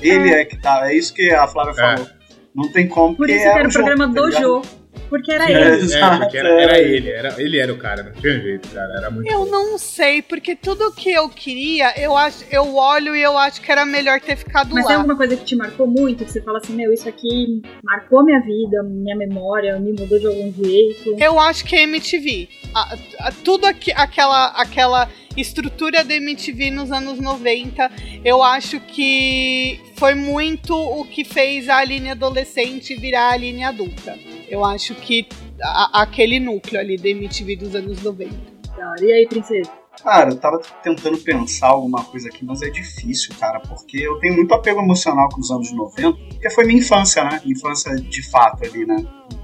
Ele 0.00 0.30
é, 0.30 0.44
que 0.46 0.56
tá, 0.56 0.90
é 0.90 0.94
isso 0.96 1.12
que 1.12 1.30
a 1.30 1.46
Flávia 1.46 1.72
É. 1.72 1.74
falou. 1.96 2.10
Não 2.54 2.72
tem 2.72 2.88
como, 2.88 3.14
Por 3.14 3.28
isso 3.28 3.38
que 3.38 3.44
era 3.44 3.68
o 3.68 3.70
jogo, 3.70 3.84
programa 3.86 4.14
tá 4.14 4.20
do 4.20 4.26
ligado? 4.26 4.62
Porque 5.10 5.30
era 5.32 5.44
É, 5.50 5.52
ele. 5.74 5.92
É, 5.92 6.16
porque 6.18 6.38
era, 6.38 6.48
é. 6.48 6.62
era 6.62 6.78
ele, 6.80 7.10
era, 7.10 7.42
ele 7.42 7.58
era 7.58 7.72
o 7.72 7.76
cara, 7.76 8.02
não 8.04 8.12
tinha 8.12 8.40
jeito, 8.40 8.68
cara, 8.70 8.94
era 8.96 9.10
muito 9.10 9.30
Eu 9.30 9.40
foda. 9.40 9.50
não 9.50 9.76
sei, 9.76 10.22
porque 10.22 10.54
tudo 10.56 10.92
que 10.92 11.10
eu 11.10 11.28
queria, 11.28 11.92
eu 12.00 12.16
acho, 12.16 12.44
eu 12.50 12.74
olho 12.76 13.14
e 13.16 13.20
eu 13.20 13.36
acho 13.36 13.60
que 13.60 13.70
era 13.72 13.84
melhor 13.84 14.20
ter 14.20 14.36
ficado 14.36 14.72
Mas 14.72 14.86
tem 14.86 14.94
lá. 14.94 15.00
alguma 15.02 15.16
coisa 15.16 15.36
que 15.36 15.44
te 15.44 15.56
marcou 15.56 15.86
muito? 15.86 16.24
Que 16.24 16.30
você 16.30 16.40
fala 16.40 16.58
assim, 16.58 16.74
meu, 16.74 16.92
isso 16.92 17.08
aqui 17.08 17.60
marcou 17.82 18.24
minha 18.24 18.40
vida, 18.40 18.82
minha 18.84 19.16
memória, 19.16 19.78
me 19.80 19.90
mudou 19.92 20.18
de 20.18 20.26
algum 20.26 20.52
jeito. 20.52 21.16
Eu 21.18 21.38
acho 21.40 21.64
que 21.64 21.74
é 21.74 21.82
MTV. 21.82 22.48
A- 22.72 22.96
a- 23.18 23.32
tudo 23.44 23.66
aqui, 23.66 23.90
aquela, 23.92 24.46
aquela 24.50 25.08
estrutura 25.36 26.04
da 26.04 26.14
MTV 26.14 26.70
nos 26.70 26.92
anos 26.92 27.18
90, 27.18 27.90
eu 28.24 28.42
acho 28.42 28.78
que 28.80 29.80
foi 29.96 30.14
muito 30.14 30.72
o 30.74 31.04
que 31.04 31.24
fez 31.24 31.68
a 31.68 31.78
Aline 31.78 32.10
adolescente 32.10 32.94
virar 32.94 33.30
a 33.30 33.32
Aline 33.32 33.64
adulta. 33.64 34.16
Eu 34.50 34.64
acho 34.64 34.94
que 34.96 35.26
a- 35.62 36.02
aquele 36.02 36.38
núcleo 36.40 36.80
ali 36.80 36.96
da 36.96 37.08
MTV 37.08 37.56
dos 37.56 37.74
anos 37.74 38.02
90. 38.02 38.34
Tá, 38.76 38.94
E 39.00 39.12
aí, 39.12 39.26
princesa? 39.26 39.70
Cara, 40.02 40.30
eu 40.30 40.36
tava 40.36 40.58
tentando 40.82 41.18
pensar 41.18 41.68
alguma 41.68 42.02
coisa 42.04 42.28
aqui, 42.28 42.44
mas 42.44 42.62
é 42.62 42.70
difícil, 42.70 43.34
cara, 43.38 43.60
porque 43.60 43.98
eu 43.98 44.18
tenho 44.18 44.34
muito 44.34 44.54
apego 44.54 44.80
emocional 44.80 45.28
com 45.28 45.40
os 45.40 45.50
anos 45.50 45.70
90, 45.72 46.16
porque 46.30 46.48
foi 46.50 46.64
minha 46.64 46.78
infância, 46.78 47.22
né? 47.22 47.40
Infância 47.44 47.94
de 47.96 48.30
fato 48.30 48.64
ali, 48.64 48.86
né? 48.86 48.96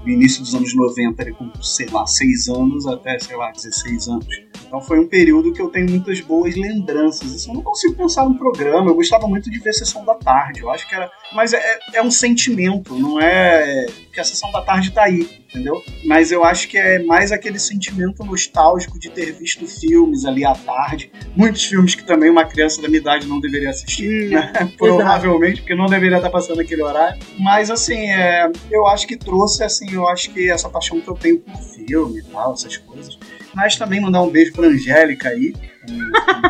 No 0.03 0.09
início 0.09 0.41
dos 0.41 0.55
anos 0.55 0.73
90, 0.75 1.21
ali 1.21 1.33
com, 1.33 1.51
sei 1.61 1.87
lá, 1.87 2.05
6 2.05 2.47
anos 2.49 2.87
até, 2.87 3.19
sei 3.19 3.35
lá, 3.35 3.51
16 3.51 4.07
anos. 4.07 4.27
Então 4.65 4.81
foi 4.81 4.99
um 4.99 5.07
período 5.07 5.53
que 5.53 5.61
eu 5.61 5.69
tenho 5.69 5.89
muitas 5.89 6.19
boas 6.21 6.55
lembranças. 6.55 7.33
Assim, 7.33 7.49
eu 7.49 7.55
não 7.55 7.61
consigo 7.61 7.95
pensar 7.95 8.25
num 8.25 8.37
programa, 8.37 8.89
eu 8.89 8.95
gostava 8.95 9.27
muito 9.27 9.49
de 9.49 9.59
ver 9.59 9.73
Sessão 9.73 10.03
da 10.05 10.15
Tarde, 10.15 10.61
eu 10.61 10.69
acho 10.69 10.87
que 10.87 10.95
era... 10.95 11.09
Mas 11.33 11.53
é, 11.53 11.79
é 11.93 12.01
um 12.01 12.11
sentimento, 12.11 12.95
não 12.95 13.19
é... 13.19 13.85
Porque 14.05 14.19
a 14.19 14.23
Sessão 14.23 14.51
da 14.51 14.61
Tarde 14.61 14.91
tá 14.91 15.03
aí, 15.03 15.27
entendeu? 15.49 15.81
Mas 16.05 16.31
eu 16.31 16.43
acho 16.43 16.67
que 16.67 16.77
é 16.77 17.03
mais 17.03 17.31
aquele 17.31 17.59
sentimento 17.59 18.23
nostálgico 18.23 18.99
de 18.99 19.09
ter 19.09 19.31
visto 19.33 19.65
filmes 19.67 20.25
ali 20.25 20.45
à 20.45 20.53
tarde. 20.53 21.11
Muitos 21.35 21.63
filmes 21.63 21.95
que 21.95 22.03
também 22.03 22.29
uma 22.29 22.45
criança 22.45 22.81
da 22.81 22.87
minha 22.87 22.99
idade 22.99 23.27
não 23.27 23.39
deveria 23.39 23.69
assistir, 23.69 24.29
né? 24.29 24.51
Provavelmente, 24.77 25.61
porque 25.61 25.75
não 25.75 25.85
deveria 25.85 26.17
estar 26.17 26.29
passando 26.29 26.59
aquele 26.61 26.81
horário. 26.81 27.19
Mas, 27.39 27.69
assim, 27.69 28.09
é, 28.09 28.49
eu 28.71 28.87
acho 28.87 29.05
que 29.07 29.15
trouxe, 29.17 29.63
assim, 29.83 29.93
eu 29.93 30.07
acho 30.07 30.31
que 30.31 30.49
essa 30.49 30.69
paixão 30.69 30.99
que 30.99 31.07
eu 31.07 31.13
tenho 31.15 31.39
por 31.39 31.55
filme 31.61 32.19
e 32.19 32.23
tal, 32.23 32.53
essas 32.53 32.77
coisas. 32.77 33.17
Mas 33.53 33.75
também 33.75 33.99
mandar 33.99 34.21
um 34.21 34.29
beijo 34.29 34.53
pra 34.53 34.67
Angélica 34.67 35.29
aí, 35.29 35.53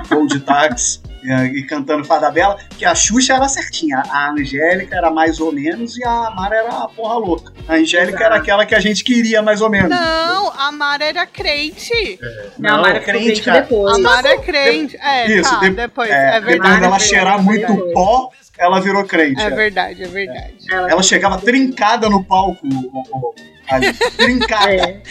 com 0.09 0.15
voo 0.15 0.27
de 0.27 0.39
táxi. 0.39 0.99
E, 1.23 1.31
e 1.59 1.63
cantando 1.63 2.03
Fada 2.05 2.29
Bela, 2.31 2.57
que 2.77 2.85
a 2.85 2.93
Xuxa 2.93 3.33
era 3.33 3.47
certinha. 3.49 4.03
A 4.09 4.31
Angélica 4.31 4.95
era 4.95 5.09
mais 5.09 5.39
ou 5.39 5.51
menos 5.51 5.97
e 5.97 6.03
a 6.03 6.29
Mara 6.31 6.55
era 6.57 6.69
a 6.69 6.87
porra 6.87 7.15
louca. 7.17 7.53
A 7.67 7.73
Angélica 7.75 8.09
Exato. 8.17 8.23
era 8.23 8.35
aquela 8.35 8.65
que 8.65 8.75
a 8.75 8.79
gente 8.79 9.03
queria, 9.03 9.41
mais 9.41 9.61
ou 9.61 9.69
menos. 9.69 9.89
Não, 9.89 10.51
a 10.57 10.71
Mara 10.71 11.05
era 11.05 11.25
crente. 11.25 12.19
Não, 12.57 12.75
a 12.75 12.81
Mara 12.81 12.99
ficou 12.99 13.13
crente, 13.13 13.41
crente 13.41 13.51
depois. 13.61 13.95
A 13.95 13.99
Mara 13.99 14.29
é 14.29 14.37
crente. 14.37 14.97
É, 14.97 15.31
Isso, 15.39 15.49
tá, 15.49 15.59
de- 15.59 15.69
depois. 15.71 16.09
É, 16.09 16.13
É, 16.13 16.33
depois 16.39 16.45
verdade. 16.45 16.81
dela 16.81 16.95
é 16.95 16.99
cheirar 16.99 17.43
muito 17.43 17.71
é 17.71 17.93
pó, 17.93 18.29
ela 18.59 18.79
virou 18.79 19.03
crente. 19.05 19.41
É 19.41 19.45
é. 19.45 19.49
verdade, 19.49 20.03
é 20.03 20.07
verdade. 20.07 20.53
Ela 20.71 21.03
chegava 21.03 21.37
trincada 21.37 22.09
no 22.09 22.23
palco, 22.23 22.59
o- 22.65 22.99
o- 22.99 23.33
ali, 23.69 23.91
trincada. 24.15 24.71
É. 24.71 25.01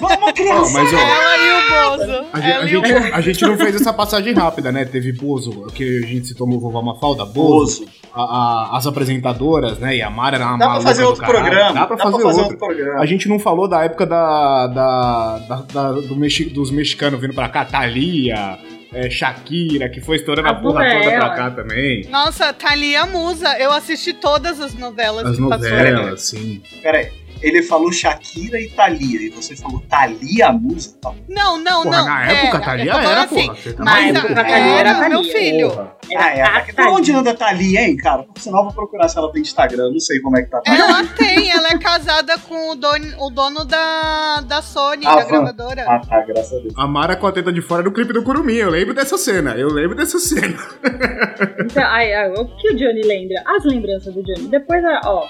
Vamos, 0.00 0.32
criança! 0.32 0.78
Ó, 0.78 0.82
mas, 0.82 0.92
ó, 0.94 0.96
Ela 0.98 1.36
e 1.36 1.50
o 1.50 1.98
Bozo. 1.98 2.26
A 2.32 2.40
gente, 2.40 2.46
a, 2.46 2.54
Ela 2.54 2.64
o 2.64 2.68
gente, 2.68 2.92
Bozo. 2.92 3.14
a 3.14 3.20
gente 3.20 3.42
não 3.44 3.56
fez 3.56 3.74
essa 3.74 3.92
passagem 3.92 4.34
rápida, 4.34 4.70
né? 4.72 4.84
Teve 4.84 5.12
Bozo, 5.12 5.66
que 5.74 6.02
a 6.04 6.06
gente 6.06 6.28
citou 6.28 6.46
no 6.46 6.58
Vovó 6.60 6.80
Mafalda, 6.80 7.24
Bozo, 7.24 7.80
Bozo. 7.80 7.88
a- 8.14 8.22
a- 8.72 8.76
as 8.78 8.86
apresentadoras, 8.86 9.78
né? 9.78 9.96
E 9.96 10.02
a 10.02 10.08
Mara 10.10 10.36
era 10.36 10.46
uma 10.46 10.58
Dá 10.58 10.68
pra 10.70 10.80
fazer 10.80 11.02
outro 11.04 11.20
caralho. 11.22 11.44
programa. 11.44 11.72
Dá 11.72 11.86
pra 11.86 11.96
fazer, 11.98 12.22
outro. 12.24 12.38
outro 12.42 12.56
programa. 12.58 13.00
A 13.00 13.06
gente 13.06 13.28
não 13.28 13.38
falou 13.38 13.68
da 13.68 13.82
época 13.84 14.06
da, 14.06 14.66
da, 14.68 15.38
da- 15.48 15.62
da- 15.72 15.92
do 15.92 16.14
mexi, 16.16 16.44
dos 16.44 16.70
mexicanos 16.70 17.20
vindo 17.20 17.34
pra 17.34 17.48
cá, 17.48 17.64
Thalia, 17.64 18.58
é, 18.92 19.10
Shakira, 19.10 19.88
que 19.88 20.00
foi 20.00 20.16
estourando 20.16 20.48
a 20.48 20.52
As 20.52 20.60
porra 20.62 20.90
toda 20.90 21.10
pra 21.10 21.30
cá 21.30 21.50
também. 21.50 22.06
Nossa, 22.08 22.52
Thalia 22.52 23.04
Musa. 23.06 23.58
Eu 23.58 23.70
assisti 23.72 24.12
todas 24.12 24.60
as 24.60 24.74
novelas 24.74 25.26
As 25.26 25.36
que 25.36 25.48
passou. 25.48 25.68
novelas, 25.70 26.22
sim. 26.22 26.62
Peraí, 26.82 27.10
ele 27.42 27.62
falou 27.62 27.92
Shakira 27.92 28.60
e 28.60 28.68
Thalia, 28.70 29.20
e 29.22 29.28
você 29.30 29.54
falou 29.56 29.80
Thalia 29.88 30.52
Musa? 30.52 30.96
Tá. 31.00 31.12
Não, 31.28 31.56
não, 31.58 31.82
Porra, 31.82 31.96
não. 31.98 32.06
na 32.06 32.26
é, 32.30 32.32
época, 32.34 32.56
eu 32.56 32.60
Thalia 32.64 32.92
era, 32.94 33.22
assim, 33.22 33.46
porra. 33.46 33.54
Você 33.56 33.72
tá 33.72 33.84
na 33.84 33.90
Mas 33.90 34.04
maluco? 34.12 34.26
época, 34.26 34.40
a- 34.40 34.44
Thalia 34.44 34.72
era 34.74 34.88
era, 34.90 35.08
meu 35.08 35.24
filho. 35.24 35.70
Porra. 35.70 35.92
Ah, 36.16 36.30
é. 36.34 36.42
a 36.42 36.64
Por 36.74 36.86
onde 36.88 37.12
anda 37.12 37.30
a 37.32 37.34
Thalia, 37.34 37.80
hein, 37.82 37.96
cara? 37.96 38.22
Por 38.22 38.40
sinal, 38.40 38.64
vou 38.64 38.72
procurar 38.72 39.08
se 39.08 39.18
ela 39.18 39.30
tem 39.30 39.42
Instagram, 39.42 39.90
não 39.92 40.00
sei 40.00 40.20
como 40.20 40.38
é 40.38 40.42
que 40.42 40.50
tá. 40.50 40.62
Ela 40.66 41.04
tem, 41.04 41.50
ela 41.50 41.68
é 41.68 41.78
casada 41.78 42.38
com 42.38 42.70
o 42.70 42.74
dono, 42.74 43.06
o 43.18 43.30
dono 43.30 43.64
da, 43.64 44.40
da 44.40 44.62
Sony, 44.62 45.06
Ah, 45.06 45.16
da 45.16 45.22
Van. 45.24 45.28
gravadora. 45.28 45.84
Ah, 45.86 46.00
tá, 46.00 46.20
graças 46.22 46.52
a 46.58 46.62
Deus. 46.62 46.74
A 46.76 46.86
Mara 46.86 47.14
com 47.16 47.26
a 47.26 47.32
teta 47.32 47.52
de 47.52 47.60
fora 47.60 47.82
do 47.82 47.92
clipe 47.92 48.12
do 48.12 48.22
Curumim, 48.22 48.54
eu 48.54 48.70
lembro 48.70 48.94
dessa 48.94 49.18
cena, 49.18 49.54
eu 49.56 49.68
lembro 49.68 49.94
dessa 49.96 50.18
cena. 50.18 50.56
Então, 51.60 51.82
ai, 51.84 52.12
ai, 52.14 52.30
o 52.32 52.46
que 52.56 52.70
o 52.70 52.76
Johnny 52.76 53.02
lembra? 53.02 53.42
As 53.46 53.64
lembranças 53.64 54.12
do 54.14 54.22
Johnny. 54.22 54.48
Depois, 54.48 54.82
ó, 55.04 55.24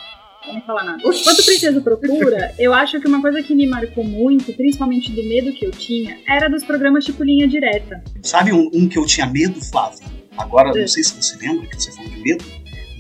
não 0.55 0.61
falar 0.63 0.85
nada. 0.85 1.07
Oxi. 1.07 1.21
Enquanto 1.21 1.39
o 1.41 1.45
Princesa 1.45 1.81
Procura, 1.81 2.55
eu 2.59 2.73
acho 2.73 3.01
que 3.01 3.09
uma 3.09 3.21
coisa 3.21 3.43
que 3.43 3.55
me 3.55 3.67
marcou 3.67 4.05
muito, 4.05 4.53
principalmente 4.53 5.13
do 5.13 5.23
medo 5.23 5.53
que 5.53 5.65
eu 5.65 5.71
tinha, 5.71 6.19
era 6.29 6.49
dos 6.49 6.65
programas 6.65 7.05
tipo 7.05 7.23
Linha 7.23 7.47
Direta. 7.47 8.03
Sabe 8.23 8.53
um, 8.53 8.71
um 8.73 8.89
que 8.89 8.99
eu 8.99 9.07
tinha 9.07 9.27
medo, 9.27 9.61
Flávio? 9.61 10.01
Agora, 10.37 10.73
não 10.73 10.89
sei 10.89 11.03
se 11.03 11.15
você 11.15 11.37
lembra 11.37 11.67
que 11.67 11.83
você 11.83 11.91
falou 11.93 12.11
de 12.11 12.21
medo. 12.21 12.45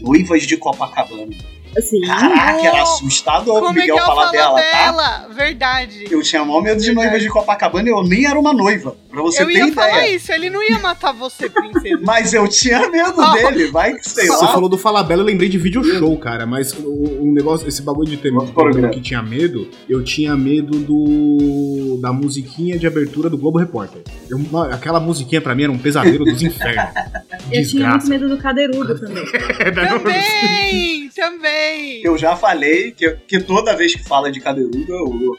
Noivas 0.00 0.44
de 0.44 0.56
Copacabana. 0.56 1.34
Assim, 1.76 2.00
Caraca, 2.00 2.60
era 2.66 2.82
assustador 2.82 3.56
o 3.58 3.60
Como 3.66 3.70
é 3.70 3.74
que 3.74 3.80
Miguel 3.82 3.96
eu 3.98 4.04
falar 4.04 4.22
falo 4.22 4.32
dela, 4.32 4.60
tá? 4.60 4.70
dela? 4.84 5.28
Verdade. 5.32 6.04
Eu 6.10 6.22
tinha 6.22 6.44
maior 6.44 6.62
medo 6.62 6.82
de 6.82 6.92
noivas 6.92 7.22
de 7.22 7.28
Copacabana 7.28 7.88
e 7.88 7.92
eu 7.92 8.02
nem 8.02 8.26
era 8.26 8.38
uma 8.38 8.52
noiva. 8.52 8.96
Pra 9.10 9.22
você 9.22 9.42
Eu 9.42 9.46
ter 9.46 9.52
ia 9.54 9.58
ideia. 9.68 9.74
falar 9.74 10.08
isso, 10.08 10.32
ele 10.32 10.50
não 10.50 10.62
ia 10.62 10.78
matar 10.78 11.12
você, 11.12 11.48
princesa. 11.48 12.00
Mas 12.04 12.32
eu 12.34 12.46
tinha 12.48 12.88
medo 12.90 13.14
Oh. 13.18 13.32
dele, 13.32 13.70
vai 13.70 13.94
que 13.94 14.08
sei 14.08 14.26
Você 14.26 14.44
lá. 14.44 14.52
falou 14.52 14.68
do 14.68 14.76
Falabella, 14.78 15.22
eu 15.22 15.26
lembrei 15.26 15.48
de 15.48 15.58
video 15.58 15.82
show, 15.82 16.16
cara, 16.18 16.46
mas 16.46 16.72
o, 16.72 17.22
o 17.22 17.32
negócio, 17.32 17.66
esse 17.66 17.82
bagulho 17.82 18.08
de 18.08 18.16
ter 18.16 18.32
programa. 18.52 18.88
que 18.90 19.00
tinha 19.00 19.22
medo, 19.22 19.68
eu 19.88 20.04
tinha 20.04 20.36
medo 20.36 20.78
do 20.78 21.98
da 22.00 22.12
musiquinha 22.12 22.78
de 22.78 22.86
abertura 22.86 23.28
do 23.30 23.36
Globo 23.38 23.58
Repórter. 23.58 24.02
Eu- 24.30 24.38
aquela 24.72 25.00
musiquinha 25.00 25.40
pra 25.40 25.54
mim 25.54 25.64
era 25.64 25.72
um 25.72 25.78
pesadelo 25.78 26.24
dos 26.24 26.42
infernos. 26.42 26.90
eu 27.50 27.66
tinha 27.66 27.88
muito 27.90 28.06
medo 28.08 28.28
do 28.28 28.36
Cadeirudo 28.38 28.94
também. 29.00 29.24
também, 29.24 31.08
também. 31.14 31.57
Eu 32.02 32.16
já 32.16 32.36
falei 32.36 32.92
que, 32.92 33.10
que 33.26 33.40
toda 33.40 33.76
vez 33.76 33.94
que 33.94 34.04
fala 34.04 34.30
de 34.30 34.40
cadeirudo, 34.40 34.92
eu, 34.92 35.06
eu 35.20 35.36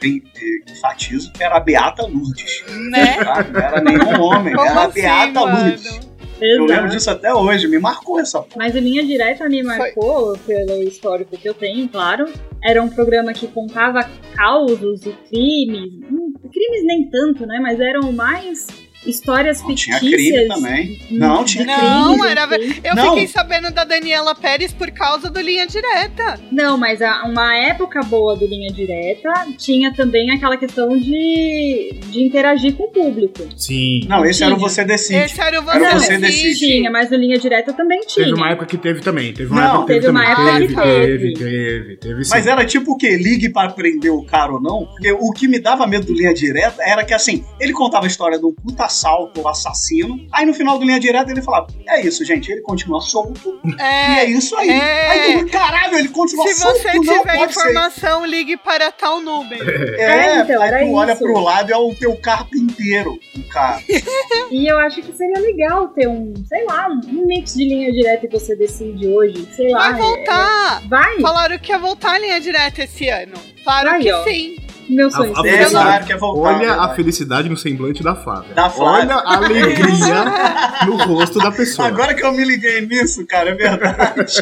enfatizo 0.70 1.32
que 1.32 1.42
era 1.42 1.56
a 1.56 1.60
Beata 1.60 2.02
Lourdes. 2.02 2.64
Né? 2.90 3.16
tá? 3.24 3.42
Não 3.44 3.60
era 3.60 3.80
nenhum 3.80 4.20
homem, 4.20 4.54
Como 4.54 4.68
era 4.68 4.80
a 4.80 4.86
assim, 4.86 5.02
Beata 5.02 5.40
mano? 5.40 5.58
Lourdes. 5.58 6.10
Eu 6.40 6.60
lembro 6.60 6.74
Exato. 6.74 6.88
disso 6.96 7.10
até 7.10 7.34
hoje, 7.34 7.68
me 7.68 7.78
marcou 7.78 8.18
essa 8.18 8.38
porra. 8.38 8.56
Mas 8.56 8.74
o 8.74 8.78
Linha 8.78 9.04
Direta 9.04 9.46
me 9.46 9.62
marcou, 9.62 10.38
pelo 10.38 10.82
histórico 10.82 11.36
que 11.36 11.46
eu 11.46 11.52
tenho, 11.52 11.86
claro. 11.86 12.32
Era 12.64 12.82
um 12.82 12.88
programa 12.88 13.32
que 13.34 13.46
contava 13.46 14.08
causos 14.34 15.04
e 15.04 15.12
crimes. 15.28 15.92
Hum, 16.10 16.32
crimes 16.50 16.84
nem 16.84 17.10
tanto, 17.10 17.46
né? 17.46 17.58
Mas 17.60 17.78
eram 17.78 18.10
mais 18.12 18.66
histórias 19.06 19.62
Não, 19.62 19.74
tinha 19.74 19.98
fictícias. 19.98 20.32
crime 20.32 20.48
também. 20.48 21.00
Não, 21.10 21.44
tinha 21.44 21.64
crime. 21.64 21.80
Não, 21.80 22.24
era. 22.24 22.48
Eu 22.84 22.94
Não. 22.94 23.10
fiquei 23.10 23.26
sabendo 23.28 23.70
da 23.72 23.84
Daniela 23.84 24.34
Pérez 24.34 24.72
por 24.72 24.90
causa 24.90 25.30
do 25.30 25.40
Linha 25.40 25.66
Direta. 25.66 26.38
Não, 26.52 26.76
mas 26.76 27.00
a- 27.02 27.24
uma 27.24 27.56
época 27.56 28.00
boa 28.02 28.36
do 28.36 28.46
Linha 28.46 28.70
Direta 28.72 29.32
tinha 29.58 29.92
também 29.94 30.30
aquela 30.30 30.56
questão 30.56 30.96
de, 30.98 31.94
de 32.10 32.22
interagir 32.22 32.74
com 32.74 32.84
o 32.84 32.88
público. 32.90 33.48
Sim. 33.56 34.00
Não, 34.08 34.24
esse 34.24 34.42
era 34.44 34.52
o 34.52 34.56
Tinha. 34.56 34.68
Você 34.68 34.84
Decide. 34.84 35.18
Esse 35.20 35.40
era 35.40 35.60
o 35.60 35.64
Você, 35.64 35.76
Era 35.76 35.96
o 35.96 36.00
Você 36.00 36.18
Decide. 36.18 36.48
Decide. 36.48 36.58
Tinha, 36.70 36.90
mas 36.90 37.10
no 37.10 37.16
Linha 37.16 37.38
Direta 37.38 37.72
também 37.72 38.00
tinha. 38.06 38.24
Teve 38.26 38.36
uma 38.36 38.50
época 38.50 38.66
que 38.66 38.76
teve 38.78 39.00
também. 39.00 39.32
Teve 39.32 39.50
uma 39.50 39.60
Não, 39.60 39.68
época 39.76 39.80
que 39.80 40.00
teve, 40.00 40.00
teve 40.00 40.10
uma 40.10 40.34
também. 40.36 40.52
época 40.54 40.58
teve, 40.58 40.66
que 40.68 40.74
teve, 40.80 41.32
teve. 41.32 41.34
teve, 41.34 41.96
teve, 41.96 42.24
sim. 42.24 42.30
Mas 42.30 42.46
era 42.46 42.64
tipo 42.66 42.92
o 42.92 42.96
quê? 42.96 43.16
Ligue 43.16 43.48
para 43.50 43.70
prender 43.70 44.12
o 44.12 44.24
cara 44.24 44.52
ou 44.52 44.60
não? 44.60 44.86
Porque 44.86 45.12
o 45.12 45.30
que 45.32 45.46
me 45.48 45.58
dava 45.58 45.86
medo 45.86 46.06
do 46.06 46.12
Linha 46.14 46.32
Direta 46.34 46.82
era 46.82 47.04
que, 47.04 47.14
assim, 47.14 47.44
ele 47.58 47.72
contava 47.72 48.04
a 48.04 48.08
história 48.08 48.38
um 48.40 48.54
puta 48.54 48.88
assalto, 48.90 49.46
assassino. 49.48 50.18
Aí 50.32 50.44
no 50.44 50.52
final 50.52 50.78
do 50.78 50.84
Linha 50.84 50.98
Direta 51.00 51.30
ele 51.30 51.40
falava: 51.42 51.68
É 51.88 52.00
isso, 52.04 52.24
gente, 52.24 52.50
ele 52.50 52.60
continua 52.62 53.00
solto. 53.00 53.58
E 53.64 53.80
é 53.80 54.20
É. 54.20 54.24
isso 54.24 54.56
aí. 54.56 54.68
é. 54.70 55.10
Aí 55.10 55.44
tu, 55.44 55.50
caralho, 55.50 55.96
ele 55.98 56.08
continua 56.08 56.46
Se 56.48 56.54
solto. 56.54 56.78
você 56.78 56.92
não 56.94 57.00
tiver 57.02 57.36
ser. 57.38 57.44
informação, 57.44 58.26
ligue 58.26 58.56
para 58.56 58.90
tal 58.92 59.20
número. 59.20 59.60
É, 60.00 60.02
É, 60.02 60.40
então, 60.40 60.60
aí 60.62 60.68
era 60.68 60.80
tu 60.84 60.92
olha 60.94 61.12
isso. 61.12 61.22
pro 61.24 61.40
lado 61.40 61.70
e 61.70 61.72
é 61.72 61.76
o 61.76 61.94
teu 61.94 62.16
carpinteiro, 62.16 63.18
o 63.36 63.48
cara. 63.48 63.80
E 64.50 64.66
eu 64.70 64.78
acho 64.78 65.00
que 65.02 65.12
seria 65.16 65.38
legal 65.40 65.88
ter 65.88 66.08
um, 66.08 66.34
sei 66.48 66.64
lá, 66.64 66.88
um 66.88 67.26
mix 67.26 67.54
de 67.54 67.64
linha 67.64 67.92
direta 67.92 68.26
que 68.26 68.38
você 68.38 68.56
decide 68.56 69.06
hoje. 69.06 69.46
Sei 69.54 69.70
lá. 69.70 69.90
Vai 69.92 70.00
voltar. 70.00 70.82
é- 70.82 70.88
vai, 70.88 71.20
Falaram 71.20 71.58
que 71.58 71.70
ia 71.72 71.78
voltar 71.78 72.12
a 72.14 72.18
linha 72.18 72.40
direta 72.40 72.82
esse 72.82 73.08
ano. 73.08 73.34
Falaram 73.64 73.92
Aí, 73.92 74.02
que 74.02 74.12
ó. 74.12 74.24
sim. 74.24 74.56
Meu 74.90 75.08
A- 75.08 75.10
sonho. 75.10 75.32
a 75.32 75.36
seria- 75.42 75.52
felicidade 75.58 76.06
quer 76.06 76.16
voltar, 76.18 76.56
Olha 76.56 76.72
a 76.74 76.88
felicidade 76.94 77.48
no 77.48 77.56
semblante 77.56 78.02
da 78.02 78.14
Flávia. 78.14 78.54
Da 78.54 78.68
Flávia. 78.70 79.00
Olha 79.00 79.14
a 79.16 79.36
alegria 79.36 80.24
no 80.86 80.96
rosto 80.96 81.38
da 81.38 81.50
pessoa. 81.50 81.88
Agora 81.88 82.14
que 82.14 82.24
eu 82.24 82.32
me 82.32 82.44
liguei 82.44 82.80
nisso, 82.86 83.26
cara, 83.26 83.50
é 83.50 83.54
verdade. 83.54 84.34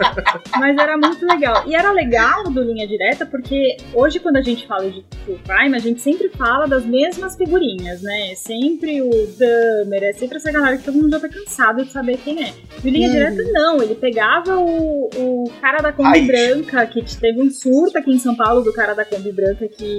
Mas 0.58 0.76
era 0.78 0.96
muito 0.96 1.24
legal. 1.26 1.64
E 1.66 1.74
era 1.74 1.90
legal 1.92 2.44
do 2.44 2.62
Linha 2.62 2.86
Direta 2.86 3.24
porque 3.26 3.76
hoje, 3.94 4.18
quando 4.18 4.36
a 4.36 4.42
gente 4.42 4.66
fala 4.66 4.90
de 4.90 5.02
True 5.24 5.38
Crime, 5.46 5.76
a 5.76 5.80
gente 5.80 6.00
sempre 6.00 6.28
fala 6.36 6.66
das 6.66 6.84
mesmas 6.84 7.36
figurinhas, 7.36 8.02
né? 8.02 8.32
É 8.32 8.34
sempre 8.34 9.00
o 9.02 9.10
Dahmer, 9.38 10.02
é 10.04 10.12
sempre 10.12 10.36
essa 10.36 10.50
galera 10.52 10.76
que 10.76 10.84
todo 10.84 10.94
mundo 10.96 11.10
já 11.10 11.20
tá 11.20 11.28
cansado 11.28 11.84
de 11.84 11.92
saber 11.92 12.18
quem 12.18 12.42
é. 12.44 12.52
E 12.82 12.88
o 12.88 12.90
Linha 12.90 13.08
Uhum. 13.08 13.14
Direta 13.14 13.42
não, 13.52 13.82
ele 13.82 13.94
pegava 13.94 14.56
o, 14.58 15.10
o 15.16 15.50
cara 15.60 15.78
da 15.78 15.92
Kombi. 15.92 16.20
Branca, 16.20 16.86
que 16.86 17.02
teve 17.16 17.40
um 17.40 17.50
surto 17.50 17.98
aqui 17.98 18.10
em 18.12 18.18
São 18.18 18.36
Paulo 18.36 18.62
do 18.62 18.72
cara 18.72 18.94
da 18.94 19.04
Kombi 19.04 19.32
Branca 19.32 19.66
que 19.68 19.89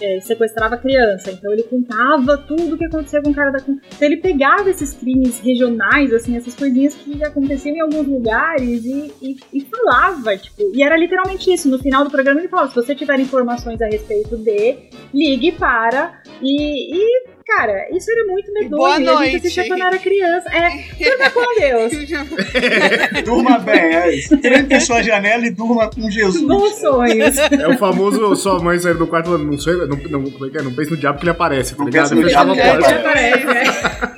é, 0.00 0.20
sequestrava 0.20 0.76
criança. 0.76 1.30
Então 1.30 1.52
ele 1.52 1.62
contava 1.64 2.38
tudo 2.38 2.74
o 2.74 2.78
que 2.78 2.84
acontecia 2.84 3.22
com 3.22 3.30
o 3.30 3.34
cara 3.34 3.50
da. 3.50 3.58
Então 3.58 3.78
ele 4.00 4.18
pegava 4.18 4.68
esses 4.68 4.92
crimes 4.92 5.38
regionais, 5.40 6.12
assim, 6.12 6.36
essas 6.36 6.54
coisinhas 6.54 6.94
que 6.94 7.22
aconteciam 7.24 7.76
em 7.76 7.80
alguns 7.80 8.06
lugares 8.06 8.84
e, 8.84 9.12
e, 9.22 9.36
e 9.52 9.60
falava, 9.62 10.36
tipo, 10.36 10.70
e 10.74 10.82
era 10.82 10.96
literalmente 10.96 11.52
isso. 11.52 11.68
No 11.68 11.78
final 11.78 12.04
do 12.04 12.10
programa 12.10 12.40
ele 12.40 12.48
falava: 12.48 12.68
se 12.68 12.74
você 12.74 12.94
tiver 12.94 13.18
informações 13.20 13.80
a 13.80 13.86
respeito 13.86 14.36
de, 14.36 14.76
ligue 15.12 15.52
para. 15.52 16.20
E, 16.42 16.96
e, 16.96 17.35
cara, 17.46 17.86
isso 17.96 18.10
era 18.10 18.26
muito 18.26 18.52
medonho. 18.52 18.76
Boa 18.76 19.00
e 19.00 19.08
a 19.08 19.14
noite. 19.14 19.24
gente 19.30 19.36
assistia 19.36 19.66
quando 19.68 19.82
era 19.82 19.98
criança. 19.98 20.48
É, 20.50 20.70
durma 20.98 21.30
com 21.30 21.54
Deus. 21.60 21.92
durma 23.24 23.58
bem, 23.58 23.94
é 23.94 24.14
isso. 24.16 24.36
Tranque 24.38 24.80
sua 24.80 25.02
janela 25.02 25.46
e 25.46 25.50
durma 25.50 25.88
com 25.90 26.10
Jesus. 26.10 26.42
Bons 26.46 26.78
sonhos. 26.80 27.38
É 27.38 27.68
o 27.68 27.78
famoso 27.78 28.34
sua 28.36 28.58
mãe 28.60 28.78
sair 28.78 28.94
do 28.94 29.06
quarto 29.06 29.26
falando, 29.26 29.44
não 29.44 29.58
sei, 29.58 29.74
não, 29.74 29.96
não, 29.96 30.30
como 30.30 30.46
é 30.46 30.50
que 30.50 30.58
é? 30.58 30.62
Não 30.62 30.74
pense 30.74 30.90
no 30.90 30.96
diabo 30.96 31.18
que 31.18 31.24
ele 31.24 31.30
aparece, 31.30 31.74
tá 31.74 31.84
Não 31.84 31.90
pense 31.90 32.14
no 32.14 32.24
diabo 32.24 32.54
que 32.54 32.60
ele 32.60 32.70
porta. 32.70 33.02
Parece, 33.02 33.46
né? 33.46 33.64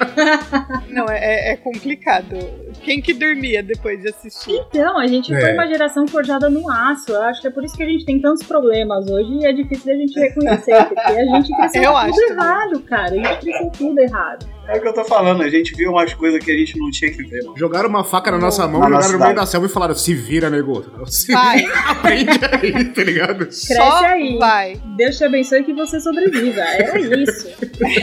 Não, 0.90 1.06
é, 1.08 1.52
é 1.52 1.56
complicado. 1.56 2.36
Quem 2.82 3.00
que 3.00 3.12
dormia 3.12 3.62
depois 3.62 4.00
de 4.00 4.08
assistir? 4.08 4.54
Então, 4.70 4.98
a 4.98 5.06
gente 5.06 5.32
É. 5.34 5.40
foi 5.40 5.52
uma 5.52 5.66
geração 5.66 6.06
forjada 6.06 6.48
no 6.48 6.70
aço. 6.70 7.12
Eu 7.12 7.22
acho 7.22 7.40
que 7.40 7.46
é 7.48 7.50
por 7.50 7.64
isso 7.64 7.76
que 7.76 7.82
a 7.82 7.86
gente 7.88 8.04
tem 8.04 8.20
tantos 8.20 8.46
problemas 8.46 9.08
hoje 9.10 9.32
e 9.34 9.46
é 9.46 9.52
difícil 9.52 9.86
da 9.86 9.94
gente 9.94 10.18
reconhecer, 10.18 10.84
porque 10.84 11.00
a 11.00 11.24
gente 11.24 11.54
cresceu 11.56 11.82
Eu 11.82 11.92
tudo 11.92 11.96
acho 11.98 12.14
também. 12.28 12.32
errado, 12.32 12.80
cara. 12.80 13.10
A 13.12 13.14
gente 13.16 13.38
cresceu 13.40 13.70
tudo 13.76 13.98
errado. 14.00 14.46
É 14.68 14.76
o 14.76 14.80
que 14.82 14.88
eu 14.88 14.92
tô 14.92 15.04
falando, 15.04 15.42
a 15.42 15.48
gente 15.48 15.74
viu 15.74 15.90
umas 15.90 16.12
coisas 16.12 16.44
que 16.44 16.50
a 16.50 16.54
gente 16.56 16.78
não 16.78 16.90
tinha 16.90 17.10
que 17.10 17.22
ver, 17.22 17.42
mano. 17.42 17.54
Jogaram 17.56 17.88
uma 17.88 18.04
faca 18.04 18.30
na 18.30 18.38
nossa 18.38 18.66
mão, 18.68 18.80
Na 18.80 18.86
jogaram 18.86 19.00
nossa 19.00 19.12
no 19.14 19.24
meio 19.24 19.34
da 19.34 19.46
selva 19.46 19.66
e 19.66 19.70
falaram, 19.70 19.94
se 19.94 20.12
vira, 20.14 20.50
nego. 20.50 20.84
Se 21.06 21.32
Vai. 21.32 21.58
vira, 21.60 21.74
aprende 21.90 22.30
aí, 22.52 22.84
tá 22.84 23.02
ligado? 23.02 23.38
Cresce 23.46 23.74
Só 23.74 24.04
aí. 24.04 24.36
vai. 24.38 24.80
Deus 24.96 25.16
te 25.16 25.24
abençoe 25.24 25.64
que 25.64 25.72
você 25.72 25.98
sobreviva. 26.00 26.60
Era 26.60 27.00
isso. 27.00 27.48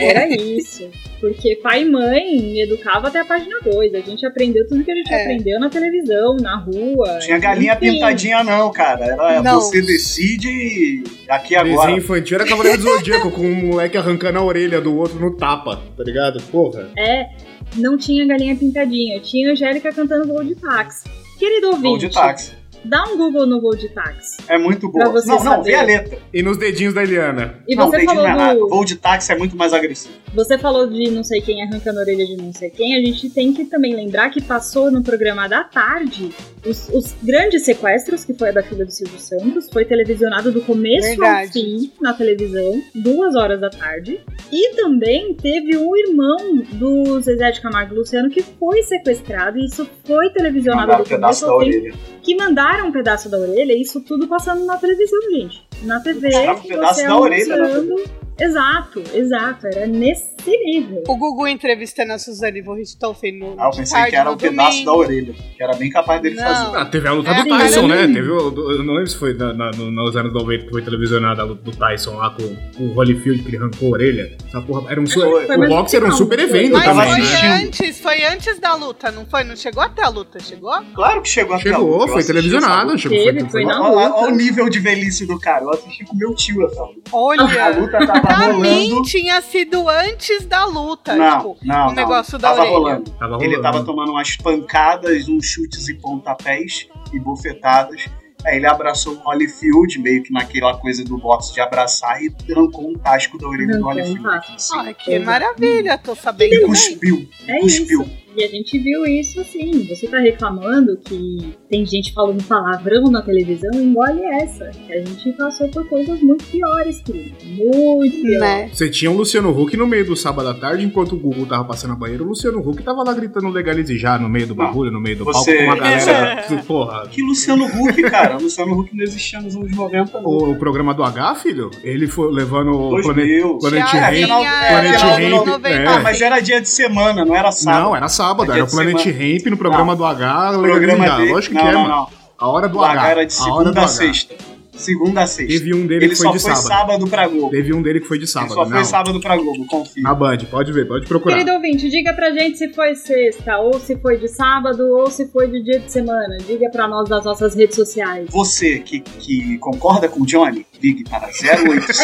Era 0.00 0.28
isso. 0.36 0.90
Porque 1.20 1.56
pai 1.62 1.82
e 1.82 1.90
mãe 1.90 2.36
me 2.36 2.62
educava 2.62 3.08
até 3.08 3.20
a 3.20 3.24
página 3.24 3.56
2. 3.64 3.94
A 3.94 4.00
gente 4.00 4.26
aprendeu 4.26 4.66
tudo 4.68 4.84
que 4.84 4.90
a 4.90 4.94
gente 4.94 5.12
É. 5.12 5.22
aprendeu 5.22 5.58
na 5.60 5.70
televisão, 5.70 6.36
na 6.36 6.56
rua. 6.58 7.18
Tinha 7.20 7.38
galinha 7.38 7.72
enfim. 7.74 7.92
pintadinha 7.92 8.44
não, 8.44 8.70
cara. 8.72 9.04
Era 9.04 9.42
Não. 9.42 9.60
você 9.60 9.80
decide 9.80 11.02
aqui 11.28 11.54
Desenho 11.54 11.72
agora. 11.72 11.92
infantil 11.92 12.36
era 12.38 12.46
Cavaleiro 12.46 12.78
do 12.78 12.84
Zodíaco, 12.84 13.30
com 13.30 13.42
um 13.46 13.54
moleque 13.68 13.96
arrancando 13.96 14.38
a 14.38 14.42
orelha 14.44 14.80
do 14.80 14.94
outro 14.96 15.18
no 15.18 15.34
tapa, 15.36 15.80
tá 15.96 16.04
ligado? 16.04 16.42
Porra. 16.56 16.90
É, 16.96 17.28
não 17.76 17.98
tinha 17.98 18.26
galinha 18.26 18.56
pintadinha. 18.56 19.20
Tinha 19.20 19.52
Angélica 19.52 19.92
cantando 19.92 20.26
Voo 20.26 20.42
de 20.42 20.54
Táxi. 20.54 21.06
Querido 21.38 21.68
ouvinte, 21.68 22.08
de 22.08 22.14
táxi. 22.14 22.52
Dá 22.88 23.04
um 23.04 23.16
Google 23.16 23.46
no 23.46 23.60
Voo 23.60 23.74
de 23.76 23.88
Táxi. 23.88 24.36
É 24.48 24.58
muito 24.58 24.90
boa. 24.90 25.08
você 25.10 25.28
Não, 25.28 25.36
não, 25.36 25.42
saber. 25.42 25.64
vê 25.64 25.74
a 25.74 25.82
letra. 25.82 26.18
E 26.32 26.42
nos 26.42 26.56
dedinhos 26.58 26.94
da 26.94 27.02
Eliana. 27.02 27.54
E 27.66 27.74
não, 27.74 27.86
você 27.86 27.98
dedinho 27.98 28.10
falou 28.14 28.24
não 28.24 28.30
é 28.34 28.36
nada. 28.38 28.58
do, 28.58 28.68
Voo 28.68 28.84
de 28.84 28.96
táxi 28.96 29.32
é 29.32 29.36
muito 29.38 29.56
mais 29.56 29.72
agressivo. 29.72 30.14
Você 30.34 30.58
falou 30.58 30.86
de 30.86 31.10
não 31.10 31.24
sei 31.24 31.40
quem 31.40 31.62
arrancando 31.62 31.98
a 31.98 32.02
orelha 32.02 32.26
de 32.26 32.36
não 32.36 32.52
sei 32.52 32.70
quem. 32.70 32.94
A 32.96 33.00
gente 33.00 33.30
tem 33.30 33.52
que 33.52 33.64
também 33.64 33.94
lembrar 33.94 34.30
que 34.30 34.42
passou 34.42 34.90
no 34.90 35.02
programa 35.02 35.48
da 35.48 35.64
tarde 35.64 36.30
os, 36.64 36.88
os 36.90 37.14
grandes 37.22 37.64
sequestros, 37.64 38.24
que 38.24 38.34
foi 38.34 38.50
a 38.50 38.52
da 38.52 38.62
filha 38.62 38.84
do 38.84 38.90
Silvio 38.90 39.18
Santos. 39.18 39.68
Foi 39.72 39.84
televisionado 39.84 40.52
do 40.52 40.60
começo 40.60 41.08
ao 41.10 41.16
Verdade. 41.16 41.52
fim 41.52 41.92
na 42.00 42.12
televisão, 42.12 42.82
duas 42.94 43.34
horas 43.34 43.60
da 43.60 43.70
tarde. 43.70 44.20
E 44.52 44.74
também 44.74 45.32
teve 45.34 45.76
um 45.76 45.96
irmão 45.96 46.62
do 46.72 47.20
Zezé 47.20 47.50
de 47.52 47.60
Camargo 47.60 47.94
Luciano 47.94 48.28
que 48.28 48.42
foi 48.42 48.82
sequestrado. 48.82 49.58
E 49.58 49.64
isso 49.66 49.88
foi 50.04 50.28
televisionado 50.30 50.82
Mandaram 50.86 51.04
do 51.04 51.08
pedaço 51.08 51.44
começo 51.44 51.46
da 51.46 51.52
ao 51.52 51.60
fim. 51.60 51.78
orelha. 51.78 51.94
Que 52.22 52.34
mandaram 52.36 52.75
um 52.84 52.92
pedaço 52.92 53.28
da 53.28 53.38
orelha. 53.38 53.72
Isso 53.72 54.00
tudo 54.00 54.26
passando 54.26 54.64
na 54.64 54.76
televisão, 54.76 55.20
gente. 55.30 55.66
Na 55.82 56.00
TV. 56.00 56.28
Mostrava 56.28 56.58
um 56.58 56.62
pedaço 56.62 57.02
da 57.06 57.18
orelha 57.18 57.56
na 57.56 57.64
almoçando. 57.66 58.26
Exato, 58.38 59.02
exato. 59.14 59.66
Era 59.66 59.86
nesse 59.86 60.36
nível. 60.46 61.02
O 61.08 61.16
Gugu 61.16 61.48
entrevistando 61.48 62.12
a 62.12 62.18
Suzane 62.18 62.60
von 62.60 62.74
Richthofen 62.74 63.38
no 63.38 63.54
Ah, 63.58 63.64
eu 63.68 63.70
pensei 63.70 63.96
tarde, 63.96 64.10
que 64.10 64.16
era 64.16 64.30
um 64.30 64.36
pedaço 64.36 64.84
da 64.84 64.92
orelha. 64.92 65.32
Que 65.56 65.62
era 65.62 65.74
bem 65.74 65.88
capaz 65.88 66.20
dele 66.20 66.34
Não. 66.36 66.44
fazer. 66.44 66.76
Ah, 66.76 66.84
teve 66.84 67.08
a 67.08 67.12
luta 67.12 67.30
É, 67.30 67.42
do 67.42 67.48
Tyson, 67.48 67.86
né? 67.88 68.06
Teve 68.06 68.28
eu 68.28 68.50
não 68.84 68.92
lembro 68.92 69.06
se 69.06 69.16
foi 69.16 69.32
na- 69.32 69.54
na- 69.54 69.70
no- 69.70 69.90
nos 69.90 70.14
anos 70.14 70.34
90 70.34 70.64
que 70.66 70.70
foi 70.70 70.82
televisionada 70.82 71.40
a 71.40 71.44
luta 71.46 71.62
do 71.62 71.74
Tyson 71.74 72.14
lá 72.16 72.28
com, 72.28 72.54
com 72.76 72.82
o 72.84 72.92
Holyfield 72.92 73.42
que 73.42 73.48
ele 73.48 73.56
arrancou 73.56 73.88
a 73.88 73.92
orelha. 73.92 74.36
Essa 74.46 74.60
porra 74.60 74.92
era 74.92 75.00
um 75.00 75.06
su- 75.06 75.18
Foi. 75.18 75.46
Foi 75.46 75.56
O 75.56 75.68
boxe 75.70 75.96
era 75.96 76.06
um 76.06 76.12
super 76.12 76.38
foi? 76.38 76.44
evento 76.58 76.72
Mas 76.74 76.84
também, 76.84 77.08
foi 77.12 77.20
né? 77.22 77.62
antes, 77.64 78.00
foi 78.00 78.24
antes 78.26 78.58
da 78.60 78.74
luta, 78.74 79.10
não 79.10 79.24
foi? 79.24 79.44
Não 79.44 79.56
chegou 79.56 79.82
até 79.82 80.02
a 80.04 80.10
luta, 80.10 80.38
chegou? 80.40 80.72
Claro 80.94 81.22
que 81.22 81.28
chegou 81.30 81.56
até 81.56 81.70
a 81.70 81.72
Chegou, 81.72 81.88
luta. 81.92 82.04
Eu 82.04 82.08
foi 82.12 82.22
televisionado. 82.22 82.98
Chegou, 82.98 83.18
foi 83.50 83.64
na 83.64 83.78
luta. 83.78 83.90
Olha, 83.96 84.08
luta. 84.08 84.20
olha 84.20 84.32
o 84.34 84.36
nível 84.36 84.68
de 84.68 84.78
velhice 84.78 85.24
do 85.26 85.40
cara. 85.40 85.64
Eu 85.66 85.74
assisti 85.74 86.04
com 86.04 86.16
meu 86.16 86.34
tio 86.34 86.64
essa 86.66 86.82
luta. 86.82 87.10
A 87.12 87.16
Olha, 87.16 87.68
luta 87.78 87.98
tava 88.06 88.20
pra 88.20 88.52
mim 88.54 88.88
rolando. 88.90 89.02
tinha 89.08 89.40
sido 89.42 89.88
antes 89.88 90.46
da 90.46 90.64
luta, 90.64 91.14
Não, 91.16 91.36
tipo, 91.38 91.56
não, 91.62 91.74
o 91.84 91.86
não. 91.88 91.94
negócio 91.94 92.38
da 92.38 92.48
tava 92.50 92.60
orelha. 92.62 92.76
rolando. 92.78 93.10
Tava 93.12 93.34
Ele 93.36 93.46
rolando. 93.56 93.62
tava 93.62 93.84
tomando 93.84 94.10
umas 94.12 94.36
pancadas, 94.36 95.28
uns 95.28 95.46
chutes 95.46 95.88
e 95.88 95.94
pontapés 95.94 96.86
e 97.12 97.18
bofetadas. 97.20 98.06
Aí 98.44 98.56
ele 98.58 98.66
abraçou 98.66 99.14
o 99.14 99.18
Holyfield, 99.28 99.98
meio 99.98 100.22
que 100.22 100.32
naquela 100.32 100.76
coisa 100.76 101.02
do 101.02 101.18
boxe 101.18 101.52
de 101.52 101.60
abraçar, 101.60 102.22
e 102.22 102.30
trancou 102.30 102.88
um 102.90 102.94
tasco 102.94 103.36
da 103.38 103.48
orelha 103.48 103.76
do 103.76 103.82
um 103.84 103.88
Holyfield. 103.88 104.24
assim. 104.54 104.78
Ai, 104.78 104.94
que 104.94 105.18
maravilha, 105.18 105.98
tô 105.98 106.14
sabendo. 106.14 106.54
E 106.54 106.60
cuspiu. 106.64 107.28
É 107.48 107.58
cuspiu. 107.58 108.02
isso. 108.02 108.26
E 108.36 108.44
a 108.44 108.48
gente 108.48 108.78
viu 108.78 109.04
isso 109.06 109.40
assim. 109.40 109.88
Você 109.88 110.06
tá 110.06 110.18
reclamando 110.18 110.96
que 110.98 111.56
tem 111.68 111.84
gente 111.84 112.12
falando 112.12 112.42
palavrão 112.44 113.04
na 113.10 113.22
televisão, 113.22 113.70
engole 113.74 114.22
essa. 114.24 114.66
Que 114.86 114.92
a 114.92 114.98
gente 115.04 115.32
passou 115.32 115.68
por 115.68 115.88
coisas 115.88 116.20
muito 116.20 116.44
piores, 116.46 117.00
querido. 117.00 117.34
Muito 117.44 118.12
piores. 118.22 118.40
Né? 118.40 118.68
Você 118.72 118.88
tinha 118.88 119.10
o 119.10 119.16
Luciano 119.16 119.50
Huck 119.50 119.76
no 119.76 119.86
meio 119.86 120.04
do 120.06 120.16
sábado 120.16 120.48
à 120.48 120.54
tarde, 120.54 120.84
enquanto 120.84 121.14
o 121.14 121.18
Google 121.18 121.46
tava 121.46 121.64
passando 121.64 121.92
a 121.92 121.96
banheira, 121.96 122.22
o 122.22 122.26
Luciano 122.26 122.58
Huck 122.60 122.82
tava 122.82 123.02
lá 123.02 123.12
gritando 123.12 123.48
legalize 123.48 123.96
já 123.98 124.18
no 124.18 124.28
meio 124.28 124.46
do 124.46 124.54
Não. 124.54 124.64
bagulho, 124.66 124.90
no 124.92 125.00
meio 125.00 125.16
do 125.16 125.24
Você- 125.24 125.56
palco, 125.56 125.64
com 125.64 125.64
uma 125.64 125.76
galera. 125.76 126.44
Porra. 126.66 127.06
Que 127.08 127.22
Luciano 127.22 127.64
Huck, 127.66 128.02
cara. 128.04 128.36
Luciano 128.38 128.78
Huck 128.80 128.96
não 128.96 129.02
existia 129.04 129.40
nos 129.40 129.56
anos 129.56 129.70
90, 129.74 130.20
não. 130.20 130.28
O, 130.30 130.52
o 130.52 130.58
programa 130.58 130.94
do 130.94 131.02
H, 131.02 131.34
filho, 131.36 131.70
ele 131.82 132.06
foi 132.06 132.32
levando 132.32 132.70
o 132.72 133.02
Planet. 133.02 133.42
Planet 133.60 133.92
Já 133.92 134.06
Ramp. 134.08 134.28
Planet 134.68 135.00
já 135.00 135.06
Ramp, 135.06 135.20
é. 135.20 135.28
90. 135.30 135.90
Ah, 135.90 136.00
mas 136.00 136.20
era 136.20 136.40
dia 136.40 136.60
de 136.60 136.68
semana, 136.68 137.24
não 137.24 137.34
era 137.34 137.50
sábado. 137.50 137.82
Não, 137.84 137.96
era 137.96 138.08
sábado, 138.08 138.46
Dia 138.52 138.62
era 138.62 138.64
o 138.64 138.70
Planet 138.70 139.04
Ramp 139.06 139.46
no 139.50 139.56
programa 139.56 139.96
do 139.96 140.04
H, 140.04 140.50
legalizar. 140.52 141.18
dele- 141.18 141.32
Lógico 141.32 141.55
não, 141.56 141.62
que 141.62 141.68
é, 141.68 141.72
não, 141.72 141.82
mano. 141.82 141.94
não. 141.94 142.08
A 142.38 142.48
hora 142.48 142.68
do 142.68 142.78
O 142.78 142.84
H. 142.84 142.92
H 143.00 143.10
era 143.10 143.24
de 143.26 143.34
a 143.34 143.42
hora 143.44 143.52
do 143.52 143.58
segunda 143.64 143.80
a 143.80 143.84
H. 143.84 143.88
sexta. 143.88 144.34
Segunda 144.76 145.22
a 145.22 145.26
sexta. 145.26 145.52
Teve 145.58 145.74
um 145.74 145.86
dele 145.86 146.04
Ele 146.04 146.08
que 146.10 146.16
foi 146.16 146.26
só 146.26 146.32
de 146.32 146.38
foi 146.38 146.54
sábado. 146.54 146.66
sábado 146.68 147.08
pra 147.08 147.26
Globo. 147.26 147.48
Teve 147.50 147.72
um 147.72 147.80
dele 147.80 147.98
que 147.98 148.06
foi 148.06 148.18
de 148.18 148.24
Ele 148.24 148.30
sábado, 148.30 148.52
só 148.52 148.66
foi 148.66 148.74
não. 148.76 148.84
sábado 148.84 149.20
pra 149.22 149.34
Globo, 149.38 149.66
confia. 149.66 150.02
Na 150.02 150.12
Band, 150.14 150.36
pode 150.50 150.70
ver, 150.70 150.86
pode 150.86 151.06
procurar. 151.06 151.32
Querido 151.36 151.52
ouvinte, 151.54 151.88
diga 151.88 152.12
pra 152.12 152.30
gente 152.30 152.58
se 152.58 152.68
foi 152.74 152.94
sexta, 152.94 153.56
ou 153.56 153.80
se 153.80 153.96
foi 153.96 154.18
de 154.18 154.28
sábado, 154.28 154.82
ou 154.98 155.10
se 155.10 155.28
foi 155.28 155.48
de 155.48 155.62
dia 155.64 155.78
de 155.80 155.90
semana. 155.90 156.36
Diga 156.46 156.68
pra 156.68 156.86
nós 156.86 157.08
das 157.08 157.24
nossas 157.24 157.54
redes 157.54 157.74
sociais. 157.74 158.28
Você 158.30 158.80
que, 158.80 159.00
que 159.00 159.56
concorda 159.60 160.10
com 160.10 160.20
o 160.20 160.26
Johnny, 160.26 160.66
ligue 160.82 161.04
para 161.08 161.26
0800 161.28 161.96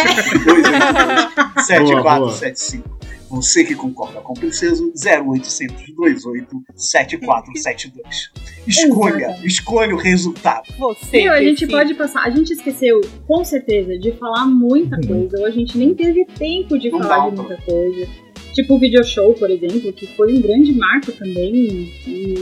288 0.45 1.63
7475. 1.67 2.89
Você 3.33 3.65
que 3.65 3.75
concorda 3.75 4.21
com 4.21 4.35
o 4.35 4.37
Princeso, 4.37 4.93
0800 4.95 5.87
28 5.87 6.63
7472. 6.77 8.31
Escolha, 8.67 9.35
escolha 9.43 9.95
o 9.95 9.99
resultado. 9.99 10.65
Você. 10.79 11.23
Meu, 11.23 11.33
a 11.33 11.43
gente 11.43 11.67
pode 11.67 11.95
passar. 11.95 12.25
A 12.27 12.31
gente 12.31 12.53
esqueceu, 12.53 13.01
com 13.27 13.43
certeza, 13.43 13.99
de 13.99 14.13
falar 14.13 14.45
muita 14.45 15.01
coisa. 15.01 15.39
Ou 15.39 15.47
a 15.47 15.51
gente 15.51 15.79
nem 15.79 15.95
teve 15.95 16.27
tempo 16.27 16.79
de 16.79 16.91
Não 16.91 16.99
falar 16.99 17.31
de 17.31 17.37
muita 17.37 17.57
coisa. 17.57 18.07
Tipo 18.53 18.75
o 18.75 18.79
video 18.79 19.03
show, 19.03 19.33
por 19.33 19.51
exemplo, 19.51 19.91
que 19.95 20.07
foi 20.09 20.35
um 20.35 20.43
grande 20.43 20.75
marco 20.75 21.11
também 21.13 21.91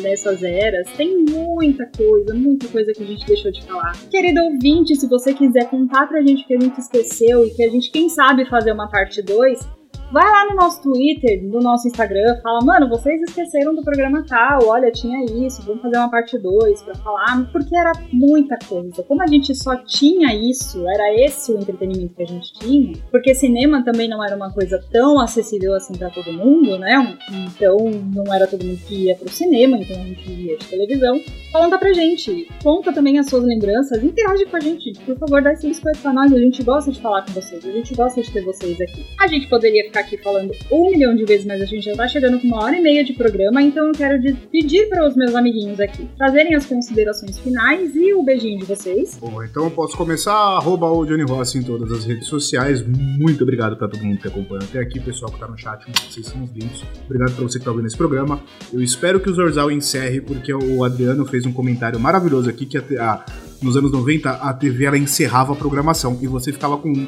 nessas 0.03 0.43
eras. 0.43 0.91
Tem 0.97 1.25
muita 1.25 1.87
coisa, 1.97 2.35
muita 2.35 2.67
coisa 2.67 2.93
que 2.93 3.05
a 3.05 3.07
gente 3.07 3.25
deixou 3.25 3.53
de 3.53 3.63
falar. 3.63 3.93
Querido 4.11 4.43
ouvinte, 4.43 4.97
se 4.97 5.07
você 5.07 5.33
quiser 5.33 5.71
contar 5.71 6.09
pra 6.09 6.21
gente 6.21 6.43
o 6.43 6.47
que 6.49 6.55
a 6.55 6.61
gente 6.61 6.81
esqueceu 6.81 7.47
e 7.47 7.51
que 7.51 7.63
a 7.63 7.69
gente, 7.69 7.93
quem 7.93 8.09
sabe, 8.09 8.45
fazer 8.47 8.73
uma 8.73 8.89
parte 8.89 9.23
2, 9.23 9.80
vai 10.13 10.29
lá 10.29 10.47
no 10.51 10.57
nosso 10.57 10.83
Twitter, 10.83 11.43
no 11.45 11.61
nosso 11.61 11.87
Instagram, 11.87 12.41
fala, 12.43 12.61
mano, 12.65 12.89
vocês 12.89 13.21
esqueceram 13.23 13.75
do 13.75 13.83
programa 13.83 14.25
tal, 14.27 14.67
olha, 14.67 14.91
tinha 14.91 15.25
isso, 15.47 15.63
vamos 15.63 15.83
fazer 15.83 15.97
uma 15.99 16.11
parte 16.11 16.39
2 16.39 16.83
pra 16.83 16.95
falar, 16.97 17.49
porque 17.53 17.77
era 17.77 17.93
muita 18.13 18.59
coisa. 18.67 19.03
Como 19.05 19.23
a 19.23 19.27
gente 19.27 19.55
só 19.55 19.77
tinha 19.77 20.35
isso, 20.35 20.87
era 20.89 21.15
esse 21.25 21.53
o 21.53 21.59
entretenimento 21.59 22.15
que 22.15 22.23
a 22.23 22.27
gente 22.27 22.53
tinha, 22.55 22.93
porque 23.11 23.35
cinema 23.35 23.85
também 23.85 24.09
não 24.09 24.25
era 24.25 24.35
uma 24.35 24.53
coisa 24.53 24.83
tão 24.91 25.21
acessível 25.21 25.75
assim 25.75 25.97
pra 25.97 26.11
todo 26.11 26.33
mundo, 26.33 26.79
né? 26.79 27.17
Então 27.31 27.77
não 28.15 28.35
era 28.35 28.47
todo 28.47 28.65
mundo 28.65 28.81
que 28.87 29.07
ia 29.07 29.15
pro 29.15 29.29
cinema, 29.29 29.79
então 29.79 29.97
a 29.97 30.05
gente 30.05 30.29
via 30.29 30.57
de 30.57 30.67
televisão. 30.67 31.21
Conta 31.53 31.79
pra 31.79 31.93
gente, 31.93 32.49
conta 32.63 32.93
também 32.93 33.19
as 33.19 33.27
suas 33.27 33.45
lembranças, 33.45 34.03
interage 34.03 34.45
com 34.47 34.57
a 34.57 34.61
gente, 34.61 34.93
por 35.05 35.17
favor, 35.19 35.43
dá 35.43 35.53
esse 35.53 35.67
biscoito 35.67 35.99
pra 36.01 36.13
nós, 36.13 36.33
a 36.33 36.39
gente 36.39 36.63
gosta 36.63 36.91
de 36.91 37.01
falar 37.01 37.23
com 37.23 37.33
vocês, 37.33 37.65
a 37.65 37.73
gente 37.73 37.95
gosta 37.95 38.21
de 38.21 38.31
ter 38.33 38.45
vocês 38.45 38.81
aqui. 38.81 39.05
A 39.21 39.27
gente 39.27 39.49
poderia 39.49 39.85
ficar 39.85 40.00
aqui 40.01 40.17
falando 40.19 40.53
um 40.71 40.91
milhão 40.91 41.15
de 41.15 41.25
vezes, 41.25 41.47
mas 41.47 41.61
a 41.61 41.65
gente 41.65 41.85
já 41.85 41.95
tá 41.95 42.07
chegando 42.09 42.39
com 42.41 42.47
uma 42.49 42.65
hora 42.65 42.77
e 42.77 42.81
meia 42.83 43.05
de 43.05 43.13
programa, 43.13 43.63
então 43.63 43.87
eu 43.87 43.93
quero 43.93 44.21
pedir 44.51 44.89
para 44.89 45.07
os 45.09 45.17
meus 45.17 45.35
amiguinhos 45.35 45.79
aqui 45.81 46.09
trazerem 46.17 46.55
as 46.55 46.67
considerações 46.67 47.39
finais 47.39 47.95
e 47.95 48.13
o 48.15 48.23
beijinho 48.23 48.59
de 48.59 48.65
vocês. 48.65 49.17
Bom, 49.21 49.43
então 49.45 49.65
eu 49.65 49.71
posso 49.71 49.97
começar, 49.97 50.33
arroba 50.35 50.87
o 50.91 51.05
Johnny 51.05 51.23
Rossi 51.25 51.59
em 51.59 51.63
todas 51.63 51.91
as 51.93 52.05
redes 52.05 52.27
sociais. 52.29 52.83
Muito 52.87 53.43
obrigado 53.43 53.77
pra 53.77 53.89
todo 53.89 54.03
mundo 54.03 54.19
que 54.19 54.29
acompanha 54.29 54.63
até 54.63 54.79
aqui, 54.81 54.99
pessoal 55.01 55.31
que 55.33 55.39
tá 55.39 55.47
no 55.49 55.57
chat, 55.59 55.85
vocês 56.09 56.27
são 56.27 56.43
os 56.43 56.51
lindos. 56.53 56.85
Obrigado 57.07 57.33
pra 57.35 57.43
você 57.45 57.59
que 57.59 57.65
tá 57.65 57.71
ouvindo 57.71 57.87
esse 57.87 57.97
programa. 57.97 58.41
Eu 58.73 58.83
espero 58.83 59.21
que 59.21 59.31
o 59.31 59.35
Zorzal 59.35 59.71
encerre, 59.71 60.21
porque 60.21 60.53
o 60.53 60.85
Adriano 60.85 61.25
fez 61.27 61.45
um 61.47 61.53
comentário 61.53 61.99
maravilhoso 62.01 62.49
aqui, 62.49 62.67
que 62.67 62.79
a, 62.79 62.83
a- 63.01 63.25
nos 63.63 63.77
anos 63.77 63.93
90 63.93 64.31
a 64.31 64.55
TV 64.55 64.87
ela 64.87 64.97
encerrava 64.99 65.53
a 65.53 65.57
programação 65.57 66.19
e 66.23 66.27
você 66.27 66.51
ficava 66.53 66.79
com 66.79 66.89
um 66.89 67.07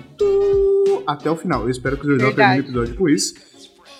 até 1.07 1.31
o 1.31 1.37
final. 1.37 1.63
Eu 1.63 1.71
espero 1.71 1.97
que 1.97 2.07
o 2.07 2.17
Verdade. 2.17 2.35
termine 2.37 2.61
o 2.61 2.65
episódio 2.65 2.95
com 2.97 3.09
isso. 3.09 3.35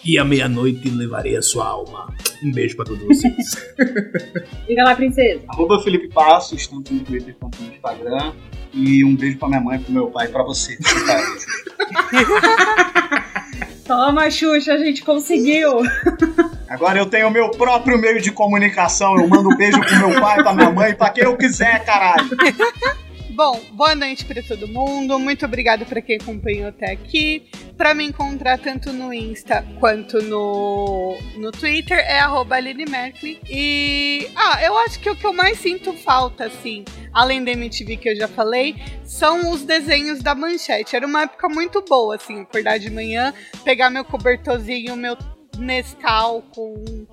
E 0.05 0.19
à 0.19 0.25
meia-noite 0.25 0.89
levarei 0.91 1.37
a 1.37 1.43
sua 1.43 1.65
alma. 1.67 2.13
Um 2.43 2.51
beijo 2.51 2.75
pra 2.75 2.85
todos 2.85 3.07
vocês. 3.07 3.37
Diga 4.67 4.83
lá, 4.85 4.97
princesa. 4.97 5.43
Arroba 5.49 5.81
Felipe 5.81 6.09
Passos, 6.09 6.67
tanto 6.67 6.93
no 6.93 7.01
Twitter 7.01 7.37
quanto 7.39 7.63
no 7.63 7.73
Instagram. 7.73 8.33
E 8.75 9.05
um 9.05 9.15
beijo 9.15 9.39
pra 9.39 9.49
minha 9.49 9.61
mãe, 9.61 9.79
pro 9.79 9.93
meu 9.93 10.07
pai 10.09 10.27
e 10.27 10.31
pra 10.31 10.43
você. 10.43 10.77
Toma, 13.87 14.31
Xuxa, 14.31 14.75
a 14.75 14.79
gente 14.79 15.03
conseguiu. 15.05 15.71
Agora 16.69 16.99
eu 16.99 17.07
tenho 17.07 17.29
o 17.29 17.31
meu 17.31 17.51
próprio 17.51 17.99
meio 17.99 18.21
de 18.21 18.33
comunicação. 18.33 19.17
Eu 19.17 19.29
mando 19.29 19.51
um 19.51 19.57
beijo 19.57 19.79
pro 19.81 20.09
meu 20.09 20.21
pai, 20.21 20.43
pra 20.43 20.55
minha 20.55 20.71
mãe, 20.71 20.95
pra 20.95 21.11
quem 21.11 21.25
eu 21.25 21.37
quiser, 21.37 21.85
caralho. 21.85 22.29
Bom, 23.35 23.59
boa 23.73 23.95
noite 23.95 24.27
pra 24.27 24.43
todo 24.43 24.69
mundo. 24.69 25.19
Muito 25.19 25.47
obrigado 25.47 25.87
pra 25.87 26.03
quem 26.03 26.17
acompanhou 26.17 26.69
até 26.69 26.93
aqui. 26.93 27.49
Pra 27.79 27.95
me 27.95 28.05
encontrar 28.05 28.59
tanto 28.59 28.93
no 28.93 29.13
Insta 29.13 29.65
quanto 29.81 30.21
no, 30.23 31.17
no 31.37 31.51
Twitter 31.51 31.97
é 31.97 32.19
arroba 32.19 32.57
Aline 32.57 32.85
Merkley. 32.85 33.41
E 33.49 34.29
ah, 34.37 34.63
eu 34.63 34.77
acho 34.81 35.01
que 35.01 35.09
o 35.09 35.17
que 35.17 35.27
eu 35.27 35.33
mais 35.33 35.59
sinto 35.59 35.95
falta, 35.95 36.45
assim, 36.45 36.85
além 37.11 37.43
da 37.43 37.53
MTV 37.53 37.97
que 37.97 38.11
eu 38.11 38.17
já 38.17 38.29
falei, 38.29 38.77
são 39.03 39.51
os 39.51 39.63
desenhos 39.63 40.23
da 40.23 40.35
manchete. 40.35 40.95
Era 40.95 41.07
uma 41.07 41.23
época 41.23 41.49
muito 41.49 41.81
boa, 41.81 42.17
assim, 42.17 42.43
acordar 42.43 42.79
de 42.79 42.91
manhã, 42.91 43.33
pegar 43.65 43.89
meu 43.89 44.05
cobertorzinho, 44.05 44.95
meu 44.95 45.17
Nescau 45.57 46.43
com 46.55 47.07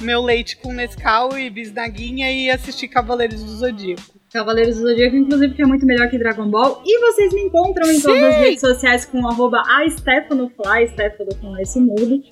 meu 0.00 0.22
leite 0.22 0.56
com 0.56 0.72
Nescau 0.72 1.38
e 1.38 1.50
bisnaguinha 1.50 2.32
e 2.32 2.50
assistir 2.50 2.88
Cavaleiros 2.88 3.42
do 3.42 3.56
Zodíaco. 3.56 4.15
Cavaleiros 4.32 4.76
do 4.76 4.88
Zodíaco, 4.88 5.16
inclusive, 5.16 5.54
que 5.54 5.62
é 5.62 5.66
muito 5.66 5.86
melhor 5.86 6.10
que 6.10 6.18
Dragon 6.18 6.50
Ball. 6.50 6.82
E 6.84 7.00
vocês 7.00 7.32
me 7.32 7.42
encontram 7.42 7.90
em 7.90 8.00
todas 8.00 8.22
as 8.22 8.36
redes 8.36 8.60
sociais 8.60 9.04
com 9.04 9.26
arroba 9.26 9.62
a 9.66 9.86
StefanoFly, 9.86 10.88
Stefano 10.88 11.34
com 11.40 11.58
esse 11.58 11.78
mudo. 11.80 12.22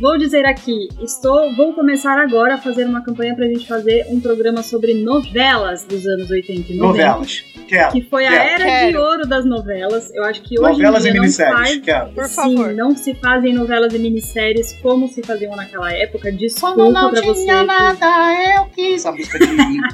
Vou 0.00 0.18
dizer 0.18 0.44
aqui, 0.46 0.88
estou, 1.00 1.54
vou 1.54 1.72
começar 1.74 2.18
agora 2.18 2.54
a 2.54 2.58
fazer 2.58 2.84
uma 2.86 3.02
campanha 3.04 3.36
pra 3.36 3.46
gente 3.46 3.66
fazer 3.68 4.04
um 4.08 4.20
programa 4.20 4.62
sobre 4.62 4.94
novelas 4.94 5.84
dos 5.84 6.04
anos 6.06 6.28
80 6.30 6.72
e 6.72 6.76
90. 6.76 6.76
Novelas. 6.76 7.44
Quero. 7.68 7.92
Que 7.92 8.02
foi 8.02 8.26
a 8.26 8.30
Quero. 8.30 8.42
era 8.42 8.56
de 8.86 8.92
Quero. 8.92 9.00
ouro 9.00 9.26
das 9.28 9.44
novelas. 9.44 10.12
Eu 10.14 10.24
acho 10.24 10.42
que 10.42 10.58
hoje 10.58 10.72
Novelas 10.72 11.04
em 11.04 11.08
e 11.08 11.12
dia 11.12 11.20
minisséries. 11.20 11.54
não 11.54 11.64
faz... 11.64 11.80
Quero. 11.80 12.08
Por 12.12 12.24
Sim, 12.24 12.34
favor. 12.34 12.72
não 12.74 12.96
se 12.96 13.14
fazem 13.14 13.52
novelas 13.54 13.94
e 13.94 13.98
minisséries 13.98 14.72
como 14.82 15.08
se 15.08 15.22
faziam 15.22 15.54
naquela 15.54 15.92
época. 15.92 16.32
Desculpa 16.32 16.74
pra 17.10 17.10
você. 17.22 17.44
que- 17.46 18.58
eu 18.58 18.64
quis. 18.74 18.94
Essa 18.96 19.12
música 19.12 19.38
de 19.38 19.44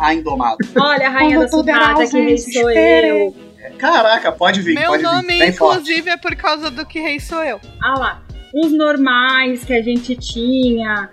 A. 0.01 0.09
Olha 0.81 1.07
a 1.07 1.11
rainha 1.11 1.39
da 1.41 1.49
tudo 1.49 1.69
era 1.69 1.81
sucata, 1.97 2.07
que 2.11 2.21
rei 2.21 2.39
sou 2.39 2.71
eu. 2.71 3.37
Caraca, 3.77 4.33
pode 4.33 4.63
vir, 4.63 4.75
Meu 4.75 4.89
pode 4.91 5.03
nome, 5.03 5.29
vir. 5.35 5.39
Bem 5.41 5.53
forte. 5.53 5.81
inclusive, 5.83 6.11
é 6.11 6.17
por 6.17 6.35
causa 6.35 6.71
do 6.71 6.87
que 6.87 6.99
rei 7.01 7.21
sou 7.21 7.43
eu. 7.45 7.61
Ah 7.83 7.99
lá, 7.99 8.23
os 8.55 8.73
normais 8.73 9.65
que 9.65 9.73
a 9.73 9.83
gente 9.83 10.17
tinha. 10.17 11.11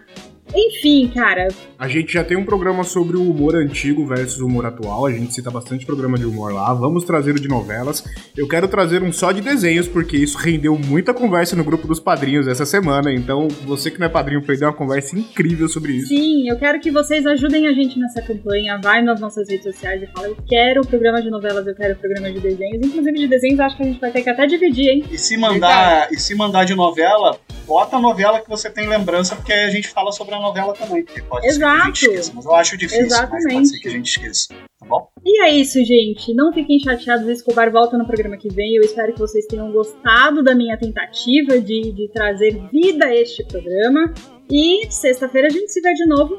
Enfim, 0.53 1.11
cara, 1.13 1.47
A 1.77 1.87
gente 1.87 2.13
já 2.13 2.23
tem 2.23 2.37
um 2.37 2.45
programa 2.45 2.83
sobre 2.83 3.17
o 3.17 3.29
humor 3.29 3.55
antigo 3.55 4.05
versus 4.05 4.39
o 4.39 4.45
humor 4.45 4.65
atual. 4.65 5.05
A 5.05 5.11
gente 5.11 5.33
cita 5.33 5.49
bastante 5.49 5.85
programa 5.85 6.17
de 6.17 6.25
humor 6.25 6.53
lá. 6.53 6.73
Vamos 6.73 7.03
trazer 7.03 7.31
o 7.31 7.39
de 7.39 7.47
novelas. 7.47 8.03
Eu 8.37 8.47
quero 8.47 8.67
trazer 8.67 9.03
um 9.03 9.11
só 9.11 9.31
de 9.31 9.41
desenhos, 9.41 9.87
porque 9.87 10.15
isso 10.15 10.37
rendeu 10.37 10.77
muita 10.77 11.13
conversa 11.13 11.55
no 11.55 11.63
grupo 11.63 11.87
dos 11.87 11.99
padrinhos 11.99 12.47
essa 12.47 12.65
semana. 12.65 13.11
Então, 13.13 13.47
você 13.65 13.89
que 13.89 13.99
não 13.99 14.05
é 14.05 14.09
padrinho 14.09 14.41
perdeu 14.41 14.67
uma 14.67 14.73
conversa 14.73 15.17
incrível 15.17 15.67
sobre 15.67 15.93
isso. 15.93 16.07
sim, 16.07 16.47
eu 16.49 16.57
quero 16.57 16.79
que 16.79 16.91
vocês 16.91 17.25
ajudem 17.25 17.67
a 17.67 17.73
gente 17.73 17.99
nessa 17.99 18.21
campanha. 18.21 18.79
Vai 18.81 19.01
nas 19.01 19.19
nossas 19.19 19.49
redes 19.49 19.63
sociais 19.63 20.01
e 20.01 20.07
fala: 20.07 20.27
eu 20.27 20.37
quero 20.47 20.81
o 20.81 20.87
programa 20.87 21.21
de 21.21 21.29
novelas, 21.29 21.65
eu 21.65 21.75
quero 21.75 21.93
o 21.93 21.97
programa 21.97 22.31
de 22.31 22.39
desenhos. 22.39 22.85
Inclusive, 22.85 23.19
de 23.19 23.27
desenhos, 23.27 23.59
acho 23.59 23.77
que 23.77 23.83
a 23.83 23.85
gente 23.85 23.99
vai 23.99 24.11
ter 24.11 24.21
que 24.21 24.29
até 24.29 24.45
dividir, 24.45 24.89
hein? 24.89 25.03
E 25.11 25.17
se 25.17 25.35
mandar, 25.37 26.11
e 26.11 26.19
se 26.19 26.35
mandar 26.35 26.65
de 26.65 26.75
novela, 26.75 27.37
bota 27.65 27.97
a 27.97 27.99
novela 27.99 28.39
que 28.39 28.49
você 28.49 28.69
tem 28.69 28.87
lembrança, 28.87 29.35
porque 29.35 29.51
aí 29.51 29.65
a 29.65 29.69
gente 29.69 29.87
fala 29.87 30.11
sobre 30.11 30.35
a 30.35 30.39
novela 30.47 30.73
também. 30.73 31.03
Porque 31.03 31.21
pode 31.23 31.51
ser 31.51 31.57
que 31.57 31.63
a 31.63 31.67
Exato. 31.67 31.85
gente 31.85 32.03
esqueça, 32.05 32.31
mas 32.35 32.45
eu 32.45 32.55
acho 32.55 32.77
difícil, 32.77 33.07
mas 33.09 33.19
pode 33.19 33.35
Exatamente. 33.35 33.69
ser 33.69 33.79
que 33.79 33.87
a 33.87 33.91
gente 33.91 34.07
esqueça. 34.07 34.47
Tá 34.79 34.85
bom? 34.87 35.09
E 35.25 35.41
é 35.43 35.49
isso, 35.49 35.83
gente. 35.83 36.33
Não 36.33 36.53
fiquem 36.53 36.79
chateados. 36.79 37.27
Escobar 37.27 37.71
volta 37.71 37.97
no 37.97 38.05
programa 38.05 38.37
que 38.37 38.49
vem. 38.49 38.75
Eu 38.75 38.83
espero 38.83 39.13
que 39.13 39.19
vocês 39.19 39.45
tenham 39.47 39.71
gostado 39.71 40.43
da 40.43 40.53
minha 40.53 40.77
tentativa 40.77 41.59
de, 41.59 41.91
de 41.91 42.09
trazer 42.13 42.61
vida 42.71 43.05
a 43.07 43.15
este 43.15 43.43
programa. 43.45 44.13
E 44.51 44.85
sexta-feira 44.91 45.47
a 45.47 45.51
gente 45.51 45.71
se 45.71 45.81
vê 45.81 45.93
de 45.93 46.05
novo. 46.05 46.37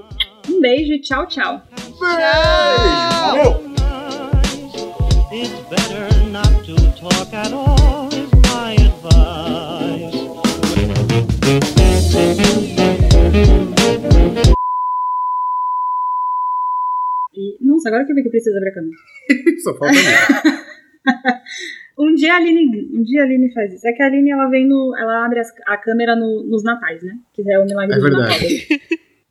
Um 0.48 0.60
beijo 0.60 0.92
e 0.92 1.00
tchau, 1.00 1.26
tchau. 1.26 1.60
Tchau! 1.98 1.98
Valeu! 1.98 3.66
It's 5.32 5.50
better 5.68 6.06
not 6.30 6.64
to 6.64 6.76
talk 7.00 7.34
at 7.34 7.52
all, 7.52 8.08
is 8.12 8.30
my 8.48 8.74
advice. 8.74 10.26
Nossa, 17.86 17.88
agora 17.88 18.04
que 18.04 18.12
eu 18.12 18.16
vi 18.16 18.22
que 18.22 18.30
precisa 18.30 18.56
abrir 18.56 18.70
a 18.70 18.74
câmera. 18.74 18.96
Só 19.62 19.74
falta 19.74 19.94
mesmo. 19.94 20.66
Um 21.98 22.14
dia 22.14 22.34
a 22.34 22.36
Aline, 22.36 22.90
um 22.92 23.02
dia 23.02 23.22
a 23.22 23.24
Aline 23.24 23.50
faz 23.54 23.72
isso. 23.72 23.88
É 23.88 23.92
que 23.92 24.02
a 24.02 24.06
Aline 24.06 24.30
ela 24.30 24.48
vem 24.50 24.68
no, 24.68 24.94
ela 24.98 25.24
abre 25.24 25.40
as- 25.40 25.50
a 25.66 25.78
câmera 25.78 26.14
no- 26.14 26.44
nos 26.44 26.62
natais, 26.62 27.02
né? 27.02 27.14
Que 27.32 27.40
é 27.50 27.58
o 27.58 27.64
milagre 27.64 27.94
É 27.94 27.98
do 27.98 28.02
verdade. 28.02 28.28
Natal. 28.28 28.38
dele. 28.40 28.66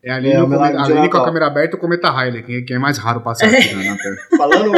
É 0.04 0.12
ali, 0.12 0.30
É, 0.32 0.38
no 0.40 0.46
o 0.46 0.50
milagre 0.50 0.78
come- 0.78 0.88
de 0.94 0.98
ali 1.00 1.10
com 1.12 1.18
a 1.18 1.26
câmera 1.26 1.46
aberta, 1.48 1.76
o 1.78 1.80
cometa 1.80 2.10
Riley, 2.12 2.42
que 2.44 2.54
é- 2.56 2.62
que 2.64 2.74
é 2.74 2.80
mais 2.80 2.98
raro 2.98 3.22
passar 3.22 3.46
aqui 3.48 3.72
na, 3.76 3.84
na 3.84 3.98
tela. 3.98 4.16
Falando, 4.36 4.72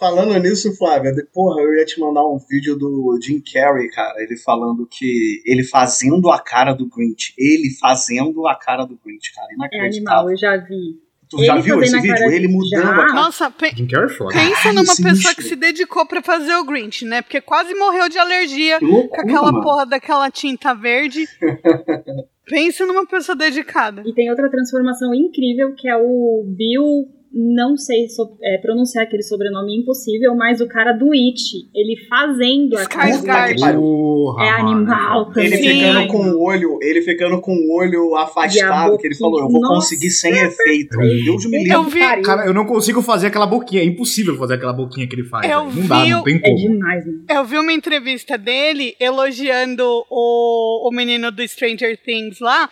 falando 0.00 0.38
nisso, 0.40 0.76
Flávia, 0.76 1.12
de- 1.12 1.24
porra, 1.32 1.62
eu 1.62 1.72
ia 1.74 1.84
te 1.84 2.00
mandar 2.00 2.22
um 2.26 2.38
vídeo 2.50 2.76
do 2.76 3.16
Jim 3.22 3.40
Carrey, 3.52 3.88
cara, 3.90 4.20
ele 4.20 4.36
falando 4.36 4.84
que. 4.90 5.42
Ele 5.46 5.62
fazendo 5.62 6.28
a 6.28 6.42
cara 6.42 6.72
do 6.72 6.88
Grinch. 6.88 7.34
Ele 7.38 7.70
fazendo 7.80 8.44
a 8.48 8.56
cara 8.56 8.84
do 8.84 8.98
Grinch, 9.04 9.32
cara. 9.32 9.46
É 9.48 9.54
Inacreditável. 9.54 10.18
animal, 10.18 10.30
eu 10.32 10.36
já 10.36 10.56
vi. 10.56 11.00
Tu 11.36 11.44
já 11.44 11.54
Ele 11.54 11.62
viu 11.62 11.78
fazendo 11.78 11.96
esse 12.04 12.12
vídeo? 12.12 12.30
Ele 12.30 12.48
mudando 12.48 12.82
Já. 12.82 12.90
a 12.92 12.94
cara. 12.96 13.12
Nossa, 13.14 13.50
pe- 13.50 13.72
Jim 13.74 13.86
Carrey 13.86 14.06
é 14.06 14.08
foda. 14.10 14.32
pensa 14.34 14.54
Caralho, 14.62 14.74
numa 14.74 14.96
pessoa 14.96 15.34
que 15.34 15.42
se 15.42 15.56
dedicou 15.56 16.06
pra 16.06 16.22
fazer 16.22 16.54
o 16.56 16.64
Grinch, 16.64 17.04
né? 17.06 17.22
Porque 17.22 17.40
quase 17.40 17.74
morreu 17.74 18.08
de 18.08 18.18
alergia 18.18 18.78
Que 18.78 18.86
com 18.86 18.92
loucura, 18.92 19.22
aquela 19.22 19.50
mano. 19.50 19.62
porra 19.64 19.86
daquela 19.86 20.30
tinta 20.30 20.74
verde. 20.74 21.24
pensa 22.46 22.84
numa 22.86 23.06
pessoa 23.06 23.34
dedicada. 23.36 24.02
E 24.04 24.12
tem 24.12 24.28
outra 24.30 24.50
transformação 24.50 25.14
incrível 25.14 25.74
que 25.74 25.88
é 25.88 25.96
o 25.96 26.44
Bill. 26.46 27.08
Não 27.34 27.76
sei 27.78 28.08
so- 28.08 28.36
é, 28.42 28.58
pronunciar 28.58 29.04
aquele 29.04 29.22
sobrenome 29.22 29.74
impossível, 29.80 30.34
mas 30.36 30.60
o 30.60 30.68
cara 30.68 30.92
do 30.92 31.12
It, 31.12 31.40
ele 31.74 31.96
fazendo 32.06 32.76
a 32.76 32.82
Skarsgård. 32.82 33.56
É 33.56 33.58
mano. 33.58 34.36
animal 34.38 35.26
também. 35.32 35.46
Ele 35.46 35.56
ficando 35.56 36.06
com 36.08 36.30
o 36.30 36.42
olho, 36.44 36.78
ele 36.82 37.02
ficando 37.02 37.40
com 37.40 37.52
o 37.52 37.74
olho 37.78 38.14
afastado, 38.16 38.98
que 38.98 39.06
ele 39.06 39.14
falou, 39.16 39.38
eu 39.40 39.44
vou 39.48 39.60
boquinha. 39.60 39.74
conseguir 39.76 40.10
sem 40.10 40.32
efeito. 40.32 40.98
Deus 40.98 41.46
me 41.46 41.58
livre. 41.58 41.72
Eu 41.72 41.84
vi. 41.84 42.00
Cara, 42.22 42.44
eu 42.46 42.52
não 42.54 42.66
consigo 42.66 43.00
fazer 43.00 43.28
aquela 43.28 43.46
boquinha. 43.46 43.82
É 43.82 43.84
impossível 43.86 44.36
fazer 44.36 44.54
aquela 44.54 44.72
boquinha 44.72 45.06
que 45.08 45.14
ele 45.14 45.24
faz. 45.24 45.50
Eu. 45.50 45.64
Não 45.72 45.86
dá, 45.86 46.04
vi 46.04 46.10
não 46.10 46.22
tem 46.22 46.36
É 46.36 46.40
como. 46.40 46.56
demais, 46.56 47.06
mano. 47.06 47.24
eu 47.30 47.44
vi 47.44 47.56
uma 47.58 47.72
entrevista 47.72 48.36
dele 48.36 48.94
elogiando 49.00 49.82
o, 50.10 50.88
o 50.88 50.90
menino 50.94 51.30
do 51.32 51.46
Stranger 51.48 51.98
Things 52.04 52.40
lá, 52.40 52.68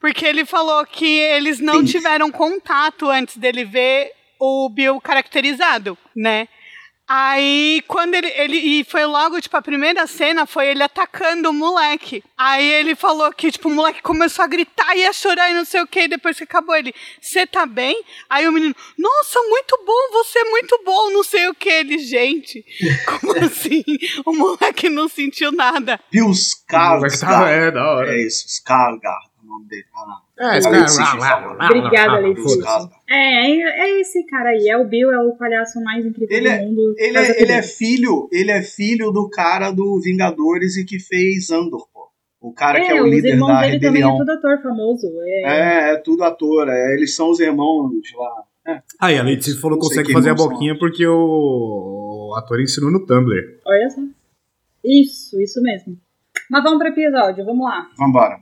porque 0.00 0.24
ele 0.26 0.44
falou 0.44 0.84
que 0.86 1.06
eles 1.20 1.58
não 1.60 1.78
Things. 1.80 1.90
tiveram 1.90 2.30
contato 2.30 3.08
antes 3.08 3.36
dele 3.36 3.64
ver 3.64 4.12
o 4.40 4.68
Bill 4.68 5.00
caracterizado, 5.00 5.96
né? 6.14 6.48
Aí, 7.10 7.82
quando 7.88 8.14
ele, 8.14 8.26
ele. 8.36 8.56
E 8.58 8.84
foi 8.84 9.06
logo, 9.06 9.40
tipo, 9.40 9.56
a 9.56 9.62
primeira 9.62 10.06
cena 10.06 10.44
foi 10.44 10.68
ele 10.68 10.82
atacando 10.82 11.48
o 11.48 11.54
moleque. 11.54 12.22
Aí 12.36 12.70
ele 12.70 12.94
falou 12.94 13.32
que, 13.32 13.50
tipo, 13.50 13.70
o 13.70 13.74
moleque 13.74 14.02
começou 14.02 14.44
a 14.44 14.46
gritar 14.46 14.94
e 14.94 15.06
a 15.06 15.12
chorar 15.14 15.50
e 15.50 15.54
não 15.54 15.64
sei 15.64 15.80
o 15.80 15.86
que. 15.86 16.00
E 16.00 16.08
depois 16.08 16.36
que 16.36 16.44
acabou, 16.44 16.76
ele, 16.76 16.94
você 17.18 17.46
tá 17.46 17.64
bem? 17.64 17.98
Aí 18.28 18.46
o 18.46 18.52
menino, 18.52 18.76
nossa, 18.98 19.40
muito 19.48 19.82
bom, 19.86 20.12
você 20.22 20.38
é 20.38 20.50
muito 20.50 20.82
bom, 20.84 21.10
não 21.10 21.24
sei 21.24 21.48
o 21.48 21.54
que. 21.54 21.70
Ele, 21.70 21.96
gente, 21.98 22.62
como 23.06 23.32
assim? 23.42 23.82
O 24.26 24.34
moleque 24.34 24.90
não 24.90 25.08
sentiu 25.08 25.50
nada. 25.50 25.98
Vai 26.12 27.08
ficar- 27.10 27.48
Skarsgård. 27.48 27.48
É, 27.50 27.70
da 27.70 27.90
hora. 27.90 28.14
É 28.14 28.20
isso, 28.22 28.44
Skarsgård, 28.48 28.98
o 28.98 29.27
nome 29.58 29.68
dele. 29.68 29.84
Ah, 29.94 30.06
não. 30.06 30.50
É, 30.52 30.58
esse 30.58 30.68
cara. 30.70 30.80
lá, 30.80 30.86
por 30.86 31.20
lá, 31.20 31.28
favor. 31.28 31.56
lá, 31.56 31.66
Obrigada, 31.66 32.18
Letícia. 32.18 32.62
É, 33.08 33.50
é, 33.50 33.80
é 33.80 34.00
esse 34.00 34.24
cara 34.26 34.50
aí. 34.50 34.68
É 34.68 34.76
o 34.78 34.84
Bill, 34.86 35.12
é 35.12 35.18
o 35.18 35.32
palhaço 35.36 35.80
mais 35.82 36.04
incrível 36.06 36.36
Ele 36.36 36.48
do 36.48 36.54
é- 36.54 36.62
mundo. 36.64 36.94
Ele 36.96 37.14
Faz 37.14 37.30
é, 37.30 37.42
ele 37.42 37.52
é 37.52 37.62
filho, 37.62 38.28
ele 38.32 38.50
é 38.50 38.62
filho 38.62 39.10
do 39.10 39.28
cara 39.28 39.70
do 39.70 40.00
Vingadores 40.00 40.76
e 40.76 40.84
que 40.84 40.98
fez 40.98 41.50
Andor, 41.50 41.86
pô. 41.92 42.08
O 42.40 42.52
cara 42.52 42.80
que 42.80 42.86
é 42.92 43.02
o 43.02 43.04
os 43.04 43.10
líder 43.10 43.30
irmãos 43.30 43.48
da 43.48 43.60
dele 43.62 43.80
também 43.80 44.00
é 44.02 44.04
rebelião. 44.04 44.18
tudo 44.18 44.30
ator 44.30 44.62
famoso. 44.62 45.06
É, 45.22 45.42
É, 45.42 45.92
é 45.92 45.96
tudo 45.96 46.22
ator, 46.22 46.68
é, 46.68 46.94
eles 46.94 47.14
são 47.14 47.30
os 47.30 47.40
irmãos 47.40 47.90
lá. 48.16 48.82
Aí, 49.00 49.18
a 49.18 49.22
Letícia 49.22 49.58
falou 49.60 49.78
que 49.78 49.86
consegue 49.88 50.12
fazer 50.12 50.28
a 50.28 50.32
irmãos 50.32 50.42
são. 50.44 50.52
boquinha 50.52 50.78
porque 50.78 51.04
o... 51.06 52.28
o 52.30 52.34
ator 52.36 52.60
ensinou 52.60 52.90
no 52.92 53.04
Tumblr. 53.06 53.58
Olha 53.66 53.90
só. 53.90 54.00
Isso, 54.84 55.40
isso 55.40 55.60
mesmo. 55.62 55.98
Mas 56.50 56.62
vamos 56.62 56.78
pro 56.78 56.88
episódio, 56.88 57.44
vamos 57.44 57.64
lá. 57.66 57.88
Vambora. 57.98 58.40